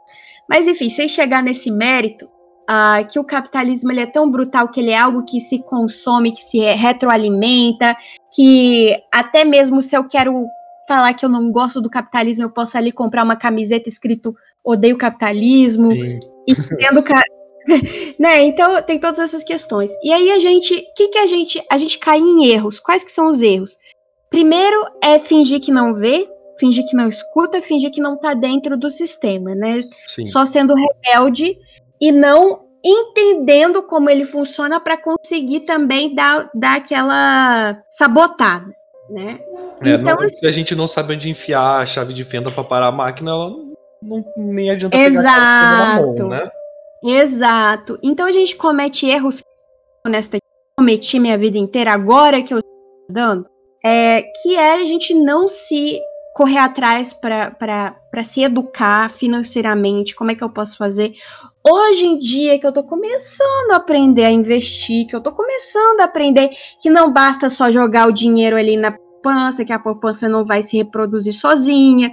Mas 0.50 0.66
enfim, 0.66 0.90
sem 0.90 1.08
chegar 1.08 1.44
nesse 1.44 1.70
mérito, 1.70 2.28
ah, 2.68 3.04
que 3.04 3.20
o 3.20 3.24
capitalismo 3.24 3.92
ele 3.92 4.00
é 4.00 4.06
tão 4.06 4.32
brutal 4.32 4.70
que 4.70 4.80
ele 4.80 4.90
é 4.90 4.98
algo 4.98 5.26
que 5.26 5.40
se 5.40 5.60
consome, 5.60 6.32
que 6.32 6.42
se 6.42 6.60
retroalimenta, 6.74 7.96
que 8.34 8.98
até 9.12 9.44
mesmo 9.44 9.82
se 9.82 9.96
eu 9.96 10.08
quero 10.08 10.48
falar 10.88 11.14
que 11.14 11.26
eu 11.26 11.30
não 11.30 11.52
gosto 11.52 11.82
do 11.82 11.90
capitalismo, 11.90 12.44
eu 12.44 12.50
posso 12.50 12.78
ali 12.78 12.92
comprar 12.92 13.24
uma 13.24 13.36
camiseta 13.36 13.90
escrito 13.90 14.36
odeio 14.64 14.98
capitalismo, 14.98 15.92
Sim. 15.92 16.20
e 16.48 16.56
tendo 16.56 17.04
né? 18.20 18.44
Então 18.44 18.82
tem 18.82 19.00
todas 19.00 19.20
essas 19.20 19.44
questões. 19.44 19.92
E 20.04 20.12
aí 20.12 20.32
a 20.32 20.40
gente, 20.40 20.86
que 20.96 21.08
que 21.10 21.18
a 21.18 21.28
gente, 21.28 21.64
a 21.70 21.78
gente 21.78 21.98
cai 22.00 22.20
em 22.20 22.48
erros? 22.48 22.80
Quais 22.80 23.04
que 23.04 23.12
são 23.12 23.30
os 23.30 23.42
erros? 23.42 23.78
Primeiro 24.30 24.86
é 25.04 25.20
fingir 25.20 25.60
que 25.60 25.72
não 25.72 25.94
vê, 25.94 26.28
fingir 26.60 26.86
que 26.88 26.96
não 26.96 27.08
escuta, 27.08 27.62
fingir 27.62 27.92
que 27.92 28.02
não 28.02 28.18
tá 28.18 28.34
dentro 28.34 28.78
do 28.78 28.90
sistema, 28.90 29.56
né? 29.56 29.84
Sim. 30.08 30.26
Só 30.28 30.46
sendo 30.46 30.76
rebelde 30.76 31.58
e 32.02 32.12
não 32.12 32.66
entendendo 32.84 33.82
como 33.84 34.10
ele 34.10 34.26
funciona 34.26 34.80
para 34.80 35.02
conseguir 35.02 35.62
também 35.62 36.14
dar, 36.14 36.50
dar 36.54 36.78
aquela 36.78 37.82
sabotada, 37.90 38.72
né? 39.10 39.40
É, 39.82 39.90
então, 39.92 40.16
não- 40.16 40.30
se 40.30 40.48
a 40.48 40.52
gente 40.52 40.76
não 40.76 40.88
sabe 40.88 41.14
onde 41.16 41.30
enfiar 41.30 41.82
a 41.82 41.86
chave 41.86 42.14
de 42.14 42.24
fenda 42.24 42.50
pra 42.52 42.64
parar 42.64 42.88
a 42.88 42.92
máquina, 42.92 43.32
ela 43.32 43.50
não, 43.50 43.76
não- 44.02 44.26
nem 44.38 44.70
adianta 44.72 44.98
pegar 44.98 45.20
a 45.20 45.98
Exato. 46.00 46.18
mão, 46.24 46.30
né? 46.30 46.50
Exato. 47.04 48.00
Então 48.02 48.26
a 48.26 48.32
gente 48.32 48.56
comete 48.56 49.06
erros 49.08 49.42
nesta 50.08 50.38
cometi 50.78 51.20
minha 51.20 51.38
vida 51.38 51.58
inteira 51.58 51.94
agora 51.94 52.42
que 52.42 52.54
eu 52.54 52.60
estou 52.60 52.74
dando, 53.10 53.46
é 53.84 54.22
que 54.42 54.56
é 54.56 54.74
a 54.74 54.86
gente 54.86 55.14
não 55.14 55.48
se 55.48 56.00
correr 56.36 56.58
atrás 56.58 57.14
para 57.14 58.24
se 58.26 58.44
educar 58.44 59.10
financeiramente, 59.10 60.14
como 60.14 60.32
é 60.32 60.36
que 60.36 60.44
eu 60.44 60.50
posso 60.50 60.76
fazer? 60.76 61.16
Hoje 61.66 62.06
em 62.06 62.20
dia 62.20 62.60
que 62.60 62.68
eu 62.68 62.74
tô 62.74 62.84
começando 62.84 63.72
a 63.72 63.78
aprender 63.78 64.26
a 64.26 64.32
investir, 64.32 65.08
que 65.08 65.16
eu 65.16 65.22
tô 65.22 65.32
começando 65.32 66.02
a 66.02 66.04
aprender 66.04 66.50
que 66.82 66.90
não 66.90 67.10
basta 67.10 67.50
só 67.50 67.72
jogar 67.72 68.10
o 68.10 68.12
dinheiro 68.12 68.58
ali 68.58 68.76
na 68.76 68.92
poupança, 68.92 69.64
que 69.64 69.72
a 69.72 69.80
poupança 69.80 70.28
não 70.28 70.44
vai 70.44 70.62
se 70.62 70.76
reproduzir 70.76 71.34
sozinha. 71.34 72.12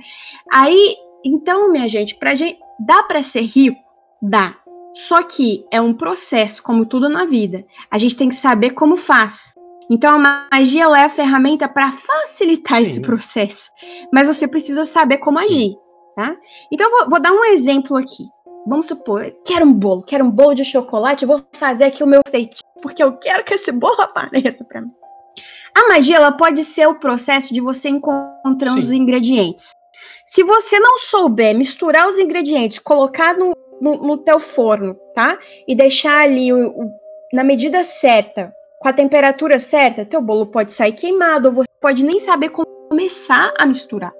Aí, 0.52 0.94
então, 1.24 1.72
minha 1.72 1.88
gente, 1.88 2.14
pra 2.14 2.36
gente 2.36 2.60
dá 2.78 3.02
para 3.02 3.24
ser 3.24 3.42
rico? 3.42 3.80
Dá. 4.22 4.54
Só 4.94 5.24
que 5.24 5.66
é 5.68 5.80
um 5.80 5.92
processo, 5.92 6.62
como 6.62 6.86
tudo 6.86 7.08
na 7.08 7.24
vida. 7.24 7.64
A 7.90 7.98
gente 7.98 8.16
tem 8.16 8.28
que 8.28 8.36
saber 8.36 8.70
como 8.70 8.96
faz. 8.96 9.52
Então 9.92 10.14
a 10.14 10.46
magia 10.50 10.84
ela 10.84 11.00
é 11.00 11.04
a 11.04 11.08
ferramenta 11.10 11.68
para 11.68 11.92
facilitar 11.92 12.80
esse 12.80 12.94
Sim. 12.94 13.02
processo. 13.02 13.70
Mas 14.10 14.26
você 14.26 14.48
precisa 14.48 14.84
saber 14.84 15.18
como 15.18 15.38
agir, 15.38 15.74
tá? 16.16 16.34
Então 16.72 16.90
vou, 16.90 17.10
vou 17.10 17.20
dar 17.20 17.30
um 17.30 17.44
exemplo 17.44 17.98
aqui. 17.98 18.24
Vamos 18.66 18.86
supor, 18.86 19.30
quero 19.44 19.66
um 19.66 19.72
bolo, 19.72 20.02
quero 20.02 20.24
um 20.24 20.30
bolo 20.30 20.54
de 20.54 20.64
chocolate, 20.64 21.26
vou 21.26 21.42
fazer 21.52 21.84
aqui 21.84 22.02
o 22.02 22.06
meu 22.06 22.22
feitiço, 22.30 22.62
porque 22.80 23.02
eu 23.02 23.18
quero 23.18 23.44
que 23.44 23.52
esse 23.52 23.70
bolo 23.70 24.00
apareça 24.00 24.64
para 24.64 24.80
mim. 24.80 24.90
A 25.76 25.88
magia 25.88 26.16
ela 26.16 26.32
pode 26.32 26.64
ser 26.64 26.86
o 26.86 26.94
processo 26.94 27.52
de 27.52 27.60
você 27.60 27.90
encontrando 27.90 28.76
Sim. 28.76 28.82
os 28.82 28.92
ingredientes. 28.92 29.72
Se 30.24 30.42
você 30.42 30.80
não 30.80 30.98
souber 31.00 31.54
misturar 31.54 32.08
os 32.08 32.16
ingredientes, 32.18 32.78
colocar 32.78 33.36
no, 33.36 33.52
no, 33.80 33.96
no 33.96 34.16
teu 34.18 34.38
forno, 34.38 34.94
tá? 35.14 35.36
E 35.68 35.74
deixar 35.74 36.22
ali 36.22 36.50
o, 36.50 36.68
o- 36.70 36.90
na 37.32 37.44
medida 37.44 37.82
certa, 37.82 38.52
com 38.82 38.88
a 38.88 38.92
temperatura 38.92 39.60
certa, 39.60 40.04
teu 40.04 40.20
bolo 40.20 40.46
pode 40.46 40.72
sair 40.72 40.92
queimado, 40.92 41.48
ou 41.48 41.54
você 41.54 41.70
pode 41.80 42.02
nem 42.02 42.18
saber 42.18 42.50
como 42.50 42.66
começar 42.90 43.54
a 43.58 43.64
misturar. 43.64 44.12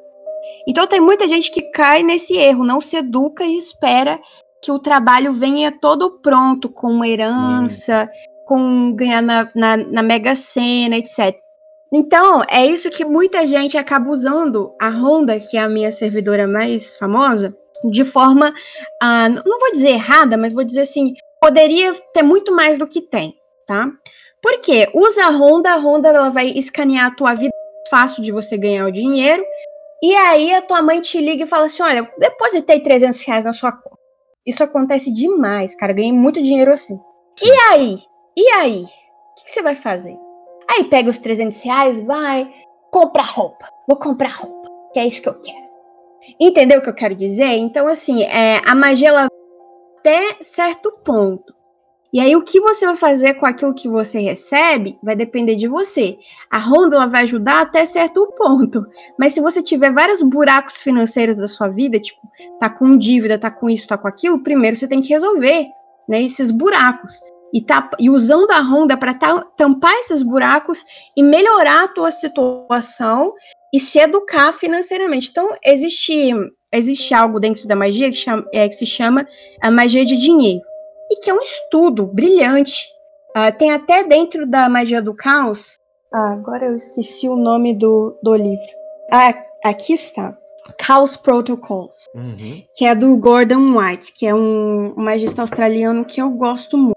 Então 0.67 0.87
tem 0.87 1.01
muita 1.01 1.27
gente 1.27 1.51
que 1.51 1.63
cai 1.73 2.03
nesse 2.03 2.37
erro, 2.37 2.65
não 2.65 2.81
se 2.81 2.97
educa 2.97 3.45
e 3.45 3.57
espera 3.57 4.21
que 4.63 4.71
o 4.71 4.79
trabalho 4.79 5.33
venha 5.33 5.73
todo 5.73 6.21
pronto, 6.23 6.69
com 6.69 7.05
herança, 7.05 8.09
com 8.47 8.95
ganhar 8.95 9.21
na, 9.21 9.51
na, 9.55 9.77
na 9.77 10.03
Mega 10.03 10.37
Sena, 10.37 10.97
etc. 10.97 11.37
Então, 11.93 12.43
é 12.49 12.65
isso 12.65 12.89
que 12.89 13.05
muita 13.05 13.47
gente 13.47 13.77
acaba 13.77 14.11
usando 14.11 14.73
a 14.81 14.89
Honda, 14.89 15.39
que 15.39 15.57
é 15.57 15.61
a 15.61 15.69
minha 15.69 15.91
servidora 15.91 16.47
mais 16.47 16.95
famosa, 16.95 17.55
de 17.91 18.05
forma, 18.05 18.55
ah, 19.03 19.29
não 19.29 19.59
vou 19.59 19.73
dizer 19.73 19.91
errada, 19.91 20.37
mas 20.39 20.53
vou 20.53 20.65
dizer 20.65 20.83
assim, 20.83 21.15
poderia 21.41 21.93
ter 22.15 22.23
muito 22.23 22.55
mais 22.55 22.79
do 22.79 22.87
que 22.87 23.03
tem, 23.03 23.35
tá? 23.67 23.91
Por 24.43 24.61
quê? 24.61 24.91
Usa 24.93 25.27
a 25.27 25.31
Honda, 25.31 25.73
a 25.73 25.77
Honda 25.77 26.09
ela 26.09 26.29
vai 26.29 26.47
escanear 26.49 27.07
a 27.07 27.15
tua 27.15 27.33
vida 27.35 27.53
é 27.55 27.89
fácil 27.89 28.23
de 28.23 28.33
você 28.33 28.59
ganhar 28.59 28.87
o 28.87 28.93
dinheiro, 28.93 29.45
e 30.03 30.15
aí 30.15 30.53
a 30.53 30.61
tua 30.61 30.83
mãe 30.83 31.01
te 31.01 31.21
liga 31.21 31.45
e 31.45 31.47
fala 31.47 31.67
assim, 31.67 31.83
olha, 31.83 32.11
depositei 32.19 32.81
300 32.81 33.23
reais 33.23 33.45
na 33.45 33.53
sua 33.53 33.71
conta. 33.71 33.97
Isso 34.45 34.65
acontece 34.65 35.13
demais, 35.13 35.75
cara, 35.77 35.93
ganhei 35.93 36.13
muito 36.13 36.43
dinheiro 36.43 36.73
assim. 36.73 36.99
E 37.41 37.51
aí? 37.71 37.99
E 38.37 38.49
aí? 38.49 38.83
O 38.83 39.45
que, 39.45 39.51
você 39.51 39.63
vai 39.63 39.77
fazer? 39.77 40.17
Aí 40.69 40.85
pega 40.85 41.09
os 41.09 41.19
300 41.19 41.63
reais, 41.63 42.01
vai 42.01 42.51
comprar 42.91 43.27
roupa. 43.27 43.69
Vou 43.87 43.97
comprar 43.97 44.35
roupa, 44.35 44.69
que 44.93 44.99
é 44.99 45.07
isso 45.07 45.23
que 45.23 45.29
eu 45.29 45.41
quero. 45.41 45.63
Entendeu 46.41 46.81
o 46.81 46.83
que 46.83 46.91
eu 46.91 46.95
quero 46.95 47.15
dizer? 47.15 47.57
Então, 47.57 47.87
assim, 47.87 48.25
é, 48.25 48.61
a 48.67 48.75
magia 48.75 49.09
ela 49.09 49.29
até 49.99 50.37
certo 50.43 50.91
ponto. 51.05 51.55
E 52.13 52.21
aí, 52.21 52.37
o 52.37 52.43
que 52.43 52.61
você 52.61 52.85
vai 52.85 52.95
fazer 52.95 53.35
com 53.35 53.47
aquilo 53.47 53.73
que 53.73 53.89
você 53.89 54.21
recebe 54.21 54.99
vai 55.03 55.17
depender 55.17 55.55
de 55.55 55.67
você. 55.67 56.19
A 56.51 56.59
Honda 56.59 56.97
ela 56.97 57.07
vai 57.07 57.23
ajudar 57.23 57.63
até 57.63 57.87
certo 57.87 58.27
ponto. 58.37 58.85
Mas 59.19 59.33
se 59.33 59.41
você 59.41 59.63
tiver 59.63 59.91
vários 59.91 60.21
buracos 60.21 60.77
financeiros 60.77 61.39
da 61.39 61.47
sua 61.47 61.69
vida, 61.69 61.99
tipo, 61.99 62.21
tá 62.61 62.69
com 62.69 62.99
dívida, 62.99 63.39
tá 63.39 63.51
com 63.51 63.71
isso, 63.71 63.89
tá 63.89 63.97
com 63.97 64.07
aquilo, 64.07 64.43
primeiro 64.43 64.77
você 64.77 64.87
tem 64.87 65.01
que 65.01 65.09
resolver 65.09 65.69
né, 66.07 66.23
esses 66.23 66.51
buracos. 66.51 67.19
E, 67.55 67.63
tá, 67.63 67.91
e 67.99 68.11
usando 68.11 68.51
a 68.51 68.61
Honda 68.61 68.97
para 68.97 69.15
tampar 69.57 69.93
esses 70.01 70.23
buracos 70.23 70.85
e 71.17 71.23
melhorar 71.23 71.85
a 71.85 71.89
tua 71.89 72.11
situação 72.11 73.33
e 73.73 73.81
se 73.81 73.99
educar 73.99 74.53
financeiramente. 74.53 75.31
Então, 75.31 75.49
existe, 75.65 76.33
existe 76.71 77.15
algo 77.15 77.41
dentro 77.41 77.67
da 77.67 77.77
magia 77.77 78.11
que, 78.11 78.17
chama, 78.17 78.47
é, 78.53 78.69
que 78.69 78.75
se 78.75 78.87
chama 78.87 79.27
a 79.63 79.71
magia 79.71 80.05
de 80.05 80.17
dinheiro. 80.17 80.72
E 81.13 81.17
que 81.17 81.29
é 81.29 81.35
um 81.35 81.41
estudo 81.43 82.07
brilhante. 82.07 82.89
Ah, 83.35 83.53
tem 83.53 83.71
até 83.71 84.03
dentro 84.03 84.47
da 84.47 84.67
magia 84.67 85.03
do 85.03 85.15
caos. 85.15 85.79
Ah, 86.11 86.33
agora 86.33 86.65
eu 86.67 86.75
esqueci 86.75 87.29
o 87.29 87.37
nome 87.37 87.75
do, 87.75 88.17
do 88.23 88.35
livro. 88.35 88.65
Ah, 89.13 89.35
aqui 89.63 89.93
está. 89.93 90.35
Chaos 90.81 91.17
Protocols, 91.19 92.07
Uhum. 92.15 92.63
que 92.75 92.87
é 92.87 92.95
do 92.95 93.15
Gordon 93.17 93.77
White, 93.77 94.13
que 94.13 94.27
é 94.27 94.35
um, 94.35 94.95
magista 94.97 95.43
australiano 95.43 96.03
que 96.05 96.23
eu 96.23 96.31
gosto 96.31 96.79
muito. 96.79 96.97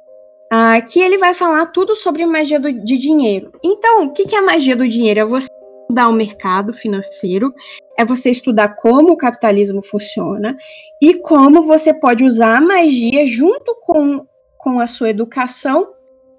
Ah, 0.49 0.79
que 0.79 0.99
ele 1.01 1.17
vai 1.17 1.33
falar 1.33 1.65
tudo 1.67 1.93
sobre 1.93 2.25
magia 2.25 2.57
do, 2.59 2.71
de 2.71 2.97
dinheiro. 2.97 3.51
Então, 3.61 4.05
o 4.05 4.13
que, 4.13 4.23
que 4.23 4.35
é 4.35 4.39
a 4.39 4.43
magia 4.43 4.77
do 4.77 4.87
dinheiro? 4.87 5.19
É 5.19 5.25
você 5.25 5.47
estudar 5.95 6.09
o 6.09 6.13
mercado 6.13 6.73
financeiro, 6.73 7.53
é 7.97 8.03
você 8.03 8.29
estudar 8.29 8.75
como 8.75 9.13
o 9.13 9.17
capitalismo 9.17 9.81
funciona 9.81 10.57
e 11.01 11.15
como 11.15 11.61
você 11.61 11.93
pode 11.93 12.25
usar 12.25 12.57
a 12.57 12.61
magia 12.61 13.25
junto 13.25 13.75
com, 13.81 14.25
com 14.57 14.79
a 14.79 14.87
sua 14.87 15.09
educação 15.09 15.87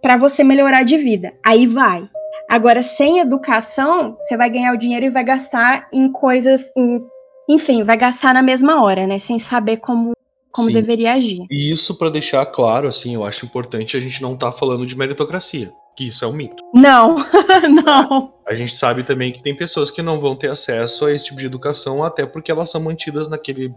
para 0.03 0.19
você 0.19 0.45
melhorar 0.45 0.83
de 0.83 0.99
vida. 0.99 1.33
Aí 1.45 1.67
vai. 1.67 2.07
Agora, 2.49 2.83
sem 2.83 3.19
educação, 3.19 4.17
você 4.21 4.37
vai 4.37 4.51
ganhar 4.51 4.75
o 4.75 4.79
dinheiro 4.79 5.07
e 5.07 5.11
vai 5.11 5.25
gastar 5.25 5.89
em 5.93 6.13
coisas, 6.13 6.71
em, 6.77 7.03
enfim, 7.49 7.83
vai 7.83 7.97
gastar 7.97 8.35
na 8.35 8.43
mesma 8.43 8.83
hora, 8.83 9.07
né? 9.07 9.19
Sem 9.19 9.39
saber 9.39 9.79
como, 9.79 10.13
como 10.53 10.69
Sim. 10.69 10.75
deveria 10.75 11.15
agir. 11.15 11.47
E 11.51 11.73
isso 11.73 11.97
para 11.97 12.11
deixar 12.11 12.45
claro, 12.47 12.89
assim, 12.89 13.15
eu 13.15 13.25
acho 13.25 13.47
importante 13.47 13.97
a 13.97 14.01
gente 14.01 14.21
não 14.23 14.37
tá 14.37 14.53
falando 14.53 14.87
de 14.87 14.97
meritocracia, 14.97 15.73
que 15.97 16.09
isso 16.09 16.25
é 16.25 16.29
um 16.29 16.33
mito. 16.33 16.63
Não, 16.75 17.17
não. 17.85 18.33
A 18.47 18.55
gente 18.55 18.77
sabe 18.77 19.03
também 19.03 19.33
que 19.33 19.43
tem 19.43 19.57
pessoas 19.57 19.91
que 19.91 20.03
não 20.03 20.21
vão 20.21 20.37
ter 20.37 20.51
acesso 20.51 21.07
a 21.07 21.13
esse 21.13 21.27
tipo 21.27 21.39
de 21.39 21.47
educação, 21.47 22.05
até 22.05 22.27
porque 22.27 22.53
elas 22.53 22.71
são 22.71 22.81
mantidas 22.81 23.29
naquele 23.29 23.75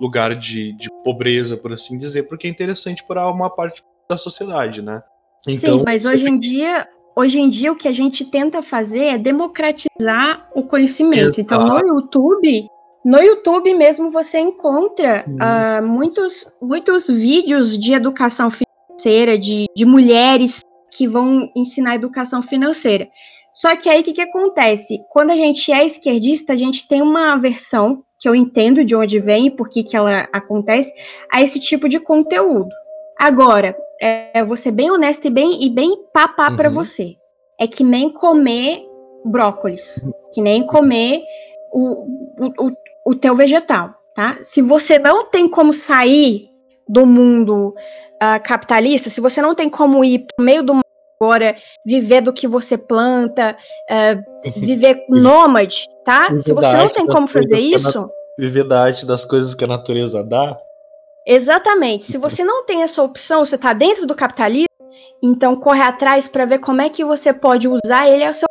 lugar 0.00 0.34
de, 0.34 0.72
de 0.72 0.88
pobreza, 1.04 1.56
por 1.56 1.72
assim 1.72 1.96
dizer, 1.96 2.24
porque 2.24 2.46
é 2.46 2.50
interessante 2.50 3.04
para 3.04 3.30
uma 3.30 3.48
parte 3.48 3.82
da 4.08 4.18
sociedade, 4.18 4.82
né? 4.82 5.02
Sim, 5.50 5.82
mas 5.84 6.04
hoje 6.04 6.28
em 6.28 6.38
dia, 6.38 6.88
hoje 7.14 7.38
em 7.38 7.48
dia 7.48 7.72
o 7.72 7.76
que 7.76 7.88
a 7.88 7.92
gente 7.92 8.24
tenta 8.24 8.62
fazer 8.62 9.04
é 9.04 9.18
democratizar 9.18 10.48
o 10.54 10.62
conhecimento. 10.62 11.40
Então, 11.40 11.66
no. 11.66 11.78
YouTube, 11.78 12.68
no 13.04 13.18
YouTube 13.18 13.74
mesmo 13.74 14.10
você 14.10 14.38
encontra 14.38 15.24
Hum. 15.26 15.36
ah, 15.40 15.80
muitos, 15.82 16.50
muitos 16.60 17.08
vídeos 17.08 17.78
de 17.78 17.92
educação 17.92 18.50
financeira, 18.50 19.38
de, 19.38 19.66
de 19.74 19.84
mulheres 19.84 20.60
que 20.92 21.06
vão 21.06 21.50
ensinar 21.56 21.94
educação 21.94 22.42
financeira. 22.42 23.08
Só 23.52 23.74
que 23.76 23.88
aí 23.88 24.00
o 24.00 24.04
que, 24.04 24.12
que 24.12 24.20
acontece? 24.20 24.98
Quando 25.08 25.30
a 25.30 25.36
gente 25.36 25.72
é 25.72 25.84
esquerdista, 25.84 26.52
a 26.52 26.56
gente 26.56 26.86
tem 26.86 27.02
uma 27.02 27.36
versão 27.36 28.02
que 28.18 28.28
eu 28.28 28.34
entendo 28.34 28.84
de 28.84 28.94
onde 28.94 29.18
vem 29.18 29.46
e 29.46 29.50
por 29.50 29.68
que, 29.70 29.82
que 29.82 29.96
ela 29.96 30.28
acontece, 30.32 30.92
a 31.32 31.42
esse 31.42 31.58
tipo 31.58 31.88
de 31.88 31.98
conteúdo. 31.98 32.68
Agora, 33.18 33.74
é, 34.00 34.40
eu 34.40 34.46
vou 34.46 34.56
ser 34.56 34.70
bem 34.70 34.90
honesta 34.90 35.26
e 35.26 35.30
bem, 35.30 35.64
e 35.64 35.70
bem 35.70 35.96
papá 36.12 36.50
Uhum. 36.50 36.70
você. 36.70 37.16
É 37.58 37.66
que 37.66 37.82
nem 37.82 38.10
comer 38.10 38.86
brócolis, 39.24 40.00
que 40.32 40.40
nem 40.40 40.64
comer 40.66 41.22
o, 41.72 42.06
o, 42.38 42.66
o, 42.66 42.72
o 43.06 43.14
teu 43.14 43.34
vegetal, 43.34 43.94
tá? 44.14 44.38
Se 44.42 44.62
você 44.62 44.98
não 44.98 45.26
tem 45.26 45.48
como 45.48 45.72
sair 45.72 46.49
do 46.90 47.06
mundo 47.06 47.74
ah, 48.20 48.38
capitalista, 48.38 49.08
se 49.08 49.20
você 49.20 49.40
não 49.40 49.54
tem 49.54 49.70
como 49.70 50.04
ir 50.04 50.26
pro 50.34 50.44
meio 50.44 50.62
do 50.62 50.74
mundo 50.74 50.84
agora, 51.20 51.54
viver 51.84 52.20
do 52.20 52.32
que 52.32 52.48
você 52.48 52.76
planta, 52.76 53.56
ah, 53.88 54.20
viver 54.56 55.04
nômade, 55.08 55.86
tá? 56.04 56.36
Se 56.38 56.52
você 56.52 56.76
não 56.76 56.92
tem 56.92 57.06
como 57.06 57.26
fazer 57.26 57.58
isso, 57.58 58.10
Viver 58.38 58.64
da 58.64 58.80
arte 58.80 59.04
das 59.04 59.24
coisas 59.24 59.54
que 59.54 59.64
a 59.64 59.66
natureza 59.66 60.24
dá. 60.24 60.56
Exatamente. 61.26 62.06
Se 62.06 62.16
você 62.16 62.42
não 62.42 62.64
tem 62.64 62.82
essa 62.82 63.02
opção, 63.02 63.44
você 63.44 63.56
está 63.56 63.74
dentro 63.74 64.06
do 64.06 64.14
capitalismo, 64.14 64.66
então 65.22 65.54
corre 65.56 65.82
atrás 65.82 66.26
para 66.26 66.46
ver 66.46 66.58
como 66.58 66.80
é 66.80 66.88
que 66.88 67.04
você 67.04 67.34
pode 67.34 67.68
usar 67.68 68.08
ele 68.08 68.24
a 68.24 68.32
seu. 68.32 68.49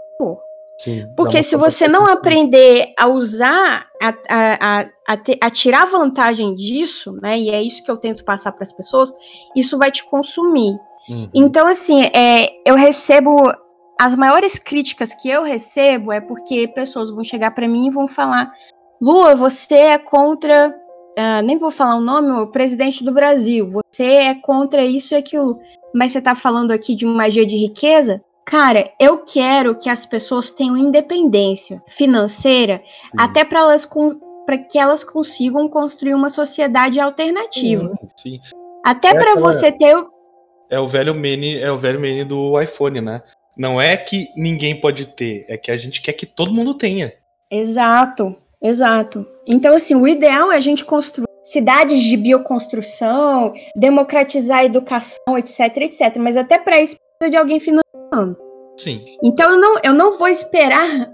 Sim, 0.80 1.06
Porque 1.16 1.44
se 1.44 1.56
você 1.58 1.88
não 1.90 2.06
aprender 2.08 2.94
a 2.98 3.06
usar, 3.08 3.88
a, 4.02 4.14
a, 4.30 4.86
a, 5.08 5.18
te- 5.18 5.38
a 5.42 5.50
tirar 5.50 5.86
vantagem 5.86 6.56
disso, 6.56 7.12
né? 7.22 7.38
E 7.38 7.50
é 7.50 7.62
isso 7.62 7.84
que 7.84 7.92
eu 7.92 7.98
tento 7.98 8.24
passar 8.24 8.54
para 8.54 8.64
as 8.64 8.72
pessoas, 8.72 9.12
isso 9.56 9.78
vai 9.78 9.92
te 9.92 10.06
consumir. 10.06 10.78
Uhum. 11.10 11.30
Então, 11.34 11.68
assim, 11.68 12.04
é, 12.06 12.50
eu 12.66 12.76
recebo. 12.76 13.52
As 14.00 14.16
maiores 14.16 14.58
críticas 14.58 15.14
que 15.14 15.30
eu 15.30 15.44
recebo 15.44 16.14
é 16.14 16.22
porque 16.22 16.66
pessoas 16.70 17.12
vão 17.12 17.24
chegar 17.26 17.52
para 17.52 17.68
mim 17.68 17.88
e 17.88 17.92
vão 17.92 18.08
falar: 18.08 18.50
Lua, 19.02 19.36
você 19.36 19.76
é 19.76 19.98
contra. 19.98 20.74
ah, 21.18 21.42
nem 21.42 21.58
vou 21.58 21.72
falar 21.72 21.96
o 21.96 22.02
nome, 22.02 22.32
o 22.32 22.48
presidente 22.48 23.04
do 23.04 23.12
Brasil. 23.12 23.70
Você 23.70 24.06
é 24.06 24.34
contra 24.36 24.86
isso 24.86 25.14
e 25.14 25.18
aquilo. 25.18 25.60
Mas 25.94 26.14
você 26.14 26.22
tá 26.22 26.36
falando 26.36 26.72
aqui 26.72 26.96
de 26.96 27.06
magia 27.06 27.46
de 27.46 27.58
riqueza? 27.58 28.24
Cara, 28.50 28.92
eu 29.00 29.24
quero 29.24 29.76
que 29.76 29.88
as 29.92 30.08
pessoas 30.08 30.50
tenham 30.50 30.76
independência 30.76 31.84
financeira, 31.88 32.82
Sim. 33.12 33.18
até 33.18 33.46
para 33.46 33.60
elas 33.60 33.88
para 34.44 34.58
que 34.58 34.80
elas 34.80 35.04
consigam 35.04 35.70
construir 35.70 36.16
uma 36.16 36.30
sociedade 36.30 37.00
alternativa. 37.00 37.94
Sim. 38.18 38.40
Até 38.84 39.10
É 39.10 39.14
para 39.14 39.36
você 39.36 39.72
ter 39.72 39.96
É 40.68 40.80
o 40.80 40.88
velho 40.88 41.14
meme, 41.14 41.60
é 41.60 41.72
o 41.72 41.78
velho 41.78 42.00
meme 42.00 42.26
do 42.26 42.60
iPhone, 42.60 43.00
né? 43.02 43.22
Não 43.56 43.80
é 43.80 43.96
que 43.96 44.30
ninguém 44.36 44.82
pode 44.82 45.06
ter, 45.06 45.46
é 45.48 45.56
que 45.56 45.70
a 45.70 45.78
gente 45.78 46.02
quer 46.02 46.14
que 46.14 46.26
todo 46.26 46.52
mundo 46.52 46.74
tenha. 46.74 47.14
Exato, 47.52 48.36
exato. 48.60 49.28
Então, 49.46 49.76
assim, 49.76 49.94
o 49.94 50.08
ideal 50.08 50.52
é 50.52 50.58
a 50.58 50.62
gente 50.62 50.84
construir 50.84 51.29
cidades 51.44 52.02
de 52.04 52.18
bioconstrução, 52.18 53.54
democratizar 53.76 54.60
a 54.60 54.66
educação, 54.66 55.38
etc, 55.38 55.60
etc. 55.78 56.18
Mas 56.18 56.38
até 56.38 56.58
para 56.60 56.80
isso 56.82 56.96
precisa 57.20 57.32
de 57.32 57.38
alguém 57.38 57.60
financiando. 57.60 58.38
Sim. 58.78 59.04
Então, 59.24 59.52
eu 59.52 59.58
não, 59.60 59.76
eu 59.84 59.94
não 59.94 60.18
vou 60.18 60.28
esperar 60.28 61.10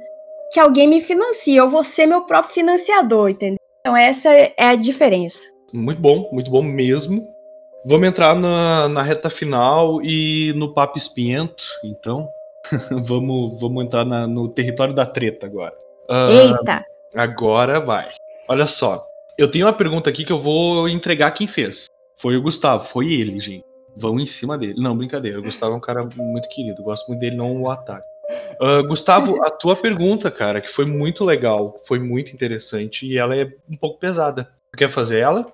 que 0.51 0.59
alguém 0.59 0.87
me 0.87 1.01
financie, 1.01 1.55
eu 1.55 1.69
vou 1.69 1.83
ser 1.83 2.05
meu 2.05 2.21
próprio 2.21 2.53
financiador, 2.53 3.29
entendeu? 3.29 3.57
Então, 3.81 3.95
essa 3.97 4.29
é 4.33 4.53
a 4.57 4.75
diferença. 4.75 5.39
Muito 5.73 5.99
bom, 6.01 6.29
muito 6.31 6.49
bom 6.49 6.61
mesmo. 6.61 7.27
Vamos 7.85 8.07
entrar 8.07 8.33
na, 8.35 8.87
na 8.89 9.03
reta 9.03 9.29
final 9.29 10.01
e 10.01 10.53
no 10.55 10.73
papo 10.73 10.97
espinhento, 10.97 11.63
então. 11.83 12.27
vamos, 13.03 13.59
vamos 13.59 13.85
entrar 13.85 14.05
na- 14.05 14.25
no 14.25 14.49
território 14.49 14.93
da 14.93 15.05
treta 15.05 15.45
agora. 15.45 15.73
Ah, 16.09 16.27
Eita! 16.29 16.85
Agora 17.15 17.79
vai. 17.79 18.09
Olha 18.47 18.65
só. 18.67 19.05
Eu 19.37 19.51
tenho 19.51 19.65
uma 19.65 19.73
pergunta 19.73 20.09
aqui 20.09 20.23
que 20.23 20.31
eu 20.31 20.41
vou 20.41 20.87
entregar 20.87 21.31
quem 21.31 21.47
fez. 21.47 21.87
Foi 22.17 22.37
o 22.37 22.41
Gustavo, 22.41 22.85
foi 22.85 23.13
ele, 23.13 23.39
gente. 23.41 23.65
Vão 23.97 24.19
em 24.19 24.27
cima 24.27 24.57
dele. 24.57 24.81
Não, 24.81 24.97
brincadeira. 24.97 25.39
O 25.39 25.43
Gustavo 25.43 25.73
é 25.73 25.77
um 25.77 25.81
cara 25.81 26.07
muito 26.15 26.47
querido. 26.49 26.83
Gosto 26.83 27.07
muito 27.07 27.19
dele, 27.19 27.35
não 27.35 27.61
o 27.61 27.69
ataque. 27.69 28.05
Ah, 28.59 28.81
Gustavo, 28.81 29.43
a 29.43 29.51
tua 29.51 29.75
pergunta, 29.75 30.31
cara, 30.31 30.61
que 30.61 30.69
foi 30.69 30.85
muito 30.85 31.23
legal, 31.23 31.77
foi 31.85 31.99
muito 31.99 32.33
interessante 32.33 33.05
e 33.05 33.17
ela 33.17 33.35
é 33.35 33.51
um 33.69 33.75
pouco 33.75 33.99
pesada. 33.99 34.49
Tu 34.71 34.77
quer 34.77 34.89
fazer 34.89 35.19
ela? 35.19 35.51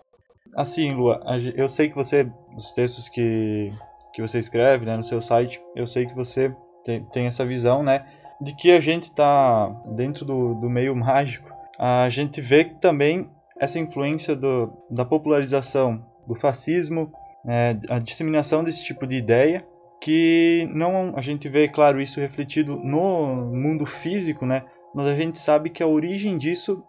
Assim, 0.55 0.93
Lua, 0.93 1.21
eu 1.55 1.69
sei 1.69 1.89
que 1.89 1.95
você, 1.95 2.29
os 2.55 2.71
textos 2.71 3.09
que, 3.09 3.71
que 4.13 4.21
você 4.21 4.39
escreve 4.39 4.85
né, 4.85 4.97
no 4.97 5.03
seu 5.03 5.21
site, 5.21 5.61
eu 5.75 5.87
sei 5.87 6.05
que 6.05 6.15
você 6.15 6.53
tem, 6.83 7.03
tem 7.05 7.25
essa 7.25 7.45
visão, 7.45 7.81
né, 7.81 8.05
de 8.41 8.55
que 8.55 8.71
a 8.71 8.81
gente 8.81 9.13
tá 9.15 9.69
dentro 9.95 10.25
do, 10.25 10.55
do 10.55 10.69
meio 10.69 10.95
mágico, 10.95 11.49
a 11.79 12.09
gente 12.09 12.41
vê 12.41 12.65
também 12.65 13.29
essa 13.61 13.77
influência 13.77 14.35
do, 14.35 14.73
da 14.89 15.05
popularização 15.05 16.03
do 16.27 16.33
fascismo, 16.33 17.13
né, 17.45 17.79
a 17.89 17.99
disseminação 17.99 18.63
desse 18.63 18.83
tipo 18.83 19.05
de 19.05 19.15
ideia, 19.15 19.63
que 20.01 20.67
não 20.73 21.13
a 21.15 21.21
gente 21.21 21.47
vê, 21.47 21.67
claro, 21.67 22.01
isso 22.01 22.19
refletido 22.19 22.77
no 22.77 23.51
mundo 23.53 23.85
físico, 23.85 24.47
né, 24.47 24.65
mas 24.95 25.05
a 25.05 25.15
gente 25.15 25.37
sabe 25.37 25.69
que 25.69 25.83
a 25.83 25.87
origem 25.87 26.39
disso 26.39 26.83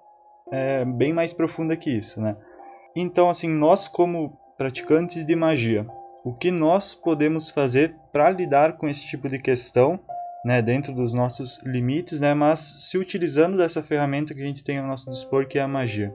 é 0.51 0.83
bem 0.83 1.13
mais 1.13 1.35
profunda 1.35 1.77
que 1.77 1.91
isso, 1.91 2.23
né. 2.23 2.39
Então, 2.97 3.29
assim, 3.29 3.49
nós 3.49 3.87
como 3.87 4.39
praticantes 4.57 5.27
de 5.27 5.37
magia, 5.37 5.87
o 6.25 6.33
que 6.33 6.51
nós 6.51 6.95
podemos 6.95 7.51
fazer 7.51 7.95
para 8.11 8.31
lidar 8.31 8.79
com 8.79 8.89
esse 8.89 9.07
tipo 9.07 9.29
de 9.29 9.39
questão, 9.39 10.01
né, 10.43 10.63
dentro 10.63 10.95
dos 10.95 11.13
nossos 11.13 11.61
limites, 11.65 12.19
né, 12.19 12.33
mas 12.33 12.61
se 12.61 12.97
utilizando 12.97 13.59
dessa 13.59 13.83
ferramenta 13.83 14.35
que 14.35 14.41
a 14.41 14.47
gente 14.47 14.65
tem 14.65 14.79
ao 14.79 14.87
nosso 14.87 15.11
dispor, 15.11 15.47
que 15.47 15.59
é 15.59 15.63
a 15.63 15.69
magia. 15.69 16.15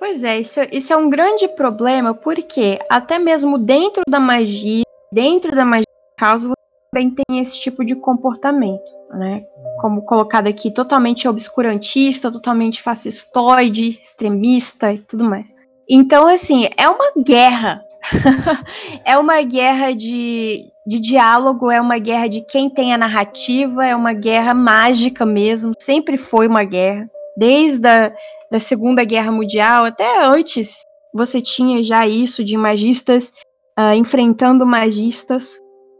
Pois 0.00 0.24
é, 0.24 0.40
isso, 0.40 0.58
isso 0.72 0.94
é 0.94 0.96
um 0.96 1.10
grande 1.10 1.46
problema, 1.46 2.14
porque 2.14 2.78
até 2.88 3.18
mesmo 3.18 3.58
dentro 3.58 4.02
da 4.08 4.18
magia, 4.18 4.82
dentro 5.12 5.54
da 5.54 5.62
magia 5.62 5.84
de 5.84 6.16
caos, 6.16 6.44
você 6.44 6.54
também 6.90 7.10
tem 7.10 7.38
esse 7.38 7.60
tipo 7.60 7.84
de 7.84 7.94
comportamento, 7.94 8.90
né? 9.10 9.44
Como 9.78 10.00
colocado 10.06 10.46
aqui, 10.46 10.70
totalmente 10.70 11.28
obscurantista, 11.28 12.32
totalmente 12.32 12.82
fascistoide, 12.82 14.00
extremista 14.00 14.90
e 14.90 14.98
tudo 14.98 15.22
mais. 15.22 15.54
Então, 15.86 16.26
assim, 16.26 16.66
é 16.78 16.88
uma 16.88 17.12
guerra. 17.22 17.84
é 19.04 19.18
uma 19.18 19.42
guerra 19.42 19.92
de, 19.92 20.64
de 20.86 20.98
diálogo, 20.98 21.70
é 21.70 21.78
uma 21.78 21.98
guerra 21.98 22.26
de 22.26 22.40
quem 22.40 22.70
tem 22.70 22.94
a 22.94 22.98
narrativa, 22.98 23.84
é 23.84 23.94
uma 23.94 24.14
guerra 24.14 24.54
mágica 24.54 25.26
mesmo, 25.26 25.74
sempre 25.78 26.16
foi 26.16 26.48
uma 26.48 26.64
guerra. 26.64 27.06
Desde 27.36 27.86
a 27.86 28.12
da 28.50 28.58
Segunda 28.58 29.04
Guerra 29.04 29.30
Mundial, 29.30 29.84
até 29.84 30.24
antes, 30.24 30.82
você 31.14 31.40
tinha 31.40 31.82
já 31.82 32.06
isso 32.06 32.44
de 32.44 32.56
magistas 32.56 33.32
ah, 33.76 33.94
enfrentando 33.94 34.66
magistas. 34.66 35.58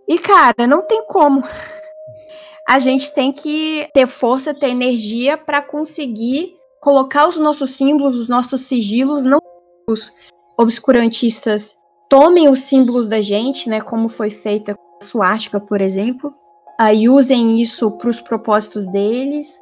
E, 0.08 0.18
cara, 0.18 0.66
não 0.66 0.82
tem 0.82 1.04
como. 1.06 1.42
A 2.68 2.78
gente 2.78 3.12
tem 3.14 3.32
que 3.32 3.88
ter 3.94 4.06
força, 4.06 4.54
ter 4.54 4.68
energia 4.68 5.36
para 5.36 5.62
conseguir 5.62 6.54
colocar 6.80 7.28
os 7.28 7.36
nossos 7.36 7.70
símbolos, 7.70 8.18
os 8.18 8.28
nossos 8.28 8.62
sigilos, 8.62 9.24
não 9.24 9.38
os 9.88 10.12
obscurantistas 10.58 11.76
tomem 12.10 12.48
os 12.48 12.60
símbolos 12.60 13.08
da 13.08 13.22
gente, 13.22 13.68
né, 13.68 13.80
como 13.80 14.08
foi 14.08 14.30
feita 14.30 14.74
com 14.74 14.98
a 15.00 15.04
suástica, 15.04 15.60
por 15.60 15.80
exemplo, 15.80 16.34
ah, 16.78 16.92
e 16.92 17.08
usem 17.08 17.60
isso 17.60 17.90
para 17.92 18.10
os 18.10 18.20
propósitos 18.20 18.86
deles. 18.88 19.60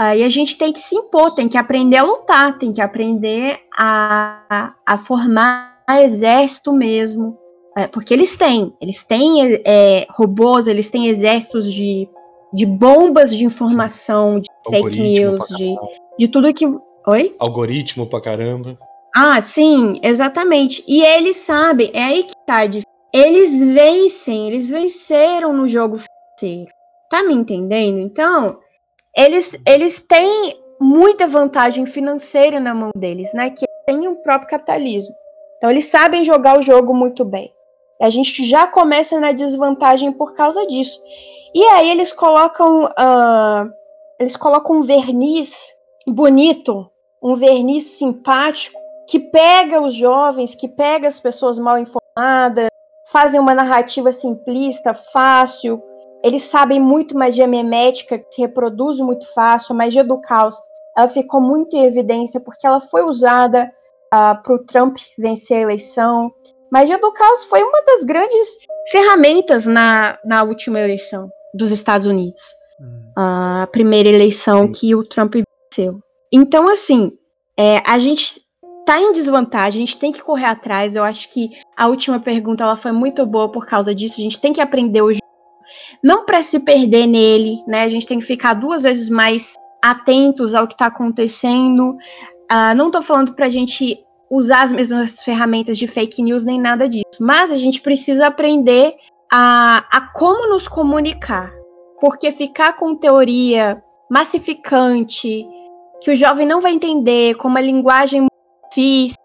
Aí 0.00 0.24
a 0.24 0.30
gente 0.30 0.56
tem 0.56 0.72
que 0.72 0.80
se 0.80 0.96
impor, 0.96 1.34
tem 1.34 1.46
que 1.46 1.58
aprender 1.58 1.98
a 1.98 2.02
lutar, 2.02 2.58
tem 2.58 2.72
que 2.72 2.80
aprender 2.80 3.60
a, 3.76 4.72
a 4.86 4.96
formar 4.96 5.76
exército 5.90 6.72
mesmo. 6.72 7.36
É, 7.76 7.86
porque 7.86 8.14
eles 8.14 8.34
têm, 8.34 8.74
eles 8.80 9.04
têm 9.04 9.60
é, 9.62 10.06
robôs, 10.08 10.66
eles 10.66 10.88
têm 10.88 11.08
exércitos 11.08 11.70
de, 11.70 12.08
de 12.50 12.64
bombas 12.64 13.36
de 13.36 13.44
informação, 13.44 14.40
de 14.40 14.48
fake 14.64 14.76
Algoritmo 14.76 15.04
news, 15.04 15.46
pra 15.46 15.56
de, 15.58 15.76
de 16.18 16.28
tudo 16.28 16.54
que. 16.54 16.64
Oi? 17.06 17.36
Algoritmo 17.38 18.06
pra 18.06 18.22
caramba. 18.22 18.78
Ah, 19.14 19.38
sim, 19.42 20.00
exatamente. 20.02 20.82
E 20.88 21.02
eles 21.02 21.36
sabem, 21.36 21.90
é 21.92 22.04
aí 22.04 22.22
que 22.22 22.32
tá 22.46 22.64
difícil. 22.64 22.88
Eles 23.12 23.62
vencem, 23.62 24.46
eles 24.46 24.70
venceram 24.70 25.52
no 25.52 25.68
jogo 25.68 25.98
financeiro. 25.98 26.72
Tá 27.10 27.22
me 27.22 27.34
entendendo? 27.34 27.98
Então, 27.98 28.56
eles, 29.16 29.60
eles 29.66 30.00
têm 30.00 30.54
muita 30.80 31.26
vantagem 31.26 31.86
financeira 31.86 32.58
na 32.58 32.74
mão 32.74 32.90
deles, 32.96 33.32
né? 33.32 33.50
Que 33.50 33.66
tem 33.86 34.08
o 34.08 34.16
próprio 34.16 34.48
capitalismo. 34.48 35.14
Então, 35.56 35.70
eles 35.70 35.86
sabem 35.86 36.24
jogar 36.24 36.58
o 36.58 36.62
jogo 36.62 36.94
muito 36.94 37.24
bem. 37.24 37.52
A 38.00 38.08
gente 38.08 38.44
já 38.44 38.66
começa 38.66 39.20
na 39.20 39.32
desvantagem 39.32 40.10
por 40.10 40.32
causa 40.34 40.66
disso. 40.66 41.02
E 41.54 41.62
aí 41.64 41.90
eles 41.90 42.12
colocam, 42.12 42.84
uh, 42.84 43.70
eles 44.18 44.36
colocam 44.36 44.76
um 44.76 44.82
verniz 44.82 45.70
bonito, 46.06 46.90
um 47.22 47.36
verniz 47.36 47.98
simpático 47.98 48.80
que 49.06 49.18
pega 49.18 49.82
os 49.82 49.94
jovens, 49.94 50.54
que 50.54 50.68
pega 50.68 51.08
as 51.08 51.18
pessoas 51.18 51.58
mal 51.58 51.76
informadas, 51.76 52.68
fazem 53.10 53.40
uma 53.40 53.54
narrativa 53.54 54.12
simplista, 54.12 54.94
fácil. 54.94 55.82
Eles 56.22 56.42
sabem 56.42 56.78
muito 56.78 57.16
magia 57.16 57.46
memética, 57.46 58.18
que 58.18 58.34
se 58.34 58.40
reproduz 58.42 58.98
muito 58.98 59.26
fácil. 59.32 59.72
A 59.72 59.78
magia 59.78 60.04
do 60.04 60.20
caos, 60.20 60.56
ela 60.96 61.08
ficou 61.08 61.40
muito 61.40 61.74
em 61.74 61.84
evidência 61.84 62.40
porque 62.40 62.66
ela 62.66 62.80
foi 62.80 63.04
usada 63.04 63.64
uh, 63.64 63.70
ah, 64.10 64.34
para 64.34 64.54
o 64.54 64.64
Trump 64.64 64.96
vencer 65.18 65.58
a 65.58 65.60
eleição. 65.60 66.30
Magia 66.70 66.98
do 66.98 67.12
caos 67.12 67.44
foi 67.44 67.62
uma 67.62 67.82
das 67.84 68.04
grandes 68.04 68.58
ferramentas 68.90 69.66
na, 69.66 70.18
na 70.24 70.42
última 70.42 70.78
eleição 70.78 71.28
dos 71.54 71.70
Estados 71.70 72.06
Unidos. 72.06 72.40
Hum. 72.80 73.12
A 73.16 73.68
primeira 73.72 74.08
eleição 74.08 74.66
Sim. 74.66 74.72
que 74.72 74.94
o 74.94 75.04
Trump 75.04 75.34
venceu. 75.34 76.00
Então, 76.32 76.68
assim, 76.68 77.12
é, 77.56 77.82
a 77.84 77.98
gente 77.98 78.42
tá 78.86 79.00
em 79.00 79.12
desvantagem, 79.12 79.82
a 79.82 79.86
gente 79.86 79.98
tem 79.98 80.12
que 80.12 80.22
correr 80.22 80.46
atrás. 80.46 80.96
Eu 80.96 81.02
acho 81.02 81.28
que 81.32 81.50
a 81.76 81.88
última 81.88 82.20
pergunta 82.20 82.64
ela 82.64 82.76
foi 82.76 82.92
muito 82.92 83.24
boa 83.26 83.50
por 83.50 83.66
causa 83.66 83.94
disso. 83.94 84.20
A 84.20 84.22
gente 84.22 84.40
tem 84.40 84.52
que 84.52 84.60
aprender 84.60 85.00
jogo, 85.00 85.18
não 86.02 86.24
para 86.24 86.42
se 86.42 86.60
perder 86.60 87.06
nele, 87.06 87.62
né? 87.66 87.82
A 87.82 87.88
gente 87.88 88.06
tem 88.06 88.18
que 88.18 88.24
ficar 88.24 88.54
duas 88.54 88.82
vezes 88.82 89.08
mais 89.08 89.54
atentos 89.82 90.54
ao 90.54 90.66
que 90.66 90.74
está 90.74 90.86
acontecendo. 90.86 91.96
Uh, 92.50 92.74
não 92.76 92.86
estou 92.86 93.02
falando 93.02 93.34
para 93.34 93.46
a 93.46 93.50
gente 93.50 94.04
usar 94.30 94.62
as 94.62 94.72
mesmas 94.72 95.22
ferramentas 95.22 95.76
de 95.76 95.86
fake 95.86 96.22
news 96.22 96.44
nem 96.44 96.60
nada 96.60 96.88
disso, 96.88 97.04
mas 97.20 97.50
a 97.50 97.56
gente 97.56 97.80
precisa 97.80 98.28
aprender 98.28 98.94
a, 99.32 99.84
a 99.90 100.00
como 100.12 100.48
nos 100.48 100.68
comunicar, 100.68 101.52
porque 102.00 102.30
ficar 102.30 102.74
com 102.74 102.94
teoria 102.94 103.82
massificante 104.08 105.46
que 106.00 106.10
o 106.10 106.16
jovem 106.16 106.46
não 106.46 106.60
vai 106.60 106.72
entender, 106.72 107.34
com 107.34 107.48
uma 107.48 107.60
linguagem 107.60 108.26
difícil 108.68 109.16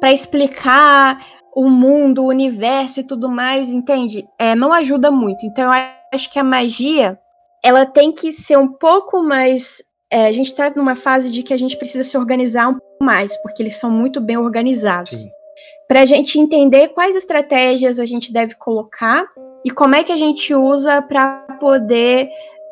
para 0.00 0.12
explicar 0.12 1.18
o 1.54 1.68
mundo, 1.70 2.24
o 2.24 2.28
universo 2.28 3.00
e 3.00 3.04
tudo 3.04 3.28
mais, 3.28 3.68
entende? 3.68 4.26
É, 4.38 4.54
não 4.54 4.72
ajuda 4.72 5.10
muito. 5.10 5.46
Então 5.46 5.72
eu 5.72 5.84
acho 6.12 6.30
que 6.30 6.38
a 6.38 6.44
magia 6.44 7.18
ela 7.62 7.86
tem 7.86 8.12
que 8.12 8.32
ser 8.32 8.58
um 8.58 8.68
pouco 8.68 9.22
mais. 9.22 9.82
É, 10.10 10.26
a 10.26 10.32
gente 10.32 10.48
está 10.48 10.70
numa 10.70 10.94
fase 10.94 11.30
de 11.30 11.42
que 11.42 11.54
a 11.54 11.56
gente 11.56 11.76
precisa 11.76 12.04
se 12.04 12.16
organizar 12.16 12.68
um 12.68 12.78
pouco 12.78 13.04
mais, 13.04 13.36
porque 13.38 13.62
eles 13.62 13.76
são 13.76 13.90
muito 13.90 14.20
bem 14.20 14.36
organizados. 14.36 15.24
Para 15.88 16.00
a 16.00 16.04
gente 16.04 16.38
entender 16.38 16.88
quais 16.88 17.14
estratégias 17.14 17.98
a 17.98 18.04
gente 18.04 18.32
deve 18.32 18.54
colocar 18.56 19.26
e 19.64 19.70
como 19.70 19.94
é 19.94 20.02
que 20.02 20.12
a 20.12 20.16
gente 20.16 20.54
usa 20.54 21.00
para 21.00 21.56
poder. 21.60 22.28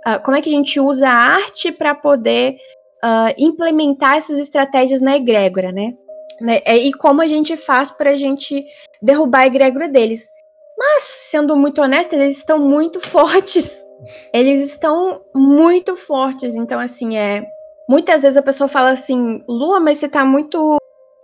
Uh, 0.06 0.20
como 0.24 0.36
é 0.36 0.42
que 0.42 0.48
a 0.48 0.52
gente 0.52 0.80
usa 0.80 1.08
a 1.08 1.14
arte 1.14 1.70
para 1.70 1.94
poder 1.94 2.56
uh, 3.04 3.32
implementar 3.38 4.16
essas 4.16 4.38
estratégias 4.38 5.00
na 5.00 5.16
egrégora, 5.16 5.70
né? 5.70 5.94
Né? 6.42 6.60
É, 6.64 6.76
e 6.76 6.92
como 6.92 7.22
a 7.22 7.26
gente 7.26 7.56
faz 7.56 7.90
para 7.90 8.10
a 8.10 8.16
gente 8.16 8.64
derrubar 9.00 9.40
a 9.40 9.46
egrégora 9.46 9.88
deles. 9.88 10.28
Mas, 10.76 11.02
sendo 11.02 11.56
muito 11.56 11.80
honesta, 11.80 12.16
eles 12.16 12.38
estão 12.38 12.58
muito 12.58 13.00
fortes. 13.08 13.84
Eles 14.32 14.64
estão 14.64 15.22
muito 15.34 15.96
fortes. 15.96 16.54
Então, 16.56 16.80
assim, 16.80 17.16
é. 17.16 17.46
Muitas 17.88 18.22
vezes 18.22 18.36
a 18.36 18.42
pessoa 18.42 18.68
fala 18.68 18.90
assim, 18.90 19.42
Lua, 19.48 19.80
mas 19.80 19.98
você 19.98 20.08
tá 20.08 20.24
muito 20.24 20.76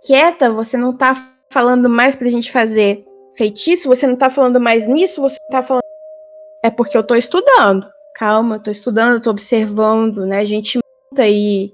quieta, 0.05 0.49
você 0.51 0.77
não 0.77 0.95
tá 0.95 1.13
falando 1.51 1.89
mais 1.89 2.15
pra 2.15 2.29
gente 2.29 2.51
fazer 2.51 3.05
feitiço, 3.35 3.87
você 3.87 4.05
não 4.05 4.15
tá 4.15 4.29
falando 4.29 4.59
mais 4.59 4.85
nisso, 4.85 5.21
você 5.21 5.39
tá 5.49 5.63
falando. 5.63 5.83
É 6.63 6.69
porque 6.69 6.97
eu 6.97 7.03
tô 7.03 7.15
estudando. 7.15 7.89
Calma, 8.15 8.57
eu 8.57 8.63
tô 8.63 8.69
estudando, 8.69 9.13
eu 9.13 9.21
tô 9.21 9.31
observando, 9.31 10.25
né? 10.25 10.39
A 10.39 10.45
gente 10.45 10.77
monta 10.77 11.23
aí 11.23 11.73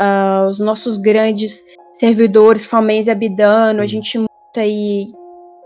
uh, 0.00 0.48
os 0.48 0.58
nossos 0.58 0.96
grandes 0.96 1.62
servidores, 1.92 2.66
Falmens 2.66 3.06
e 3.06 3.10
Abidano, 3.10 3.82
a 3.82 3.86
gente 3.86 4.18
monta 4.18 4.60
aí. 4.60 5.12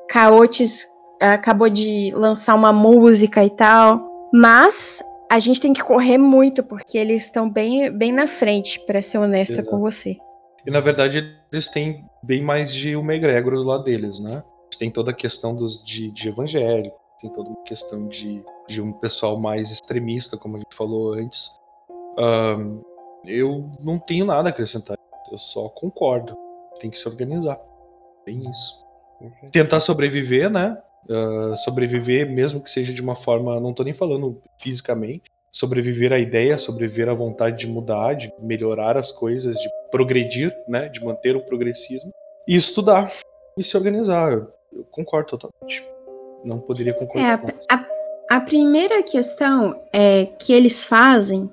Caotes 0.09 0.87
acabou 1.21 1.69
de 1.69 2.13
lançar 2.15 2.55
uma 2.55 2.73
música 2.73 3.45
e 3.45 3.51
tal. 3.51 4.29
Mas 4.33 5.03
a 5.31 5.39
gente 5.39 5.61
tem 5.61 5.73
que 5.73 5.83
correr 5.83 6.19
muito, 6.19 6.63
porque 6.63 6.99
eles 6.99 7.25
estão 7.25 7.49
bem, 7.49 7.91
bem 7.91 8.13
na 8.13 8.27
frente, 8.27 8.81
para 8.81 9.03
ser 9.03 9.19
honesta 9.19 9.55
Exato. 9.55 9.71
com 9.71 9.77
você. 9.77 10.17
E 10.67 10.71
na 10.71 10.81
verdade 10.81 11.33
eles 11.53 11.69
têm 11.69 12.05
bem 12.23 12.43
mais 12.43 12.73
de 12.73 12.97
uma 12.97 13.15
egrégora 13.15 13.57
do 13.57 13.63
lado 13.63 13.85
deles, 13.85 14.19
né? 14.19 14.43
Tem 14.79 14.91
toda 14.91 15.11
a 15.11 15.15
questão 15.15 15.55
dos, 15.55 15.83
de, 15.83 16.11
de 16.11 16.29
evangélico, 16.29 16.99
tem 17.21 17.33
toda 17.33 17.49
uma 17.49 17.63
questão 17.63 18.09
de, 18.09 18.45
de 18.69 18.83
um 18.83 18.93
pessoal 18.93 19.39
mais 19.39 19.71
extremista, 19.71 20.37
como 20.37 20.57
a 20.57 20.59
gente 20.59 20.75
falou 20.75 21.15
antes. 21.15 21.51
Um, 22.19 22.83
eu 23.25 23.71
não 23.81 23.99
tenho 23.99 24.27
nada 24.27 24.49
a 24.49 24.51
acrescentar. 24.51 24.99
Eu 25.31 25.39
só 25.39 25.69
concordo. 25.69 26.37
Tem 26.81 26.91
que 26.91 26.99
se 26.99 27.09
organizar. 27.09 27.59
Bem 28.25 28.49
isso. 28.51 28.85
Tentar 29.51 29.81
sobreviver, 29.81 30.51
né? 30.51 30.77
Uh, 31.09 31.57
sobreviver, 31.57 32.31
mesmo 32.31 32.61
que 32.61 32.71
seja 32.71 32.93
de 32.93 33.01
uma 33.01 33.17
forma. 33.17 33.59
Não 33.61 33.73
tô 33.73 33.83
nem 33.83 33.95
falando 33.95 34.41
fisicamente. 34.59 35.31
Sobreviver 35.53 36.13
à 36.13 36.19
ideia, 36.19 36.59
sobreviver 36.59 37.09
à 37.09 37.15
vontade 37.15 37.59
de 37.59 37.67
mudar, 37.67 38.15
de 38.15 38.31
melhorar 38.39 38.97
as 38.97 39.11
coisas, 39.11 39.57
de 39.57 39.69
progredir, 39.91 40.55
né? 40.69 40.89
De 40.89 41.03
manter 41.03 41.35
o 41.35 41.41
progressismo. 41.41 42.13
E 42.47 42.55
estudar. 42.55 43.11
E 43.57 43.65
se 43.65 43.77
organizar. 43.77 44.33
Eu, 44.33 44.53
eu 44.73 44.85
concordo 44.91 45.31
totalmente. 45.31 45.85
Não 46.45 46.59
poderia 46.59 46.93
concordar. 46.93 47.43
É, 47.49 47.75
a, 47.75 47.87
a 48.37 48.41
primeira 48.41 49.03
questão 49.03 49.81
é 49.93 50.27
que 50.27 50.53
eles 50.53 50.85
fazem 50.85 51.51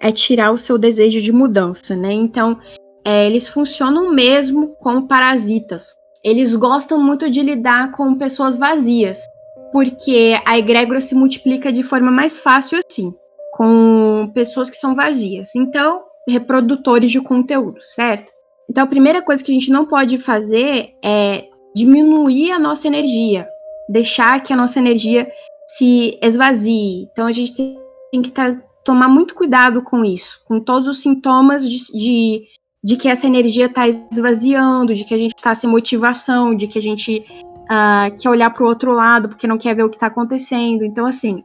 é 0.00 0.12
tirar 0.12 0.52
o 0.52 0.58
seu 0.58 0.76
desejo 0.76 1.20
de 1.20 1.32
mudança, 1.32 1.96
né? 1.96 2.12
Então, 2.12 2.60
é, 3.06 3.24
eles 3.24 3.46
funcionam 3.46 4.12
mesmo 4.12 4.74
como 4.80 5.06
parasitas. 5.06 5.96
Eles 6.24 6.56
gostam 6.56 7.00
muito 7.00 7.30
de 7.30 7.40
lidar 7.40 7.92
com 7.92 8.18
pessoas 8.18 8.56
vazias, 8.56 9.24
porque 9.70 10.36
a 10.44 10.58
egrégora 10.58 11.00
se 11.00 11.14
multiplica 11.14 11.70
de 11.70 11.84
forma 11.84 12.10
mais 12.10 12.36
fácil 12.40 12.80
assim, 12.84 13.14
com 13.52 14.28
pessoas 14.34 14.68
que 14.68 14.76
são 14.76 14.96
vazias. 14.96 15.54
Então, 15.54 16.02
reprodutores 16.28 17.12
de 17.12 17.20
conteúdo, 17.20 17.78
certo? 17.80 18.32
Então, 18.68 18.82
a 18.82 18.88
primeira 18.88 19.22
coisa 19.22 19.40
que 19.40 19.52
a 19.52 19.54
gente 19.54 19.70
não 19.70 19.86
pode 19.86 20.18
fazer 20.18 20.90
é 21.00 21.44
diminuir 21.76 22.50
a 22.50 22.58
nossa 22.58 22.88
energia, 22.88 23.46
deixar 23.88 24.42
que 24.42 24.52
a 24.52 24.56
nossa 24.56 24.80
energia 24.80 25.30
se 25.68 26.18
esvazie. 26.20 27.06
Então, 27.12 27.28
a 27.28 27.32
gente 27.32 27.54
tem 27.54 28.20
que 28.20 28.32
tá 28.32 28.60
tomar 28.82 29.06
muito 29.06 29.32
cuidado 29.36 29.80
com 29.80 30.04
isso, 30.04 30.40
com 30.44 30.58
todos 30.58 30.88
os 30.88 31.02
sintomas 31.02 31.68
de, 31.68 31.76
de, 31.92 32.42
de 32.86 32.94
que 32.94 33.08
essa 33.08 33.26
energia 33.26 33.66
está 33.66 33.88
esvaziando, 33.88 34.94
de 34.94 35.02
que 35.02 35.12
a 35.12 35.18
gente 35.18 35.34
está 35.34 35.52
sem 35.56 35.68
motivação, 35.68 36.54
de 36.54 36.68
que 36.68 36.78
a 36.78 36.82
gente 36.82 37.18
uh, 37.64 38.16
quer 38.16 38.28
olhar 38.28 38.48
para 38.50 38.62
o 38.62 38.68
outro 38.68 38.92
lado 38.92 39.28
porque 39.28 39.44
não 39.44 39.58
quer 39.58 39.74
ver 39.74 39.82
o 39.82 39.90
que 39.90 39.96
está 39.96 40.06
acontecendo. 40.06 40.84
Então, 40.84 41.04
assim, 41.04 41.42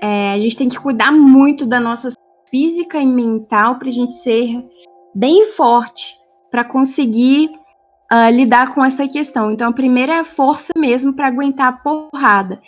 é, 0.00 0.32
a 0.32 0.40
gente 0.40 0.56
tem 0.56 0.70
que 0.70 0.80
cuidar 0.80 1.12
muito 1.12 1.66
da 1.66 1.78
nossa 1.78 2.08
física 2.50 2.98
e 2.98 3.04
mental 3.04 3.78
para 3.78 3.88
a 3.88 3.92
gente 3.92 4.14
ser 4.14 4.64
bem 5.14 5.44
forte 5.44 6.16
para 6.50 6.64
conseguir 6.64 7.50
uh, 8.10 8.30
lidar 8.32 8.74
com 8.74 8.82
essa 8.82 9.06
questão. 9.06 9.50
Então, 9.50 9.68
a 9.68 9.74
primeira 9.74 10.14
é 10.14 10.20
a 10.20 10.24
força 10.24 10.72
mesmo 10.74 11.12
para 11.12 11.26
aguentar 11.26 11.68
a 11.68 11.72
porrada, 11.72 12.58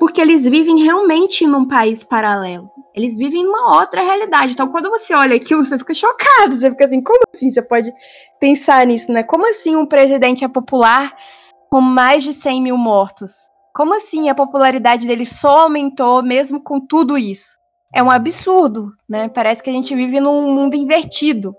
porque 0.00 0.20
eles 0.20 0.42
vivem 0.44 0.82
realmente 0.82 1.46
num 1.46 1.68
país 1.68 2.02
paralelo. 2.02 2.68
Eles 2.94 3.16
vivem 3.16 3.44
numa 3.44 3.78
outra 3.78 4.02
realidade. 4.02 4.52
Então, 4.52 4.68
quando 4.68 4.90
você 4.90 5.14
olha 5.14 5.36
aquilo, 5.36 5.64
você 5.64 5.78
fica 5.78 5.94
chocado. 5.94 6.56
Você 6.56 6.70
fica 6.70 6.86
assim, 6.86 7.00
como 7.00 7.20
assim? 7.34 7.52
Você 7.52 7.62
pode 7.62 7.92
pensar 8.40 8.84
nisso, 8.86 9.12
né? 9.12 9.22
Como 9.22 9.48
assim 9.48 9.76
um 9.76 9.86
presidente 9.86 10.44
é 10.44 10.48
popular 10.48 11.14
com 11.70 11.80
mais 11.80 12.24
de 12.24 12.32
100 12.32 12.62
mil 12.62 12.76
mortos? 12.76 13.32
Como 13.74 13.94
assim 13.94 14.28
a 14.28 14.34
popularidade 14.34 15.06
dele 15.06 15.24
só 15.24 15.62
aumentou 15.62 16.22
mesmo 16.22 16.60
com 16.60 16.80
tudo 16.80 17.16
isso? 17.16 17.56
É 17.94 18.02
um 18.02 18.10
absurdo, 18.10 18.92
né? 19.08 19.28
Parece 19.28 19.62
que 19.62 19.70
a 19.70 19.72
gente 19.72 19.94
vive 19.94 20.20
num 20.20 20.52
mundo 20.52 20.74
invertido. 20.74 21.54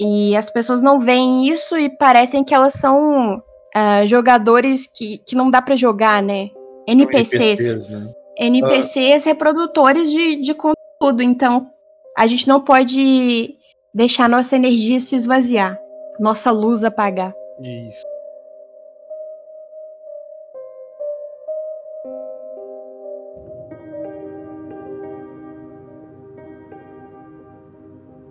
E 0.00 0.34
as 0.36 0.50
pessoas 0.50 0.80
não 0.80 0.98
veem 0.98 1.48
isso 1.48 1.76
e 1.76 1.88
parecem 1.88 2.42
que 2.42 2.54
elas 2.54 2.74
são 2.74 3.36
uh, 3.36 4.06
jogadores 4.06 4.86
que, 4.86 5.18
que 5.26 5.36
não 5.36 5.50
dá 5.50 5.60
para 5.60 5.76
jogar, 5.76 6.22
né? 6.22 6.48
NPCs. 6.86 7.60
NPCs, 7.60 7.88
né? 7.88 8.12
NPCs 8.42 9.24
reprodutores 9.24 10.10
de, 10.10 10.36
de 10.36 10.54
conteúdo. 10.54 11.22
Então, 11.22 11.70
a 12.16 12.26
gente 12.26 12.48
não 12.48 12.60
pode 12.60 13.56
deixar 13.94 14.28
nossa 14.28 14.56
energia 14.56 14.98
se 15.00 15.14
esvaziar, 15.14 15.78
nossa 16.18 16.50
luz 16.50 16.84
apagar. 16.84 17.32
Isso. 17.60 18.12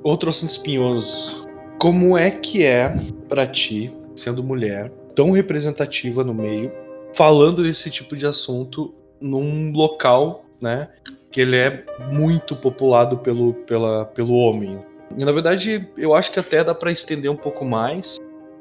Outro 0.03 0.29
assunto 0.29 0.49
espinhoso. 0.49 1.47
Como 1.77 2.17
é 2.17 2.31
que 2.31 2.63
é 2.63 2.91
para 3.29 3.45
ti, 3.45 3.95
sendo 4.15 4.43
mulher, 4.43 4.91
tão 5.15 5.31
representativa 5.31 6.23
no 6.23 6.33
meio, 6.33 6.71
falando 7.13 7.63
desse 7.63 7.89
tipo 7.89 8.15
de 8.15 8.25
assunto 8.25 8.93
num 9.21 9.71
local, 9.71 10.45
né, 10.59 10.89
que 11.31 11.39
ele 11.39 11.55
é 11.55 11.85
muito 12.11 12.55
populado 12.55 13.17
pelo, 13.17 13.53
pela, 13.53 14.05
pelo 14.05 14.33
homem. 14.33 14.79
E 15.15 15.23
na 15.23 15.31
verdade, 15.31 15.87
eu 15.97 16.13
acho 16.13 16.31
que 16.31 16.39
até 16.39 16.63
dá 16.63 16.73
para 16.73 16.91
estender 16.91 17.29
um 17.29 17.35
pouco 17.35 17.63
mais 17.63 18.17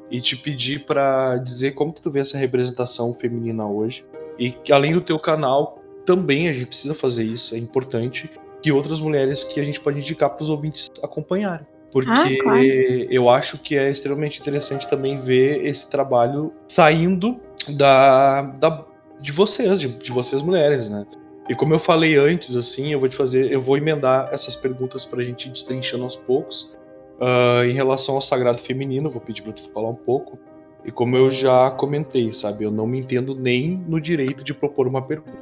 e 0.09 0.21
te 0.21 0.35
pedir 0.35 0.85
para 0.85 1.37
dizer 1.37 1.71
como 1.71 1.93
que 1.93 2.01
tu 2.01 2.11
vê 2.11 2.19
essa 2.19 2.37
representação 2.37 3.13
feminina 3.13 3.65
hoje 3.65 4.05
e 4.37 4.51
que 4.51 4.71
além 4.71 4.93
do 4.93 5.01
teu 5.01 5.17
canal 5.17 5.81
também 6.05 6.49
a 6.49 6.53
gente 6.53 6.67
precisa 6.67 6.93
fazer 6.95 7.23
isso, 7.23 7.55
é 7.55 7.57
importante 7.57 8.29
que 8.61 8.71
outras 8.71 8.99
mulheres 8.99 9.43
que 9.43 9.59
a 9.59 9.63
gente 9.63 9.79
pode 9.79 9.99
indicar 9.99 10.29
para 10.29 10.43
os 10.43 10.49
ouvintes 10.49 10.89
acompanharem. 11.01 11.65
Porque 11.91 12.09
ah, 12.09 12.43
claro. 12.43 12.63
eu 12.63 13.29
acho 13.29 13.57
que 13.57 13.77
é 13.77 13.91
extremamente 13.91 14.39
interessante 14.39 14.87
também 14.87 15.19
ver 15.21 15.65
esse 15.65 15.89
trabalho 15.89 16.53
saindo 16.67 17.37
da, 17.67 18.41
da 18.43 18.85
de 19.21 19.31
vocês, 19.31 19.79
de, 19.79 19.87
de 19.87 20.11
vocês 20.11 20.41
mulheres, 20.41 20.89
né? 20.89 21.05
E 21.49 21.55
como 21.55 21.73
eu 21.73 21.79
falei 21.79 22.15
antes, 22.15 22.55
assim, 22.55 22.93
eu 22.93 22.99
vou 22.99 23.09
te 23.09 23.15
fazer, 23.15 23.51
eu 23.51 23.61
vou 23.61 23.77
emendar 23.77 24.29
essas 24.31 24.55
perguntas 24.55 25.05
para 25.05 25.21
a 25.21 25.23
gente 25.23 25.47
ir 25.47 25.51
destrinchando 25.51 26.03
aos 26.03 26.15
poucos. 26.15 26.73
Uh, 27.19 27.65
em 27.65 27.73
relação 27.73 28.15
ao 28.15 28.21
sagrado 28.21 28.59
feminino, 28.59 29.09
vou 29.09 29.21
pedir 29.21 29.43
para 29.43 29.53
tu 29.53 29.69
falar 29.71 29.89
um 29.89 29.95
pouco. 29.95 30.39
E 30.83 30.91
como 30.91 31.15
eu 31.15 31.29
já 31.29 31.69
comentei, 31.69 32.33
sabe, 32.33 32.63
eu 32.63 32.71
não 32.71 32.87
me 32.87 32.99
entendo 32.99 33.35
nem 33.35 33.83
no 33.87 34.01
direito 34.01 34.43
de 34.43 34.53
propor 34.53 34.87
uma 34.87 35.01
pergunta. 35.01 35.37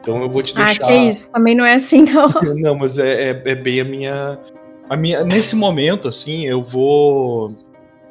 Então 0.00 0.22
eu 0.22 0.28
vou 0.28 0.42
te 0.42 0.54
deixar. 0.54 0.70
Ah, 0.70 0.86
que 0.86 0.92
isso, 0.92 1.30
também 1.30 1.54
não 1.54 1.64
é 1.64 1.74
assim, 1.74 2.02
não. 2.12 2.28
Não, 2.54 2.74
mas 2.74 2.98
é, 2.98 3.30
é, 3.30 3.42
é, 3.44 3.54
bem 3.54 3.80
a 3.80 3.84
minha. 3.84 4.38
A 4.88 4.96
minha. 4.96 5.24
Nesse 5.24 5.56
momento, 5.56 6.08
assim, 6.08 6.46
eu 6.46 6.62
vou. 6.62 7.54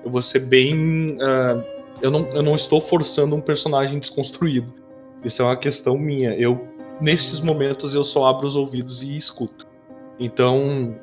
Eu 0.04 0.10
vou 0.10 0.22
ser 0.22 0.40
bem. 0.40 1.18
Uh, 1.18 1.64
eu, 2.02 2.10
não, 2.10 2.26
eu 2.28 2.42
não 2.42 2.56
estou 2.56 2.82
forçando 2.82 3.36
um 3.36 3.42
personagem 3.42 4.00
desconstruído. 4.00 4.74
Isso 5.28 5.42
é 5.42 5.46
uma 5.46 5.58
questão 5.58 5.98
minha. 5.98 6.34
Eu, 6.34 6.68
nestes 7.00 7.40
momentos, 7.42 7.94
eu 7.94 8.04
só 8.04 8.26
abro 8.26 8.48
os 8.48 8.56
ouvidos 8.56 9.04
e 9.04 9.16
escuto. 9.16 9.68
Então, 10.20 10.96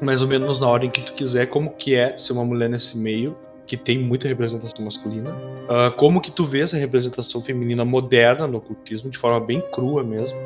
mais 0.00 0.20
ou 0.20 0.28
menos 0.28 0.60
na 0.60 0.68
ordem 0.68 0.90
que 0.90 1.00
tu 1.00 1.14
quiser, 1.14 1.46
como 1.46 1.70
que 1.70 1.94
é 1.94 2.18
ser 2.18 2.32
uma 2.32 2.44
mulher 2.44 2.68
nesse 2.68 2.98
meio 2.98 3.36
que 3.66 3.76
tem 3.76 3.98
muita 3.98 4.28
representação 4.28 4.84
masculina. 4.84 5.30
Uh, 5.30 5.90
como 5.96 6.20
que 6.20 6.30
tu 6.30 6.44
vê 6.44 6.60
essa 6.60 6.76
representação 6.76 7.40
feminina 7.40 7.84
moderna 7.84 8.46
no 8.46 8.58
ocultismo, 8.58 9.08
de 9.08 9.16
forma 9.16 9.40
bem 9.40 9.60
crua 9.72 10.02
mesmo. 10.02 10.38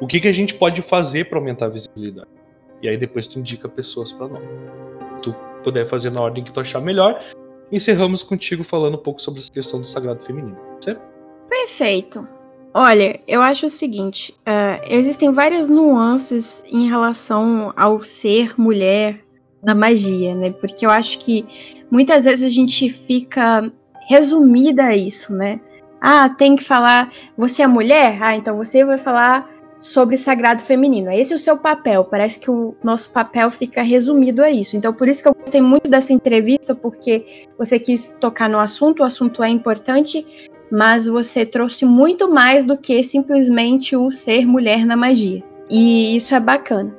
O 0.00 0.06
que, 0.06 0.18
que 0.18 0.26
a 0.26 0.32
gente 0.32 0.54
pode 0.54 0.82
fazer 0.82 1.28
para 1.28 1.38
aumentar 1.38 1.66
a 1.66 1.68
visibilidade? 1.68 2.26
E 2.82 2.88
aí 2.88 2.96
depois 2.96 3.26
tu 3.26 3.38
indica 3.38 3.68
pessoas 3.68 4.12
para 4.12 4.26
nós. 4.26 4.42
Tu 5.22 5.32
puder 5.62 5.86
fazer 5.86 6.10
na 6.10 6.22
ordem 6.22 6.42
que 6.42 6.52
tu 6.52 6.58
achar 6.58 6.80
melhor. 6.80 7.22
Encerramos 7.70 8.22
contigo 8.22 8.64
falando 8.64 8.94
um 8.94 9.02
pouco 9.02 9.22
sobre 9.22 9.40
essa 9.40 9.52
questão 9.52 9.80
do 9.80 9.86
sagrado 9.86 10.20
feminino. 10.20 10.58
Certo? 10.80 11.00
Perfeito. 11.48 12.26
Olha, 12.76 13.20
eu 13.28 13.40
acho 13.40 13.66
o 13.66 13.70
seguinte: 13.70 14.34
uh, 14.40 14.84
existem 14.88 15.30
várias 15.32 15.68
nuances 15.68 16.64
em 16.66 16.88
relação 16.88 17.72
ao 17.76 18.04
ser 18.04 18.60
mulher 18.60 19.20
na 19.62 19.76
magia, 19.76 20.34
né? 20.34 20.50
Porque 20.50 20.84
eu 20.84 20.90
acho 20.90 21.20
que 21.20 21.46
muitas 21.88 22.24
vezes 22.24 22.44
a 22.44 22.52
gente 22.52 22.88
fica 22.88 23.72
resumida 24.08 24.86
a 24.86 24.96
isso, 24.96 25.32
né? 25.32 25.60
Ah, 26.00 26.28
tem 26.28 26.56
que 26.56 26.64
falar, 26.64 27.10
você 27.38 27.62
é 27.62 27.66
mulher? 27.66 28.18
Ah, 28.20 28.36
então 28.36 28.56
você 28.56 28.84
vai 28.84 28.98
falar 28.98 29.48
sobre 29.78 30.16
sagrado 30.16 30.60
feminino. 30.60 31.10
Esse 31.10 31.32
é 31.32 31.36
o 31.36 31.38
seu 31.38 31.56
papel. 31.56 32.04
Parece 32.04 32.38
que 32.40 32.50
o 32.50 32.74
nosso 32.82 33.12
papel 33.12 33.50
fica 33.50 33.82
resumido 33.82 34.42
a 34.42 34.50
isso. 34.50 34.76
Então, 34.76 34.92
por 34.92 35.08
isso 35.08 35.22
que 35.22 35.28
eu 35.28 35.34
gostei 35.34 35.62
muito 35.62 35.88
dessa 35.88 36.12
entrevista, 36.12 36.74
porque 36.74 37.46
você 37.56 37.78
quis 37.78 38.16
tocar 38.20 38.48
no 38.48 38.58
assunto, 38.58 39.00
o 39.00 39.04
assunto 39.04 39.42
é 39.42 39.48
importante, 39.48 40.26
mas 40.70 41.06
você 41.06 41.44
trouxe 41.44 41.84
muito 41.84 42.30
mais 42.30 42.64
do 42.64 42.76
que 42.76 43.02
simplesmente 43.02 43.96
o 43.96 44.10
ser 44.10 44.46
mulher 44.46 44.84
na 44.84 44.96
magia. 44.96 45.42
E 45.70 46.16
isso 46.16 46.34
é 46.34 46.40
bacana. 46.40 46.94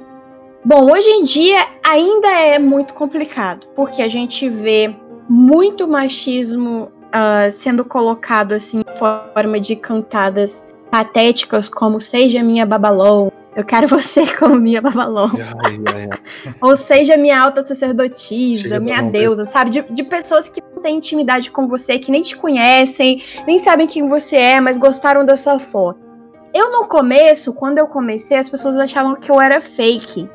Bom, 0.63 0.91
hoje 0.91 1.07
em 1.07 1.23
dia 1.23 1.67
ainda 1.83 2.27
é 2.27 2.57
muito 2.57 2.93
complicado, 2.93 3.67
porque 3.75 4.01
a 4.01 4.07
gente 4.07 4.49
vê 4.49 4.95
muito 5.29 5.87
machismo 5.87 6.91
uh, 7.07 7.51
sendo 7.51 7.85
colocado 7.85 8.53
assim 8.53 8.79
em 8.81 8.97
forma 8.97 9.59
de 9.59 9.75
cantadas 9.75 10.63
patéticas 10.89 11.69
como 11.69 12.01
Seja 12.01 12.41
Minha 12.41 12.65
Babalon, 12.65 13.29
eu 13.55 13.63
quero 13.63 13.87
você 13.87 14.25
como 14.37 14.55
minha 14.55 14.81
Babalon. 14.81 15.29
Ai, 15.33 15.79
ai, 15.93 16.09
ai. 16.11 16.55
Ou 16.61 16.75
seja, 16.75 17.17
minha 17.17 17.39
alta 17.39 17.65
sacerdotisa, 17.65 18.63
Chega 18.63 18.79
minha 18.79 19.01
deusa, 19.01 19.45
sabe? 19.45 19.69
De, 19.71 19.81
de, 19.81 20.03
pessoas 20.03 20.49
que 20.49 20.61
não 20.61 20.81
têm 20.81 20.97
intimidade 20.97 21.51
com 21.51 21.67
você, 21.67 21.97
que 21.97 22.11
nem 22.11 22.21
te 22.21 22.35
conhecem, 22.35 23.23
nem 23.47 23.59
sabem 23.59 23.87
quem 23.87 24.07
você 24.07 24.35
é, 24.35 24.61
mas 24.61 24.77
gostaram 24.77 25.25
da 25.25 25.37
sua 25.37 25.59
foto. 25.59 25.99
Eu, 26.53 26.71
no 26.71 26.87
começo, 26.87 27.51
quando 27.51 27.77
eu 27.77 27.87
comecei, 27.87 28.37
as 28.37 28.49
pessoas 28.49 28.77
achavam 28.77 29.15
que 29.15 29.29
eu 29.29 29.41
era 29.41 29.59
fake 29.59 30.29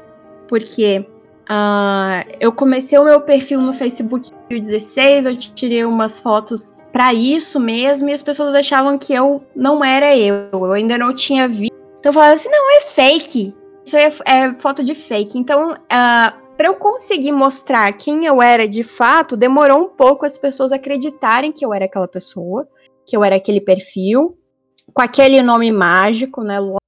porque 0.50 1.06
uh, 1.48 2.28
eu 2.40 2.50
comecei 2.50 2.98
o 2.98 3.04
meu 3.04 3.20
perfil 3.20 3.60
no 3.60 3.72
Facebook 3.72 4.28
em 4.28 4.58
2016, 4.58 5.26
eu 5.26 5.36
tirei 5.36 5.84
umas 5.84 6.18
fotos 6.18 6.72
para 6.92 7.14
isso 7.14 7.60
mesmo, 7.60 8.08
e 8.08 8.12
as 8.12 8.22
pessoas 8.22 8.52
achavam 8.52 8.98
que 8.98 9.14
eu 9.14 9.40
não 9.54 9.84
era 9.84 10.16
eu, 10.16 10.48
eu 10.52 10.72
ainda 10.72 10.98
não 10.98 11.14
tinha 11.14 11.46
visto. 11.46 11.70
Então 12.00 12.10
eu 12.10 12.14
falava 12.14 12.32
assim, 12.32 12.48
não, 12.48 12.78
é 12.78 12.80
fake. 12.90 13.54
Isso 13.84 13.96
é, 13.96 14.12
é 14.24 14.54
foto 14.54 14.82
de 14.82 14.94
fake. 14.94 15.38
Então, 15.38 15.72
uh, 15.72 16.40
para 16.56 16.68
eu 16.68 16.74
conseguir 16.74 17.32
mostrar 17.32 17.92
quem 17.92 18.26
eu 18.26 18.42
era 18.42 18.66
de 18.66 18.82
fato, 18.82 19.36
demorou 19.36 19.80
um 19.80 19.88
pouco 19.88 20.26
as 20.26 20.36
pessoas 20.36 20.72
acreditarem 20.72 21.52
que 21.52 21.64
eu 21.64 21.72
era 21.72 21.84
aquela 21.84 22.08
pessoa, 22.08 22.66
que 23.06 23.16
eu 23.16 23.22
era 23.22 23.36
aquele 23.36 23.60
perfil, 23.60 24.36
com 24.92 25.02
aquele 25.02 25.42
nome 25.42 25.70
mágico, 25.70 26.42
né, 26.42 26.58
Lua 26.58 26.80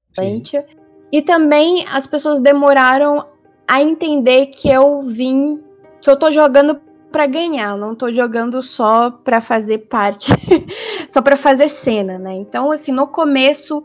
E 1.10 1.22
também 1.22 1.86
as 1.90 2.06
pessoas 2.06 2.40
demoraram 2.40 3.26
a 3.68 3.80
entender 3.80 4.46
que 4.46 4.68
eu 4.68 5.02
vim, 5.02 5.60
que 6.00 6.10
eu 6.10 6.18
tô 6.18 6.30
jogando 6.30 6.80
para 7.10 7.26
ganhar, 7.26 7.76
não 7.76 7.94
tô 7.94 8.10
jogando 8.10 8.62
só 8.62 9.10
para 9.10 9.40
fazer 9.40 9.78
parte, 9.78 10.32
só 11.08 11.20
para 11.20 11.36
fazer 11.36 11.68
cena, 11.68 12.18
né? 12.18 12.34
Então, 12.34 12.70
assim, 12.70 12.90
no 12.90 13.06
começo 13.06 13.84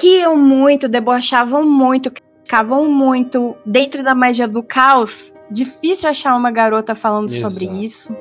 riam 0.00 0.36
muito, 0.36 0.88
debochavam 0.88 1.64
muito, 1.64 2.12
ficavam 2.44 2.88
muito 2.88 3.56
dentro 3.64 4.02
da 4.02 4.14
magia 4.14 4.48
do 4.48 4.62
caos. 4.62 5.32
Difícil 5.50 6.08
achar 6.08 6.34
uma 6.36 6.50
garota 6.50 6.94
falando 6.94 7.30
Exato. 7.30 7.52
sobre 7.52 7.66
isso. 7.66 8.14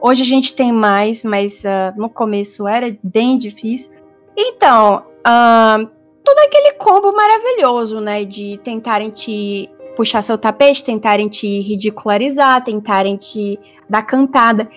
Hoje 0.00 0.22
a 0.22 0.26
gente 0.26 0.54
tem 0.54 0.72
mais, 0.72 1.24
mas 1.24 1.64
uh, 1.64 1.96
no 1.96 2.08
começo 2.08 2.66
era 2.66 2.96
bem 3.02 3.38
difícil. 3.38 3.90
Então, 4.36 5.04
uh, 5.20 5.88
todo 6.24 6.38
aquele 6.46 6.72
combo 6.74 7.12
maravilhoso, 7.12 8.00
né? 8.00 8.24
De 8.24 8.58
tentarem 8.62 9.10
te 9.10 9.70
puxar 9.96 10.22
seu 10.22 10.36
tapete, 10.36 10.84
tentarem 10.84 11.28
te 11.28 11.60
ridicularizar, 11.60 12.62
tentarem 12.62 13.16
te 13.16 13.58
dar 13.88 14.02
cantada. 14.02 14.68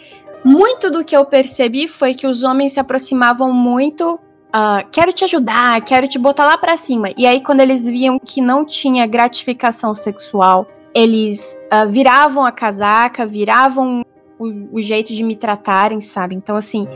Muito 0.43 0.89
do 0.89 1.03
que 1.03 1.15
eu 1.15 1.25
percebi 1.25 1.87
foi 1.87 2.13
que 2.13 2.25
os 2.25 2.43
homens 2.43 2.73
se 2.73 2.79
aproximavam 2.79 3.51
muito. 3.51 4.17
Uh, 4.49 4.87
quero 4.91 5.13
te 5.13 5.23
ajudar, 5.23 5.79
quero 5.81 6.07
te 6.07 6.17
botar 6.17 6.45
lá 6.45 6.57
para 6.57 6.75
cima. 6.75 7.09
E 7.15 7.27
aí, 7.27 7.39
quando 7.41 7.61
eles 7.61 7.85
viam 7.85 8.17
que 8.17 8.41
não 8.41 8.65
tinha 8.65 9.05
gratificação 9.05 9.93
sexual, 9.93 10.67
eles 10.93 11.55
uh, 11.71 11.87
viravam 11.87 12.43
a 12.43 12.51
casaca, 12.51 13.27
viravam 13.27 14.03
o, 14.39 14.77
o, 14.77 14.81
jeito 14.81 15.13
de 15.13 15.23
me 15.23 15.35
tratarem, 15.35 16.01
sabe? 16.01 16.33
Então, 16.33 16.55
assim, 16.55 16.87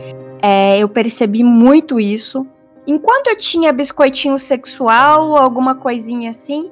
é, 0.42 0.80
eu 0.80 0.90
percebi 0.90 1.44
muito 1.44 2.00
isso. 2.00 2.46
Enquanto 2.88 3.28
eu 3.28 3.38
tinha 3.38 3.72
biscoitinho 3.72 4.40
sexual, 4.40 5.38
alguma 5.38 5.76
coisinha 5.76 6.32
assim, 6.32 6.72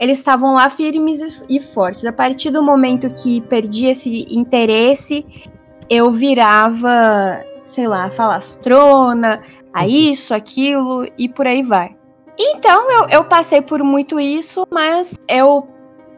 eles 0.00 0.18
estavam 0.18 0.54
lá 0.54 0.70
firmes 0.70 1.42
e 1.48 1.60
fortes. 1.60 2.06
A 2.06 2.12
partir 2.12 2.50
do 2.50 2.62
momento 2.62 3.10
que 3.10 3.40
perdi 3.42 3.86
esse 3.86 4.26
interesse, 4.30 5.24
eu 5.90 6.10
virava, 6.10 7.44
sei 7.66 7.86
lá, 7.86 8.10
falastrona, 8.10 9.36
a 9.72 9.82
uhum. 9.82 9.88
isso, 9.88 10.34
aquilo 10.34 11.06
e 11.18 11.28
por 11.28 11.46
aí 11.46 11.62
vai. 11.62 11.96
Então 12.38 12.90
eu, 12.90 13.08
eu 13.08 13.24
passei 13.24 13.60
por 13.60 13.82
muito 13.82 14.18
isso, 14.18 14.66
mas 14.70 15.18
eu, 15.28 15.66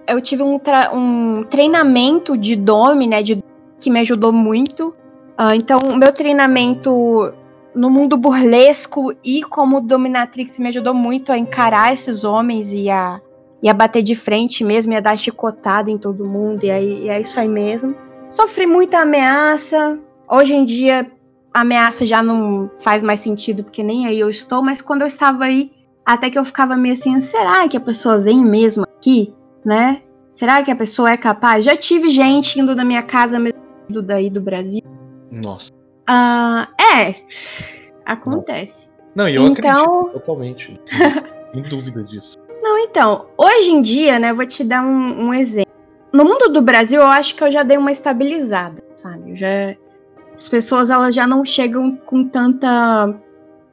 eu 0.07 0.21
tive 0.21 0.43
um, 0.43 0.61
um 0.93 1.45
treinamento 1.45 2.37
de 2.37 2.57
Dome, 2.57 3.07
né, 3.07 3.23
de, 3.23 3.43
que 3.81 3.91
me 3.91 4.01
ajudou 4.01 4.33
muito. 4.33 4.95
Uh, 5.39 5.55
então, 5.55 5.79
o 5.85 5.97
meu 5.97 6.13
treinamento 6.13 7.33
no 7.75 7.91
mundo 7.91 8.17
burlesco 8.17 9.13
e 9.25 9.43
como 9.43 9.81
dominatrix 9.81 10.61
me 10.61 10.69
ajudou 10.69 10.95
muito 10.95 11.33
a 11.33 11.39
encarar 11.39 11.93
esses 11.93 12.23
homens 12.23 12.73
e 12.73 12.89
a 12.89 13.21
ia 13.61 13.73
bater 13.73 14.03
de 14.03 14.15
frente 14.15 14.63
mesmo, 14.63 14.93
ia 14.93 15.01
dar 15.01 15.17
chicotada 15.17 15.91
em 15.91 15.97
todo 15.97 16.27
mundo, 16.27 16.65
e, 16.65 16.71
aí, 16.71 17.05
e 17.05 17.09
é 17.09 17.19
isso 17.19 17.41
aí 17.41 17.49
mesmo. 17.49 17.97
Sofri 18.29 18.67
muita 18.67 18.99
ameaça. 18.99 19.99
Hoje 20.31 20.55
em 20.55 20.67
dia, 20.67 21.11
ameaça 21.55 22.05
já 22.05 22.21
não 22.23 22.69
faz 22.83 23.03
mais 23.03 23.21
sentido, 23.21 23.63
porque 23.63 23.83
nem 23.83 24.07
aí 24.07 24.19
eu 24.19 24.29
estou, 24.29 24.61
mas 24.63 24.83
quando 24.83 25.03
eu 25.03 25.07
estava 25.07 25.45
aí, 25.45 25.71
até 26.05 26.29
que 26.29 26.39
eu 26.39 26.45
ficava 26.45 26.77
meio 26.77 26.93
assim, 26.93 27.19
será 27.21 27.67
que 27.69 27.77
a 27.77 27.81
pessoa 27.81 28.19
vem 28.19 28.45
mesmo 28.45 28.83
aqui, 28.83 29.33
né? 29.65 30.03
Será 30.33 30.63
que 30.65 30.71
a 30.71 30.77
pessoa 30.77 31.11
é 31.13 31.17
capaz? 31.17 31.65
Já 31.65 31.77
tive 31.77 32.11
gente 32.11 32.59
indo 32.59 32.75
da 32.75 32.85
minha 32.85 33.03
casa 33.03 33.39
mesmo 33.39 33.55
daí 34.03 34.29
do 34.29 34.41
Brasil. 34.41 34.83
Nossa. 35.31 35.71
Ah, 36.09 36.69
é, 36.97 37.15
acontece. 38.05 38.89
Não, 39.15 39.29
e 39.29 39.37
eu 39.37 39.47
Então- 39.47 39.83
acredito 40.01 40.13
totalmente. 40.13 40.81
Sem 41.55 41.63
dúvida 41.63 42.03
disso. 42.03 42.37
Não, 42.61 42.79
então, 42.79 43.27
hoje 43.39 43.71
em 43.71 43.81
dia, 43.81 44.19
né, 44.19 44.33
vou 44.33 44.45
te 44.47 44.65
dar 44.65 44.83
um, 44.85 45.27
um 45.29 45.35
exemplo. 45.35 45.73
No 46.13 46.25
mundo 46.25 46.49
do 46.49 46.61
Brasil, 46.61 47.01
eu 47.01 47.07
acho 47.09 47.37
que 47.37 47.45
eu 47.45 47.51
já 47.51 47.63
dei 47.63 47.77
uma 47.77 47.93
estabilizada, 47.93 48.83
sabe? 48.97 49.31
Eu 49.31 49.37
já, 49.37 49.47
as 50.35 50.49
pessoas, 50.49 50.91
elas 50.91 51.15
já 51.15 51.27
não 51.27 51.45
chegam 51.45 51.97
com 52.05 52.25
tanta, 52.25 53.15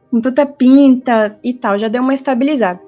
com 0.10 0.22
tanta 0.22 0.46
pinta 0.46 1.36
e 1.44 1.54
tal, 1.54 1.78
já 1.78 1.88
deu 1.88 2.02
uma 2.02 2.14
estabilizada. 2.14 2.80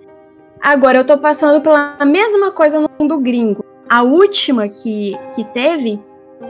Agora, 0.61 0.99
eu 0.99 1.05
tô 1.05 1.17
passando 1.17 1.59
pela 1.61 1.97
mesma 2.05 2.51
coisa 2.51 2.79
no 2.79 2.89
mundo 2.99 3.19
gringo. 3.19 3.65
A 3.89 4.01
última 4.01 4.67
que, 4.67 5.17
que 5.35 5.43
teve 5.45 5.99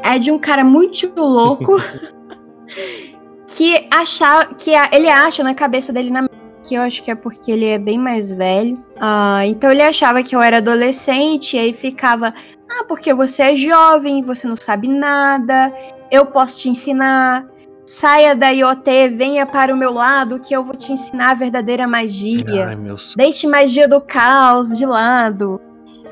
é 0.04 0.20
de 0.20 0.32
um 0.32 0.38
cara 0.38 0.64
muito 0.64 1.12
louco 1.18 1.78
que 3.48 3.88
achar 3.92 4.54
que 4.56 4.74
a- 4.76 4.90
ele 4.92 5.10
acha 5.10 5.44
na 5.44 5.54
cabeça 5.54 5.92
dele 5.92 6.10
na 6.10 6.28
que 6.64 6.76
eu 6.76 6.82
acho 6.82 7.04
que 7.04 7.12
é 7.12 7.16
porque 7.16 7.52
ele 7.52 7.66
é 7.66 7.78
bem 7.78 7.98
mais 7.98 8.32
velho. 8.32 8.82
Ah, 8.98 9.46
então 9.46 9.70
ele 9.70 9.82
achava 9.82 10.24
que 10.24 10.34
eu 10.34 10.42
era 10.42 10.58
adolescente, 10.60 11.58
e 11.58 11.60
aí 11.60 11.74
ficava, 11.74 12.34
ah, 12.70 12.86
porque 12.88 13.14
você 13.14 13.44
é 13.44 13.56
jovem, 13.56 14.22
você 14.22 14.48
não 14.48 14.56
sabe 14.56 14.88
nada, 14.88 15.74
eu 16.14 16.28
posso 16.28 16.60
te 16.60 16.70
ensinar. 16.70 17.46
Saia 17.86 18.34
da 18.34 18.50
IoT, 18.50 19.10
venha 19.10 19.46
para 19.46 19.74
o 19.74 19.78
meu 19.78 19.92
lado, 19.92 20.40
que 20.40 20.56
eu 20.56 20.64
vou 20.64 20.76
te 20.76 20.94
ensinar 20.94 21.32
a 21.32 21.34
verdadeira 21.34 21.86
magia. 21.86 22.68
Ai. 22.68 22.78
Deixe 23.18 23.46
magia 23.46 23.90
do 23.90 24.00
caos 24.00 24.78
de 24.78 24.86
lado. 24.86 25.60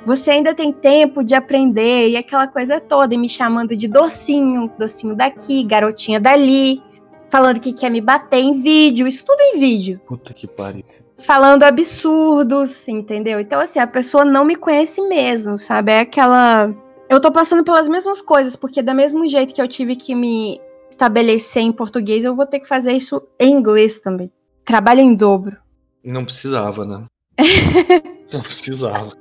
Você 0.05 0.31
ainda 0.31 0.53
tem 0.53 0.73
tempo 0.73 1.23
de 1.23 1.33
aprender 1.35 2.09
e 2.09 2.17
aquela 2.17 2.47
coisa 2.47 2.79
toda, 2.79 3.13
e 3.13 3.17
me 3.17 3.29
chamando 3.29 3.75
de 3.75 3.87
docinho, 3.87 4.69
docinho 4.77 5.15
daqui, 5.15 5.63
garotinha 5.63 6.19
dali, 6.19 6.81
falando 7.29 7.59
que 7.59 7.71
quer 7.71 7.91
me 7.91 8.01
bater 8.01 8.39
em 8.39 8.61
vídeo, 8.61 9.07
isso 9.07 9.23
tudo 9.23 9.39
em 9.39 9.59
vídeo 9.59 10.01
Puta 10.05 10.33
que 10.33 10.47
pariu. 10.47 10.83
falando 11.19 11.63
absurdos, 11.63 12.87
entendeu? 12.87 13.39
Então, 13.39 13.61
assim, 13.61 13.79
a 13.79 13.87
pessoa 13.87 14.25
não 14.25 14.43
me 14.43 14.55
conhece 14.55 14.99
mesmo, 15.07 15.57
sabe? 15.57 15.91
É 15.91 15.99
aquela. 15.99 16.73
Eu 17.11 17.19
tô 17.19 17.29
passando 17.29 17.61
pelas 17.61 17.89
mesmas 17.89 18.21
coisas, 18.21 18.55
porque 18.55 18.81
da 18.81 18.93
mesmo 18.93 19.27
jeito 19.27 19.53
que 19.53 19.61
eu 19.61 19.67
tive 19.67 19.97
que 19.97 20.15
me 20.15 20.61
estabelecer 20.89 21.61
em 21.61 21.73
português, 21.73 22.23
eu 22.23 22.33
vou 22.33 22.45
ter 22.45 22.61
que 22.61 22.67
fazer 22.69 22.93
isso 22.93 23.21
em 23.37 23.51
inglês 23.51 23.99
também. 23.99 24.31
Trabalho 24.63 25.01
em 25.01 25.13
dobro. 25.13 25.57
Não 26.01 26.23
precisava, 26.23 26.85
né? 26.85 27.03
Não 28.31 28.39
precisava. 28.41 29.11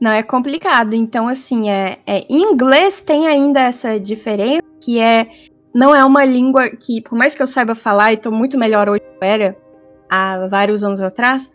Não, 0.00 0.10
é 0.10 0.24
complicado. 0.24 0.94
Então, 0.96 1.28
assim, 1.28 1.70
é, 1.70 2.00
é, 2.04 2.24
em 2.28 2.52
inglês 2.52 2.98
tem 2.98 3.28
ainda 3.28 3.60
essa 3.60 4.00
diferença, 4.00 4.64
que 4.80 4.98
é. 4.98 5.28
Não 5.72 5.94
é 5.94 6.04
uma 6.04 6.24
língua 6.24 6.68
que, 6.68 7.00
por 7.00 7.16
mais 7.16 7.36
que 7.36 7.42
eu 7.42 7.46
saiba 7.46 7.76
falar 7.76 8.12
e 8.12 8.16
tô 8.16 8.32
muito 8.32 8.58
melhor 8.58 8.88
hoje 8.88 9.02
que 9.02 9.24
eu 9.24 9.28
era 9.28 9.56
há 10.10 10.48
vários 10.48 10.82
anos 10.82 11.00
atrás, 11.00 11.48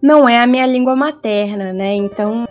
não 0.00 0.26
é 0.26 0.40
a 0.40 0.46
minha 0.46 0.66
língua 0.66 0.96
materna, 0.96 1.74
né? 1.74 1.94
Então, 1.94 2.46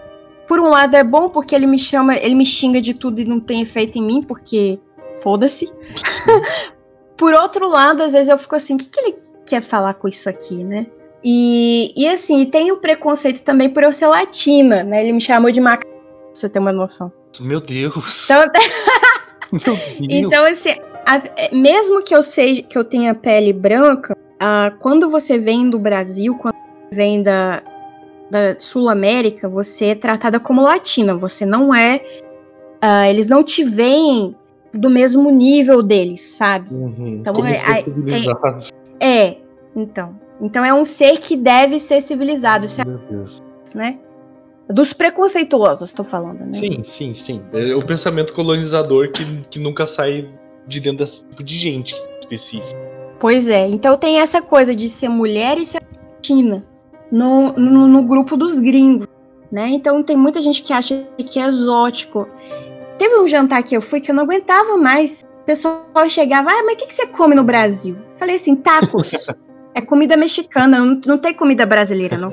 por 0.47 0.59
um 0.59 0.69
lado 0.69 0.95
é 0.95 1.03
bom 1.03 1.30
porque 1.30 1.55
ele 1.55 1.65
me 1.67 1.80
chama, 1.80 2.15
ele 2.15 2.35
me 2.35 2.45
xinga 2.45 2.81
de 2.81 2.93
tudo 2.93 3.19
e 3.22 3.26
não 3.26 3.39
tem 3.39 3.61
efeito 3.61 3.97
em 3.97 4.01
mim, 4.01 4.22
porque 4.22 4.80
foda-se. 5.22 5.69
por 7.17 7.34
outro 7.34 7.69
lado, 7.69 8.03
às 8.03 8.13
vezes 8.13 8.30
eu 8.30 8.38
fico 8.38 8.55
assim, 8.55 8.76
o 8.76 8.77
que, 8.77 8.89
que 8.89 8.99
ele 8.99 9.15
quer 9.45 9.61
falar 9.61 9.93
com 9.95 10.07
isso 10.07 10.30
aqui, 10.30 10.63
né? 10.63 10.88
E, 11.23 11.91
e 11.95 12.07
assim, 12.07 12.45
tem 12.45 12.72
o 12.72 12.77
preconceito 12.77 13.41
também 13.43 13.69
por 13.69 13.84
eu 13.84 13.91
ser 13.91 14.07
latina, 14.07 14.84
né? 14.84 15.01
Ele 15.01 15.13
me 15.13 15.22
chamou 15.22 15.51
de 15.51 15.59
macaco, 15.59 15.85
pra 15.88 16.01
você 16.34 16.47
ter 16.47 16.59
uma 16.59 16.72
noção. 16.72 17.11
Meu 17.39 17.59
Deus. 17.59 18.26
Então, 18.26 18.43
Meu 19.51 19.61
Deus. 19.76 19.97
então 19.99 20.45
assim, 20.45 20.76
a- 21.05 21.22
é, 21.35 21.53
mesmo 21.55 22.03
que 22.03 22.15
eu 22.15 22.22
seja 22.22 22.61
que 22.61 22.77
eu 22.77 22.84
tenha 22.84 23.13
pele 23.15 23.51
branca, 23.53 24.15
ah, 24.39 24.72
quando 24.80 25.09
você 25.09 25.38
vem 25.39 25.69
do 25.69 25.80
Brasil, 25.80 26.35
quando 26.35 26.55
você 26.55 26.95
vem 26.95 27.23
da, 27.23 27.63
da 28.30 28.60
Sul 28.60 28.89
América, 28.89 29.47
você 29.47 29.85
é 29.88 29.95
tratada 29.95 30.39
como 30.39 30.61
latina. 30.61 31.15
Você 31.15 31.45
não 31.45 31.73
é. 31.73 32.02
ah, 32.81 33.10
eles 33.10 33.27
não 33.27 33.43
te 33.43 33.64
veem 33.64 34.35
do 34.73 34.89
mesmo 34.89 35.31
nível 35.31 35.81
deles, 35.81 36.22
sabe? 36.22 36.73
Uhum. 36.73 37.19
Então, 37.22 37.45
é- 37.45 37.84
civilizado. 37.84 38.65
É, 38.99 39.38
então. 39.76 40.15
Então 40.41 40.65
é 40.65 40.73
um 40.73 40.84
ser 40.84 41.18
que 41.18 41.38
deve 41.38 41.80
ser 41.80 42.02
civilizado, 42.02 42.65
isso 42.65 42.85
Meu 42.85 42.97
Deus. 43.10 43.41
é, 43.73 43.77
né? 43.77 43.99
Dos 44.68 44.91
preconceituosos, 44.93 45.89
estou 45.89 46.03
falando, 46.03 46.39
né? 46.39 46.53
Sim, 46.53 46.84
sim, 46.84 47.14
sim. 47.14 47.41
É 47.53 47.73
o 47.73 47.85
pensamento 47.85 48.34
colonizador 48.34 49.11
que, 49.11 49.23
que 49.49 49.60
nunca 49.60 49.85
sai 49.85 50.27
de 50.68 50.80
dentro 50.80 51.06
desse 51.06 51.23
tipo 51.26 51.43
de 51.43 51.57
gente 51.57 51.95
específica. 52.19 52.76
Pois 53.19 53.47
é, 53.47 53.68
então 53.68 53.97
tem 53.97 54.19
essa 54.19 54.41
coisa 54.41 54.76
de 54.76 54.89
ser 54.89 55.07
mulher 55.07 55.57
e 55.57 55.65
ser 55.65 55.81
latina 56.15 56.65
no, 57.11 57.48
no, 57.48 57.88
no 57.88 58.03
grupo 58.03 58.36
dos 58.36 58.60
gringos, 58.60 59.07
né? 59.52 59.69
Então 59.69 60.03
tem 60.03 60.18
muita 60.18 60.41
gente 60.41 60.61
que 60.61 60.73
acha 60.73 61.06
que 61.18 61.40
é 61.40 61.48
exótico. 61.48 62.27
Teve 62.98 63.19
um 63.19 63.27
jantar 63.27 63.64
que 63.64 63.76
eu 63.76 63.82
fui 63.82 63.99
que 63.99 64.11
eu 64.11 64.15
não 64.15 64.23
aguentava 64.23 64.77
mais. 64.77 65.23
O 65.41 65.45
pessoal 65.45 65.84
chegava, 66.10 66.49
ah, 66.49 66.64
mas 66.65 66.76
o 66.76 66.77
que, 66.77 66.88
que 66.88 66.95
você 66.95 67.07
come 67.07 67.36
no 67.36 67.44
Brasil? 67.44 67.95
Falei 68.18 68.36
assim, 68.36 68.56
tacos. 68.56 69.27
é 69.76 69.82
comida 69.82 70.18
mexicana, 70.18 70.80
não, 70.80 70.99
não 71.06 71.18
tem 71.18 71.34
comida 71.34 71.65
brasileira, 71.65 72.18
não. 72.18 72.32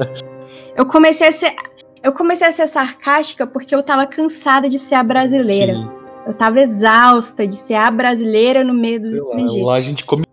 Eu 0.77 0.86
comecei 0.86 1.28
a 1.28 1.32
ser. 1.32 1.55
Eu 2.03 2.12
comecei 2.12 2.47
a 2.47 2.53
ser 2.53 2.66
sarcástica 2.66 3.47
porque 3.47 3.74
eu 3.74 3.82
tava 3.82 4.07
cansada 4.07 4.69
de 4.69 4.78
ser 4.78 4.97
a 4.97 5.03
brasileira. 5.03 5.74
Sim. 5.74 5.89
Eu 6.27 6.35
tava 6.35 6.61
exausta 6.61 7.47
de 7.47 7.57
ser 7.57 7.74
a 7.74 7.90
brasileira 7.90 8.65
no 8.65 8.74
meio 8.74 9.01
dos 9.01 9.12
Sei 9.12 9.20
lá, 9.20 9.28
estrangeiros. 9.28 9.66
lá 9.66 9.74
a 9.74 9.82
gente 9.82 10.05
come. 10.05 10.24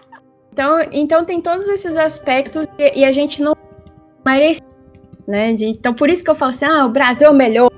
então, 0.52 0.80
então 0.92 1.24
tem 1.24 1.40
todos 1.40 1.68
esses 1.68 1.96
aspectos 1.96 2.66
e, 2.78 3.00
e 3.00 3.04
a 3.04 3.12
gente 3.12 3.42
não 3.42 3.56
merece, 4.24 4.60
né? 5.26 5.50
Então 5.50 5.94
por 5.94 6.08
isso 6.08 6.22
que 6.22 6.30
eu 6.30 6.34
falo 6.34 6.50
assim, 6.50 6.64
ah, 6.64 6.84
o 6.86 6.88
Brasil 6.88 7.28
é 7.28 7.30
o 7.30 7.34
melhor. 7.34 7.70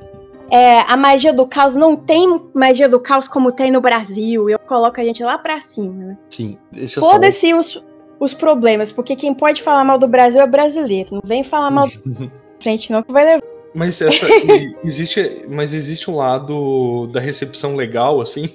É, 0.50 0.80
a 0.80 0.96
magia 0.98 1.32
do 1.32 1.46
caos 1.46 1.74
não 1.74 1.96
tem 1.96 2.28
magia 2.52 2.86
do 2.86 3.00
caos 3.00 3.26
como 3.26 3.52
tem 3.52 3.70
no 3.70 3.80
Brasil. 3.80 4.50
Eu 4.50 4.58
coloco 4.58 5.00
a 5.00 5.04
gente 5.04 5.22
lá 5.24 5.38
pra 5.38 5.60
cima, 5.60 6.04
né? 6.04 6.18
Sim, 6.28 6.58
só. 6.88 7.00
Foda-se 7.00 7.54
os, 7.54 7.82
os 8.20 8.34
problemas, 8.34 8.92
porque 8.92 9.16
quem 9.16 9.32
pode 9.32 9.62
falar 9.62 9.82
mal 9.82 9.98
do 9.98 10.06
Brasil 10.06 10.40
é 10.40 10.46
brasileiro. 10.46 11.14
Não 11.14 11.22
vem 11.24 11.42
falar 11.42 11.70
mal 11.70 11.88
da 12.04 12.28
frente, 12.60 12.92
não, 12.92 13.02
que 13.02 13.12
vai 13.12 13.24
levar. 13.24 13.42
Mas 13.74 14.00
essa, 14.02 14.26
existe, 14.84 15.46
mas 15.48 15.72
existe 15.72 16.10
um 16.10 16.16
lado 16.16 17.06
da 17.06 17.20
recepção 17.20 17.74
legal, 17.74 18.20
assim? 18.20 18.50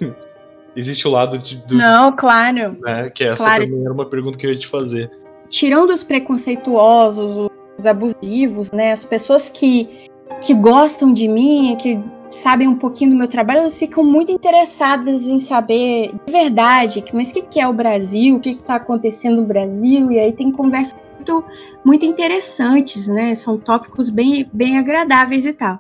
Existe 0.77 1.07
o 1.07 1.11
lado 1.11 1.39
de, 1.39 1.55
do, 1.57 1.73
Não, 1.73 2.15
claro. 2.15 2.77
né, 2.79 3.09
que 3.09 3.23
essa 3.23 3.37
claro. 3.43 3.65
também 3.65 3.83
era 3.83 3.91
uma 3.91 4.05
pergunta 4.05 4.37
que 4.37 4.45
eu 4.45 4.53
ia 4.53 4.59
te 4.59 4.67
fazer. 4.67 5.09
tirando 5.49 5.89
os 5.89 6.03
preconceituosos, 6.03 7.49
os 7.77 7.85
abusivos, 7.85 8.71
né? 8.71 8.91
As 8.91 9.03
pessoas 9.03 9.49
que, 9.49 10.07
que 10.41 10.53
gostam 10.53 11.11
de 11.11 11.27
mim, 11.27 11.75
que 11.81 11.99
sabem 12.31 12.67
um 12.67 12.75
pouquinho 12.75 13.11
do 13.11 13.17
meu 13.17 13.27
trabalho, 13.27 13.61
elas 13.61 13.79
ficam 13.79 14.03
muito 14.03 14.31
interessadas 14.31 15.25
em 15.25 15.39
saber 15.39 16.11
de 16.25 16.31
verdade, 16.31 17.03
mas 17.13 17.31
o 17.31 17.33
que, 17.33 17.41
que 17.41 17.59
é 17.59 17.67
o 17.67 17.73
Brasil, 17.73 18.35
o 18.35 18.39
que 18.39 18.51
está 18.51 18.75
acontecendo 18.75 19.37
no 19.37 19.47
Brasil, 19.47 20.11
e 20.11 20.19
aí 20.19 20.31
tem 20.31 20.51
conversas 20.51 20.95
muito, 21.15 21.43
muito 21.83 22.05
interessantes, 22.05 23.07
né? 23.07 23.33
São 23.33 23.57
tópicos 23.57 24.09
bem, 24.09 24.45
bem 24.53 24.77
agradáveis 24.77 25.45
e 25.45 25.53
tal. 25.53 25.79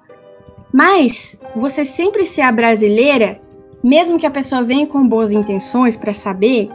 Mas 0.73 1.39
você 1.55 1.85
sempre 1.85 2.25
ser 2.25 2.41
a 2.41 2.51
brasileira, 2.51 3.39
mesmo 3.83 4.17
que 4.17 4.25
a 4.25 4.31
pessoa 4.31 4.63
venha 4.63 4.87
com 4.87 5.07
boas 5.07 5.31
intenções 5.31 5.95
para 5.95 6.13
saber, 6.13 6.69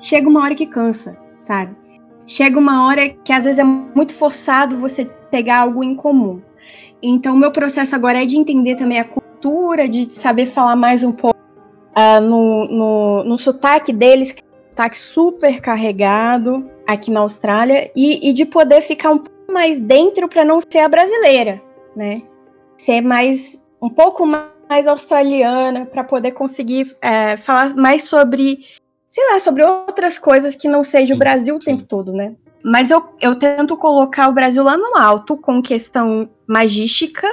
chega 0.00 0.28
uma 0.28 0.42
hora 0.42 0.54
que 0.54 0.66
cansa, 0.66 1.18
sabe? 1.38 1.76
chega 2.28 2.58
uma 2.58 2.86
hora 2.86 3.08
que 3.08 3.32
às 3.32 3.44
vezes 3.44 3.58
é 3.58 3.64
muito 3.64 4.12
forçado 4.12 4.78
você 4.78 5.06
pegar 5.30 5.62
algo 5.62 5.82
em 5.82 5.96
comum. 5.96 6.40
Então, 7.02 7.34
o 7.34 7.38
meu 7.38 7.50
processo 7.50 7.96
agora 7.96 8.22
é 8.22 8.26
de 8.26 8.36
entender 8.36 8.76
também 8.76 9.00
a 9.00 9.04
cultura, 9.04 9.88
de 9.88 10.08
saber 10.10 10.46
falar 10.46 10.76
mais 10.76 11.02
um 11.02 11.12
pouco 11.12 11.38
ah, 11.94 12.20
no, 12.20 12.66
no, 12.68 13.24
no 13.24 13.38
sotaque 13.38 13.92
deles, 13.92 14.32
que 14.32 14.42
é 14.42 14.44
um 14.44 14.68
sotaque 14.70 14.98
super 14.98 15.60
carregado 15.60 16.68
aqui 16.86 17.10
na 17.10 17.20
Austrália, 17.20 17.90
e, 17.96 18.28
e 18.28 18.32
de 18.32 18.44
poder 18.44 18.82
ficar 18.82 19.10
um 19.10 19.18
pouco 19.18 19.52
mais 19.52 19.80
dentro 19.80 20.28
para 20.28 20.44
não 20.44 20.58
ser 20.60 20.80
a 20.80 20.88
brasileira, 20.88 21.62
né? 21.96 22.22
Ser 22.76 23.00
mais 23.00 23.64
um 23.80 23.88
pouco 23.88 24.26
mais 24.26 24.57
australiana 24.86 25.86
para 25.86 26.04
poder 26.04 26.32
conseguir 26.32 26.96
é, 27.00 27.36
falar 27.36 27.74
mais 27.74 28.04
sobre 28.04 28.60
sei 29.08 29.24
lá, 29.32 29.38
sobre 29.38 29.64
outras 29.64 30.18
coisas 30.18 30.54
que 30.54 30.68
não 30.68 30.84
seja 30.84 31.14
o 31.14 31.18
Brasil 31.18 31.56
o 31.56 31.58
tempo 31.58 31.82
todo, 31.84 32.12
né? 32.12 32.34
Mas 32.62 32.90
eu, 32.90 33.02
eu 33.20 33.34
tento 33.34 33.76
colocar 33.76 34.28
o 34.28 34.32
Brasil 34.32 34.62
lá 34.62 34.76
no 34.76 34.96
alto 34.96 35.36
com 35.36 35.62
questão 35.62 36.28
magística 36.46 37.26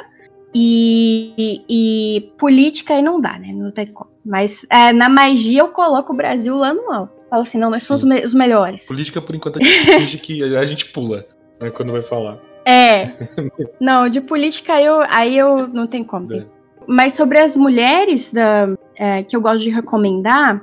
E, 0.54 1.62
e, 1.70 2.32
política 2.38 2.94
aí 2.94 3.02
não 3.02 3.20
dá, 3.20 3.38
né? 3.38 3.52
Não 3.52 3.72
tem 3.72 3.88
como. 3.88 4.10
Mas 4.26 4.66
é, 4.70 4.94
na 4.94 5.10
magia 5.10 5.60
eu 5.60 5.68
coloco 5.68 6.14
o 6.14 6.16
Brasil 6.16 6.56
lá 6.56 6.74
no 6.74 6.90
alto. 6.92 7.14
Falo 7.30 7.42
assim, 7.42 7.58
não, 7.58 7.70
nós 7.70 7.84
somos 7.84 8.04
me 8.06 8.24
os 8.24 8.34
melhores. 8.34 8.88
Política, 8.88 9.22
por 9.22 9.36
enquanto, 9.36 9.60
a 9.60 9.64
gente 9.64 9.86
finge 10.00 10.18
que 10.18 10.56
a 10.56 10.66
gente 10.66 10.86
pula, 10.94 11.26
né, 11.60 11.70
quando 11.70 11.92
vai 11.92 12.02
falar. 12.02 12.40
É. 12.66 13.10
não, 13.82 14.08
de 14.08 14.22
política 14.22 14.82
eu, 14.82 15.02
aí 15.10 15.38
eu 15.38 15.68
não 15.68 15.86
tem 15.88 16.04
como. 16.04 16.32
É. 16.34 16.46
Mas 16.88 17.14
sobre 17.14 17.40
as 17.40 17.56
mulheres 17.56 18.32
da, 18.32 18.70
é, 18.96 19.24
que 19.24 19.36
eu 19.36 19.42
gosto 19.42 19.64
de 19.64 19.70
recomendar, 19.70 20.62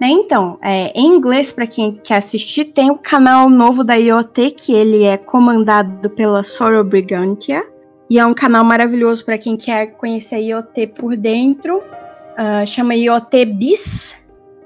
né? 0.00 0.08
Então, 0.08 0.58
é, 0.62 0.90
em 0.98 1.06
inglês, 1.06 1.52
para 1.52 1.66
quem 1.66 2.00
quer 2.02 2.16
assistir, 2.16 2.66
tem 2.66 2.90
o 2.90 2.96
canal 2.96 3.50
novo 3.50 3.84
da 3.84 3.96
IoT, 3.96 4.52
que 4.52 4.72
ele 4.72 5.04
é 5.04 5.18
comandado 5.18 6.08
pela 6.08 6.42
Soror 6.42 6.84
Brigantia. 6.84 7.66
E 8.08 8.18
é 8.18 8.24
um 8.24 8.34
canal 8.34 8.64
maravilhoso 8.64 9.24
para 9.24 9.38
quem 9.38 9.56
quer 9.56 9.92
conhecer 9.92 10.36
a 10.36 10.38
IoT 10.38 10.86
por 10.88 11.16
dentro. 11.16 11.78
Uh, 11.78 12.66
chama 12.66 12.94
IoT 12.94 13.44
Bis. 13.44 14.16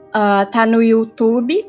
Uh, 0.09 0.49
tá 0.51 0.65
no 0.65 0.81
YouTube. 0.81 1.67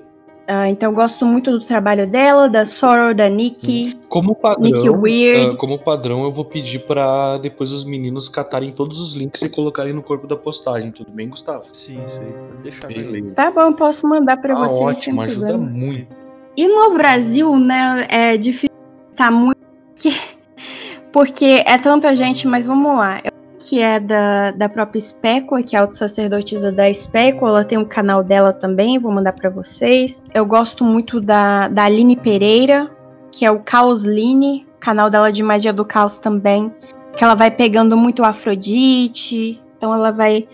Uh, 0.48 0.66
então 0.70 0.92
eu 0.92 0.96
gosto 0.96 1.26
muito 1.26 1.50
do 1.50 1.60
trabalho 1.60 2.06
dela, 2.06 2.48
da 2.48 2.66
Soror, 2.66 3.16
da 3.16 3.28
Nikki. 3.28 3.98
Como 4.08 4.36
padrão, 4.36 4.64
Nikki 4.64 4.90
Weird. 4.90 5.56
Uh, 5.56 5.58
como 5.58 5.80
padrão, 5.80 6.24
eu 6.24 6.32
vou 6.32 6.46
pedir 6.46 6.86
para 6.86 7.40
depois 7.40 7.72
os 7.72 7.84
meninos 7.84 8.30
catarem 8.30 8.72
todos 8.72 9.00
os 9.00 9.14
links 9.14 9.42
e 9.42 9.50
colocarem 9.50 9.92
no 9.92 10.04
corpo 10.04 10.28
da 10.28 10.36
postagem. 10.36 10.92
Tudo 10.92 11.12
bem, 11.12 11.30
Gustavo? 11.30 11.66
Sim, 11.74 12.04
isso 12.06 12.20
aí. 12.20 12.32
Pode 12.32 12.62
deixar. 12.62 12.88
Beleza. 12.88 13.34
Tá 13.34 13.50
bom, 13.50 13.74
posso 13.74 14.08
mandar 14.08 14.38
para 14.38 14.54
ah, 14.54 14.60
vocês. 14.60 14.82
Ótimo, 14.82 15.22
ajuda 15.22 15.48
problemas. 15.48 15.80
muito. 15.82 16.16
E 16.56 16.68
no 16.68 16.94
Brasil, 16.94 17.58
né, 17.58 18.06
é 18.08 18.38
difícil 18.38 18.70
tá 19.16 19.32
muito 19.32 19.58
porque 21.12 21.64
é 21.66 21.78
tanta 21.78 22.16
gente, 22.16 22.48
mas 22.48 22.66
vamos 22.66 22.96
lá. 22.96 23.20
Eu 23.24 23.35
que 23.68 23.82
é 23.82 24.00
da, 24.00 24.52
da 24.52 24.70
própria 24.70 25.00
Espécula, 25.00 25.64
que 25.64 25.76
é 25.76 25.80
a 25.80 25.82
auto-sacerdotisa 25.82 26.72
da 26.72 26.88
Espécula. 26.88 27.50
Ela 27.50 27.66
tem 27.66 27.80
um 27.80 27.86
canal 27.86 28.24
dela 28.24 28.54
também, 28.54 29.00
vou 29.00 29.12
mandar 29.12 29.34
para 29.34 29.50
vocês. 29.50 30.22
Eu 30.34 30.46
gosto 30.46 30.84
muito 30.86 31.20
da, 31.20 31.68
da 31.68 31.86
Aline 31.86 32.16
Pereira, 32.16 32.88
que 33.32 33.44
é 33.44 33.50
o 33.50 33.60
Caosline, 33.60 34.68
canal 34.80 35.10
dela 35.10 35.32
de 35.32 35.42
magia 35.42 35.74
do 35.74 35.84
caos 35.84 36.20
também. 36.20 36.72
Que 37.18 37.24
ela 37.24 37.34
vai 37.34 37.50
pegando 37.50 37.98
muito 37.98 38.24
Afrodite. 38.24 39.60
Então 39.78 39.92
ela 39.92 40.12
vai. 40.12 40.48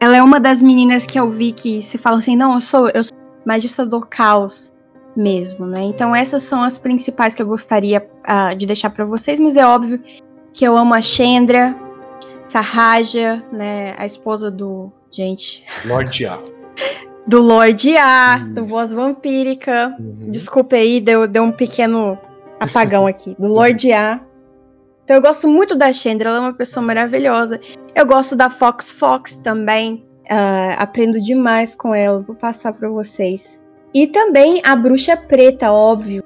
Ela 0.00 0.16
é 0.16 0.22
uma 0.22 0.40
das 0.40 0.62
meninas 0.62 1.04
que 1.04 1.20
eu 1.20 1.30
vi 1.30 1.52
que 1.52 1.82
se 1.82 1.98
falam 1.98 2.18
assim: 2.18 2.34
não, 2.34 2.54
eu 2.54 2.60
sou, 2.60 2.88
eu 2.88 3.02
sou 3.02 3.16
magista 3.44 3.84
do 3.84 4.00
caos 4.00 4.72
mesmo, 5.14 5.66
né? 5.66 5.82
Então 5.82 6.16
essas 6.16 6.42
são 6.42 6.62
as 6.62 6.78
principais 6.78 7.34
que 7.34 7.42
eu 7.42 7.46
gostaria 7.46 8.08
uh, 8.26 8.56
de 8.56 8.64
deixar 8.64 8.88
para 8.88 9.04
vocês, 9.04 9.38
mas 9.38 9.54
é 9.54 9.66
óbvio 9.66 10.00
que 10.52 10.64
eu 10.64 10.78
amo 10.78 10.94
a 10.94 11.02
Chandra, 11.02 11.76
Sahaja, 12.44 13.42
né, 13.50 13.94
a 13.98 14.06
esposa 14.06 14.50
do, 14.50 14.92
gente, 15.10 15.64
Lorde 15.84 16.26
A. 16.26 16.38
do 17.26 17.40
Lorde 17.40 17.96
A, 17.96 18.36
uhum. 18.38 18.54
do 18.54 18.66
Voz 18.66 18.92
Vampírica. 18.92 19.96
Uhum. 19.98 20.30
Desculpa 20.30 20.76
aí, 20.76 21.00
deu, 21.00 21.26
deu 21.26 21.42
um 21.42 21.50
pequeno 21.50 22.16
apagão 22.60 23.06
aqui. 23.08 23.34
Do 23.38 23.48
Lorde 23.48 23.92
A. 23.92 24.20
Então 25.04 25.16
eu 25.16 25.22
gosto 25.22 25.48
muito 25.48 25.74
da 25.74 25.92
Chandra, 25.92 26.28
ela 26.28 26.38
é 26.38 26.40
uma 26.40 26.54
pessoa 26.54 26.84
maravilhosa. 26.84 27.60
Eu 27.94 28.06
gosto 28.06 28.36
da 28.36 28.48
Fox 28.48 28.92
Fox 28.92 29.36
também. 29.38 30.04
Uh, 30.24 30.72
aprendo 30.78 31.20
demais 31.20 31.74
com 31.74 31.94
ela, 31.94 32.20
vou 32.20 32.34
passar 32.34 32.72
para 32.72 32.88
vocês. 32.88 33.60
E 33.92 34.06
também 34.06 34.62
a 34.64 34.74
Bruxa 34.74 35.16
Preta, 35.16 35.70
óbvio, 35.70 36.24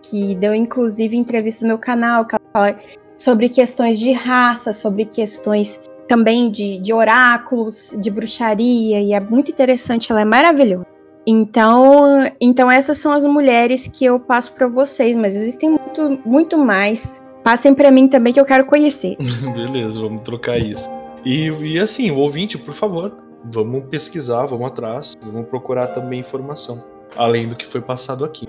que 0.00 0.34
deu 0.36 0.54
inclusive 0.54 1.16
entrevista 1.16 1.64
no 1.64 1.68
meu 1.70 1.78
canal, 1.78 2.24
que 2.24 2.36
ela 2.36 2.42
fala 2.52 2.76
sobre 3.20 3.50
questões 3.50 4.00
de 4.00 4.12
raça, 4.12 4.72
sobre 4.72 5.04
questões 5.04 5.78
também 6.08 6.50
de, 6.50 6.78
de 6.78 6.92
oráculos, 6.92 7.94
de 8.00 8.10
bruxaria, 8.10 9.00
e 9.00 9.12
é 9.12 9.20
muito 9.20 9.50
interessante, 9.50 10.10
ela 10.10 10.22
é 10.22 10.24
maravilhosa. 10.24 10.86
Então, 11.26 12.28
então 12.40 12.70
essas 12.70 12.96
são 12.96 13.12
as 13.12 13.24
mulheres 13.24 13.86
que 13.86 14.06
eu 14.06 14.18
passo 14.18 14.52
para 14.54 14.66
vocês, 14.66 15.14
mas 15.14 15.36
existem 15.36 15.70
muito, 15.70 16.18
muito 16.26 16.58
mais. 16.58 17.22
Passem 17.44 17.74
para 17.74 17.90
mim 17.90 18.08
também 18.08 18.32
que 18.32 18.40
eu 18.40 18.44
quero 18.44 18.64
conhecer. 18.64 19.16
Beleza, 19.54 20.00
vamos 20.00 20.22
trocar 20.22 20.58
isso. 20.58 20.90
E, 21.24 21.48
e 21.48 21.78
assim, 21.78 22.10
o 22.10 22.16
ouvinte, 22.16 22.56
por 22.56 22.74
favor, 22.74 23.12
vamos 23.44 23.84
pesquisar, 23.90 24.46
vamos 24.46 24.66
atrás, 24.66 25.14
vamos 25.22 25.46
procurar 25.48 25.88
também 25.88 26.20
informação, 26.20 26.82
além 27.14 27.48
do 27.48 27.54
que 27.54 27.66
foi 27.66 27.82
passado 27.82 28.24
aqui. 28.24 28.48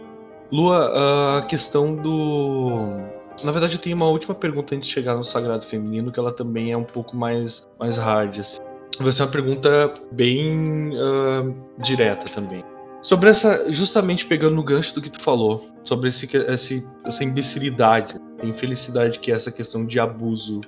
Lua, 0.49 1.39
a 1.39 1.41
questão 1.43 1.93
do 1.93 3.20
na 3.43 3.51
verdade, 3.51 3.75
eu 3.75 3.81
tenho 3.81 3.95
uma 3.95 4.07
última 4.07 4.35
pergunta 4.35 4.75
antes 4.75 4.87
de 4.87 4.93
chegar 4.93 5.15
no 5.15 5.23
Sagrado 5.23 5.65
Feminino, 5.65 6.11
que 6.11 6.19
ela 6.19 6.31
também 6.31 6.71
é 6.71 6.77
um 6.77 6.83
pouco 6.83 7.15
mais, 7.15 7.67
mais 7.79 7.97
hard. 7.97 8.39
Assim. 8.39 8.61
Vai 8.99 9.11
ser 9.11 9.23
uma 9.23 9.29
pergunta 9.29 9.93
bem 10.11 10.89
uh, 10.89 11.55
direta 11.79 12.27
também. 12.29 12.63
Sobre 13.01 13.31
essa, 13.31 13.71
justamente 13.71 14.25
pegando 14.25 14.55
no 14.55 14.63
gancho 14.63 14.93
do 14.93 15.01
que 15.01 15.09
tu 15.09 15.19
falou, 15.19 15.65
sobre 15.81 16.09
esse, 16.09 16.29
esse, 16.49 16.87
essa 17.03 17.23
imbecilidade, 17.23 18.15
infelicidade 18.43 19.19
que 19.19 19.31
é 19.31 19.35
essa 19.35 19.51
questão 19.51 19.85
de 19.85 19.99
abuso, 19.99 20.61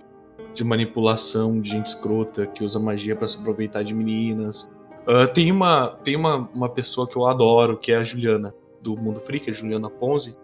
de 0.56 0.64
manipulação, 0.64 1.62
de 1.62 1.70
gente 1.70 1.88
escrota 1.88 2.48
que 2.48 2.64
usa 2.64 2.80
magia 2.80 3.16
para 3.16 3.28
se 3.28 3.38
aproveitar 3.38 3.84
de 3.84 3.94
meninas. 3.94 4.72
Uh, 5.08 5.28
tem 5.32 5.52
uma, 5.52 5.90
tem 6.04 6.16
uma, 6.16 6.50
uma 6.54 6.70
pessoa 6.70 7.08
que 7.08 7.16
eu 7.16 7.28
adoro, 7.28 7.78
que 7.78 7.92
é 7.92 7.98
a 7.98 8.04
Juliana, 8.04 8.54
do 8.82 8.98
Mundo 8.98 9.20
Freak, 9.20 9.50
a 9.50 9.54
Juliana 9.54 9.90
Ponzi, 9.90 10.36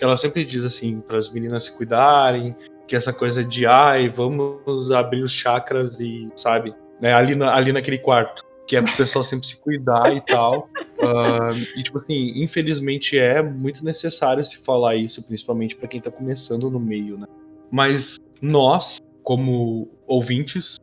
que 0.00 0.04
ela 0.04 0.16
sempre 0.16 0.46
diz 0.46 0.64
assim 0.64 0.98
para 0.98 1.18
as 1.18 1.28
meninas 1.28 1.66
se 1.66 1.76
cuidarem, 1.76 2.56
que 2.88 2.96
essa 2.96 3.12
coisa 3.12 3.44
de 3.44 3.66
ai, 3.66 4.08
vamos 4.08 4.90
abrir 4.90 5.22
os 5.22 5.30
chakras 5.30 6.00
e 6.00 6.26
sabe, 6.34 6.74
né, 6.98 7.12
ali, 7.12 7.34
na, 7.34 7.54
ali 7.54 7.70
naquele 7.70 7.98
quarto, 7.98 8.42
que 8.66 8.76
é 8.76 8.80
pro 8.80 8.96
pessoal 8.96 9.22
sempre 9.22 9.46
se 9.46 9.56
cuidar 9.56 10.16
e 10.16 10.20
tal. 10.22 10.68
Uh, 11.00 11.56
e 11.78 11.82
tipo 11.82 11.96
assim, 11.96 12.42
infelizmente 12.42 13.18
é 13.18 13.40
muito 13.42 13.82
necessário 13.82 14.44
se 14.44 14.58
falar 14.58 14.96
isso, 14.96 15.26
principalmente 15.26 15.74
para 15.74 15.88
quem 15.88 15.98
tá 15.98 16.10
começando 16.10 16.70
no 16.70 16.78
meio, 16.78 17.16
né? 17.16 17.26
Mas 17.70 18.20
nós, 18.42 19.00
como 19.22 19.88
ouvintes, 20.06 20.76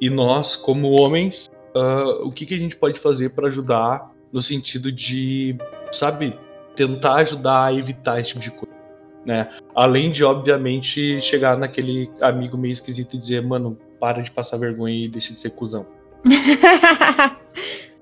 e 0.00 0.08
nós, 0.08 0.56
como 0.56 0.88
homens, 0.92 1.50
uh, 1.76 2.26
o 2.26 2.32
que, 2.32 2.46
que 2.46 2.54
a 2.54 2.58
gente 2.58 2.76
pode 2.76 2.98
fazer 2.98 3.28
para 3.30 3.48
ajudar 3.48 4.10
no 4.32 4.40
sentido 4.40 4.90
de, 4.90 5.54
sabe, 5.92 6.34
tentar 6.78 7.14
ajudar 7.16 7.64
a 7.64 7.74
evitar 7.74 8.20
esse 8.20 8.28
tipo 8.28 8.40
de 8.40 8.52
coisa. 8.52 8.78
Né? 9.26 9.48
Além 9.74 10.12
de, 10.12 10.22
obviamente, 10.22 11.20
chegar 11.20 11.58
naquele 11.58 12.08
amigo 12.20 12.56
meio 12.56 12.72
esquisito 12.72 13.16
e 13.16 13.18
dizer, 13.18 13.42
mano, 13.42 13.76
para 13.98 14.22
de 14.22 14.30
passar 14.30 14.58
vergonha 14.58 14.94
e 14.94 15.08
deixa 15.08 15.34
de 15.34 15.40
ser 15.40 15.50
cuzão. 15.50 15.84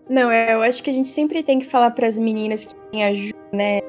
Não, 0.09 0.31
eu 0.31 0.62
acho 0.62 0.82
que 0.82 0.90
a 0.90 0.93
gente 0.93 1.09
sempre 1.09 1.43
tem 1.43 1.59
que 1.59 1.66
falar 1.66 1.90
para 1.93 2.07
as 2.07 2.19
meninas 2.19 2.66
que 2.66 2.74
têm 2.93 3.03
ajuda, 3.03 3.39
né? 3.53 3.81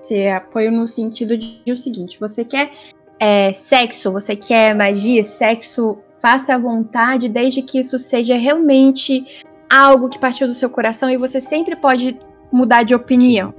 Se 0.00 0.28
apoio 0.28 0.70
no 0.70 0.86
sentido 0.86 1.36
de, 1.36 1.60
de 1.62 1.72
o 1.72 1.76
seguinte: 1.76 2.18
você 2.18 2.44
quer 2.44 2.70
é, 3.18 3.52
sexo, 3.52 4.10
você 4.10 4.34
quer 4.34 4.74
magia, 4.74 5.22
sexo, 5.22 5.98
faça 6.22 6.54
à 6.54 6.58
vontade, 6.58 7.28
desde 7.28 7.60
que 7.60 7.78
isso 7.80 7.98
seja 7.98 8.36
realmente 8.36 9.44
algo 9.68 10.08
que 10.08 10.18
partiu 10.18 10.46
do 10.46 10.54
seu 10.54 10.70
coração 10.70 11.10
e 11.10 11.18
você 11.18 11.40
sempre 11.40 11.76
pode 11.76 12.16
mudar 12.50 12.84
de 12.84 12.94
opinião 12.94 13.52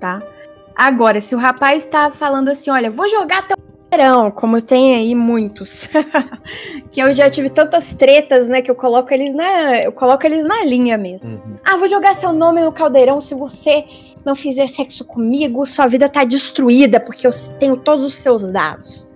tá? 0.00 0.22
Agora, 0.74 1.20
se 1.20 1.34
o 1.34 1.38
rapaz 1.38 1.84
tá 1.84 2.10
falando 2.10 2.48
assim, 2.48 2.70
olha, 2.70 2.90
vou 2.90 3.08
jogar 3.08 3.46
teu 3.46 3.56
verão, 3.90 4.30
como 4.30 4.62
tem 4.62 4.94
aí 4.94 5.14
muitos, 5.14 5.88
que 6.90 7.00
eu 7.00 7.12
já 7.12 7.28
tive 7.28 7.50
tantas 7.50 7.92
tretas, 7.92 8.46
né, 8.46 8.62
que 8.62 8.70
eu 8.70 8.74
coloco 8.74 9.12
eles 9.12 9.34
na, 9.34 9.82
eu 9.82 9.92
coloco 9.92 10.24
eles 10.26 10.44
na 10.44 10.64
linha 10.64 10.96
mesmo. 10.96 11.32
Uhum. 11.32 11.56
Ah, 11.64 11.76
vou 11.76 11.88
jogar 11.88 12.14
seu 12.14 12.32
nome 12.32 12.62
no 12.62 12.72
caldeirão 12.72 13.20
se 13.20 13.34
você 13.34 13.84
não 14.24 14.34
fizer 14.34 14.66
sexo 14.68 15.04
comigo, 15.04 15.66
sua 15.66 15.86
vida 15.86 16.08
tá 16.08 16.24
destruída 16.24 17.00
porque 17.00 17.26
eu 17.26 17.30
tenho 17.58 17.76
todos 17.76 18.04
os 18.04 18.14
seus 18.14 18.50
dados. 18.50 19.08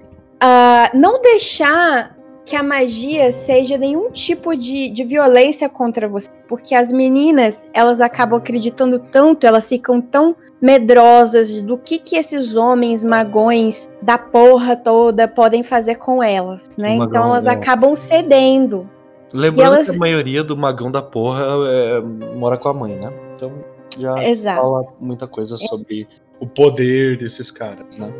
Uh, 0.42 0.98
não 0.98 1.22
deixar 1.22 2.10
que 2.44 2.56
a 2.56 2.62
magia 2.62 3.32
seja 3.32 3.78
nenhum 3.78 4.10
tipo 4.10 4.54
de, 4.54 4.90
de 4.90 5.04
violência 5.04 5.68
contra 5.68 6.06
você. 6.06 6.28
Porque 6.54 6.72
as 6.72 6.92
meninas, 6.92 7.68
elas 7.74 8.00
acabam 8.00 8.38
acreditando 8.38 9.00
tanto, 9.00 9.44
elas 9.44 9.68
ficam 9.68 10.00
tão 10.00 10.36
medrosas 10.62 11.60
do 11.60 11.76
que 11.76 11.98
que 11.98 12.14
esses 12.14 12.54
homens 12.54 13.02
magões 13.02 13.90
da 14.00 14.16
porra 14.16 14.76
toda 14.76 15.26
podem 15.26 15.64
fazer 15.64 15.96
com 15.96 16.22
elas, 16.22 16.68
né? 16.78 16.96
Magão, 16.96 17.06
então 17.06 17.24
elas 17.24 17.48
é. 17.48 17.50
acabam 17.50 17.96
cedendo. 17.96 18.88
Lembrando 19.32 19.74
elas... 19.74 19.90
que 19.90 19.96
a 19.96 19.98
maioria 19.98 20.44
do 20.44 20.56
magão 20.56 20.92
da 20.92 21.02
porra 21.02 21.44
é, 21.66 22.00
mora 22.36 22.56
com 22.56 22.68
a 22.68 22.72
mãe, 22.72 22.94
né? 22.94 23.12
Então 23.34 23.50
já 23.98 24.22
Exato. 24.22 24.60
fala 24.62 24.84
muita 25.00 25.26
coisa 25.26 25.56
sobre 25.56 26.06
o 26.38 26.46
poder 26.46 27.18
desses 27.18 27.50
caras, 27.50 27.98
né? 27.98 28.12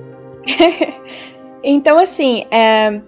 então, 1.62 2.00
assim, 2.00 2.46
é, 2.50 3.00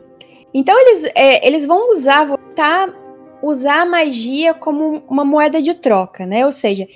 então 0.54 0.78
eles, 0.78 1.10
é, 1.16 1.44
eles 1.44 1.66
vão 1.66 1.90
usar, 1.90 2.26
voltar 2.26 2.94
usar 3.42 3.82
a 3.82 3.86
magia 3.86 4.54
como 4.54 5.02
uma 5.08 5.24
moeda 5.24 5.60
de 5.60 5.74
troca, 5.74 6.26
né? 6.26 6.44
Ou 6.44 6.52
seja, 6.52 6.86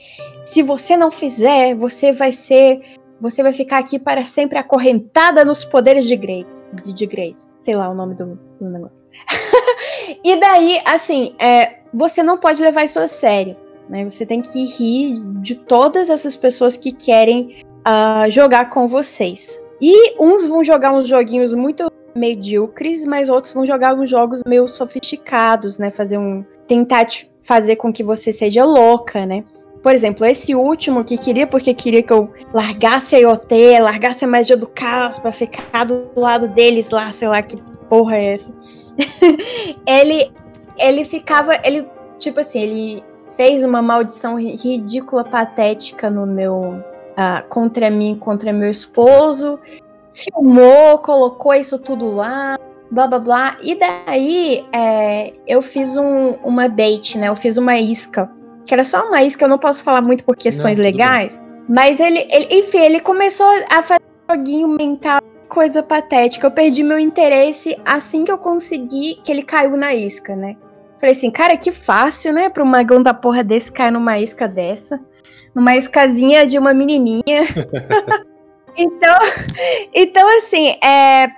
se 0.45 0.63
você 0.63 0.97
não 0.97 1.11
fizer, 1.11 1.75
você 1.75 2.13
vai 2.13 2.33
ser 2.33 2.81
você 3.21 3.43
vai 3.43 3.53
ficar 3.53 3.79
aqui 3.79 3.99
para 3.99 4.25
sempre 4.25 4.59
acorrentada 4.59 5.45
nos 5.45 5.63
poderes 5.63 6.07
de 6.07 6.17
Grace. 6.17 6.67
De 6.85 7.07
Grace. 7.07 7.47
Sei 7.61 7.77
lá 7.77 7.91
o 7.91 7.95
nome 7.95 8.15
do, 8.15 8.39
do 8.59 8.71
negócio. 8.71 9.03
e 10.25 10.37
daí, 10.37 10.81
assim, 10.87 11.35
é, 11.39 11.81
você 11.93 12.23
não 12.23 12.39
pode 12.39 12.63
levar 12.63 12.85
isso 12.85 12.99
a 12.99 13.07
sério. 13.07 13.57
Né? 13.91 14.09
Você 14.09 14.25
tem 14.25 14.41
que 14.41 14.65
rir 14.65 15.21
de 15.43 15.55
todas 15.55 16.09
essas 16.09 16.35
pessoas 16.35 16.79
que 16.79 16.93
querem 16.93 17.63
uh, 17.81 18.31
jogar 18.31 18.71
com 18.71 18.89
vocês. 18.89 19.61
E 19.83 20.15
uns 20.19 20.47
vão 20.47 20.65
jogar 20.65 20.93
uns 20.93 21.07
joguinhos 21.07 21.53
muito 21.53 21.91
medíocres, 22.15 23.05
mas 23.05 23.29
outros 23.29 23.53
vão 23.53 23.67
jogar 23.67 23.95
uns 23.95 24.09
jogos 24.09 24.43
meio 24.47 24.67
sofisticados, 24.69 25.79
né? 25.79 25.91
Fazer 25.91 26.19
um. 26.19 26.45
Tentar 26.67 27.07
fazer 27.43 27.77
com 27.77 27.93
que 27.93 28.03
você 28.03 28.33
seja 28.33 28.65
louca, 28.65 29.27
né? 29.27 29.45
Por 29.83 29.93
exemplo, 29.93 30.27
esse 30.27 30.55
último 30.55 31.05
que 31.05 31.17
queria, 31.17 31.47
porque 31.47 31.73
queria 31.73 32.03
que 32.03 32.13
eu 32.13 32.31
largasse 32.53 33.17
a 33.17 33.19
IoT, 33.21 33.81
largasse 33.81 34.25
a 34.25 34.29
magia 34.29 34.57
do 34.57 34.67
caos 34.67 35.19
pra 35.19 35.33
ficar 35.33 35.85
do 35.85 36.11
lado 36.15 36.49
deles 36.49 36.91
lá, 36.91 37.11
sei 37.13 37.29
lá 37.29 37.43
que 37.43 37.57
porra 37.89 38.17
é 38.17 38.35
essa. 38.35 38.53
ele, 39.87 40.31
ele 40.79 41.05
ficava, 41.05 41.59
ele, 41.65 41.89
tipo 42.19 42.41
assim, 42.41 42.61
ele 42.61 43.05
fez 43.37 43.65
uma 43.65 43.81
maldição 43.81 44.39
ridícula, 44.39 45.25
patética 45.25 46.11
no 46.11 46.27
meu, 46.27 46.61
uh, 46.61 47.49
contra 47.49 47.91
mim, 47.91 48.19
contra 48.21 48.53
meu 48.53 48.71
esposo, 48.71 49.59
filmou, 50.13 50.99
colocou 50.99 51.55
isso 51.55 51.79
tudo 51.79 52.11
lá, 52.11 52.59
blá 52.91 53.07
blá 53.07 53.19
blá. 53.19 53.57
E 53.63 53.75
daí 53.75 54.65
é, 54.73 55.33
eu 55.47 55.63
fiz 55.63 55.97
um, 55.97 56.33
uma 56.45 56.69
bait, 56.69 57.17
né? 57.17 57.29
Eu 57.29 57.37
fiz 57.37 57.57
uma 57.57 57.79
isca. 57.79 58.31
Que 58.65 58.75
era 58.75 58.85
só 58.85 59.09
uma 59.09 59.23
isca, 59.23 59.45
eu 59.45 59.49
não 59.49 59.59
posso 59.59 59.83
falar 59.83 60.01
muito 60.01 60.25
por 60.25 60.37
questões 60.37 60.77
não, 60.77 60.85
legais. 60.85 61.45
Mas 61.69 62.01
ele, 62.01 62.27
ele, 62.31 62.47
enfim, 62.51 62.79
ele 62.79 63.01
começou 63.01 63.47
a 63.71 63.83
fazer 63.83 64.03
um 64.29 64.35
joguinho 64.35 64.69
mental, 64.69 65.21
coisa 65.49 65.83
patética. 65.83 66.47
Eu 66.47 66.51
perdi 66.51 66.83
meu 66.83 66.99
interesse 66.99 67.79
assim 67.85 68.25
que 68.25 68.33
eu 68.33 68.39
consegui 68.39 69.21
que 69.25 69.33
ele 69.33 69.43
caiu 69.43 69.77
na 69.77 69.95
isca, 69.95 70.37
né? 70.37 70.57
Falei 70.99 71.13
assim, 71.13 71.31
cara, 71.31 71.57
que 71.57 71.73
fácil, 71.73 72.33
né? 72.33 72.51
Pra 72.51 72.63
um 72.63 72.67
magão 72.67 73.03
da 73.03 73.15
porra 73.15 73.43
desse 73.43 73.73
cair 73.73 73.91
numa 73.91 74.19
isca 74.19 74.47
dessa. 74.47 75.01
Numa 75.55 75.75
iscazinha 75.75 76.47
de 76.47 76.59
uma 76.59 76.75
menininha. 76.75 77.23
então, 78.83 79.19
então, 79.95 80.37
assim, 80.37 80.77
é, 80.83 81.29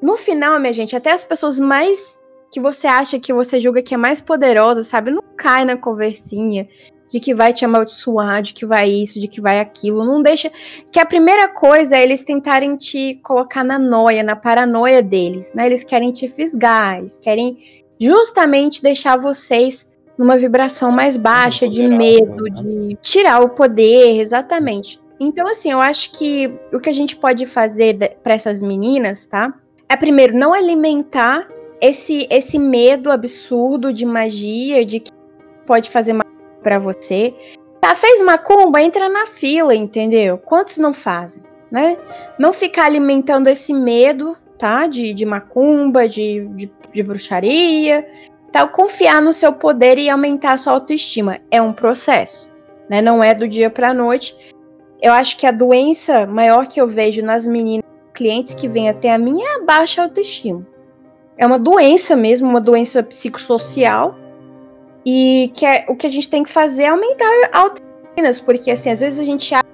no 0.00 0.16
final, 0.16 0.58
minha 0.58 0.72
gente, 0.72 0.96
até 0.96 1.12
as 1.12 1.24
pessoas 1.24 1.58
mais 1.58 2.18
que 2.50 2.60
você 2.60 2.86
acha 2.86 3.18
que 3.18 3.32
você 3.32 3.60
julga 3.60 3.82
que 3.82 3.94
é 3.94 3.98
mais 3.98 4.20
poderosa, 4.20 4.82
sabe? 4.82 5.10
Não 5.10 5.22
cai 5.36 5.64
na 5.64 5.76
conversinha 5.76 6.68
de 7.10 7.20
que 7.20 7.34
vai 7.34 7.52
te 7.52 7.64
amaldiçoar, 7.64 8.42
de 8.42 8.52
que 8.52 8.66
vai 8.66 8.88
isso, 8.88 9.20
de 9.20 9.28
que 9.28 9.40
vai 9.40 9.60
aquilo. 9.60 10.04
Não 10.04 10.22
deixa. 10.22 10.50
Que 10.90 10.98
a 10.98 11.06
primeira 11.06 11.48
coisa 11.48 11.96
é 11.96 12.02
eles 12.02 12.22
tentarem 12.22 12.76
te 12.76 13.20
colocar 13.22 13.62
na 13.62 13.78
noia, 13.78 14.22
na 14.22 14.36
paranoia 14.36 15.02
deles, 15.02 15.52
né? 15.54 15.66
Eles 15.66 15.84
querem 15.84 16.12
te 16.12 16.28
fisgar, 16.28 16.98
eles 16.98 17.18
querem 17.18 17.58
justamente 18.00 18.82
deixar 18.82 19.16
vocês 19.16 19.88
numa 20.18 20.36
vibração 20.38 20.90
mais 20.90 21.16
baixa, 21.16 21.68
de 21.68 21.86
medo, 21.86 22.44
né? 22.44 22.50
de 22.50 22.98
tirar 23.02 23.42
o 23.42 23.50
poder, 23.50 24.18
exatamente. 24.20 24.98
Então, 25.18 25.46
assim, 25.48 25.72
eu 25.72 25.80
acho 25.80 26.10
que 26.12 26.52
o 26.72 26.78
que 26.78 26.90
a 26.90 26.92
gente 26.92 27.16
pode 27.16 27.46
fazer 27.46 28.18
para 28.22 28.34
essas 28.34 28.60
meninas, 28.60 29.26
tá? 29.26 29.54
É 29.88 29.96
primeiro 29.96 30.36
não 30.36 30.52
alimentar 30.52 31.48
esse 31.80 32.26
esse 32.30 32.58
medo 32.58 33.10
absurdo 33.10 33.92
de 33.92 34.04
magia, 34.04 34.84
de 34.84 35.00
que 35.00 35.12
pode 35.66 35.90
fazer 35.90 36.12
mal 36.12 36.26
para 36.62 36.78
você. 36.78 37.34
Tá, 37.80 37.94
fez 37.94 38.20
macumba, 38.20 38.82
entra 38.82 39.08
na 39.08 39.26
fila, 39.26 39.74
entendeu? 39.74 40.38
Quantos 40.38 40.76
não 40.76 40.92
fazem, 40.92 41.42
né? 41.70 41.96
Não 42.38 42.52
ficar 42.52 42.84
alimentando 42.84 43.48
esse 43.48 43.72
medo, 43.72 44.36
tá? 44.58 44.86
De, 44.86 45.14
de 45.14 45.24
macumba, 45.24 46.08
de, 46.08 46.46
de 46.48 46.70
de 46.96 47.02
bruxaria, 47.02 48.08
tal, 48.50 48.68
confiar 48.68 49.20
no 49.20 49.32
seu 49.32 49.52
poder 49.52 49.98
e 49.98 50.08
aumentar 50.08 50.52
a 50.52 50.58
sua 50.58 50.72
autoestima. 50.72 51.38
É 51.50 51.60
um 51.60 51.72
processo, 51.72 52.48
né? 52.88 53.02
Não 53.02 53.22
é 53.22 53.34
do 53.34 53.46
dia 53.46 53.68
para 53.68 53.90
a 53.90 53.94
noite. 53.94 54.34
Eu 55.00 55.12
acho 55.12 55.36
que 55.36 55.46
a 55.46 55.50
doença 55.50 56.26
maior 56.26 56.66
que 56.66 56.80
eu 56.80 56.86
vejo 56.86 57.22
nas 57.22 57.46
meninas 57.46 57.84
clientes 58.14 58.54
que 58.54 58.66
vêm 58.66 58.88
até 58.88 59.12
a 59.12 59.18
minha 59.18 59.46
é 59.46 59.54
a 59.56 59.64
baixa 59.64 60.02
autoestima. 60.02 60.66
É 61.36 61.46
uma 61.46 61.58
doença 61.58 62.16
mesmo, 62.16 62.48
uma 62.48 62.60
doença 62.60 63.02
psicossocial. 63.02 64.16
E 65.04 65.52
que 65.54 65.64
é, 65.64 65.84
o 65.88 65.94
que 65.94 66.06
a 66.06 66.10
gente 66.10 66.28
tem 66.28 66.42
que 66.42 66.50
fazer 66.50 66.84
é 66.84 66.88
aumentar 66.88 67.30
a 67.52 67.58
autoestima, 67.58 68.44
porque 68.44 68.70
assim, 68.70 68.90
às 68.90 69.00
vezes 69.00 69.20
a 69.20 69.24
gente 69.24 69.54
acha 69.54 69.64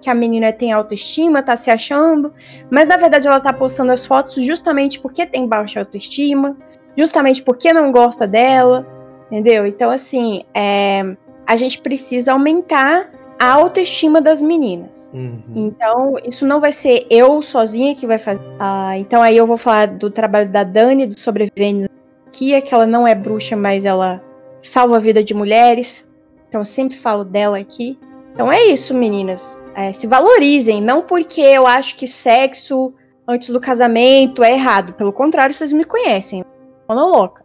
que 0.00 0.10
a 0.10 0.14
menina 0.14 0.52
tem 0.52 0.72
autoestima, 0.72 1.42
tá 1.42 1.56
se 1.56 1.70
achando, 1.70 2.30
mas 2.70 2.86
na 2.86 2.98
verdade 2.98 3.26
ela 3.26 3.40
tá 3.40 3.50
postando 3.50 3.92
as 3.92 4.04
fotos 4.04 4.34
justamente 4.34 5.00
porque 5.00 5.24
tem 5.24 5.48
baixa 5.48 5.80
autoestima, 5.80 6.54
justamente 6.98 7.42
porque 7.42 7.72
não 7.72 7.90
gosta 7.90 8.26
dela, 8.26 8.86
entendeu? 9.30 9.66
Então, 9.66 9.90
assim, 9.90 10.44
é, 10.52 11.16
a 11.46 11.56
gente 11.56 11.80
precisa 11.80 12.32
aumentar 12.32 13.10
a 13.38 13.52
autoestima 13.52 14.20
das 14.20 14.40
meninas. 14.40 15.10
Uhum. 15.12 15.42
Então, 15.54 16.16
isso 16.26 16.46
não 16.46 16.60
vai 16.60 16.72
ser 16.72 17.06
eu 17.10 17.42
sozinha 17.42 17.94
que 17.94 18.06
vai 18.06 18.18
fazer. 18.18 18.42
Ah, 18.58 18.96
então, 18.98 19.22
aí 19.22 19.36
eu 19.36 19.46
vou 19.46 19.56
falar 19.56 19.86
do 19.86 20.10
trabalho 20.10 20.48
da 20.48 20.64
Dani, 20.64 21.06
do 21.06 21.18
Sobrevivendo 21.18 21.88
aqui, 22.26 22.54
é 22.54 22.60
que 22.60 22.74
ela 22.74 22.86
não 22.86 23.06
é 23.06 23.14
bruxa, 23.14 23.56
mas 23.56 23.84
ela 23.84 24.22
salva 24.60 24.96
a 24.96 25.00
vida 25.00 25.22
de 25.22 25.34
mulheres. 25.34 26.08
Então, 26.48 26.60
eu 26.60 26.64
sempre 26.64 26.96
falo 26.96 27.24
dela 27.24 27.58
aqui. 27.58 27.98
Então 28.34 28.50
é 28.52 28.64
isso, 28.66 28.92
meninas. 28.92 29.62
É, 29.76 29.92
se 29.92 30.08
valorizem, 30.08 30.82
não 30.82 31.02
porque 31.02 31.40
eu 31.40 31.66
acho 31.68 31.94
que 31.94 32.08
sexo 32.08 32.92
antes 33.26 33.48
do 33.50 33.60
casamento 33.60 34.42
é 34.42 34.52
errado. 34.52 34.92
Pelo 34.94 35.12
contrário, 35.12 35.54
vocês 35.54 35.72
me 35.72 35.84
conhecem. 35.84 36.44
Mano 36.88 37.08
louca. 37.08 37.44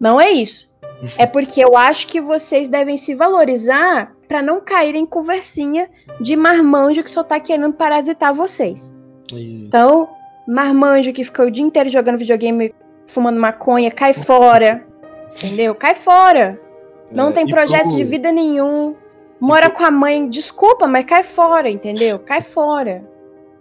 Não 0.00 0.20
é 0.20 0.30
isso. 0.30 0.68
É 1.16 1.26
porque 1.26 1.64
eu 1.64 1.76
acho 1.76 2.08
que 2.08 2.20
vocês 2.20 2.66
devem 2.66 2.96
se 2.96 3.14
valorizar 3.14 4.16
para 4.28 4.42
não 4.42 4.60
caírem 4.60 5.02
em 5.02 5.06
conversinha 5.06 5.88
de 6.20 6.36
marmanjo 6.36 7.02
que 7.02 7.10
só 7.10 7.24
tá 7.24 7.40
querendo 7.40 7.72
parasitar 7.72 8.34
vocês. 8.34 8.94
Então, 9.32 10.08
marmanjo 10.46 11.12
que 11.12 11.24
ficou 11.24 11.46
o 11.46 11.50
dia 11.50 11.64
inteiro 11.64 11.88
jogando 11.88 12.18
videogame, 12.18 12.74
fumando 13.06 13.40
maconha, 13.40 13.90
cai 13.90 14.12
fora. 14.12 14.86
entendeu? 15.36 15.74
Cai 15.74 15.94
fora. 15.94 16.60
Não 17.10 17.30
é, 17.30 17.32
tem 17.32 17.46
projeto 17.46 17.96
de 17.96 18.04
vida 18.04 18.30
nenhum. 18.30 18.94
Mora 19.40 19.70
com 19.70 19.84
a 19.84 19.90
mãe, 19.90 20.28
desculpa, 20.28 20.86
mas 20.86 21.06
cai 21.06 21.22
fora, 21.22 21.70
entendeu? 21.70 22.18
Cai 22.18 22.42
fora. 22.42 23.02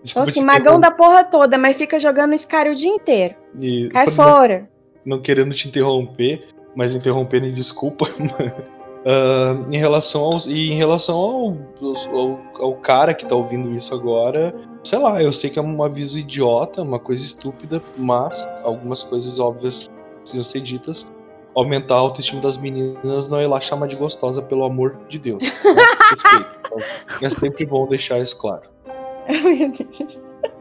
Então, 0.03 0.23
desculpa 0.23 0.29
então, 0.29 0.43
assim, 0.43 0.43
magão 0.43 0.79
da 0.79 0.91
porra 0.91 1.23
toda, 1.23 1.57
mas 1.57 1.77
fica 1.77 1.99
jogando 1.99 2.33
Skyrim 2.33 2.71
o 2.71 2.75
dia 2.75 2.89
inteiro. 2.89 3.35
E, 3.59 3.89
cai 3.89 4.09
fora. 4.09 4.69
Não, 5.05 5.17
não, 5.17 5.23
querendo 5.23 5.53
te 5.53 5.67
interromper, 5.67 6.47
mas 6.75 6.93
interrompendo, 6.93 7.51
desculpa. 7.51 8.09
uh, 9.07 9.71
em 9.71 9.77
relação 9.77 10.21
aos, 10.23 10.45
e 10.45 10.71
em 10.71 10.75
relação 10.75 11.15
ao, 11.15 11.57
ao, 12.11 12.39
ao, 12.59 12.73
cara 12.75 13.13
que 13.13 13.25
tá 13.25 13.33
ouvindo 13.33 13.71
isso 13.71 13.95
agora, 13.95 14.53
sei 14.83 14.99
lá, 14.99 15.23
eu 15.23 15.31
sei 15.31 15.49
que 15.49 15.57
é 15.57 15.61
um 15.61 15.81
aviso 15.81 16.19
idiota, 16.19 16.81
uma 16.81 16.99
coisa 16.99 17.23
estúpida, 17.23 17.81
mas 17.97 18.35
algumas 18.63 19.01
coisas 19.01 19.39
óbvias 19.39 19.89
precisam 20.21 20.43
ser 20.43 20.61
ditas 20.61 21.07
aumentar 21.57 21.95
a 21.95 21.99
autoestima 21.99 22.39
das 22.39 22.55
meninas, 22.55 23.27
não 23.27 23.39
é 23.39 23.47
lá 23.47 23.59
chamar 23.59 23.87
de 23.87 23.95
gostosa, 23.95 24.43
pelo 24.43 24.63
amor 24.63 24.95
de 25.09 25.17
Deus. 25.17 25.41
Né? 25.41 25.49
Respeito. 26.11 26.57
Então, 26.59 27.27
é 27.27 27.29
sempre 27.31 27.65
bom 27.65 27.87
deixar 27.87 28.19
isso 28.19 28.37
claro. 28.37 28.61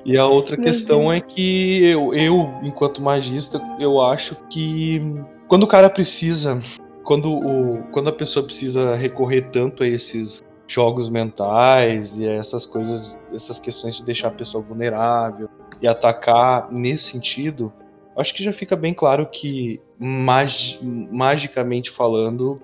E 0.06 0.16
a 0.16 0.24
outra 0.24 0.56
questão 0.56 1.12
é 1.12 1.20
que 1.20 1.84
eu, 1.84 2.14
eu, 2.14 2.50
enquanto 2.62 3.02
magista, 3.02 3.60
eu 3.78 4.00
acho 4.00 4.34
que 4.48 5.02
quando 5.48 5.64
o 5.64 5.66
cara 5.66 5.90
precisa, 5.90 6.58
quando, 7.06 7.32
o, 7.32 7.84
quando 7.92 8.08
a 8.08 8.12
pessoa 8.12 8.44
precisa 8.44 8.96
recorrer 8.96 9.50
tanto 9.52 9.84
a 9.84 9.86
esses 9.86 10.42
jogos 10.66 11.08
mentais 11.08 12.18
e 12.18 12.28
a 12.28 12.32
essas 12.32 12.66
coisas, 12.66 13.16
essas 13.32 13.60
questões 13.60 13.96
de 13.96 14.04
deixar 14.04 14.28
a 14.28 14.32
pessoa 14.32 14.62
vulnerável 14.62 15.48
e 15.80 15.86
atacar 15.86 16.70
nesse 16.72 17.12
sentido, 17.12 17.72
acho 18.18 18.34
que 18.34 18.42
já 18.42 18.52
fica 18.52 18.74
bem 18.74 18.92
claro 18.92 19.24
que, 19.24 19.80
mag 19.96 20.52
magicamente 20.82 21.92
falando, 21.92 22.60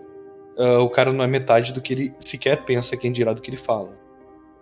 uh, 0.59 0.81
o 0.81 0.91
cara 0.91 1.13
não 1.13 1.25
é 1.25 1.29
metade 1.29 1.73
do 1.73 1.81
que 1.81 1.93
ele 1.93 2.15
sequer 2.19 2.65
pensa, 2.65 2.97
quem 2.97 3.13
dirá 3.13 3.33
do 3.33 3.41
que 3.41 3.49
ele 3.49 3.57
fala. 3.57 3.97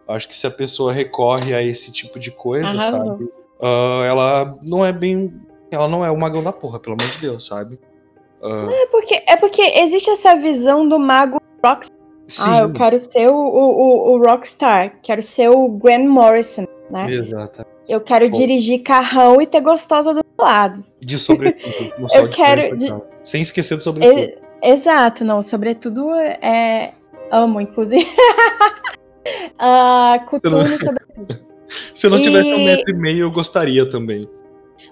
Acho 0.06 0.28
que 0.28 0.36
se 0.36 0.46
a 0.46 0.50
pessoa 0.50 0.92
recorre 0.92 1.54
a 1.54 1.62
esse 1.62 1.90
tipo 1.90 2.18
de 2.18 2.30
coisa, 2.30 2.68
Arrasou. 2.68 3.06
sabe? 3.06 3.24
Uh, 3.58 4.04
ela 4.04 4.58
não 4.62 4.84
é 4.84 4.92
bem. 4.92 5.32
Ela 5.70 5.88
não 5.88 6.04
é 6.04 6.10
o 6.10 6.18
magão 6.18 6.42
da 6.42 6.52
porra, 6.52 6.78
pelo 6.80 6.96
amor 7.00 7.10
de 7.12 7.18
Deus, 7.18 7.46
sabe? 7.46 7.78
Uh... 8.42 8.70
É, 8.70 8.86
porque, 8.86 9.22
é 9.26 9.36
porque 9.36 9.62
existe 9.62 10.10
essa 10.10 10.34
visão 10.36 10.88
do 10.88 10.98
mago 10.98 11.40
rockstar. 11.64 11.96
Sim. 12.28 12.42
Ah, 12.44 12.58
eu 12.60 12.72
quero 12.72 13.00
ser 13.00 13.28
o, 13.28 13.34
o, 13.34 14.12
o, 14.12 14.22
rockstar, 14.22 14.94
quero 15.02 15.20
ser 15.20 15.50
o 15.50 15.68
Grant 15.68 16.06
Morrison, 16.06 16.64
né? 16.88 17.10
Exato. 17.10 17.66
Eu 17.88 18.00
quero 18.00 18.30
Bom. 18.30 18.38
dirigir 18.38 18.84
carrão 18.84 19.42
e 19.42 19.46
ter 19.46 19.60
gostosa 19.60 20.14
do 20.14 20.24
lado. 20.38 20.84
De 21.00 21.18
sobretudo. 21.18 22.06
eu 22.14 22.30
quero. 22.30 22.76
De... 22.76 22.94
Sem 23.24 23.42
esquecer 23.42 23.76
do 23.76 23.82
sobretudo. 23.82 24.32
exato, 24.62 25.24
não. 25.24 25.42
Sobretudo 25.42 26.14
é. 26.14 26.92
Amo, 27.32 27.60
inclusive. 27.60 28.06
uh, 29.58 30.24
Cutuno, 30.26 30.68
sobretudo. 30.78 31.38
Se 31.94 32.06
eu 32.06 32.10
não 32.10 32.18
tivesse 32.18 32.48
E- 32.48 32.54
um 32.54 32.64
metro 32.64 32.90
e 32.90 32.96
meio, 32.96 33.20
eu 33.26 33.30
gostaria 33.30 33.88
também. 33.88 34.28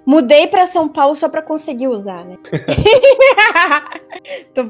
Mudei 0.08 0.46
pra 0.46 0.64
São 0.64 0.88
Paulo 0.88 1.14
só 1.14 1.28
pra 1.28 1.42
conseguir 1.42 1.86
usar, 1.88 2.24
né? 2.24 2.38
tô, 4.54 4.64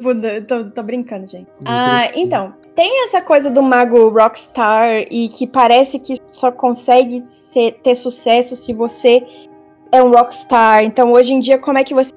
tô- 0.49 0.71
tô 0.71 0.83
brincando, 0.83 1.29
gente. 1.29 1.47
Ah, 1.65 2.11
então, 2.17 2.51
tem 2.75 3.05
essa 3.05 3.23
coisa 3.23 3.49
do 3.49 3.63
mago 3.63 4.09
rockstar 4.09 5.07
e 5.09 5.29
que 5.29 5.47
parece 5.47 6.01
que 6.01 6.17
só 6.33 6.51
consegue 6.51 7.23
ser- 7.29 7.79
ter 7.85 7.95
sucesso 7.95 8.57
se 8.57 8.73
você 8.73 9.25
é 9.93 10.03
um 10.03 10.11
rockstar. 10.11 10.83
Então, 10.83 11.13
hoje 11.13 11.33
em 11.33 11.39
dia, 11.39 11.57
como 11.57 11.79
é 11.79 11.85
que 11.85 11.95
você 11.95 12.11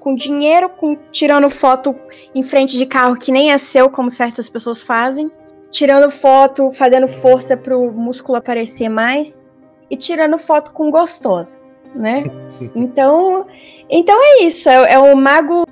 com 0.00 0.16
dinheiro, 0.16 0.68
com 0.68 0.96
tirando 1.12 1.48
foto 1.50 1.94
em 2.34 2.42
frente 2.42 2.76
de 2.76 2.86
carro 2.86 3.16
que 3.16 3.30
nem 3.30 3.52
é 3.52 3.58
seu, 3.58 3.88
como 3.88 4.10
certas 4.10 4.48
pessoas 4.48 4.82
fazem, 4.82 5.30
tirando 5.70 6.10
foto, 6.10 6.72
fazendo 6.72 7.06
força 7.06 7.56
pro 7.56 7.92
músculo 7.92 8.36
aparecer 8.38 8.88
mais 8.88 9.44
e 9.88 9.96
tirando 9.96 10.36
foto 10.38 10.72
com 10.72 10.90
gostosa, 10.90 11.56
né? 11.94 12.24
Então, 12.74 13.46
então 13.88 14.18
é 14.20 14.42
isso, 14.42 14.68
é, 14.68 14.94
é 14.94 14.98
o 14.98 15.16
mago. 15.16 15.64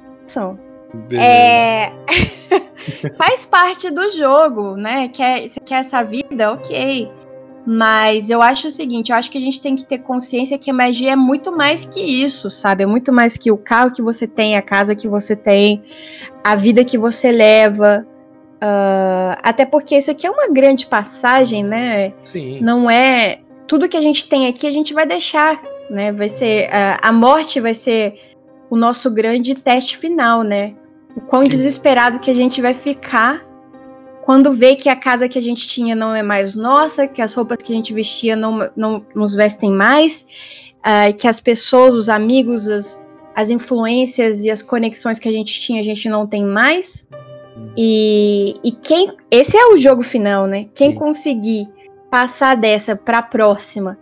É... 1.10 1.90
Faz 3.18 3.44
parte 3.44 3.90
do 3.90 4.08
jogo, 4.10 4.76
né? 4.76 5.08
Quer, 5.08 5.48
você 5.48 5.58
quer 5.58 5.80
essa 5.80 6.04
vida? 6.04 6.52
Ok. 6.52 7.10
Mas 7.66 8.30
eu 8.30 8.40
acho 8.40 8.68
o 8.68 8.70
seguinte, 8.70 9.10
eu 9.10 9.16
acho 9.16 9.28
que 9.28 9.38
a 9.38 9.40
gente 9.40 9.60
tem 9.60 9.74
que 9.74 9.84
ter 9.84 9.98
consciência 9.98 10.56
que 10.56 10.70
a 10.70 10.74
magia 10.74 11.12
é 11.12 11.16
muito 11.16 11.50
mais 11.50 11.84
que 11.84 12.00
isso, 12.00 12.48
sabe? 12.48 12.84
É 12.84 12.86
muito 12.86 13.12
mais 13.12 13.36
que 13.36 13.50
o 13.50 13.56
carro 13.56 13.90
que 13.90 14.00
você 14.00 14.28
tem, 14.28 14.56
a 14.56 14.62
casa 14.62 14.94
que 14.94 15.08
você 15.08 15.34
tem, 15.34 15.82
a 16.44 16.54
vida 16.54 16.84
que 16.84 16.96
você 16.96 17.32
leva. 17.32 18.06
Ah, 18.60 19.38
até 19.42 19.66
porque 19.66 19.96
isso 19.96 20.10
aqui 20.10 20.26
é 20.26 20.30
uma 20.30 20.48
grande 20.48 20.86
passagem, 20.86 21.64
né? 21.64 22.12
Sim. 22.32 22.60
não 22.60 22.88
é 22.88 23.40
tudo 23.66 23.88
que 23.88 23.96
a 23.96 24.00
gente 24.00 24.28
tem 24.28 24.46
aqui 24.46 24.66
a 24.66 24.72
gente 24.72 24.94
vai 24.94 25.04
deixar, 25.04 25.60
né? 25.90 26.12
Vai 26.12 26.28
ser 26.28 26.68
a, 26.72 26.98
a 27.02 27.12
morte 27.12 27.60
vai 27.60 27.74
ser 27.74 28.18
o 28.68 28.76
nosso 28.76 29.10
grande 29.10 29.54
teste 29.54 29.96
final, 29.96 30.42
né? 30.42 30.74
O 31.16 31.20
quão 31.20 31.44
desesperado 31.44 32.18
que 32.18 32.30
a 32.30 32.34
gente 32.34 32.60
vai 32.60 32.74
ficar 32.74 33.46
quando 34.26 34.52
vê 34.52 34.74
que 34.74 34.88
a 34.88 34.96
casa 34.96 35.28
que 35.28 35.38
a 35.38 35.42
gente 35.42 35.68
tinha 35.68 35.94
não 35.94 36.12
é 36.12 36.20
mais 36.20 36.56
nossa, 36.56 37.06
que 37.06 37.22
as 37.22 37.32
roupas 37.32 37.58
que 37.58 37.72
a 37.72 37.76
gente 37.76 37.94
vestia 37.94 38.34
não, 38.34 38.68
não 38.76 39.06
nos 39.14 39.36
vestem 39.36 39.70
mais, 39.70 40.26
ah, 40.82 41.12
que 41.12 41.28
as 41.28 41.38
pessoas, 41.38 41.94
os 41.94 42.08
amigos, 42.08 42.68
as, 42.68 43.00
as 43.36 43.50
influências 43.50 44.44
e 44.44 44.50
as 44.50 44.62
conexões 44.62 45.20
que 45.20 45.28
a 45.28 45.32
gente 45.32 45.60
tinha 45.60 45.80
a 45.80 45.84
gente 45.84 46.08
não 46.08 46.26
tem 46.26 46.44
mais. 46.44 47.06
E, 47.76 48.56
e 48.64 48.72
quem. 48.72 49.12
Esse 49.30 49.56
é 49.56 49.66
o 49.68 49.78
jogo 49.78 50.02
final, 50.02 50.46
né? 50.46 50.66
Quem 50.74 50.92
conseguir 50.92 51.68
passar 52.10 52.56
dessa 52.56 52.96
pra 52.96 53.22
próxima. 53.22 53.96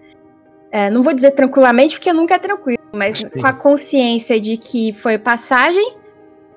É, 0.74 0.90
não 0.90 1.04
vou 1.04 1.14
dizer 1.14 1.30
tranquilamente, 1.30 1.94
porque 1.94 2.12
nunca 2.12 2.34
é 2.34 2.38
tranquilo, 2.38 2.82
mas 2.92 3.18
Sim. 3.18 3.28
com 3.28 3.46
a 3.46 3.52
consciência 3.52 4.40
de 4.40 4.56
que 4.56 4.92
foi 4.92 5.16
passagem, 5.16 5.94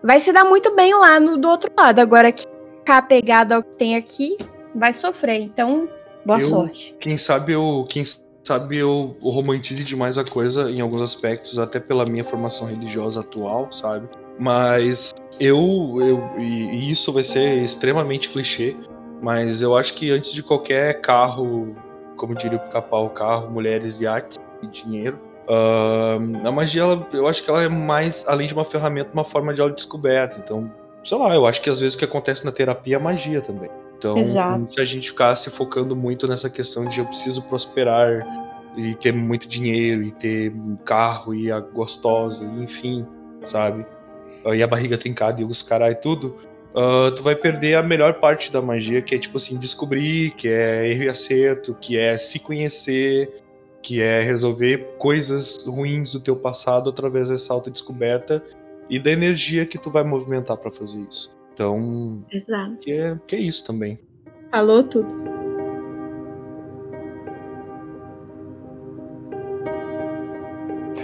vai 0.04 0.20
se 0.20 0.34
dar 0.34 0.44
muito 0.44 0.76
bem 0.76 0.92
lá 0.96 1.20
no, 1.20 1.38
do 1.38 1.48
outro 1.48 1.72
lado. 1.78 2.00
Agora, 2.00 2.32
quem 2.32 2.48
ficar 2.80 2.98
apegado 2.98 3.52
ao 3.52 3.62
que 3.62 3.70
tem 3.78 3.96
aqui, 3.96 4.36
vai 4.74 4.92
sofrer. 4.92 5.42
Então, 5.42 5.88
boa 6.26 6.40
Eu- 6.40 6.48
sorte. 6.48 6.96
Quem 7.00 7.16
sabe 7.16 7.54
eu. 7.54 7.86
Quem 7.88 8.04
sabe 8.44 8.78
eu 8.78 9.16
romantize 9.22 9.84
demais 9.84 10.18
a 10.18 10.24
coisa 10.24 10.72
em 10.72 10.82
alguns 10.82 11.04
aspectos, 11.04 11.60
até 11.60 11.80
pela 11.80 12.04
minha 12.04 12.24
formação 12.24 12.66
religiosa 12.66 13.20
atual, 13.22 13.72
sabe? 13.72 14.10
Mas 14.40 15.14
eu. 15.40 15.60
eu 16.02 16.40
e 16.40 16.88
e 16.88 16.92
isso 16.92 17.14
vai 17.14 17.24
ser 17.24 17.64
extremamente 17.64 18.30
clichê, 18.30 18.76
mas 19.22 19.62
eu 19.62 19.78
acho 19.78 19.94
que 19.94 20.10
antes 20.10 20.34
de 20.34 20.42
qualquer 20.42 21.02
carro, 21.02 21.76
como 22.18 22.36
diria 22.36 22.58
o 22.58 22.62
pica-pau, 22.62 23.10
carro, 23.12 23.50
mulheres, 23.50 24.02
iate 24.02 24.38
e 24.62 24.68
dinheiro. 24.68 25.18
ahn, 25.50 26.46
a 26.46 26.52
magia, 26.52 26.82
ela- 26.82 27.08
eu 27.14 27.26
acho 27.26 27.42
que 27.42 27.50
ela 27.50 27.64
é 27.64 27.70
mais, 27.70 28.26
além 28.28 28.50
de 28.50 28.54
uma 28.54 28.66
ferramenta, 28.66 29.12
uma 29.14 29.24
forma 29.24 29.54
de 29.54 29.62
autodescoberta. 29.62 30.38
Então, 30.44 30.70
sei 31.06 31.18
lá, 31.18 31.34
eu 31.34 31.46
acho 31.48 31.62
que 31.62 31.70
às 31.70 31.80
vezes 31.80 31.96
o 31.96 31.98
que 31.98 32.04
acontece 32.04 32.44
na 32.44 32.52
terapia 32.52 32.98
é 32.98 33.00
magia 33.00 33.40
também. 33.40 33.70
Então, 33.98 34.18
Exato. 34.18 34.74
se 34.74 34.82
a 34.82 34.84
gente 34.84 35.10
ficasse 35.10 35.50
focando 35.50 35.96
muito 35.96 36.28
nessa 36.28 36.50
questão 36.50 36.84
de 36.86 37.00
eu 37.00 37.06
preciso 37.06 37.42
prosperar 37.44 38.28
e 38.76 38.94
ter 38.96 39.14
muito 39.14 39.48
dinheiro 39.48 40.04
e 40.04 40.12
ter 40.12 40.52
um 40.54 40.76
carro 40.76 41.34
e 41.34 41.50
a 41.50 41.62
gostosa, 41.62 42.44
e 42.44 42.64
enfim, 42.64 43.06
sabe? 43.48 43.86
E 44.54 44.62
a 44.62 44.68
barriga 44.68 44.98
trincada 44.98 45.40
e 45.42 45.46
os 45.46 45.62
carai 45.64 45.96
tudo, 45.96 46.36
ah, 46.76 47.12
tu 47.16 47.24
vai 47.24 47.36
perder 47.36 47.76
a 47.76 47.84
melhor 47.84 48.16
parte 48.16 48.52
da 48.52 48.62
magia, 48.62 49.02
que 49.02 49.16
é 49.16 49.18
tipo 49.20 49.38
assim, 49.38 49.58
descobrir, 49.58 50.32
que 50.32 50.48
é 50.48 50.90
erro 50.92 51.04
e 51.04 51.10
acerto, 51.10 51.74
que 51.74 51.98
é 51.98 52.18
se 52.18 52.40
conhecer, 52.40 53.44
que 53.82 54.02
é 54.02 54.22
resolver 54.22 54.96
coisas 54.98 55.64
ruins 55.64 56.12
do 56.12 56.20
teu 56.20 56.36
passado 56.36 56.90
através 56.90 57.30
dessa 57.30 57.54
autodescoberta 57.54 58.44
e 58.90 59.00
da 59.00 59.12
energia 59.12 59.66
que 59.66 59.78
tu 59.78 59.90
vai 59.90 60.04
movimentar 60.04 60.58
pra 60.58 60.72
fazer 60.72 61.06
isso. 61.10 61.36
Então, 61.54 62.24
Exato. 62.32 62.78
que 62.78 62.92
é, 62.92 63.18
que 63.26 63.36
é 63.36 63.40
isso 63.40 63.66
também. 63.66 64.00
Falou 64.52 64.84
tudo. 64.84 65.08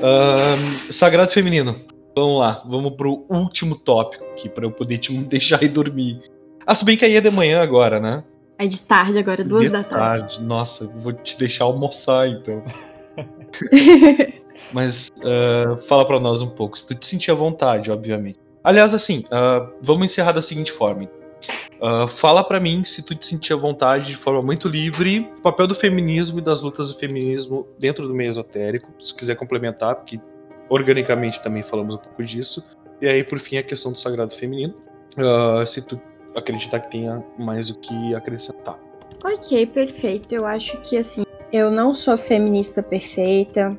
Ahn, 0.01 0.91
Sagrado 0.91 1.31
Feminino. 1.31 1.92
Vamos 2.15 2.39
lá, 2.39 2.63
vamos 2.67 2.91
pro 2.91 3.25
último 3.27 3.75
tópico 3.75 4.23
aqui, 4.25 4.47
pra 4.47 4.65
eu 4.65 4.71
poder 4.71 4.99
te 4.99 5.15
deixar 5.25 5.63
ir 5.63 5.69
dormir. 5.69 6.21
Ah, 6.65 6.75
se 6.75 6.85
bem 6.85 6.95
que 6.95 7.03
aí 7.03 7.15
é 7.15 7.21
de 7.21 7.31
manhã 7.31 7.61
agora, 7.61 7.99
né? 7.99 8.23
É 8.57 8.67
de 8.67 8.81
tarde 8.81 9.17
agora, 9.17 9.43
duas 9.43 9.63
De 9.63 9.69
da 9.69 9.83
tarde. 9.83 10.41
Nossa, 10.41 10.87
vou 10.87 11.11
te 11.11 11.37
deixar 11.37 11.65
almoçar 11.65 12.27
então. 12.29 12.63
Mas 14.71 15.11
ah, 15.23 15.77
fala 15.87 16.05
pra 16.05 16.19
nós 16.19 16.41
um 16.41 16.49
pouco, 16.49 16.77
se 16.77 16.87
tu 16.87 16.95
te 16.95 17.05
sentir 17.05 17.31
à 17.31 17.35
vontade, 17.35 17.91
obviamente. 17.91 18.39
Aliás, 18.63 18.93
assim, 18.93 19.25
ah, 19.31 19.67
vamos 19.81 20.05
encerrar 20.05 20.31
da 20.31 20.41
seguinte 20.41 20.71
forma. 20.71 21.09
Ah, 21.81 22.07
fala 22.07 22.43
pra 22.43 22.59
mim 22.59 22.85
se 22.85 23.01
tu 23.01 23.13
te 23.13 23.25
sentir 23.25 23.51
à 23.51 23.57
vontade 23.57 24.05
de 24.05 24.15
forma 24.15 24.41
muito 24.41 24.69
livre, 24.69 25.29
o 25.37 25.41
papel 25.41 25.67
do 25.67 25.75
feminismo 25.75 26.39
e 26.39 26.41
das 26.41 26.61
lutas 26.61 26.93
do 26.93 26.97
feminismo 26.97 27.67
dentro 27.77 28.07
do 28.07 28.13
meio 28.13 28.29
esotérico, 28.29 28.89
se 29.01 29.13
quiser 29.13 29.35
complementar, 29.35 29.95
porque 29.95 30.19
organicamente 30.73 31.41
também 31.41 31.61
falamos 31.61 31.95
um 31.95 31.99
pouco 31.99 32.23
disso. 32.23 32.65
E 32.99 33.07
aí, 33.07 33.23
por 33.23 33.39
fim, 33.39 33.57
a 33.57 33.63
questão 33.63 33.91
do 33.91 33.99
sagrado 33.99 34.33
feminino. 34.33 34.73
Ah, 35.17 35.63
se 35.65 35.81
tu 35.81 35.99
acreditar 36.35 36.79
que 36.79 36.91
tenha 36.91 37.23
mais 37.37 37.69
o 37.69 37.75
que 37.75 38.15
acrescentar. 38.15 38.77
Ok, 39.23 39.65
perfeito. 39.67 40.33
Eu 40.33 40.45
acho 40.45 40.77
que 40.81 40.97
assim, 40.97 41.23
eu 41.51 41.69
não 41.69 41.93
sou 41.93 42.17
feminista 42.17 42.81
perfeita. 42.81 43.69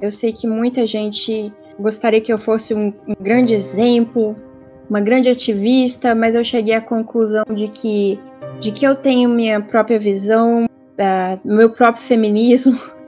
Eu 0.00 0.10
sei 0.10 0.32
que 0.32 0.46
muita 0.46 0.86
gente 0.86 1.52
gostaria 1.78 2.20
que 2.20 2.32
eu 2.32 2.38
fosse 2.38 2.74
um, 2.74 2.92
um 3.06 3.14
grande 3.20 3.54
exemplo, 3.54 4.34
uma 4.88 5.00
grande 5.00 5.28
ativista, 5.28 6.14
mas 6.14 6.34
eu 6.34 6.42
cheguei 6.42 6.74
à 6.74 6.80
conclusão 6.80 7.44
de 7.54 7.68
que, 7.68 8.18
de 8.58 8.72
que 8.72 8.84
eu 8.84 8.96
tenho 8.96 9.28
minha 9.28 9.60
própria 9.60 9.98
visão, 9.98 10.66
ah, 10.98 11.38
meu 11.44 11.70
próprio 11.70 12.04
feminismo. 12.04 12.78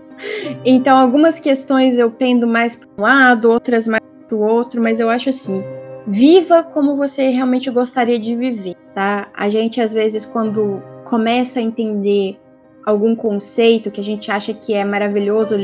Então, 0.65 0.99
algumas 0.99 1.41
questões 1.41 1.99
eu 1.99 2.11
pendo 2.11 2.47
mais 2.47 2.77
para 2.77 2.89
um 2.97 3.03
lado, 3.03 3.51
outras 3.51 3.87
mais 3.87 4.03
para 4.29 4.37
o 4.37 4.41
outro, 4.41 4.81
mas 4.81 5.01
eu 5.01 5.11
acho 5.11 5.29
assim: 5.29 5.63
viva 6.07 6.63
como 6.63 6.97
você 6.97 7.29
realmente 7.29 7.71
gostaria 7.71 8.19
de 8.19 8.35
viver, 8.35 8.77
tá? 8.95 9.29
A 9.35 9.49
gente, 9.49 9.81
às 9.81 9.93
vezes, 9.93 10.25
quando 10.25 10.83
começa 11.05 11.59
a 11.59 11.63
entender 11.63 12.39
algum 12.85 13.15
conceito 13.15 13.91
que 13.91 14.01
a 14.01 14.05
gente 14.05 14.31
acha 14.31 14.53
que 14.53 14.75
é 14.75 14.85
maravilhoso, 14.85 15.55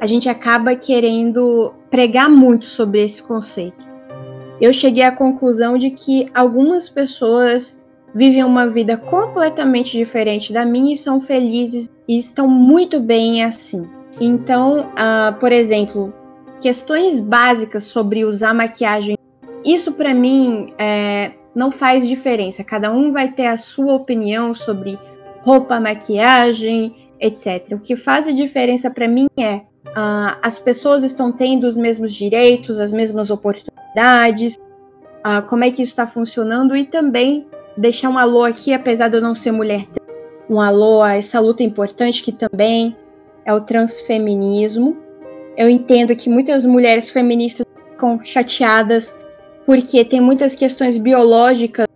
a 0.00 0.06
gente 0.06 0.28
acaba 0.28 0.74
querendo 0.74 1.72
pregar 1.90 2.28
muito 2.28 2.64
sobre 2.64 3.02
esse 3.02 3.22
conceito. 3.22 3.86
Eu 4.60 4.72
cheguei 4.72 5.02
à 5.02 5.12
conclusão 5.12 5.76
de 5.76 5.90
que 5.90 6.30
algumas 6.34 6.88
pessoas 6.88 7.78
vivem 8.16 8.42
uma 8.42 8.66
vida 8.66 8.96
completamente 8.96 9.92
diferente 9.92 10.50
da 10.50 10.64
minha 10.64 10.94
e 10.94 10.96
são 10.96 11.20
felizes 11.20 11.90
e 12.08 12.16
estão 12.16 12.48
muito 12.48 12.98
bem 12.98 13.44
assim. 13.44 13.86
Então, 14.18 14.90
ah, 14.96 15.36
por 15.38 15.52
exemplo, 15.52 16.14
questões 16.58 17.20
básicas 17.20 17.84
sobre 17.84 18.24
usar 18.24 18.54
maquiagem, 18.54 19.18
isso 19.62 19.92
para 19.92 20.14
mim 20.14 20.72
é, 20.78 21.32
não 21.54 21.70
faz 21.70 22.08
diferença. 22.08 22.64
Cada 22.64 22.90
um 22.90 23.12
vai 23.12 23.30
ter 23.30 23.48
a 23.48 23.58
sua 23.58 23.92
opinião 23.92 24.54
sobre 24.54 24.98
roupa, 25.42 25.78
maquiagem, 25.78 26.96
etc. 27.20 27.72
O 27.72 27.78
que 27.78 27.96
faz 27.96 28.26
a 28.26 28.32
diferença 28.32 28.90
para 28.90 29.06
mim 29.06 29.26
é 29.36 29.60
ah, 29.94 30.38
as 30.42 30.58
pessoas 30.58 31.02
estão 31.02 31.30
tendo 31.30 31.64
os 31.64 31.76
mesmos 31.76 32.14
direitos, 32.14 32.80
as 32.80 32.90
mesmas 32.90 33.30
oportunidades, 33.30 34.56
ah, 35.22 35.42
como 35.42 35.64
é 35.64 35.70
que 35.70 35.82
isso 35.82 35.92
está 35.92 36.06
funcionando 36.06 36.74
e 36.74 36.86
também 36.86 37.46
deixar 37.76 38.08
um 38.08 38.18
alô 38.18 38.42
aqui, 38.44 38.72
apesar 38.72 39.08
de 39.08 39.16
eu 39.16 39.22
não 39.22 39.34
ser 39.34 39.52
mulher, 39.52 39.86
um 40.48 40.60
alô 40.60 41.02
a 41.02 41.14
essa 41.14 41.40
luta 41.40 41.62
importante 41.62 42.22
que 42.22 42.32
também 42.32 42.96
é 43.44 43.52
o 43.52 43.60
transfeminismo. 43.60 44.96
Eu 45.56 45.68
entendo 45.68 46.14
que 46.14 46.28
muitas 46.28 46.64
mulheres 46.64 47.10
feministas 47.10 47.66
ficam 47.90 48.20
chateadas 48.24 49.16
porque 49.64 50.04
tem 50.04 50.20
muitas 50.20 50.54
questões 50.54 50.98
biológicas 50.98 51.86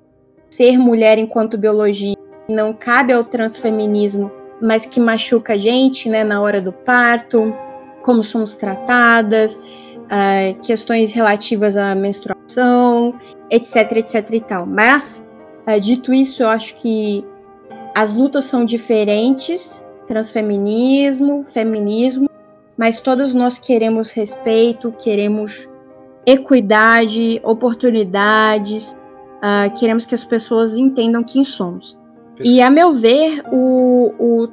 ser 0.51 0.77
mulher 0.79 1.19
enquanto 1.19 1.57
biologia 1.57 2.17
não 2.49 2.73
cabe 2.73 3.13
ao 3.13 3.25
transfeminismo 3.25 4.31
mas 4.61 4.85
que 4.85 5.01
machuca 5.01 5.55
a 5.55 5.59
gente, 5.59 6.09
né, 6.09 6.23
na 6.23 6.41
hora 6.41 6.61
do 6.61 6.73
parto, 6.73 7.55
como 8.03 8.23
somos 8.23 8.57
tratadas, 8.57 9.57
uh, 9.57 10.61
questões 10.63 11.13
relativas 11.13 11.77
à 11.77 11.95
menstruação, 11.95 13.15
etc, 13.51 13.93
etc 13.97 14.27
e 14.31 14.41
tal. 14.41 14.67
Mas, 14.67 15.27
uh, 15.77 15.81
dito 15.81 16.13
isso, 16.13 16.43
eu 16.43 16.49
acho 16.49 16.75
que 16.77 17.25
as 17.95 18.15
lutas 18.15 18.45
são 18.45 18.65
diferentes, 18.65 19.85
transfeminismo, 20.07 21.45
feminismo, 21.45 22.29
mas 22.77 23.01
todos 23.01 23.35
nós 23.35 23.59
queremos 23.59 24.11
respeito, 24.11 24.93
queremos 24.93 25.69
equidade, 26.25 27.41
oportunidades, 27.43 28.95
uh, 29.43 29.73
queremos 29.79 30.07
que 30.07 30.15
as 30.15 30.25
pessoas 30.25 30.77
entendam 30.77 31.23
quem 31.23 31.45
somos. 31.45 31.99
E, 32.43 32.63
a 32.63 32.71
meu 32.71 32.95
ver, 32.95 33.43
o, 33.53 34.15
o, 34.19 34.49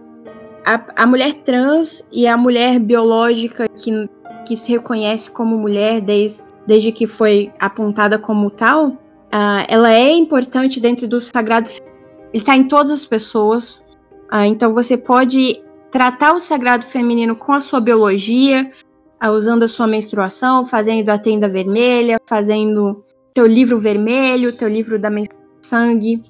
a, 0.65 1.03
a 1.03 1.07
mulher 1.07 1.35
trans 1.35 2.05
e 2.11 2.27
a 2.27 2.35
mulher 2.35 2.79
biológica 2.79 3.67
que, 3.69 4.09
que 4.45 4.57
se 4.57 4.73
reconhece 4.73 5.31
como 5.31 5.57
mulher 5.57 6.01
desde, 6.01 6.43
desde 6.65 6.91
que 6.91 7.07
foi 7.07 7.49
apontada 7.59 8.19
como 8.19 8.49
tal, 8.49 8.97
uh, 9.27 9.65
ela 9.67 9.91
é 9.93 10.11
importante 10.11 10.79
dentro 10.79 11.07
do 11.07 11.19
sagrado. 11.19 11.69
Ele 11.69 12.43
está 12.43 12.55
em 12.55 12.67
todas 12.67 12.91
as 12.91 13.05
pessoas. 13.05 13.83
Uh, 14.31 14.43
então 14.45 14.73
você 14.73 14.97
pode 14.97 15.61
tratar 15.91 16.33
o 16.33 16.39
sagrado 16.39 16.85
feminino 16.85 17.35
com 17.35 17.53
a 17.53 17.61
sua 17.61 17.79
biologia, 17.79 18.71
uh, 19.23 19.29
usando 19.29 19.63
a 19.63 19.67
sua 19.67 19.87
menstruação, 19.87 20.65
fazendo 20.65 21.09
a 21.09 21.17
tenda 21.17 21.47
vermelha, 21.47 22.19
fazendo 22.27 23.03
teu 23.33 23.45
livro 23.45 23.79
vermelho, 23.79 24.57
teu 24.57 24.67
livro 24.67 24.97
da 24.97 25.09
sangue, 25.61 26.21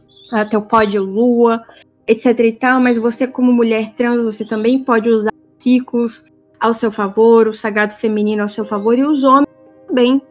teu 0.49 0.61
pó 0.61 0.83
de 0.83 0.99
lua, 0.99 1.63
etc 2.07 2.39
e 2.39 2.51
tal, 2.53 2.79
mas 2.79 2.97
você 2.97 3.27
como 3.27 3.51
mulher 3.51 3.93
trans, 3.93 4.23
você 4.23 4.45
também 4.45 4.83
pode 4.83 5.09
usar 5.09 5.31
ciclos 5.57 6.25
ao 6.59 6.73
seu 6.73 6.91
favor, 6.91 7.47
o 7.47 7.53
sagrado 7.53 7.93
feminino 7.93 8.41
ao 8.41 8.49
seu 8.49 8.65
favor, 8.65 8.97
e 8.97 9.05
os 9.05 9.23
homens 9.23 9.47
também 9.87 10.21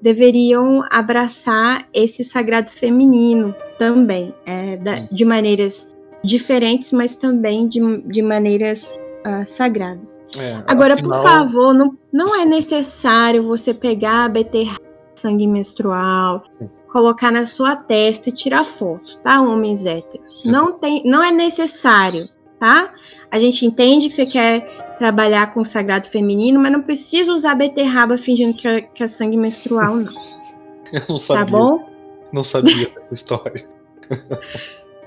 deveriam 0.00 0.84
abraçar 0.90 1.86
esse 1.92 2.24
sagrado 2.24 2.70
feminino 2.70 3.54
também, 3.78 4.34
é, 4.46 4.76
da, 4.76 5.00
de 5.00 5.24
maneiras 5.24 5.90
diferentes, 6.24 6.92
mas 6.92 7.14
também 7.14 7.68
de, 7.68 7.80
de 8.02 8.22
maneiras 8.22 8.90
uh, 9.26 9.46
sagradas. 9.46 10.20
É, 10.36 10.60
Agora, 10.66 10.94
afinal... 10.94 11.10
por 11.10 11.22
favor, 11.22 11.74
não, 11.74 11.96
não 12.12 12.40
é 12.40 12.44
necessário 12.44 13.46
você 13.46 13.72
pegar 13.74 14.24
a 14.24 14.28
beterraba 14.28 14.90
sangue 15.14 15.46
menstrual, 15.46 16.44
colocar 16.88 17.30
na 17.30 17.44
sua 17.44 17.76
testa 17.76 18.30
e 18.30 18.32
tirar 18.32 18.64
foto, 18.64 19.18
tá, 19.18 19.40
homens 19.42 19.84
héteros? 19.84 20.42
Não 20.44 20.72
tem, 20.72 21.02
não 21.04 21.22
é 21.22 21.30
necessário, 21.30 22.26
tá? 22.58 22.92
A 23.30 23.38
gente 23.38 23.66
entende 23.66 24.08
que 24.08 24.14
você 24.14 24.26
quer 24.26 24.89
trabalhar 25.00 25.52
com 25.52 25.60
o 25.60 25.64
sagrado 25.64 26.06
feminino, 26.06 26.60
mas 26.60 26.70
não 26.70 26.82
precisa 26.82 27.32
usar 27.32 27.54
beterraba 27.54 28.16
fingindo 28.18 28.54
que 28.54 28.68
é, 28.68 28.82
que 28.82 29.02
é 29.02 29.08
sangue 29.08 29.36
menstrual, 29.36 29.96
não. 29.96 30.12
Eu 30.92 31.02
não 31.08 31.18
sabia. 31.18 31.44
Tá 31.44 31.50
bom? 31.50 31.90
Não 32.32 32.44
sabia 32.44 32.88
dessa 32.88 33.14
história. 33.14 33.66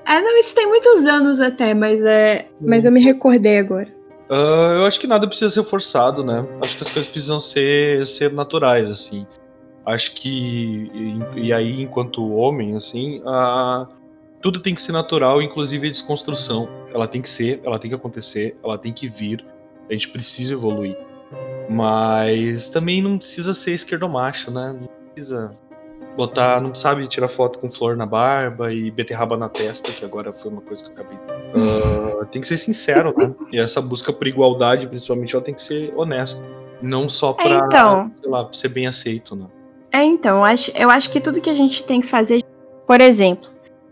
É, 0.06 0.20
não, 0.20 0.38
isso 0.38 0.53
tem 0.53 0.68
muitos 0.68 1.06
anos 1.06 1.40
até, 1.40 1.74
mas 1.74 2.03
é, 2.03 2.49
mas 2.60 2.84
eu 2.84 2.91
me 2.91 3.02
recordei 3.02 3.57
agora. 3.57 3.88
Uh, 4.30 4.76
eu 4.76 4.86
acho 4.86 4.99
que 4.99 5.07
nada 5.07 5.26
precisa 5.26 5.49
ser 5.49 5.64
forçado, 5.64 6.26
né? 6.26 6.45
Acho 6.61 6.76
que 6.76 6.84
as 6.84 6.91
coisas 6.91 7.10
precisam 7.10 7.40
ser, 7.40 8.06
ser 8.06 8.34
naturais, 8.34 8.91
assim 8.91 9.26
acho 9.86 10.15
que 10.15 10.90
e, 11.36 11.48
e 11.48 11.53
aí 11.53 11.82
enquanto 11.82 12.34
homem 12.34 12.76
assim 12.76 13.22
a, 13.26 13.88
tudo 14.41 14.60
tem 14.60 14.74
que 14.74 14.82
ser 14.82 14.91
natural 14.91 15.41
inclusive 15.41 15.88
a 15.88 15.91
desconstrução 15.91 16.70
ela 16.94 17.07
tem 17.07 17.22
que 17.22 17.30
ser 17.30 17.60
ela 17.64 17.78
tem 17.78 17.90
que 17.90 17.95
acontecer 17.95 18.57
ela 18.64 18.78
tem 18.78 18.94
que 18.94 19.07
vir 19.07 19.45
a 19.89 19.93
gente 19.93 20.10
precisa 20.10 20.53
evoluir. 20.53 20.97
Mas 21.69 22.69
também 22.69 23.01
não 23.01 23.18
precisa 23.18 23.53
ser 23.53 23.72
esquerdomacho 23.72 24.51
né? 24.51 24.76
Não 24.80 24.88
precisa 24.88 25.51
botar 26.15 26.61
não 26.61 26.76
sabe 26.76 27.07
tirar 27.07 27.27
foto 27.27 27.57
com 27.57 27.72
flor 27.72 27.97
na 27.97 28.05
barba 28.05 28.72
e 28.72 28.91
beterraba 28.91 29.35
na 29.35 29.49
testa 29.49 29.91
que 29.91 30.05
agora 30.05 30.31
foi 30.31 30.51
uma 30.51 30.61
coisa 30.61 30.84
que 30.84 30.89
eu 30.89 30.93
acabei. 30.93 31.18
Uh, 31.55 32.26
tem 32.27 32.41
que 32.41 32.47
ser 32.47 32.57
sincero 32.57 33.14
né? 33.18 33.34
E 33.51 33.60
essa 33.60 33.81
busca 33.81 34.14
por 34.14 34.27
igualdade 34.27 34.88
principalmente 34.88 35.35
ela 35.35 35.43
tem 35.43 35.53
que 35.53 35.61
ser 35.61 35.93
honesta. 35.95 36.41
Não 36.81 37.07
só 37.07 37.31
para 37.34 37.49
é, 37.49 37.57
então... 37.57 38.11
ser 38.51 38.68
bem 38.68 38.88
aceito 38.88 39.35
né? 39.35 39.45
É, 39.93 40.03
então, 40.03 40.38
eu 40.38 40.43
acho, 40.43 40.72
eu 40.73 40.89
acho 40.89 41.11
que 41.11 41.22
tudo 41.22 41.39
que 41.39 41.51
a 41.51 41.53
gente 41.53 41.84
tem 41.84 42.01
que 42.01 42.07
fazer, 42.07 42.41
por 42.88 42.99
exemplo, 42.99 43.47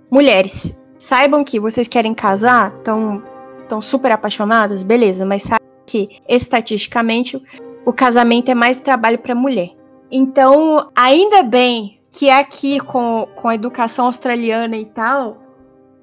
mulheres, 0.10 0.76
saibam 0.98 1.44
que 1.44 1.60
vocês 1.60 1.88
querem 1.88 2.12
casar, 2.12 2.74
estão 2.78 3.22
tão 3.70 3.80
super 3.84 4.12
apaixonados, 4.12 4.82
beleza, 4.82 5.24
mas 5.24 5.44
saibam 5.44 5.71
que 5.92 6.22
estatisticamente 6.28 7.42
o 7.86 7.92
casamento 7.92 8.50
é 8.50 8.56
mais 8.56 8.80
trabalho 8.80 9.20
para 9.20 9.36
mulher. 9.36 9.72
Então, 10.10 10.90
ainda 10.96 11.44
bem 11.44 12.00
que 12.12 12.30
aqui 12.30 12.80
com, 12.80 13.28
com 13.36 13.48
a 13.50 13.56
educação 13.56 14.06
australiana 14.06 14.78
e 14.78 14.86
tal, 14.86 15.38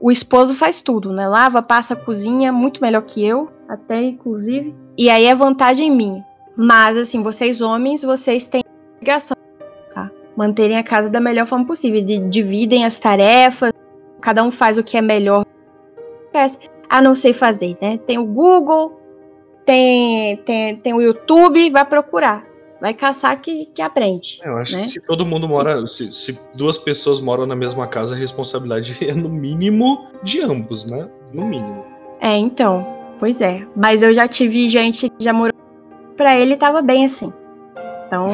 o 0.00 0.10
esposo 0.10 0.54
faz 0.54 0.80
tudo, 0.80 1.12
né? 1.12 1.26
Lava, 1.26 1.62
passa, 1.62 1.96
cozinha, 1.96 2.52
muito 2.52 2.80
melhor 2.80 3.02
que 3.02 3.26
eu, 3.26 3.50
até 3.68 4.02
inclusive. 4.02 4.74
E 4.96 5.08
aí 5.08 5.24
é 5.24 5.34
vantagem 5.34 5.90
minha. 5.90 6.24
Mas 6.56 6.96
assim, 6.96 7.22
vocês 7.22 7.60
homens, 7.60 8.02
vocês 8.02 8.46
têm 8.46 8.62
obrigação 8.96 9.36
manterem 10.38 10.76
a 10.76 10.84
casa 10.84 11.10
da 11.10 11.20
melhor 11.20 11.46
forma 11.46 11.66
possível. 11.66 12.00
De, 12.00 12.20
dividem 12.20 12.84
as 12.84 12.96
tarefas, 12.96 13.72
cada 14.20 14.44
um 14.44 14.52
faz 14.52 14.78
o 14.78 14.84
que 14.84 14.96
é 14.96 15.02
melhor. 15.02 15.44
Ah, 16.88 17.02
não 17.02 17.16
sei 17.16 17.32
fazer, 17.32 17.76
né? 17.82 17.98
Tem 17.98 18.18
o 18.18 18.24
Google, 18.24 18.97
tem, 19.68 20.36
tem, 20.38 20.76
tem 20.76 20.94
o 20.94 21.00
YouTube, 21.02 21.68
vai 21.68 21.84
procurar. 21.84 22.42
Vai 22.80 22.94
caçar 22.94 23.38
que, 23.38 23.66
que 23.66 23.82
aprende. 23.82 24.40
Eu 24.42 24.56
acho 24.56 24.74
né? 24.74 24.84
que 24.84 24.88
se 24.88 25.00
todo 25.00 25.26
mundo 25.26 25.46
mora. 25.46 25.86
Se, 25.86 26.10
se, 26.10 26.38
duas 26.54 26.78
pessoas 26.78 27.20
moram 27.20 27.44
na 27.44 27.54
mesma 27.54 27.86
casa, 27.86 28.14
a 28.14 28.18
responsabilidade 28.18 28.96
é 29.04 29.12
no 29.12 29.28
mínimo 29.28 30.06
de 30.22 30.40
ambos, 30.40 30.86
né? 30.86 31.06
No 31.34 31.44
mínimo. 31.44 31.84
É, 32.18 32.34
então. 32.34 32.96
Pois 33.18 33.42
é. 33.42 33.66
Mas 33.76 34.02
eu 34.02 34.14
já 34.14 34.26
tive 34.26 34.70
gente 34.70 35.10
que 35.10 35.22
já 35.22 35.34
morou. 35.34 35.52
Pra 36.16 36.38
ele 36.38 36.56
tava 36.56 36.80
bem 36.80 37.04
assim. 37.04 37.30
Então. 38.06 38.30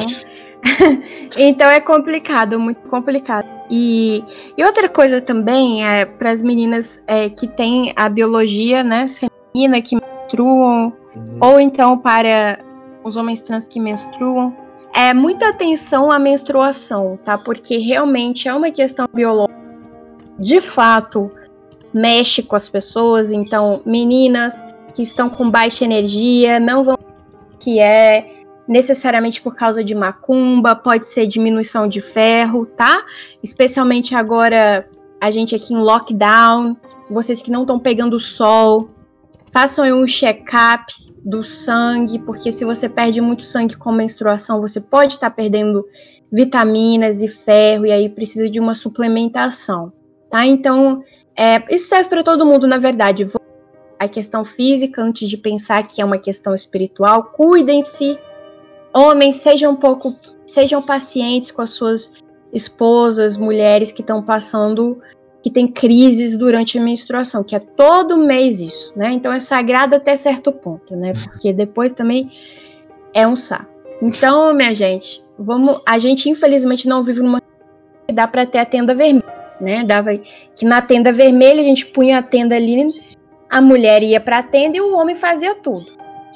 então 1.37 1.69
é 1.69 1.81
complicado, 1.81 2.57
muito 2.57 2.87
complicado. 2.87 3.47
E, 3.69 4.23
e 4.57 4.63
outra 4.63 4.87
coisa 4.87 5.19
também 5.19 5.85
é 5.85 6.05
para 6.05 6.31
as 6.31 6.41
meninas 6.41 7.01
é, 7.07 7.29
que 7.29 7.47
têm 7.47 7.91
a 7.95 8.07
biologia 8.07 8.83
né, 8.83 9.09
feminina, 9.09 9.81
que 9.81 9.97
menstruam, 10.25 10.93
uhum. 11.15 11.37
ou 11.39 11.59
então 11.59 11.97
para 11.97 12.59
os 13.03 13.15
homens 13.15 13.39
trans 13.39 13.67
que 13.67 13.79
menstruam, 13.79 14.55
é 14.93 15.13
muita 15.13 15.49
atenção 15.49 16.11
à 16.11 16.17
menstruação, 16.17 17.19
tá? 17.23 17.37
Porque 17.37 17.77
realmente 17.77 18.47
é 18.47 18.53
uma 18.53 18.71
questão 18.71 19.07
biológica. 19.13 19.55
De 20.39 20.59
fato, 20.59 21.29
mexe 21.93 22.41
com 22.41 22.55
as 22.55 22.67
pessoas. 22.67 23.31
Então, 23.31 23.81
meninas 23.85 24.63
que 24.93 25.03
estão 25.03 25.29
com 25.29 25.49
baixa 25.49 25.85
energia 25.85 26.59
não 26.59 26.83
vão 26.83 26.97
que 27.59 27.79
é 27.79 28.43
necessariamente 28.67 29.41
por 29.41 29.55
causa 29.55 29.83
de 29.83 29.93
macumba, 29.93 30.75
pode 30.75 31.07
ser 31.07 31.27
diminuição 31.27 31.87
de 31.87 32.01
ferro, 32.01 32.65
tá? 32.65 33.03
Especialmente 33.43 34.15
agora 34.15 34.87
a 35.19 35.31
gente 35.31 35.55
aqui 35.55 35.73
em 35.73 35.77
lockdown, 35.77 36.77
vocês 37.09 37.41
que 37.41 37.51
não 37.51 37.61
estão 37.61 37.79
pegando 37.79 38.19
sol, 38.19 38.89
façam 39.55 39.85
um 39.97 40.05
check-up 40.05 40.93
do 41.23 41.45
sangue, 41.45 42.19
porque 42.19 42.51
se 42.51 42.65
você 42.65 42.89
perde 42.89 43.21
muito 43.21 43.41
sangue 43.43 43.77
com 43.77 43.89
menstruação, 43.89 44.59
você 44.59 44.81
pode 44.81 45.13
estar 45.13 45.29
perdendo 45.29 45.87
vitaminas 46.29 47.21
e 47.21 47.29
ferro 47.29 47.85
e 47.85 47.91
aí 47.93 48.09
precisa 48.09 48.49
de 48.49 48.59
uma 48.59 48.75
suplementação, 48.75 49.93
tá? 50.29 50.45
Então, 50.45 51.01
é, 51.37 51.63
isso 51.73 51.87
serve 51.87 52.09
para 52.09 52.21
todo 52.21 52.45
mundo, 52.45 52.67
na 52.67 52.77
verdade. 52.77 53.25
A 53.97 54.09
questão 54.09 54.43
física 54.43 55.01
antes 55.01 55.29
de 55.29 55.37
pensar 55.37 55.87
que 55.87 56.01
é 56.01 56.05
uma 56.05 56.17
questão 56.17 56.53
espiritual, 56.53 57.23
cuidem-se 57.23 58.19
Homens, 58.93 59.37
sejam 59.37 59.71
um 59.71 59.75
pouco, 59.77 60.13
sejam 60.45 60.81
pacientes 60.81 61.49
com 61.49 61.61
as 61.61 61.69
suas 61.69 62.11
esposas, 62.51 63.37
mulheres 63.37 63.93
que 63.93 64.01
estão 64.01 64.21
passando, 64.21 65.01
que 65.45 65.51
tem 65.51 65.67
crises 65.67 66.35
durante 66.35 66.79
a 66.79 66.81
menstruação, 66.81 67.43
que 67.43 67.55
é 67.55 67.59
todo 67.59 68.17
mês 68.17 68.61
isso, 68.61 68.91
né? 68.95 69.11
Então 69.11 69.31
é 69.31 69.39
sagrado 69.39 69.95
até 69.95 70.17
certo 70.17 70.51
ponto, 70.51 70.95
né? 70.95 71.13
Porque 71.13 71.53
depois 71.53 71.93
também 71.93 72.31
é 73.13 73.27
um 73.27 73.35
saco. 73.35 73.69
Então, 74.01 74.51
minha 74.55 74.73
gente, 74.73 75.23
vamos, 75.37 75.83
a 75.85 75.99
gente 75.99 76.27
infelizmente 76.27 76.87
não 76.87 77.03
vive 77.03 77.21
numa 77.21 77.39
que 78.07 78.11
dá 78.11 78.25
para 78.25 78.43
ter 78.47 78.57
a 78.57 78.65
tenda 78.65 78.95
vermelha, 78.95 79.23
né? 79.61 79.83
Dava 79.83 80.17
que 80.55 80.65
na 80.65 80.81
tenda 80.81 81.13
vermelha 81.13 81.61
a 81.61 81.63
gente 81.63 81.85
punha 81.85 82.17
a 82.17 82.23
tenda 82.23 82.55
ali, 82.55 82.91
a 83.47 83.61
mulher 83.61 84.01
ia 84.01 84.19
para 84.19 84.39
a 84.39 84.43
tenda 84.43 84.77
e 84.77 84.81
o 84.81 84.95
homem 84.95 85.15
fazia 85.15 85.53
tudo, 85.53 85.85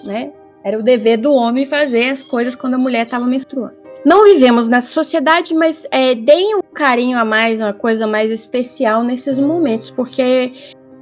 né? 0.03 0.31
Era 0.63 0.77
o 0.77 0.83
dever 0.83 1.17
do 1.17 1.33
homem 1.33 1.65
fazer 1.65 2.11
as 2.11 2.21
coisas 2.21 2.53
quando 2.53 2.75
a 2.75 2.77
mulher 2.77 3.05
estava 3.05 3.25
menstruando. 3.25 3.78
Não 4.05 4.23
vivemos 4.23 4.69
nessa 4.69 4.91
sociedade, 4.91 5.53
mas 5.53 5.85
é, 5.91 6.15
deem 6.15 6.55
um 6.55 6.61
carinho 6.61 7.17
a 7.17 7.25
mais, 7.25 7.59
uma 7.59 7.73
coisa 7.73 8.07
mais 8.07 8.31
especial 8.31 9.03
nesses 9.03 9.37
momentos, 9.37 9.91
porque 9.91 10.53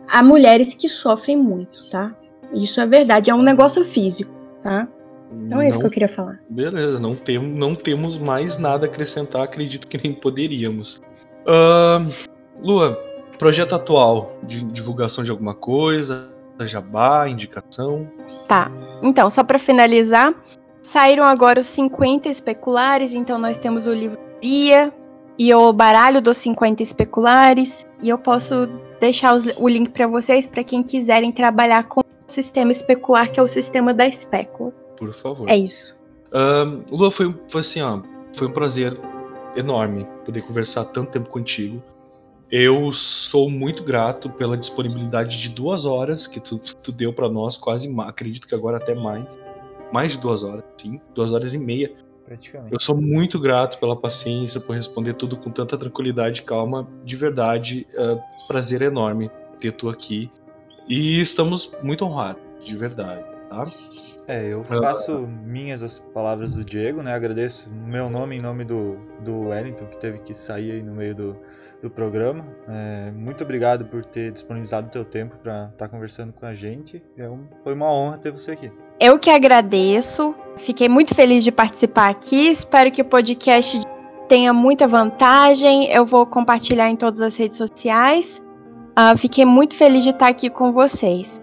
há 0.07 0.23
mulheres 0.23 0.73
que 0.73 0.89
sofrem 0.89 1.37
muito, 1.37 1.89
tá? 1.89 2.15
Isso 2.53 2.79
é 2.81 2.87
verdade, 2.87 3.29
é 3.29 3.35
um 3.35 3.41
negócio 3.41 3.83
físico, 3.85 4.31
tá? 4.63 4.87
Então 5.45 5.61
é 5.61 5.67
isso 5.67 5.79
que 5.79 5.85
eu 5.85 5.91
queria 5.91 6.07
falar. 6.07 6.39
Beleza, 6.49 6.99
não, 6.99 7.15
tem, 7.15 7.37
não 7.37 7.75
temos 7.75 8.17
mais 8.17 8.57
nada 8.57 8.85
a 8.85 8.89
acrescentar, 8.89 9.43
acredito 9.43 9.87
que 9.87 9.97
nem 10.01 10.13
poderíamos. 10.13 11.01
Uh, 11.45 12.11
Lua, 12.59 12.97
projeto 13.37 13.75
atual 13.75 14.37
de 14.43 14.63
divulgação 14.63 15.23
de 15.23 15.29
alguma 15.29 15.53
coisa, 15.53 16.29
jabá, 16.61 17.27
indicação? 17.29 18.09
Tá, 18.47 18.71
então, 19.03 19.29
só 19.29 19.43
para 19.43 19.59
finalizar, 19.59 20.33
saíram 20.81 21.23
agora 21.23 21.59
os 21.59 21.67
50 21.67 22.29
especulares, 22.29 23.13
então 23.13 23.37
nós 23.37 23.57
temos 23.57 23.87
o 23.87 23.93
livro 23.93 24.17
Guia 24.41 24.93
e 25.37 25.53
o 25.53 25.71
baralho 25.71 26.21
dos 26.21 26.37
50 26.37 26.81
especulares, 26.81 27.85
e 28.01 28.09
eu 28.09 28.17
posso 28.17 28.67
deixar 28.99 29.35
os, 29.35 29.45
o 29.57 29.67
link 29.67 29.91
para 29.91 30.07
vocês 30.07 30.47
para 30.47 30.63
quem 30.63 30.81
quiserem 30.81 31.31
trabalhar 31.31 31.85
com 31.85 32.01
o 32.01 32.03
sistema 32.27 32.71
especular, 32.71 33.31
que 33.31 33.39
é 33.39 33.43
o 33.43 33.47
sistema 33.47 33.93
da 33.93 34.07
espécula. 34.07 34.71
Por 34.97 35.13
favor. 35.13 35.47
É 35.49 35.55
isso. 35.55 36.01
Um, 36.33 36.83
Lua, 36.91 37.11
foi, 37.11 37.33
foi 37.47 37.61
assim, 37.61 37.81
ó, 37.81 38.01
foi 38.35 38.47
um 38.47 38.51
prazer 38.51 38.97
enorme 39.55 40.07
poder 40.25 40.41
conversar 40.41 40.85
tanto 40.85 41.11
tempo 41.11 41.29
contigo. 41.29 41.81
Eu 42.49 42.93
sou 42.93 43.49
muito 43.49 43.83
grato 43.83 44.29
pela 44.29 44.57
disponibilidade 44.57 45.37
de 45.37 45.49
duas 45.49 45.85
horas 45.85 46.25
que 46.25 46.39
tu, 46.39 46.57
tu 46.57 46.91
deu 46.91 47.11
para 47.11 47.29
nós, 47.29 47.57
quase, 47.57 47.93
acredito 47.99 48.47
que 48.47 48.55
agora 48.55 48.77
até 48.77 48.95
mais. 48.95 49.37
Mais 49.91 50.13
de 50.13 50.19
duas 50.19 50.43
horas, 50.43 50.63
sim, 50.77 50.99
duas 51.13 51.33
horas 51.33 51.53
e 51.53 51.57
meia. 51.57 51.91
Praticamente. 52.25 52.73
Eu 52.73 52.79
sou 52.79 52.95
muito 52.95 53.39
grato 53.39 53.79
pela 53.79 53.95
paciência, 53.95 54.59
por 54.59 54.75
responder 54.75 55.13
tudo 55.13 55.37
com 55.37 55.49
tanta 55.49 55.77
tranquilidade 55.77 56.41
e 56.41 56.43
calma. 56.43 56.85
De 57.05 57.15
verdade, 57.15 57.87
uh, 57.93 58.19
prazer 58.47 58.81
enorme 58.81 59.31
ter 59.59 59.71
tu 59.71 59.89
aqui. 59.89 60.29
E 60.87 61.21
estamos 61.21 61.71
muito 61.81 62.03
honrados, 62.03 62.41
de 62.65 62.75
verdade, 62.75 63.23
tá? 63.49 63.71
É, 64.27 64.45
eu 64.45 64.61
faço 64.65 65.19
minhas 65.19 65.81
as 65.81 65.99
palavras 65.99 66.53
do 66.53 66.63
Diego, 66.63 67.01
né? 67.01 67.13
Agradeço 67.13 67.73
meu 67.73 68.09
nome 68.09 68.35
em 68.35 68.41
nome 68.41 68.65
do, 68.65 68.97
do 69.23 69.47
Wellington, 69.47 69.85
que 69.85 69.97
teve 69.97 70.19
que 70.19 70.35
sair 70.35 70.73
aí 70.73 70.83
no 70.83 70.93
meio 70.93 71.15
do, 71.15 71.37
do 71.81 71.89
programa. 71.89 72.45
É, 72.67 73.09
muito 73.11 73.45
obrigado 73.45 73.85
por 73.85 74.03
ter 74.03 74.33
disponibilizado 74.33 74.87
o 74.87 74.91
teu 74.91 75.05
tempo 75.05 75.37
para 75.37 75.67
estar 75.67 75.71
tá 75.77 75.87
conversando 75.87 76.33
com 76.33 76.45
a 76.45 76.53
gente. 76.53 77.01
É 77.15 77.29
um, 77.29 77.47
foi 77.63 77.73
uma 77.73 77.89
honra 77.89 78.17
ter 78.17 78.31
você 78.31 78.51
aqui. 78.51 78.69
Eu 78.99 79.19
que 79.19 79.29
agradeço. 79.29 80.33
Fiquei 80.57 80.89
muito 80.89 81.13
feliz 81.13 81.43
de 81.43 81.51
participar 81.51 82.09
aqui. 82.09 82.47
Espero 82.47 82.91
que 82.91 83.01
o 83.01 83.05
podcast 83.05 83.79
tenha 84.27 84.51
muita 84.51 84.87
vantagem. 84.87 85.85
Eu 85.91 86.05
vou 86.05 86.25
compartilhar 86.25 86.89
em 86.89 86.95
todas 86.95 87.21
as 87.21 87.37
redes 87.37 87.57
sociais. 87.57 88.41
Uh, 88.97 89.17
fiquei 89.17 89.45
muito 89.45 89.75
feliz 89.75 90.03
de 90.03 90.09
estar 90.09 90.27
aqui 90.27 90.49
com 90.49 90.71
vocês. 90.71 91.41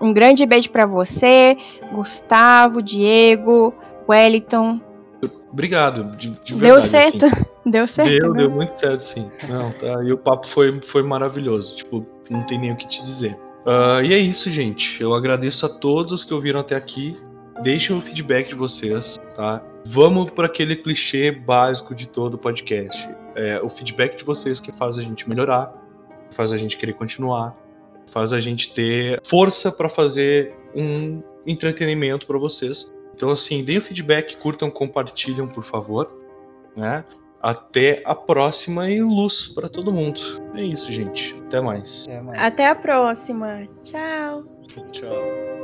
Um 0.00 0.12
grande 0.12 0.44
beijo 0.44 0.68
para 0.70 0.84
você, 0.84 1.56
Gustavo, 1.92 2.82
Diego, 2.82 3.72
Wellington. 4.08 4.80
Obrigado, 5.50 6.16
de, 6.16 6.30
de 6.44 6.54
verdade. 6.54 6.60
Deu 6.60 6.80
certo? 6.80 7.26
Assim. 7.26 7.44
Deu 7.64 7.86
certo? 7.86 8.10
Deu, 8.10 8.32
né? 8.32 8.42
deu 8.42 8.50
muito 8.50 8.74
certo, 8.74 9.00
sim. 9.00 9.30
Não, 9.48 9.70
tá, 9.70 10.02
e 10.02 10.12
o 10.12 10.18
papo 10.18 10.46
foi, 10.48 10.80
foi 10.82 11.02
maravilhoso. 11.02 11.76
Tipo, 11.76 12.04
não 12.28 12.42
tem 12.42 12.58
nem 12.58 12.72
o 12.72 12.76
que 12.76 12.88
te 12.88 13.02
dizer. 13.04 13.36
Uh, 13.66 14.02
e 14.04 14.12
é 14.12 14.18
isso, 14.18 14.50
gente. 14.50 15.00
Eu 15.00 15.14
agradeço 15.14 15.64
a 15.66 15.68
todos 15.68 16.24
que 16.24 16.34
ouviram 16.34 16.60
até 16.60 16.74
aqui. 16.74 17.16
Deixem 17.62 17.96
o 17.96 18.00
feedback 18.00 18.48
de 18.48 18.54
vocês, 18.54 19.20
tá? 19.36 19.62
Vamos 19.84 20.30
para 20.30 20.46
aquele 20.46 20.76
clichê 20.76 21.30
básico 21.30 21.94
de 21.94 22.08
todo 22.08 22.38
podcast. 22.38 23.08
É, 23.34 23.60
o 23.60 23.68
feedback 23.68 24.16
de 24.16 24.24
vocês 24.24 24.58
que 24.58 24.72
faz 24.72 24.98
a 24.98 25.02
gente 25.02 25.28
melhorar, 25.28 25.72
faz 26.30 26.52
a 26.52 26.58
gente 26.58 26.76
querer 26.76 26.94
continuar, 26.94 27.56
faz 28.10 28.32
a 28.32 28.40
gente 28.40 28.72
ter 28.72 29.20
força 29.24 29.70
para 29.70 29.88
fazer 29.88 30.54
um 30.74 31.22
entretenimento 31.46 32.26
para 32.26 32.38
vocês. 32.38 32.92
Então, 33.14 33.30
assim, 33.30 33.62
deem 33.62 33.78
o 33.78 33.82
feedback, 33.82 34.36
curtam, 34.36 34.70
compartilham, 34.70 35.46
por 35.46 35.64
favor. 35.64 36.10
Né? 36.76 37.04
Até 37.42 38.02
a 38.04 38.14
próxima 38.14 38.88
e 38.88 39.02
luz 39.02 39.48
para 39.48 39.68
todo 39.68 39.92
mundo. 39.92 40.20
É 40.54 40.62
isso, 40.62 40.92
gente. 40.92 41.34
Até 41.46 41.60
mais. 41.60 42.06
Até, 42.06 42.20
mais. 42.20 42.42
Até 42.42 42.68
a 42.68 42.74
próxima. 42.74 43.66
Tchau. 43.82 44.44
Tchau. 44.92 45.61